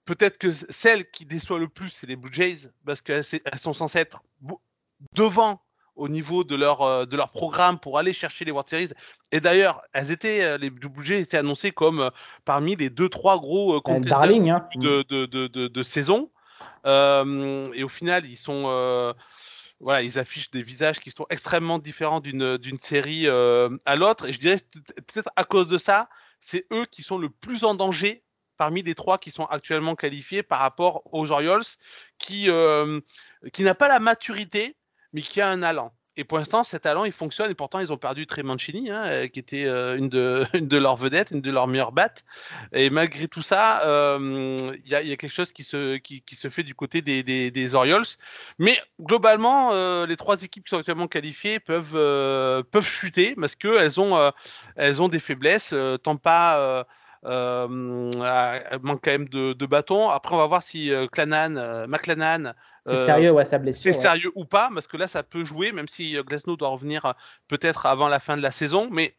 peut-être 0.10 0.40
que 0.40 0.52
celle 0.52 1.08
qui 1.12 1.26
déçoit 1.26 1.60
le 1.60 1.68
plus, 1.68 1.90
c'est 1.90 2.08
les 2.08 2.16
Blue 2.16 2.34
Jays, 2.34 2.72
parce 2.84 3.00
qu'elles 3.00 3.24
sont 3.58 3.74
censées 3.74 4.00
être 4.00 4.24
devant 5.14 5.62
au 5.96 6.10
niveau 6.10 6.44
de 6.44 6.56
leur, 6.56 6.82
euh, 6.82 7.06
de 7.06 7.16
leur 7.16 7.30
programme 7.30 7.78
pour 7.78 8.00
aller 8.00 8.12
chercher 8.12 8.44
les 8.44 8.52
World 8.52 8.68
Series. 8.68 8.90
Et 9.32 9.40
d'ailleurs, 9.40 9.84
elles 9.94 10.10
étaient, 10.10 10.42
euh, 10.42 10.58
les 10.58 10.72
Blue 10.72 11.06
Jays 11.06 11.22
étaient 11.22 11.38
annoncées 11.38 11.72
comme 11.72 12.00
euh, 12.00 12.10
parmi 12.44 12.76
les 12.76 12.90
deux, 12.90 13.08
trois 13.08 13.38
gros 13.38 13.76
hein. 14.50 14.66
de, 14.76 15.04
de, 15.04 15.26
de, 15.28 15.68
de, 15.68 15.84
saison. 15.84 16.32
et 16.86 17.84
au 17.84 17.90
final, 17.90 18.26
ils 18.26 18.38
sont. 18.38 18.64
voilà, 19.80 20.02
ils 20.02 20.18
affichent 20.18 20.50
des 20.50 20.64
visages 20.64 21.00
qui 21.02 21.12
sont 21.12 21.28
extrêmement 21.30 21.78
différents 21.78 22.20
d'une 22.20 22.80
série 22.80 23.28
à 23.28 23.96
l'autre. 23.96 24.28
Et 24.28 24.34
je 24.34 24.40
dirais 24.40 24.60
peut-être 25.06 25.30
à 25.36 25.44
cause 25.44 25.68
de 25.68 25.78
ça, 25.78 26.10
c'est 26.40 26.66
eux 26.74 26.86
qui 26.90 27.04
sont 27.04 27.20
le 27.20 27.30
plus 27.30 27.64
en 27.64 27.76
danger 27.76 28.24
parmi 28.60 28.84
les 28.84 28.94
trois 28.94 29.18
qui 29.18 29.32
sont 29.32 29.46
actuellement 29.46 29.96
qualifiés 29.96 30.44
par 30.44 30.60
rapport 30.60 31.02
aux 31.14 31.32
Orioles, 31.32 31.64
qui, 32.18 32.50
euh, 32.50 33.00
qui 33.54 33.64
n'a 33.64 33.74
pas 33.74 33.88
la 33.88 34.02
maturité, 34.02 34.76
mais 35.14 35.22
qui 35.22 35.40
a 35.40 35.48
un 35.48 35.64
allant. 35.64 35.94
Et 36.18 36.26
pour 36.26 36.38
l'instant, 36.38 36.66
cet 36.66 36.82
talent, 36.82 37.06
il 37.06 37.14
fonctionne. 37.14 37.50
Et 37.50 37.56
pourtant, 37.56 37.80
ils 37.80 37.94
ont 37.94 37.98
perdu 37.98 38.28
Trey 38.28 38.44
Mancini, 38.44 38.92
hein, 38.92 39.04
euh, 39.06 39.28
qui 39.28 39.40
était 39.40 39.64
euh, 39.64 39.96
une, 39.98 40.10
de, 40.10 40.46
leurs 40.78 40.98
vedettes, 40.98 41.32
une 41.32 41.40
de 41.40 41.52
leurs 41.52 41.68
meilleures 41.68 41.94
battes. 41.94 42.26
Et 42.74 42.90
malgré 42.90 43.30
tout 43.30 43.42
ça, 43.42 43.80
il 44.20 44.82
y, 44.86 44.94
a, 44.94 45.16
quelque 45.16 45.30
chose 45.30 45.54
qui 45.54 45.64
se, 45.64 46.50
fait 46.50 46.64
du 46.64 46.76
côté 46.76 47.02
des, 47.02 47.76
Orioles. 47.76 48.04
Mais 48.58 48.78
globalement, 49.00 49.72
les 50.04 50.18
trois 50.18 50.44
équipes 50.44 50.66
qui 50.66 50.72
sont 50.72 50.80
actuellement 50.80 51.08
qualifiées 51.08 51.62
peuvent, 51.62 52.66
chuter 52.82 53.36
parce 53.36 53.56
qu'elles 53.56 54.02
ont, 54.02 55.08
des 55.08 55.20
faiblesses. 55.20 55.74
tant 56.04 56.18
pas 56.18 56.86
manque 57.24 59.02
quand 59.04 59.12
même 59.12 59.30
de, 59.30 59.54
de 59.54 59.66
bâton. 59.66 60.10
Après, 60.10 60.36
on 60.36 60.38
va 60.38 60.48
voir 60.48 60.64
si 60.64 60.92
euh, 60.92 61.08
Clanan, 61.08 61.58
euh, 61.58 61.88
McLennan. 61.88 62.54
C'est 62.86 63.06
sérieux, 63.06 63.32
ouais, 63.32 63.46
sa 63.46 63.60
blessure. 63.60 63.94
C'est 63.94 64.00
sérieux 64.00 64.32
ou 64.36 64.46
pas, 64.46 64.70
parce 64.74 64.88
que 64.88 64.98
là, 64.98 65.08
ça 65.08 65.22
peut 65.22 65.44
jouer, 65.44 65.72
même 65.72 65.88
si 65.88 66.18
Glasnow 66.24 66.56
doit 66.56 66.70
revenir 66.70 67.14
peut-être 67.48 67.86
avant 67.86 68.08
la 68.08 68.20
fin 68.20 68.36
de 68.36 68.42
la 68.42 68.52
saison. 68.52 68.88
Mais 68.92 69.16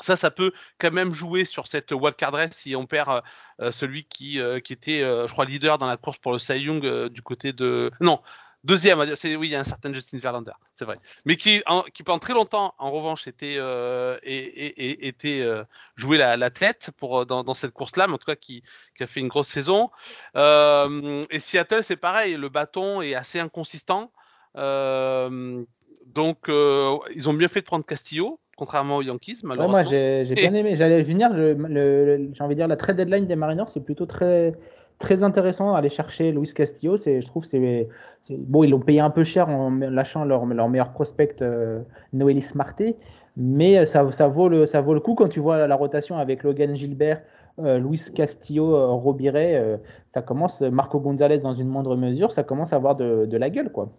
ça, 0.00 0.16
ça 0.16 0.30
peut 0.30 0.52
quand 0.78 0.90
même 0.90 1.14
jouer 1.14 1.46
sur 1.46 1.68
cette 1.68 1.92
wildcard 1.92 2.32
race 2.32 2.52
si 2.52 2.76
on 2.76 2.86
perd 2.86 3.22
celui 3.70 4.04
qui, 4.04 4.40
qui 4.62 4.72
était, 4.74 5.00
je 5.00 5.32
crois, 5.32 5.46
leader 5.46 5.78
dans 5.78 5.86
la 5.86 5.96
course 5.96 6.18
pour 6.18 6.32
le 6.32 6.38
Cy 6.38 6.58
Young 6.58 7.08
du 7.08 7.22
côté 7.22 7.54
de. 7.54 7.90
Non, 8.00 8.20
Deuxième, 8.64 9.14
c'est 9.14 9.36
oui, 9.36 9.48
il 9.48 9.50
y 9.52 9.54
a 9.54 9.60
un 9.60 9.64
certain 9.64 9.92
Justin 9.92 10.18
Verlander, 10.18 10.50
c'est 10.74 10.84
vrai, 10.84 10.96
mais 11.24 11.36
qui, 11.36 11.62
qui 11.94 12.02
pendant 12.02 12.18
très 12.18 12.34
longtemps, 12.34 12.74
en 12.78 12.90
revanche, 12.90 13.28
était, 13.28 13.54
euh, 13.56 14.18
et, 14.24 15.06
était 15.06 15.42
euh, 15.42 15.62
joué 15.94 16.18
la, 16.18 16.50
tête 16.50 16.90
pour 16.96 17.20
euh, 17.20 17.24
dans, 17.24 17.54
cette 17.54 17.70
course-là, 17.70 18.08
mais 18.08 18.14
en 18.14 18.18
tout 18.18 18.26
cas 18.26 18.34
qui, 18.34 18.64
qui, 18.96 19.04
a 19.04 19.06
fait 19.06 19.20
une 19.20 19.28
grosse 19.28 19.46
saison. 19.46 19.90
Euh, 20.34 21.22
et 21.30 21.38
Seattle, 21.38 21.84
c'est 21.84 21.96
pareil, 21.96 22.34
le 22.34 22.48
bâton 22.48 23.00
est 23.00 23.14
assez 23.14 23.38
inconsistant, 23.38 24.10
donc 24.56 26.48
ils 26.48 27.28
ont 27.28 27.34
bien 27.34 27.48
fait 27.48 27.60
de 27.60 27.66
prendre 27.66 27.84
Castillo, 27.84 28.40
contrairement 28.56 28.96
aux 28.96 29.02
Yankees. 29.02 29.38
Malheureusement. 29.44 29.70
moi, 29.70 29.82
j'ai 29.84 30.24
bien 30.34 30.52
aimé. 30.52 30.74
J'allais 30.74 31.02
venir. 31.02 31.30
J'ai 31.32 32.42
envie 32.42 32.54
de 32.56 32.58
dire 32.58 32.66
la 32.66 32.76
trade 32.76 32.96
deadline 32.96 33.26
des 33.28 33.36
Mariners, 33.36 33.68
c'est 33.68 33.84
plutôt 33.84 34.06
très 34.06 34.52
très 34.98 35.22
intéressant 35.22 35.74
aller 35.74 35.88
chercher 35.88 36.32
Luis 36.32 36.52
Castillo. 36.54 36.96
C'est, 36.96 37.20
je 37.20 37.26
trouve, 37.26 37.44
c'est, 37.44 37.88
bon, 38.30 38.64
ils 38.64 38.70
l'ont 38.70 38.80
payé 38.80 39.00
un 39.00 39.10
peu 39.10 39.24
cher 39.24 39.48
en 39.48 39.70
lâchant 39.70 40.24
leur, 40.24 40.46
leur 40.46 40.68
meilleur 40.68 40.92
prospect 40.92 41.36
euh, 41.42 41.80
Noélis 42.12 42.52
Marté. 42.54 42.96
Mais 43.36 43.86
ça, 43.86 44.10
ça, 44.10 44.26
vaut 44.26 44.48
le, 44.48 44.66
ça 44.66 44.80
vaut 44.80 44.94
le 44.94 45.00
coup 45.00 45.14
quand 45.14 45.28
tu 45.28 45.38
vois 45.38 45.66
la 45.66 45.76
rotation 45.76 46.16
avec 46.16 46.42
Logan 46.42 46.74
Gilbert, 46.74 47.22
Luis 47.58 48.02
Castillo, 48.14 48.96
Robiret, 48.96 49.80
ça 50.12 50.22
commence, 50.22 50.60
Marco 50.60 50.98
Gonzalez 50.98 51.38
dans 51.38 51.54
une 51.54 51.68
moindre 51.68 51.96
mesure, 51.96 52.32
ça 52.32 52.42
commence 52.42 52.72
à 52.72 52.76
avoir 52.76 52.96
de, 52.96 53.26
de 53.26 53.36
la 53.36 53.50
gueule, 53.50 53.70
quoi. 53.70 53.90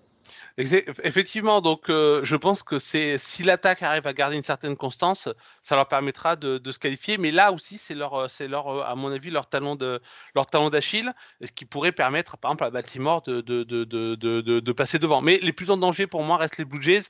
Effectivement, 0.57 1.61
donc 1.61 1.89
euh, 1.89 2.21
je 2.23 2.35
pense 2.35 2.63
que 2.63 2.79
c'est 2.79 3.17
si 3.17 3.43
l'attaque 3.43 3.81
arrive 3.81 4.05
à 4.07 4.13
garder 4.13 4.35
une 4.35 4.43
certaine 4.43 4.75
constance, 4.75 5.29
ça 5.63 5.75
leur 5.75 5.87
permettra 5.87 6.35
de, 6.35 6.59
se 6.71 6.79
qualifier. 6.79 7.17
Mais 7.17 7.31
là 7.31 7.51
aussi, 7.51 7.77
c'est 7.77 7.95
leur, 7.95 8.13
euh, 8.13 8.27
c'est 8.27 8.47
leur, 8.47 8.67
euh, 8.67 8.83
à 8.85 8.95
mon 8.95 9.11
avis, 9.11 9.29
leur 9.29 9.47
talon 9.47 9.75
de, 9.75 10.01
leur 10.35 10.47
d'Achille, 10.69 11.11
ce 11.41 11.51
qui 11.51 11.65
pourrait 11.65 11.91
permettre, 11.91 12.37
par 12.37 12.51
exemple, 12.51 12.65
à 12.65 12.69
Baltimore 12.69 13.21
de, 13.21 13.41
de, 13.41 13.63
de, 13.63 14.71
passer 14.71 14.99
devant. 14.99 15.21
Mais 15.21 15.39
les 15.41 15.53
plus 15.53 15.71
en 15.71 15.77
danger 15.77 16.07
pour 16.07 16.23
moi 16.23 16.37
restent 16.37 16.57
les 16.57 16.65
Blue 16.65 16.81
Jays 16.81 17.03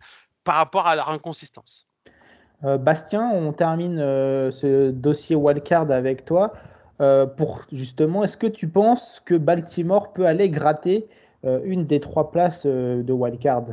par 0.43 0.55
rapport 0.55 0.87
à 0.87 0.95
leur 0.95 1.09
inconsistance. 1.09 1.87
Bastien, 2.61 3.29
on 3.31 3.53
termine 3.53 3.97
ce 4.51 4.91
dossier 4.91 5.35
wildcard 5.35 5.91
avec 5.91 6.25
toi. 6.25 6.51
pour 7.37 7.61
justement, 7.71 8.23
est-ce 8.23 8.37
que 8.37 8.47
tu 8.47 8.67
penses 8.67 9.21
que 9.23 9.35
Baltimore 9.35 10.11
peut 10.11 10.25
aller 10.25 10.49
gratter 10.49 11.07
une 11.43 11.85
des 11.85 11.99
trois 11.99 12.31
places 12.31 12.63
euh, 12.65 13.03
de 13.03 13.13
wildcard 13.13 13.65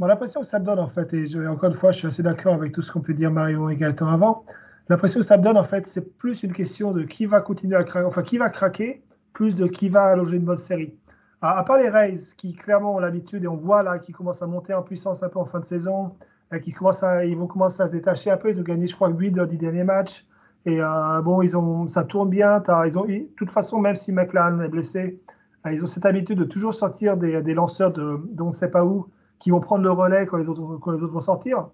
L'impression 0.00 0.40
que 0.40 0.46
ça 0.46 0.58
me 0.58 0.64
donne, 0.64 0.78
en 0.78 0.88
fait, 0.88 1.12
et 1.12 1.46
encore 1.46 1.68
une 1.68 1.76
fois, 1.76 1.92
je 1.92 1.98
suis 1.98 2.06
assez 2.06 2.22
d'accord 2.22 2.54
avec 2.54 2.72
tout 2.72 2.80
ce 2.80 2.90
qu'on 2.90 3.02
peut 3.02 3.12
dire 3.12 3.30
Mario 3.30 3.68
et 3.68 3.76
Gaëtan 3.76 4.08
avant. 4.08 4.44
L'impression 4.88 5.20
que 5.20 5.26
ça 5.26 5.36
me 5.36 5.42
donne, 5.42 5.58
en 5.58 5.64
fait, 5.64 5.86
c'est 5.86 6.16
plus 6.16 6.42
une 6.42 6.54
question 6.54 6.92
de 6.92 7.02
qui 7.02 7.26
va 7.26 7.42
continuer 7.42 7.76
à 7.76 7.84
craquer, 7.84 8.06
enfin, 8.06 8.22
qui 8.22 8.38
va 8.38 8.48
craquer, 8.48 9.02
plus 9.34 9.54
de 9.54 9.66
qui 9.66 9.90
va 9.90 10.04
allonger 10.04 10.36
une 10.36 10.44
bonne 10.44 10.56
série. 10.56 10.94
À, 11.42 11.62
part 11.64 11.76
les 11.76 11.90
Rays, 11.90 12.16
qui 12.36 12.54
clairement 12.54 12.94
ont 12.94 12.98
l'habitude, 12.98 13.44
et 13.44 13.48
on 13.48 13.56
voit 13.56 13.82
là, 13.82 13.98
qui 13.98 14.12
commencent 14.12 14.42
à 14.42 14.46
monter 14.46 14.72
en 14.72 14.82
puissance 14.82 15.22
un 15.22 15.28
peu 15.28 15.38
en 15.38 15.44
fin 15.44 15.60
de 15.60 15.66
saison, 15.66 16.12
et 16.52 16.60
qui 16.60 16.72
commencent 16.72 17.04
ils 17.24 17.36
vont 17.36 17.46
commencer 17.46 17.82
à 17.82 17.86
se 17.86 17.92
détacher 17.92 18.30
un 18.30 18.38
peu. 18.38 18.48
Ils 18.48 18.58
ont 18.58 18.64
gagné, 18.64 18.86
je 18.86 18.94
crois, 18.94 19.10
8 19.10 19.32
de 19.32 19.44
10 19.44 19.58
derniers 19.58 19.84
matchs. 19.84 20.26
Et 20.64 20.80
euh, 20.80 21.20
bon, 21.22 21.42
ils 21.42 21.56
ont, 21.56 21.88
ça 21.88 22.04
tourne 22.04 22.30
bien. 22.30 22.58
De 22.60 23.34
toute 23.36 23.50
façon, 23.50 23.78
même 23.78 23.96
si 23.96 24.12
McLaren 24.12 24.60
est 24.62 24.68
blessé, 24.68 25.20
ils 25.66 25.82
ont 25.82 25.86
cette 25.86 26.06
habitude 26.06 26.38
de 26.38 26.44
toujours 26.44 26.74
sortir 26.74 27.16
des, 27.16 27.54
lanceurs 27.54 27.92
de, 27.92 28.18
on 28.38 28.46
ne 28.46 28.52
sait 28.52 28.70
pas 28.70 28.84
où, 28.84 29.08
qui 29.38 29.50
vont 29.50 29.60
prendre 29.60 29.84
le 29.84 29.92
relais 29.92 30.26
quand 30.26 30.38
les 30.38 30.48
autres, 30.48 30.62
vont 30.62 31.20
sortir. 31.20 31.68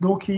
Donc, 0.00 0.30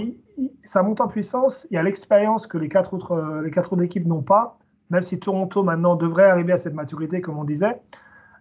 ça 0.62 0.82
monte 0.82 1.00
en 1.00 1.08
puissance. 1.08 1.66
Il 1.70 1.74
y 1.74 1.76
a 1.78 1.82
l'expérience 1.82 2.46
que 2.46 2.58
les 2.58 2.68
quatre 2.68 2.94
autres, 2.94 3.42
les 3.42 3.50
quatre 3.50 3.72
autres 3.72 3.82
équipes 3.82 4.06
n'ont 4.06 4.22
pas, 4.22 4.58
même 4.90 5.02
si 5.02 5.18
Toronto 5.18 5.62
maintenant 5.62 5.96
devrait 5.96 6.30
arriver 6.30 6.52
à 6.52 6.58
cette 6.58 6.74
maturité, 6.74 7.20
comme 7.20 7.38
on 7.38 7.44
disait. 7.44 7.80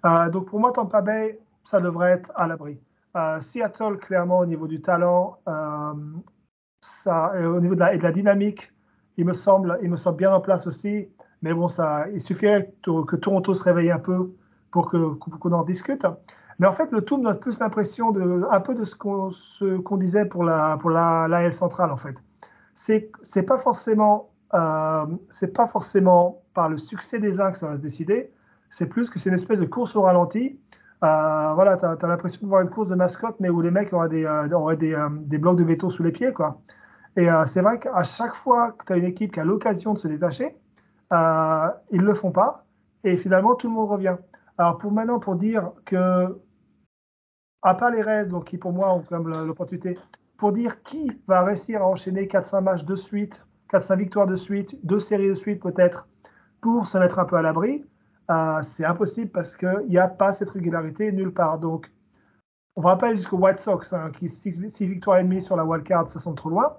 Euh, 0.05 0.29
donc, 0.29 0.47
pour 0.47 0.59
moi, 0.59 0.71
Tampa 0.71 1.01
Bay, 1.01 1.39
ça 1.63 1.79
devrait 1.79 2.11
être 2.11 2.31
à 2.35 2.47
l'abri. 2.47 2.79
Euh, 3.15 3.39
Seattle, 3.39 3.97
clairement, 3.97 4.39
au 4.39 4.45
niveau 4.45 4.67
du 4.67 4.81
talent, 4.81 5.39
euh, 5.47 5.93
au 7.05 7.59
niveau 7.59 7.75
et 7.75 7.97
de 7.97 8.03
la 8.03 8.11
dynamique, 8.11 8.71
il 9.17 9.25
me 9.25 9.33
semble, 9.33 9.79
il 9.81 9.89
me 9.89 9.97
semble 9.97 10.17
bien 10.17 10.33
en 10.33 10.41
place 10.41 10.67
aussi. 10.67 11.07
Mais 11.41 11.53
bon, 11.53 11.67
ça, 11.67 12.05
il 12.13 12.21
suffirait 12.21 12.73
que 12.83 13.15
Toronto 13.15 13.53
se 13.53 13.63
réveille 13.63 13.91
un 13.91 13.99
peu 13.99 14.33
pour 14.73 14.89
qu'on 15.39 15.51
en 15.51 15.63
discute. 15.63 16.05
Mais 16.59 16.67
en 16.67 16.73
fait, 16.73 16.91
le 16.91 17.01
tout 17.01 17.17
me 17.17 17.23
donne 17.23 17.39
plus 17.39 17.59
l'impression 17.59 18.11
de 18.11 18.43
un 18.51 18.59
peu 18.59 18.73
de 18.73 18.83
ce 18.83 18.95
qu'on 18.95 19.97
disait 19.97 20.25
pour 20.25 20.43
la 20.43 20.77
pour 20.77 20.89
la 20.89 21.27
l'AL 21.27 21.53
centrale 21.53 21.91
en 21.91 21.97
fait. 21.97 22.15
C'est 22.75 23.43
pas 23.43 23.59
forcément 23.59 24.31
euh, 24.53 25.05
pas 25.55 25.67
forcément 25.67 26.41
par 26.53 26.69
le 26.69 26.77
succès 26.77 27.19
des 27.19 27.39
uns 27.39 27.51
que 27.51 27.57
ça 27.57 27.67
va 27.67 27.75
se 27.75 27.81
décider. 27.81 28.31
C'est 28.69 28.87
plus 28.87 29.09
que 29.09 29.19
c'est 29.19 29.29
une 29.29 29.35
espèce 29.35 29.59
de 29.59 29.65
course 29.65 29.95
au 29.95 30.01
ralenti. 30.01 30.59
Euh, 31.03 31.53
voilà, 31.53 31.77
tu 31.77 31.85
as, 31.85 32.07
l'impression 32.07 32.41
de 32.43 32.47
voir 32.47 32.61
une 32.61 32.69
course 32.69 32.87
de 32.87 32.95
mascotte, 32.95 33.35
mais 33.39 33.49
où 33.49 33.61
les 33.61 33.71
mecs 33.71 33.93
auraient 33.93 34.09
des, 34.09 34.25
euh, 34.25 34.49
auraient 34.51 34.77
des, 34.77 34.95
des, 35.25 35.37
blocs 35.37 35.57
de 35.57 35.63
béton 35.63 35.89
sous 35.89 36.01
les 36.01 36.11
pieds. 36.11 36.33
Quoi. 36.33 36.61
Et 37.15 37.27
c'est 37.45 37.61
vrai 37.61 37.79
qu'à 37.79 38.03
chaque 38.03 38.33
fois 38.33 38.71
que 38.71 38.85
tu 38.85 38.93
as 38.93 38.97
une 38.97 39.05
équipe 39.05 39.33
qui 39.33 39.39
a 39.39 39.45
l'occasion 39.45 39.93
de 39.93 39.99
se 39.99 40.07
détacher, 40.07 40.55
ils 41.11 42.01
ne 42.01 42.05
le 42.05 42.13
font 42.15 42.31
pas. 42.31 42.65
Et 43.03 43.17
finalement, 43.17 43.53
tout 43.55 43.67
le 43.67 43.73
monde 43.73 43.89
revient. 43.89 44.15
Alors 44.57 44.77
pour 44.77 44.91
maintenant, 44.91 45.19
pour 45.19 45.35
dire 45.35 45.71
que, 45.85 46.39
à 47.61 47.73
part 47.75 47.91
les 47.91 48.01
restes, 48.01 48.29
donc 48.29 48.45
qui 48.45 48.57
pour 48.57 48.71
moi 48.71 48.93
ont 48.93 49.01
comme 49.01 49.29
l'opportunité, 49.45 49.97
pour 50.37 50.51
dire 50.51 50.83
qui 50.83 51.11
va 51.27 51.43
réussir 51.43 51.81
à 51.81 51.87
enchaîner 51.87 52.27
4-5 52.27 52.61
matchs 52.61 52.85
de 52.85 52.95
suite, 52.95 53.45
4-5 53.71 53.97
victoires 53.97 54.27
de 54.27 54.35
suite, 54.35 54.77
deux 54.85 54.99
séries 54.99 55.29
de 55.29 55.35
suite 55.35 55.61
peut-être, 55.61 56.07
pour 56.61 56.85
se 56.85 56.97
mettre 56.97 57.19
un 57.19 57.25
peu 57.25 57.35
à 57.35 57.41
l'abri, 57.41 57.83
euh, 58.31 58.61
c'est 58.61 58.85
impossible 58.85 59.31
parce 59.31 59.55
qu'il 59.55 59.87
n'y 59.89 59.97
a 59.97 60.07
pas 60.07 60.31
cette 60.31 60.49
régularité 60.49 61.11
nulle 61.11 61.33
part. 61.33 61.59
Donc, 61.59 61.91
on 62.75 62.81
va 62.81 62.95
pas 62.95 63.07
aller 63.07 63.17
jusqu'au 63.17 63.37
White 63.37 63.59
Sox, 63.59 63.93
hein, 63.93 64.11
qui 64.11 64.29
6 64.29 64.59
victoires 64.81 65.17
et 65.17 65.23
demie 65.23 65.41
sur 65.41 65.55
la 65.55 65.65
wild 65.65 65.83
card, 65.83 66.07
ça 66.07 66.19
semble 66.19 66.37
trop 66.37 66.49
loin. 66.49 66.77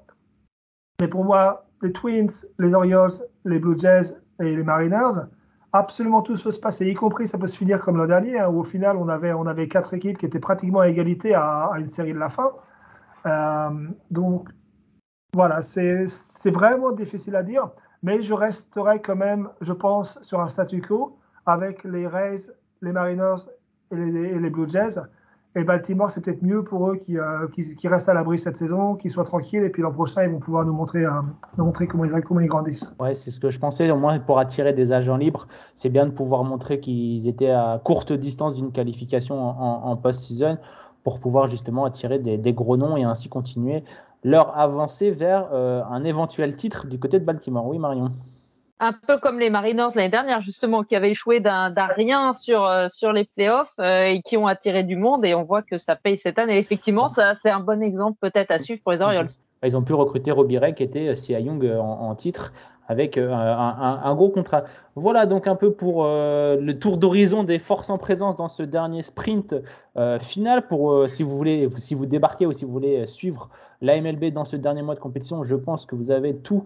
Mais 1.01 1.09
pour 1.09 1.25
moi, 1.25 1.66
les 1.83 1.93
Twins, 1.93 2.31
les 2.59 2.72
Orioles, 2.72 3.12
les 3.45 3.59
Blue 3.59 3.79
Jays 3.79 4.16
et 4.41 4.57
les 4.57 4.62
Mariners, 4.62 5.27
absolument 5.75 6.22
tout 6.22 6.39
peut 6.41 6.53
se 6.53 6.61
passer, 6.61 6.89
y 6.89 6.95
compris 6.95 7.27
ça 7.27 7.37
peut 7.37 7.49
se 7.49 7.57
finir 7.57 7.81
comme 7.81 7.97
l'an 7.97 8.07
dernier, 8.07 8.39
hein, 8.39 8.49
où 8.49 8.61
au 8.61 8.64
final 8.64 8.97
on 8.97 9.09
avait, 9.09 9.33
on 9.33 9.47
avait 9.47 9.66
quatre 9.66 9.93
équipes 9.93 10.18
qui 10.18 10.25
étaient 10.25 10.41
pratiquement 10.41 10.81
à 10.81 10.89
égalité 10.89 11.35
à, 11.35 11.72
une 11.79 11.89
série 11.89 12.14
de 12.14 12.18
la 12.18 12.29
fin. 12.29 12.53
Euh, 13.27 13.89
donc 14.11 14.49
voilà, 15.35 15.62
c'est 15.62 16.07
vraiment 16.47 16.93
difficile 16.93 17.35
à 17.35 17.43
dire, 17.43 17.70
mais 18.05 18.22
je 18.22 18.33
resterai 18.33 19.03
quand 19.03 19.16
même, 19.16 19.51
je 19.61 19.72
pense, 19.72 20.20
sur 20.22 20.41
un 20.41 20.49
statu 20.49 20.81
quo 20.81 21.18
avec 21.45 21.83
les 21.83 22.07
Rays, 22.07 22.53
les 22.81 22.93
Mariners 22.93 23.49
et 23.91 23.97
les, 23.97 24.29
et 24.29 24.39
les 24.39 24.51
Blue 24.51 24.68
Jays. 24.68 25.01
Et 25.57 25.62
Baltimore, 25.62 26.11
c'est 26.11 26.20
peut-être 26.20 26.42
mieux 26.42 26.64
pour 26.64 26.90
eux 26.90 26.96
qui, 26.96 27.16
euh, 27.16 27.46
qui, 27.48 27.86
restent 27.86 28.09
à 28.09 28.14
l'abri 28.14 28.38
cette 28.38 28.57
saison, 28.57 28.96
qu'ils 28.96 29.12
soient 29.12 29.24
tranquilles, 29.24 29.62
et 29.62 29.70
puis 29.70 29.82
l'an 29.82 29.92
prochain, 29.92 30.24
ils 30.24 30.30
vont 30.30 30.40
pouvoir 30.40 30.64
nous 30.64 30.72
montrer, 30.72 31.05
euh, 31.05 31.11
montrer 31.57 31.86
comment, 31.86 32.05
ils, 32.05 32.11
comment 32.22 32.40
ils 32.40 32.48
grandissent. 32.48 32.92
Ouais, 32.98 33.14
c'est 33.14 33.30
ce 33.30 33.38
que 33.38 33.50
je 33.50 33.61
pensais. 33.61 33.88
Au 33.92 33.96
moins, 33.96 34.18
pour 34.18 34.40
attirer 34.40 34.72
des 34.72 34.90
agents 34.90 35.16
libres, 35.16 35.46
c'est 35.76 35.90
bien 35.90 36.07
de 36.07 36.11
pouvoir 36.11 36.42
montrer 36.42 36.80
qu'ils 36.80 37.28
étaient 37.28 37.50
à 37.50 37.80
courte 37.84 38.12
distance 38.12 38.57
d'une 38.57 38.72
qualification 38.72 39.40
en, 39.40 39.96
post-season 39.96 40.59
pour 41.05 41.20
pouvoir 41.20 41.48
justement 41.48 41.84
attirer 41.84 42.18
des, 42.18 42.52
gros 42.52 42.76
noms 42.76 42.96
et 42.96 43.05
ainsi 43.05 43.28
continuer 43.28 43.84
leur 44.24 44.59
avancée 44.59 45.12
vers 45.12 45.50
euh, 45.52 45.82
un 45.88 46.02
éventuel 46.02 46.57
titre 46.57 46.88
du 46.88 46.98
côté 46.98 47.20
de 47.20 47.24
Baltimore. 47.24 47.66
Oui, 47.66 47.78
Marion 47.78 48.11
un 48.85 48.93
peu 48.93 49.18
comme 49.18 49.39
les 49.39 49.51
Mariners 49.51 49.89
l'année 49.95 50.09
dernière, 50.09 50.41
justement, 50.41 50.82
qui 50.82 50.95
avaient 50.97 51.11
échoué 51.11 51.41
d'un 51.41 51.72
rien 51.97 52.35
sur, 52.35 52.64
euh, 52.64 52.89
sur 52.89 53.12
les 53.12 53.24
playoffs 53.24 53.74
euh, 53.80 54.05
et 54.05 54.22
qui 54.22 54.37
ont 54.37 54.47
attiré 54.47 54.85
du 54.85 54.97
monde. 54.97 55.24
Et 55.24 55.35
on 55.35 55.43
voit 55.43 55.62
que 55.62 55.78
ça 55.78 55.97
paye 55.97 56.16
cette 56.16 56.39
année. 56.39 56.59
Effectivement, 56.59 57.09
ça, 57.09 57.35
c'est 57.35 57.51
un 57.51 57.61
bon 57.61 57.82
exemple 57.82 58.18
peut-être 58.20 58.51
à 58.51 58.59
suivre 58.59 58.80
pour 58.82 58.93
les 58.93 59.03
Orioles. 59.03 59.28
Ils 59.64 59.76
ont 59.76 59.82
pu 59.82 59.95
recruter 59.95 60.30
Robbie 60.30 60.59
Ray, 60.59 60.74
qui 60.74 60.82
était 60.82 61.16
Cia 61.16 61.41
Young 61.41 61.64
en, 61.64 62.14
titre 62.14 62.53
avec 62.89 63.16
euh, 63.16 63.32
un, 63.32 64.14
gros 64.14 64.28
contrat. 64.28 64.64
Voilà 64.95 65.26
donc 65.26 65.47
un 65.47 65.57
peu 65.57 65.72
pour 65.72 66.05
euh, 66.05 66.57
le 66.61 66.78
tour 66.78 66.99
d'horizon 66.99 67.43
des 67.43 67.59
forces 67.59 67.91
en 67.91 67.99
présence 67.99 68.37
dans 68.37 68.49
ce 68.49 68.62
dernier 68.62 69.03
sprint 69.03 69.55
euh, 69.97 70.18
final. 70.18 70.66
Pour 70.66 71.09
si 71.09 71.22
vous 71.22 71.37
voulez, 71.37 71.68
si 71.78 71.95
vous 71.95 72.07
débarquez 72.07 72.47
ou 72.47 72.53
si 72.53 72.64
vous 72.64 72.72
voulez 72.72 73.07
suivre 73.07 73.49
la 73.81 74.01
MLB 74.01 74.33
dans 74.33 74.45
ce 74.45 74.57
dernier 74.57 74.83
mois 74.83 74.95
de 74.95 75.01
compétition, 75.01 75.43
je 75.45 75.57
pense 75.57 75.87
que 75.87 75.95
vous 75.95 76.11
avez 76.11 76.37
tout, 76.37 76.64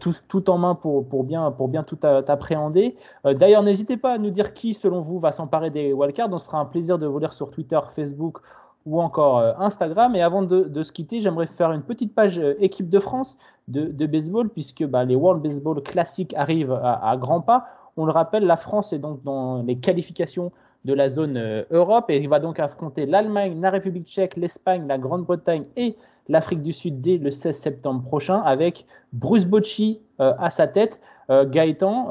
tout, 0.00 0.14
tout, 0.28 0.50
en 0.50 0.58
main 0.58 0.74
pour, 0.74 1.08
pour, 1.08 1.24
bien, 1.24 1.50
pour 1.50 1.68
bien 1.68 1.82
tout 1.82 1.98
appréhender. 2.02 2.96
D'ailleurs, 3.24 3.62
n'hésitez 3.62 3.96
pas 3.96 4.12
à 4.12 4.18
nous 4.18 4.30
dire 4.30 4.52
qui, 4.52 4.74
selon 4.74 5.00
vous, 5.00 5.18
va 5.18 5.32
s'emparer 5.32 5.70
des 5.70 5.92
wildcards. 5.92 6.28
On 6.30 6.38
se 6.38 6.44
fera 6.44 6.60
un 6.60 6.66
plaisir 6.66 6.98
de 6.98 7.06
vous 7.06 7.18
lire 7.18 7.32
sur 7.32 7.50
Twitter, 7.50 7.78
Facebook 7.94 8.40
ou 8.88 9.00
encore 9.00 9.38
euh, 9.38 9.52
Instagram. 9.58 10.16
Et 10.16 10.22
avant 10.22 10.42
de, 10.42 10.82
se 10.82 10.92
quitter, 10.92 11.20
j'aimerais 11.20 11.46
faire 11.46 11.72
une 11.72 11.82
petite 11.82 12.14
page 12.14 12.38
euh, 12.38 12.54
équipe 12.58 12.88
de 12.88 12.98
France 12.98 13.36
de, 13.68 14.06
baseball, 14.06 14.48
puisque 14.48 14.84
bah, 14.84 15.04
les 15.04 15.14
World 15.14 15.42
Baseball 15.42 15.82
classiques 15.82 16.34
arrivent 16.34 16.72
à, 16.82 17.16
grands 17.18 17.42
pas. 17.42 17.66
On 17.98 18.06
le 18.06 18.12
rappelle, 18.12 18.46
la 18.46 18.56
France 18.56 18.94
est 18.94 18.98
donc 18.98 19.22
dans 19.24 19.62
les 19.62 19.76
qualifications 19.76 20.52
de 20.88 20.94
la 20.94 21.08
zone 21.10 21.36
euh, 21.36 21.62
Europe 21.70 22.06
et 22.08 22.16
il 22.16 22.28
va 22.28 22.40
donc 22.40 22.58
affronter 22.58 23.06
l'Allemagne, 23.06 23.60
la 23.60 23.70
République 23.70 24.08
tchèque, 24.08 24.36
l'Espagne, 24.36 24.86
la 24.88 24.98
Grande-Bretagne 24.98 25.64
et 25.76 25.96
l'Afrique 26.28 26.62
du 26.62 26.72
Sud 26.72 27.00
dès 27.00 27.18
le 27.18 27.30
16 27.30 27.56
septembre 27.56 28.02
prochain 28.02 28.40
avec 28.40 28.86
Bruce 29.12 29.44
Bocci 29.44 30.00
à 30.18 30.50
sa 30.50 30.66
tête. 30.66 31.00
Gaëtan, 31.30 32.10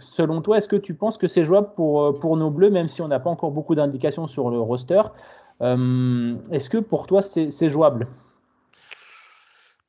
selon 0.00 0.42
toi, 0.42 0.58
est-ce 0.58 0.68
que 0.68 0.76
tu 0.76 0.92
penses 0.92 1.16
que 1.16 1.28
c'est 1.28 1.44
jouable 1.44 1.70
pour, 1.74 2.20
pour 2.20 2.36
nos 2.36 2.50
Bleus, 2.50 2.68
même 2.68 2.88
si 2.88 3.00
on 3.00 3.08
n'a 3.08 3.20
pas 3.20 3.30
encore 3.30 3.50
beaucoup 3.52 3.74
d'indications 3.74 4.26
sur 4.26 4.50
le 4.50 4.60
roster 4.60 5.00
euh, 5.60 6.36
est-ce 6.50 6.70
que 6.70 6.78
pour 6.78 7.06
toi, 7.06 7.22
c'est 7.22 7.70
jouable? 7.70 8.06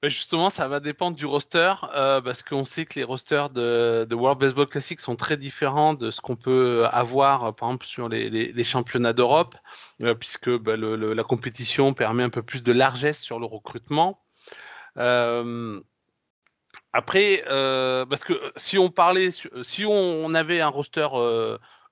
Justement, 0.03 0.49
ça 0.49 0.69
va 0.69 0.79
dépendre 0.79 1.17
du 1.17 1.25
roster, 1.25 1.73
euh, 1.93 2.21
parce 2.21 2.41
qu'on 2.41 2.63
sait 2.63 2.85
que 2.85 2.97
les 2.97 3.03
rosters 3.03 3.49
de, 3.49 4.07
World 4.09 4.39
Baseball 4.39 4.67
Classic 4.67 4.97
sont 4.97 5.17
très 5.17 5.35
différents 5.35 5.93
de 5.93 6.09
ce 6.09 6.21
qu'on 6.21 6.37
peut 6.37 6.85
avoir, 6.89 7.53
par 7.53 7.67
exemple, 7.67 7.85
sur 7.85 8.07
les, 8.07 8.63
championnats 8.63 9.11
d'Europe, 9.11 9.57
euh, 10.01 10.15
puisque 10.15 10.49
ben, 10.49 10.79
la 10.79 11.23
compétition 11.23 11.93
permet 11.93 12.23
un 12.23 12.29
peu 12.29 12.41
plus 12.41 12.63
de 12.63 12.71
largesse 12.71 13.19
sur 13.19 13.39
le 13.39 13.45
recrutement. 13.45 14.23
après, 16.93 17.43
parce 17.45 18.23
que 18.23 18.53
si 18.55 18.77
on 18.77 18.89
parlait, 18.89 19.31
si 19.63 19.85
on 19.85 20.33
avait 20.33 20.61
un 20.61 20.69
roster 20.69 21.09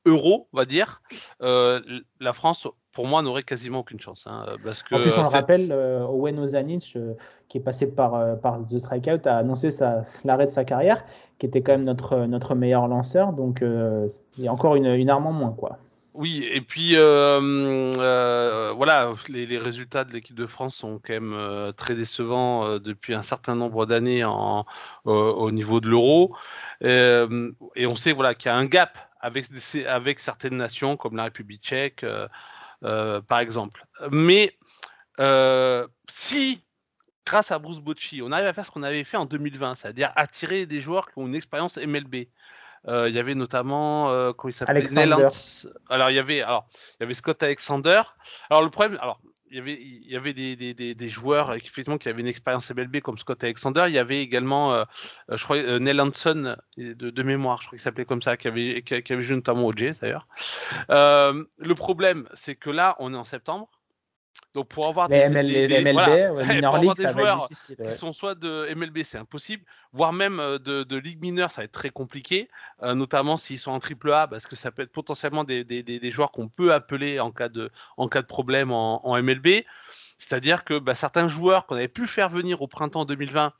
euro, 0.05 0.47
on 0.53 0.57
va 0.57 0.63
dire, 0.63 1.01
la 1.41 2.33
France 2.33 2.69
pour 2.97 3.05
moi, 3.05 3.21
n'aurait 3.21 3.43
quasiment 3.43 3.81
aucune 3.81 3.99
chance. 3.99 4.25
Hein, 4.25 4.47
parce 4.63 4.81
que, 4.81 4.95
en 4.95 4.99
plus, 4.99 5.13
on 5.15 5.21
le 5.21 5.27
rappelle, 5.27 5.71
Owen 6.09 6.39
Ozanic, 6.39 6.97
qui 7.47 7.57
est 7.59 7.61
passé 7.61 7.85
par, 7.85 8.39
par 8.39 8.57
The 8.65 8.79
Strikeout, 8.79 9.27
a 9.27 9.37
annoncé 9.37 9.69
l'arrêt 10.25 10.47
de 10.47 10.51
sa 10.51 10.65
carrière, 10.65 11.05
qui 11.37 11.45
était 11.45 11.61
quand 11.61 11.73
même 11.73 11.85
notre, 11.85 12.25
notre 12.25 12.55
meilleur 12.55 12.87
lanceur. 12.87 13.33
Donc, 13.33 13.61
il 13.61 14.43
y 14.43 14.47
a 14.47 14.51
encore 14.51 14.75
une, 14.75 14.87
une 14.87 15.11
arme 15.11 15.27
en 15.27 15.31
moins. 15.31 15.51
quoi. 15.51 15.77
Oui, 16.17 16.49
et 16.51 16.61
puis 16.61 16.95
euh, 16.95 17.39
euh, 17.95 18.73
voilà, 18.75 19.13
les, 19.29 19.59
résultats 19.59 20.03
de 20.03 20.11
l'équipe 20.11 20.35
de 20.35 20.47
France 20.47 20.75
sont 20.75 20.99
quand 20.99 21.13
même 21.13 21.33
euh, 21.33 21.71
très 21.73 21.93
décevants 21.93 22.79
depuis 22.79 23.13
un 23.13 23.21
certain 23.21 23.53
nombre 23.53 23.85
d'années 23.85 24.25
au 25.05 25.51
niveau 25.51 25.79
de 25.79 25.87
l'euro. 25.87 26.35
et 26.81 27.85
on 27.85 27.95
sait 27.95 28.13
voilà, 28.13 28.33
qu'il 28.33 28.49
y 28.49 28.51
a 28.51 28.57
un 28.57 28.65
gap 28.65 28.97
avec, 29.21 29.45
avec 29.87 30.19
certaines 30.19 30.55
nations 30.55 30.97
comme 30.97 31.15
la 31.15 31.25
République 31.25 31.61
tchèque, 31.61 32.03
par 32.81 33.39
exemple. 33.39 33.85
Mais 34.11 34.57
si, 36.09 36.63
grâce 37.25 37.51
à 37.51 37.59
Bruce 37.59 37.79
Bocci, 37.79 38.21
on 38.23 38.31
arrive 38.31 38.47
à 38.47 38.53
faire 38.53 38.65
ce 38.65 38.71
qu'on 38.71 38.83
avait 38.83 39.03
fait 39.03 39.17
en 39.17 39.25
2020, 39.25 39.75
c'est-à-dire 39.75 40.11
attirer 40.15 40.65
des 40.65 40.81
joueurs 40.81 41.07
qui 41.11 41.19
ont 41.19 41.27
une 41.27 41.35
expérience 41.35 41.77
MLB, 41.77 42.27
euh, 42.87 43.09
il 43.09 43.15
y 43.15 43.19
avait 43.19 43.35
notamment 43.35 44.11
euh, 44.11 44.31
comment 44.33 44.49
il 44.49 44.53
s'appelait? 44.53 44.75
Alors 45.89 46.09
il 46.09 46.15
y 46.15 46.19
avait 46.19 46.41
alors 46.41 46.67
il 46.71 46.97
y 47.01 47.03
avait 47.03 47.13
Scott 47.13 47.41
Alexander. 47.43 48.01
Alors 48.49 48.63
le 48.63 48.69
problème 48.69 48.97
alors 49.01 49.19
il 49.49 49.57
y 49.57 49.59
avait, 49.59 49.79
il 49.81 50.11
y 50.11 50.15
avait 50.15 50.33
des, 50.33 50.55
des, 50.55 50.73
des, 50.73 51.09
joueurs 51.09 51.53
effectivement 51.53 51.97
qui 51.97 52.09
avaient 52.09 52.21
une 52.21 52.27
expérience 52.27 52.69
MLB 52.69 52.99
comme 53.01 53.17
Scott 53.17 53.43
Alexander. 53.43 53.85
Il 53.87 53.93
y 53.93 53.99
avait 53.99 54.21
également, 54.21 54.73
euh, 54.73 54.83
je 55.29 55.43
crois, 55.43 55.79
Neil 55.79 55.99
Hanson 55.99 56.55
de, 56.77 56.93
de, 56.93 57.23
mémoire, 57.23 57.61
je 57.61 57.67
crois 57.67 57.77
qu'il 57.77 57.83
s'appelait 57.83 58.05
comme 58.05 58.21
ça, 58.21 58.37
qui 58.37 58.47
avait, 58.47 58.81
qui, 58.81 59.13
avait 59.13 59.23
joué 59.23 59.35
notamment 59.35 59.65
au 59.65 59.73
Jays 59.73 59.95
d'ailleurs. 60.01 60.27
le 60.89 61.73
problème, 61.73 62.27
c'est 62.33 62.55
que 62.55 62.69
là, 62.69 62.95
on 62.99 63.13
est 63.13 63.17
en 63.17 63.23
septembre. 63.23 63.69
Donc 64.53 64.69
pour 64.69 64.87
avoir 64.87 65.07
des, 65.07 65.29
joueurs 67.11 67.47
qui 67.47 67.55
sont 67.91 68.11
soit 68.11 68.33
de 68.33 68.73
MLB, 68.73 69.03
c'est 69.03 69.17
impossible, 69.17 69.63
voire 69.93 70.13
même 70.13 70.39
euh, 70.39 70.57
de, 70.57 70.97
Ligue 70.97 71.21
mineure, 71.21 71.51
ça 71.51 71.61
va 71.61 71.65
être 71.65 71.71
très 71.71 71.91
compliqué, 71.91 72.49
euh, 72.81 72.95
notamment 72.95 73.37
s'ils 73.37 73.59
sont 73.59 73.71
en 73.71 73.79
triple 73.79 74.11
A, 74.11 74.27
parce 74.27 74.47
que 74.47 74.55
ça 74.55 74.71
peut 74.71 74.81
être 74.81 74.91
potentiellement 74.91 75.43
des, 75.43 76.11
joueurs 76.11 76.31
qu'on 76.31 76.47
peut 76.47 76.73
appeler 76.73 77.19
en 77.19 77.31
cas 77.31 77.49
de, 77.49 77.71
en 77.97 78.07
cas 78.07 78.21
de 78.21 78.27
problème 78.27 78.71
en, 78.71 79.21
MLB. 79.21 79.63
C'est-à-dire 80.17 80.63
que 80.63 80.79
bah, 80.79 80.95
certains 80.95 81.27
joueurs 81.27 81.67
qu'on 81.67 81.75
avait 81.75 81.87
pu 81.87 82.07
faire 82.07 82.29
venir 82.29 82.61
au 82.61 82.67
printemps 82.67 83.05
2020 83.05 83.53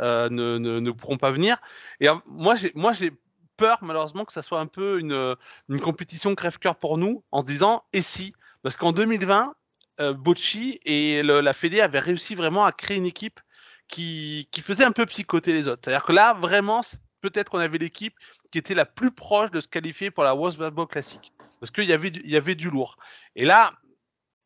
euh, 0.00 0.28
ne, 0.28 0.58
ne, 0.58 0.90
pourront 0.90 1.16
pas 1.16 1.30
venir. 1.30 1.56
Et 2.00 2.08
moi, 2.26 2.54
j'ai 2.56 3.12
peur 3.56 3.78
malheureusement 3.80 4.26
que 4.26 4.32
ça 4.34 4.42
soit 4.42 4.60
un 4.60 4.66
peu 4.66 4.98
une, 5.00 5.36
une 5.70 5.80
compétition 5.80 6.34
crève-cœur 6.34 6.76
pour 6.76 6.98
nous 6.98 7.24
en 7.32 7.40
se 7.40 7.46
disant 7.46 7.84
et 7.94 8.02
si? 8.02 8.34
Parce 8.62 8.76
qu'en 8.76 8.92
2020, 8.92 9.48
euh, 9.48 9.52
Bocci 9.98 10.80
et 10.84 11.22
la 11.22 11.54
Fédé 11.54 11.80
avaient 11.80 11.98
réussi 11.98 12.34
vraiment 12.34 12.64
à 12.64 12.72
créer 12.72 12.96
une 12.96 13.06
équipe 13.06 13.40
qui, 13.88 14.48
faisait 14.64 14.84
un 14.84 14.92
peu 14.92 15.06
psychoter 15.06 15.52
les 15.52 15.68
autres. 15.68 15.82
C'est-à-dire 15.84 16.04
que 16.04 16.12
là, 16.12 16.34
vraiment, 16.34 16.82
peut-être 17.20 17.50
qu'on 17.50 17.58
avait 17.58 17.78
l'équipe 17.78 18.14
qui 18.50 18.58
était 18.58 18.74
la 18.74 18.86
plus 18.86 19.10
proche 19.10 19.50
de 19.50 19.60
se 19.60 19.68
qualifier 19.68 20.10
pour 20.10 20.24
la 20.24 20.34
World 20.34 20.58
Baseball 20.58 20.86
Classic. 20.86 21.32
Parce 21.60 21.70
qu'il 21.70 21.84
y 21.84 21.92
avait, 21.92 22.10
du, 22.10 22.26
y 22.26 22.36
avait 22.36 22.54
du 22.54 22.70
lourd. 22.70 22.96
Et 23.36 23.44
là, 23.44 23.72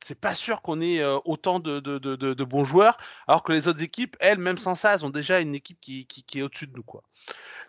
c'est 0.04 0.20
pas 0.20 0.34
sûr 0.34 0.62
qu'on 0.62 0.80
ait 0.80 1.00
euh, 1.00 1.18
autant 1.24 1.58
de, 1.58 2.44
bons 2.44 2.64
joueurs, 2.64 2.96
alors 3.26 3.42
que 3.42 3.52
les 3.52 3.66
autres 3.66 3.82
équipes, 3.82 4.16
elles, 4.20 4.38
même 4.38 4.58
sans 4.58 4.74
ça, 4.74 4.94
elles 4.94 5.04
ont 5.04 5.10
déjà 5.10 5.40
une 5.40 5.54
équipe 5.54 5.80
qui, 5.80 6.06
est 6.34 6.42
au-dessus 6.42 6.66
de 6.66 6.76
nous. 6.76 6.84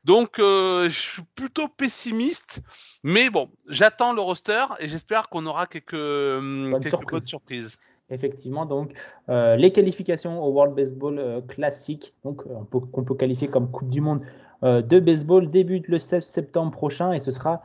Donc, 0.08 0.40
euh, 0.40 0.86
je 0.86 0.98
suis 0.98 1.22
plutôt 1.36 1.68
pessimiste, 1.68 2.62
mais 3.04 3.30
bon, 3.30 3.50
j'attends 3.68 4.14
le 4.14 4.22
roster 4.22 4.64
et 4.80 4.88
j'espère 4.88 5.28
qu'on 5.28 5.46
aura 5.46 5.68
quelques, 5.68 5.92
bonnes 5.92 7.20
surprises. 7.20 7.78
Effectivement, 8.10 8.66
donc 8.66 8.94
euh, 9.28 9.58
les 9.58 9.74
qualifications 9.74 10.42
au 10.42 10.50
World 10.54 10.74
Baseball 10.74 11.20
euh, 11.20 11.42
Classic, 11.42 12.14
donc 12.24 12.42
qu'on 12.70 13.04
peut 13.04 13.16
qualifier 13.16 13.50
comme 13.50 13.70
Coupe 13.70 13.90
du 13.90 14.00
Monde 14.00 14.22
de 14.64 15.00
baseball, 15.00 15.52
débutent 15.52 15.90
le 15.90 16.00
16 16.00 16.24
septembre 16.24 16.72
prochain 16.72 17.12
et 17.12 17.20
ce 17.20 17.30
sera 17.30 17.62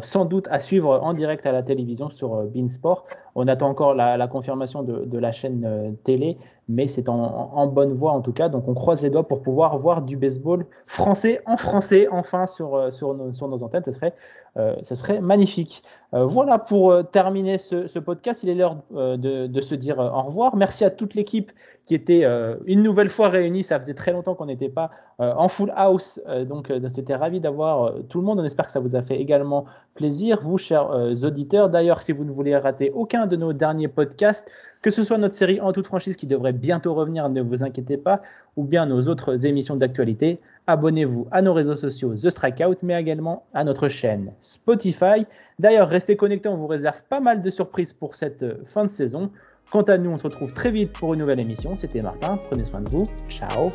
sans 0.00 0.24
doute 0.24 0.48
à 0.50 0.60
suivre 0.60 1.00
en 1.00 1.12
direct 1.12 1.46
à 1.46 1.52
la 1.52 1.62
télévision 1.62 2.10
sur 2.10 2.42
Beansport. 2.44 3.04
On 3.36 3.46
attend 3.46 3.68
encore 3.68 3.94
la, 3.94 4.26
confirmation 4.26 4.82
de, 4.82 5.18
la 5.18 5.30
chaîne 5.30 5.96
télé, 6.02 6.36
mais 6.72 6.86
c'est 6.86 7.08
en, 7.08 7.66
bonne 7.66 7.92
voie 7.92 8.12
en 8.12 8.22
tout 8.22 8.32
cas. 8.32 8.48
Donc 8.48 8.66
on 8.66 8.74
croise 8.74 9.02
les 9.02 9.10
doigts 9.10 9.28
pour 9.28 9.42
pouvoir 9.42 9.78
voir 9.78 10.02
du 10.02 10.16
baseball 10.16 10.66
français 10.86 11.40
en 11.46 11.56
français 11.56 12.08
enfin 12.10 12.46
sur, 12.46 12.74
euh, 12.74 12.90
sur, 12.90 13.14
nos, 13.14 13.62
antennes. 13.62 13.82
Ce 13.84 13.92
serait, 13.92 14.14
ce 14.56 14.94
serait 14.94 15.20
magnifique. 15.20 15.82
Euh, 16.14 16.26
voilà 16.26 16.58
pour 16.58 16.94
terminer 17.10 17.56
ce, 17.56 17.98
podcast. 17.98 18.42
Il 18.42 18.50
est 18.50 18.54
l'heure 18.54 18.76
de, 18.90 19.46
de, 19.46 19.60
se 19.60 19.74
dire 19.74 19.98
au 19.98 20.22
revoir. 20.22 20.56
Merci 20.56 20.84
à 20.84 20.90
toute 20.90 21.14
l'équipe 21.14 21.52
qui 21.86 21.94
était 21.94 22.24
une 22.66 22.82
nouvelle 22.82 23.08
fois 23.08 23.28
réunie. 23.28 23.64
Ça 23.64 23.80
faisait 23.80 23.94
très 23.94 24.12
longtemps 24.12 24.34
qu'on 24.34 24.46
n'était 24.46 24.68
pas 24.68 24.90
en 25.18 25.48
full 25.48 25.72
house. 25.74 26.20
donc 26.46 26.70
c'était 26.92 27.16
ravi 27.16 27.40
d'avoir 27.40 27.94
tout 28.08 28.18
le 28.20 28.26
monde. 28.26 28.40
On 28.40 28.44
espère 28.44 28.66
que 28.66 28.72
ça 28.72 28.80
vous 28.80 28.94
a 28.94 29.02
fait 29.02 29.18
également 29.18 29.64
plaisir, 29.94 30.38
vous 30.42 30.58
chers 30.58 30.90
auditeurs. 31.24 31.70
D'ailleurs, 31.70 32.02
si 32.02 32.12
vous 32.12 32.24
ne 32.24 32.30
voulez 32.30 32.56
rater 32.56 32.90
aucun 32.94 33.26
de 33.26 33.36
nos 33.36 33.54
derniers 33.54 33.88
podcasts, 33.88 34.48
que 34.82 34.90
ce 34.90 35.04
soit 35.04 35.16
notre 35.16 35.36
série 35.36 35.60
En 35.60 35.72
toute 35.72 35.86
franchise 35.86 36.16
qui 36.16 36.26
devrait 36.26 36.52
bientôt 36.52 36.92
revenir, 36.92 37.28
ne 37.28 37.40
vous 37.40 37.62
inquiétez 37.62 37.96
pas, 37.96 38.20
ou 38.56 38.64
bien 38.64 38.84
nos 38.84 39.02
autres 39.08 39.46
émissions 39.46 39.76
d'actualité, 39.76 40.40
abonnez-vous 40.66 41.28
à 41.30 41.42
nos 41.42 41.54
réseaux 41.54 41.74
sociaux 41.74 42.14
The 42.14 42.30
Strikeout, 42.30 42.76
mais 42.82 43.00
également 43.00 43.44
à 43.54 43.64
notre 43.64 43.88
chaîne 43.88 44.32
Spotify. 44.40 45.26
D'ailleurs, 45.58 45.88
restez 45.88 46.16
connectés, 46.16 46.48
on 46.48 46.56
vous 46.56 46.66
réserve 46.66 47.02
pas 47.08 47.20
mal 47.20 47.42
de 47.42 47.50
surprises 47.50 47.92
pour 47.92 48.14
cette 48.14 48.66
fin 48.66 48.84
de 48.84 48.90
saison. 48.90 49.30
Quant 49.70 49.82
à 49.82 49.96
nous, 49.96 50.10
on 50.10 50.18
se 50.18 50.24
retrouve 50.24 50.52
très 50.52 50.70
vite 50.70 50.92
pour 50.92 51.14
une 51.14 51.20
nouvelle 51.20 51.40
émission. 51.40 51.76
C'était 51.76 52.02
Martin, 52.02 52.38
prenez 52.48 52.64
soin 52.64 52.80
de 52.80 52.88
vous. 52.88 53.04
Ciao. 53.28 53.72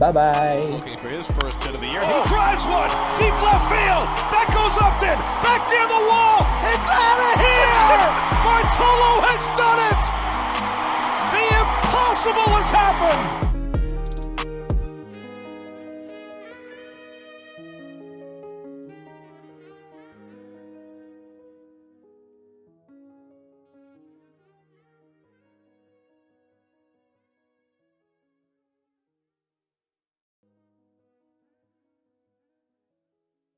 Bye 0.00 0.12
bye. 0.12 0.60
Looking 0.70 0.96
for 0.96 1.08
his 1.08 1.26
deep 3.18 3.34
left 3.42 3.66
field. 3.66 4.06
That 4.30 4.46
goes 4.54 4.78
Upton 4.78 5.18
back 5.42 5.66
near 5.68 5.86
the 5.90 6.02
wall. 6.06 6.46
It's 6.70 6.88
out 6.88 7.18
of 7.18 7.34
here. 7.42 7.98
Bartolo. 8.44 9.08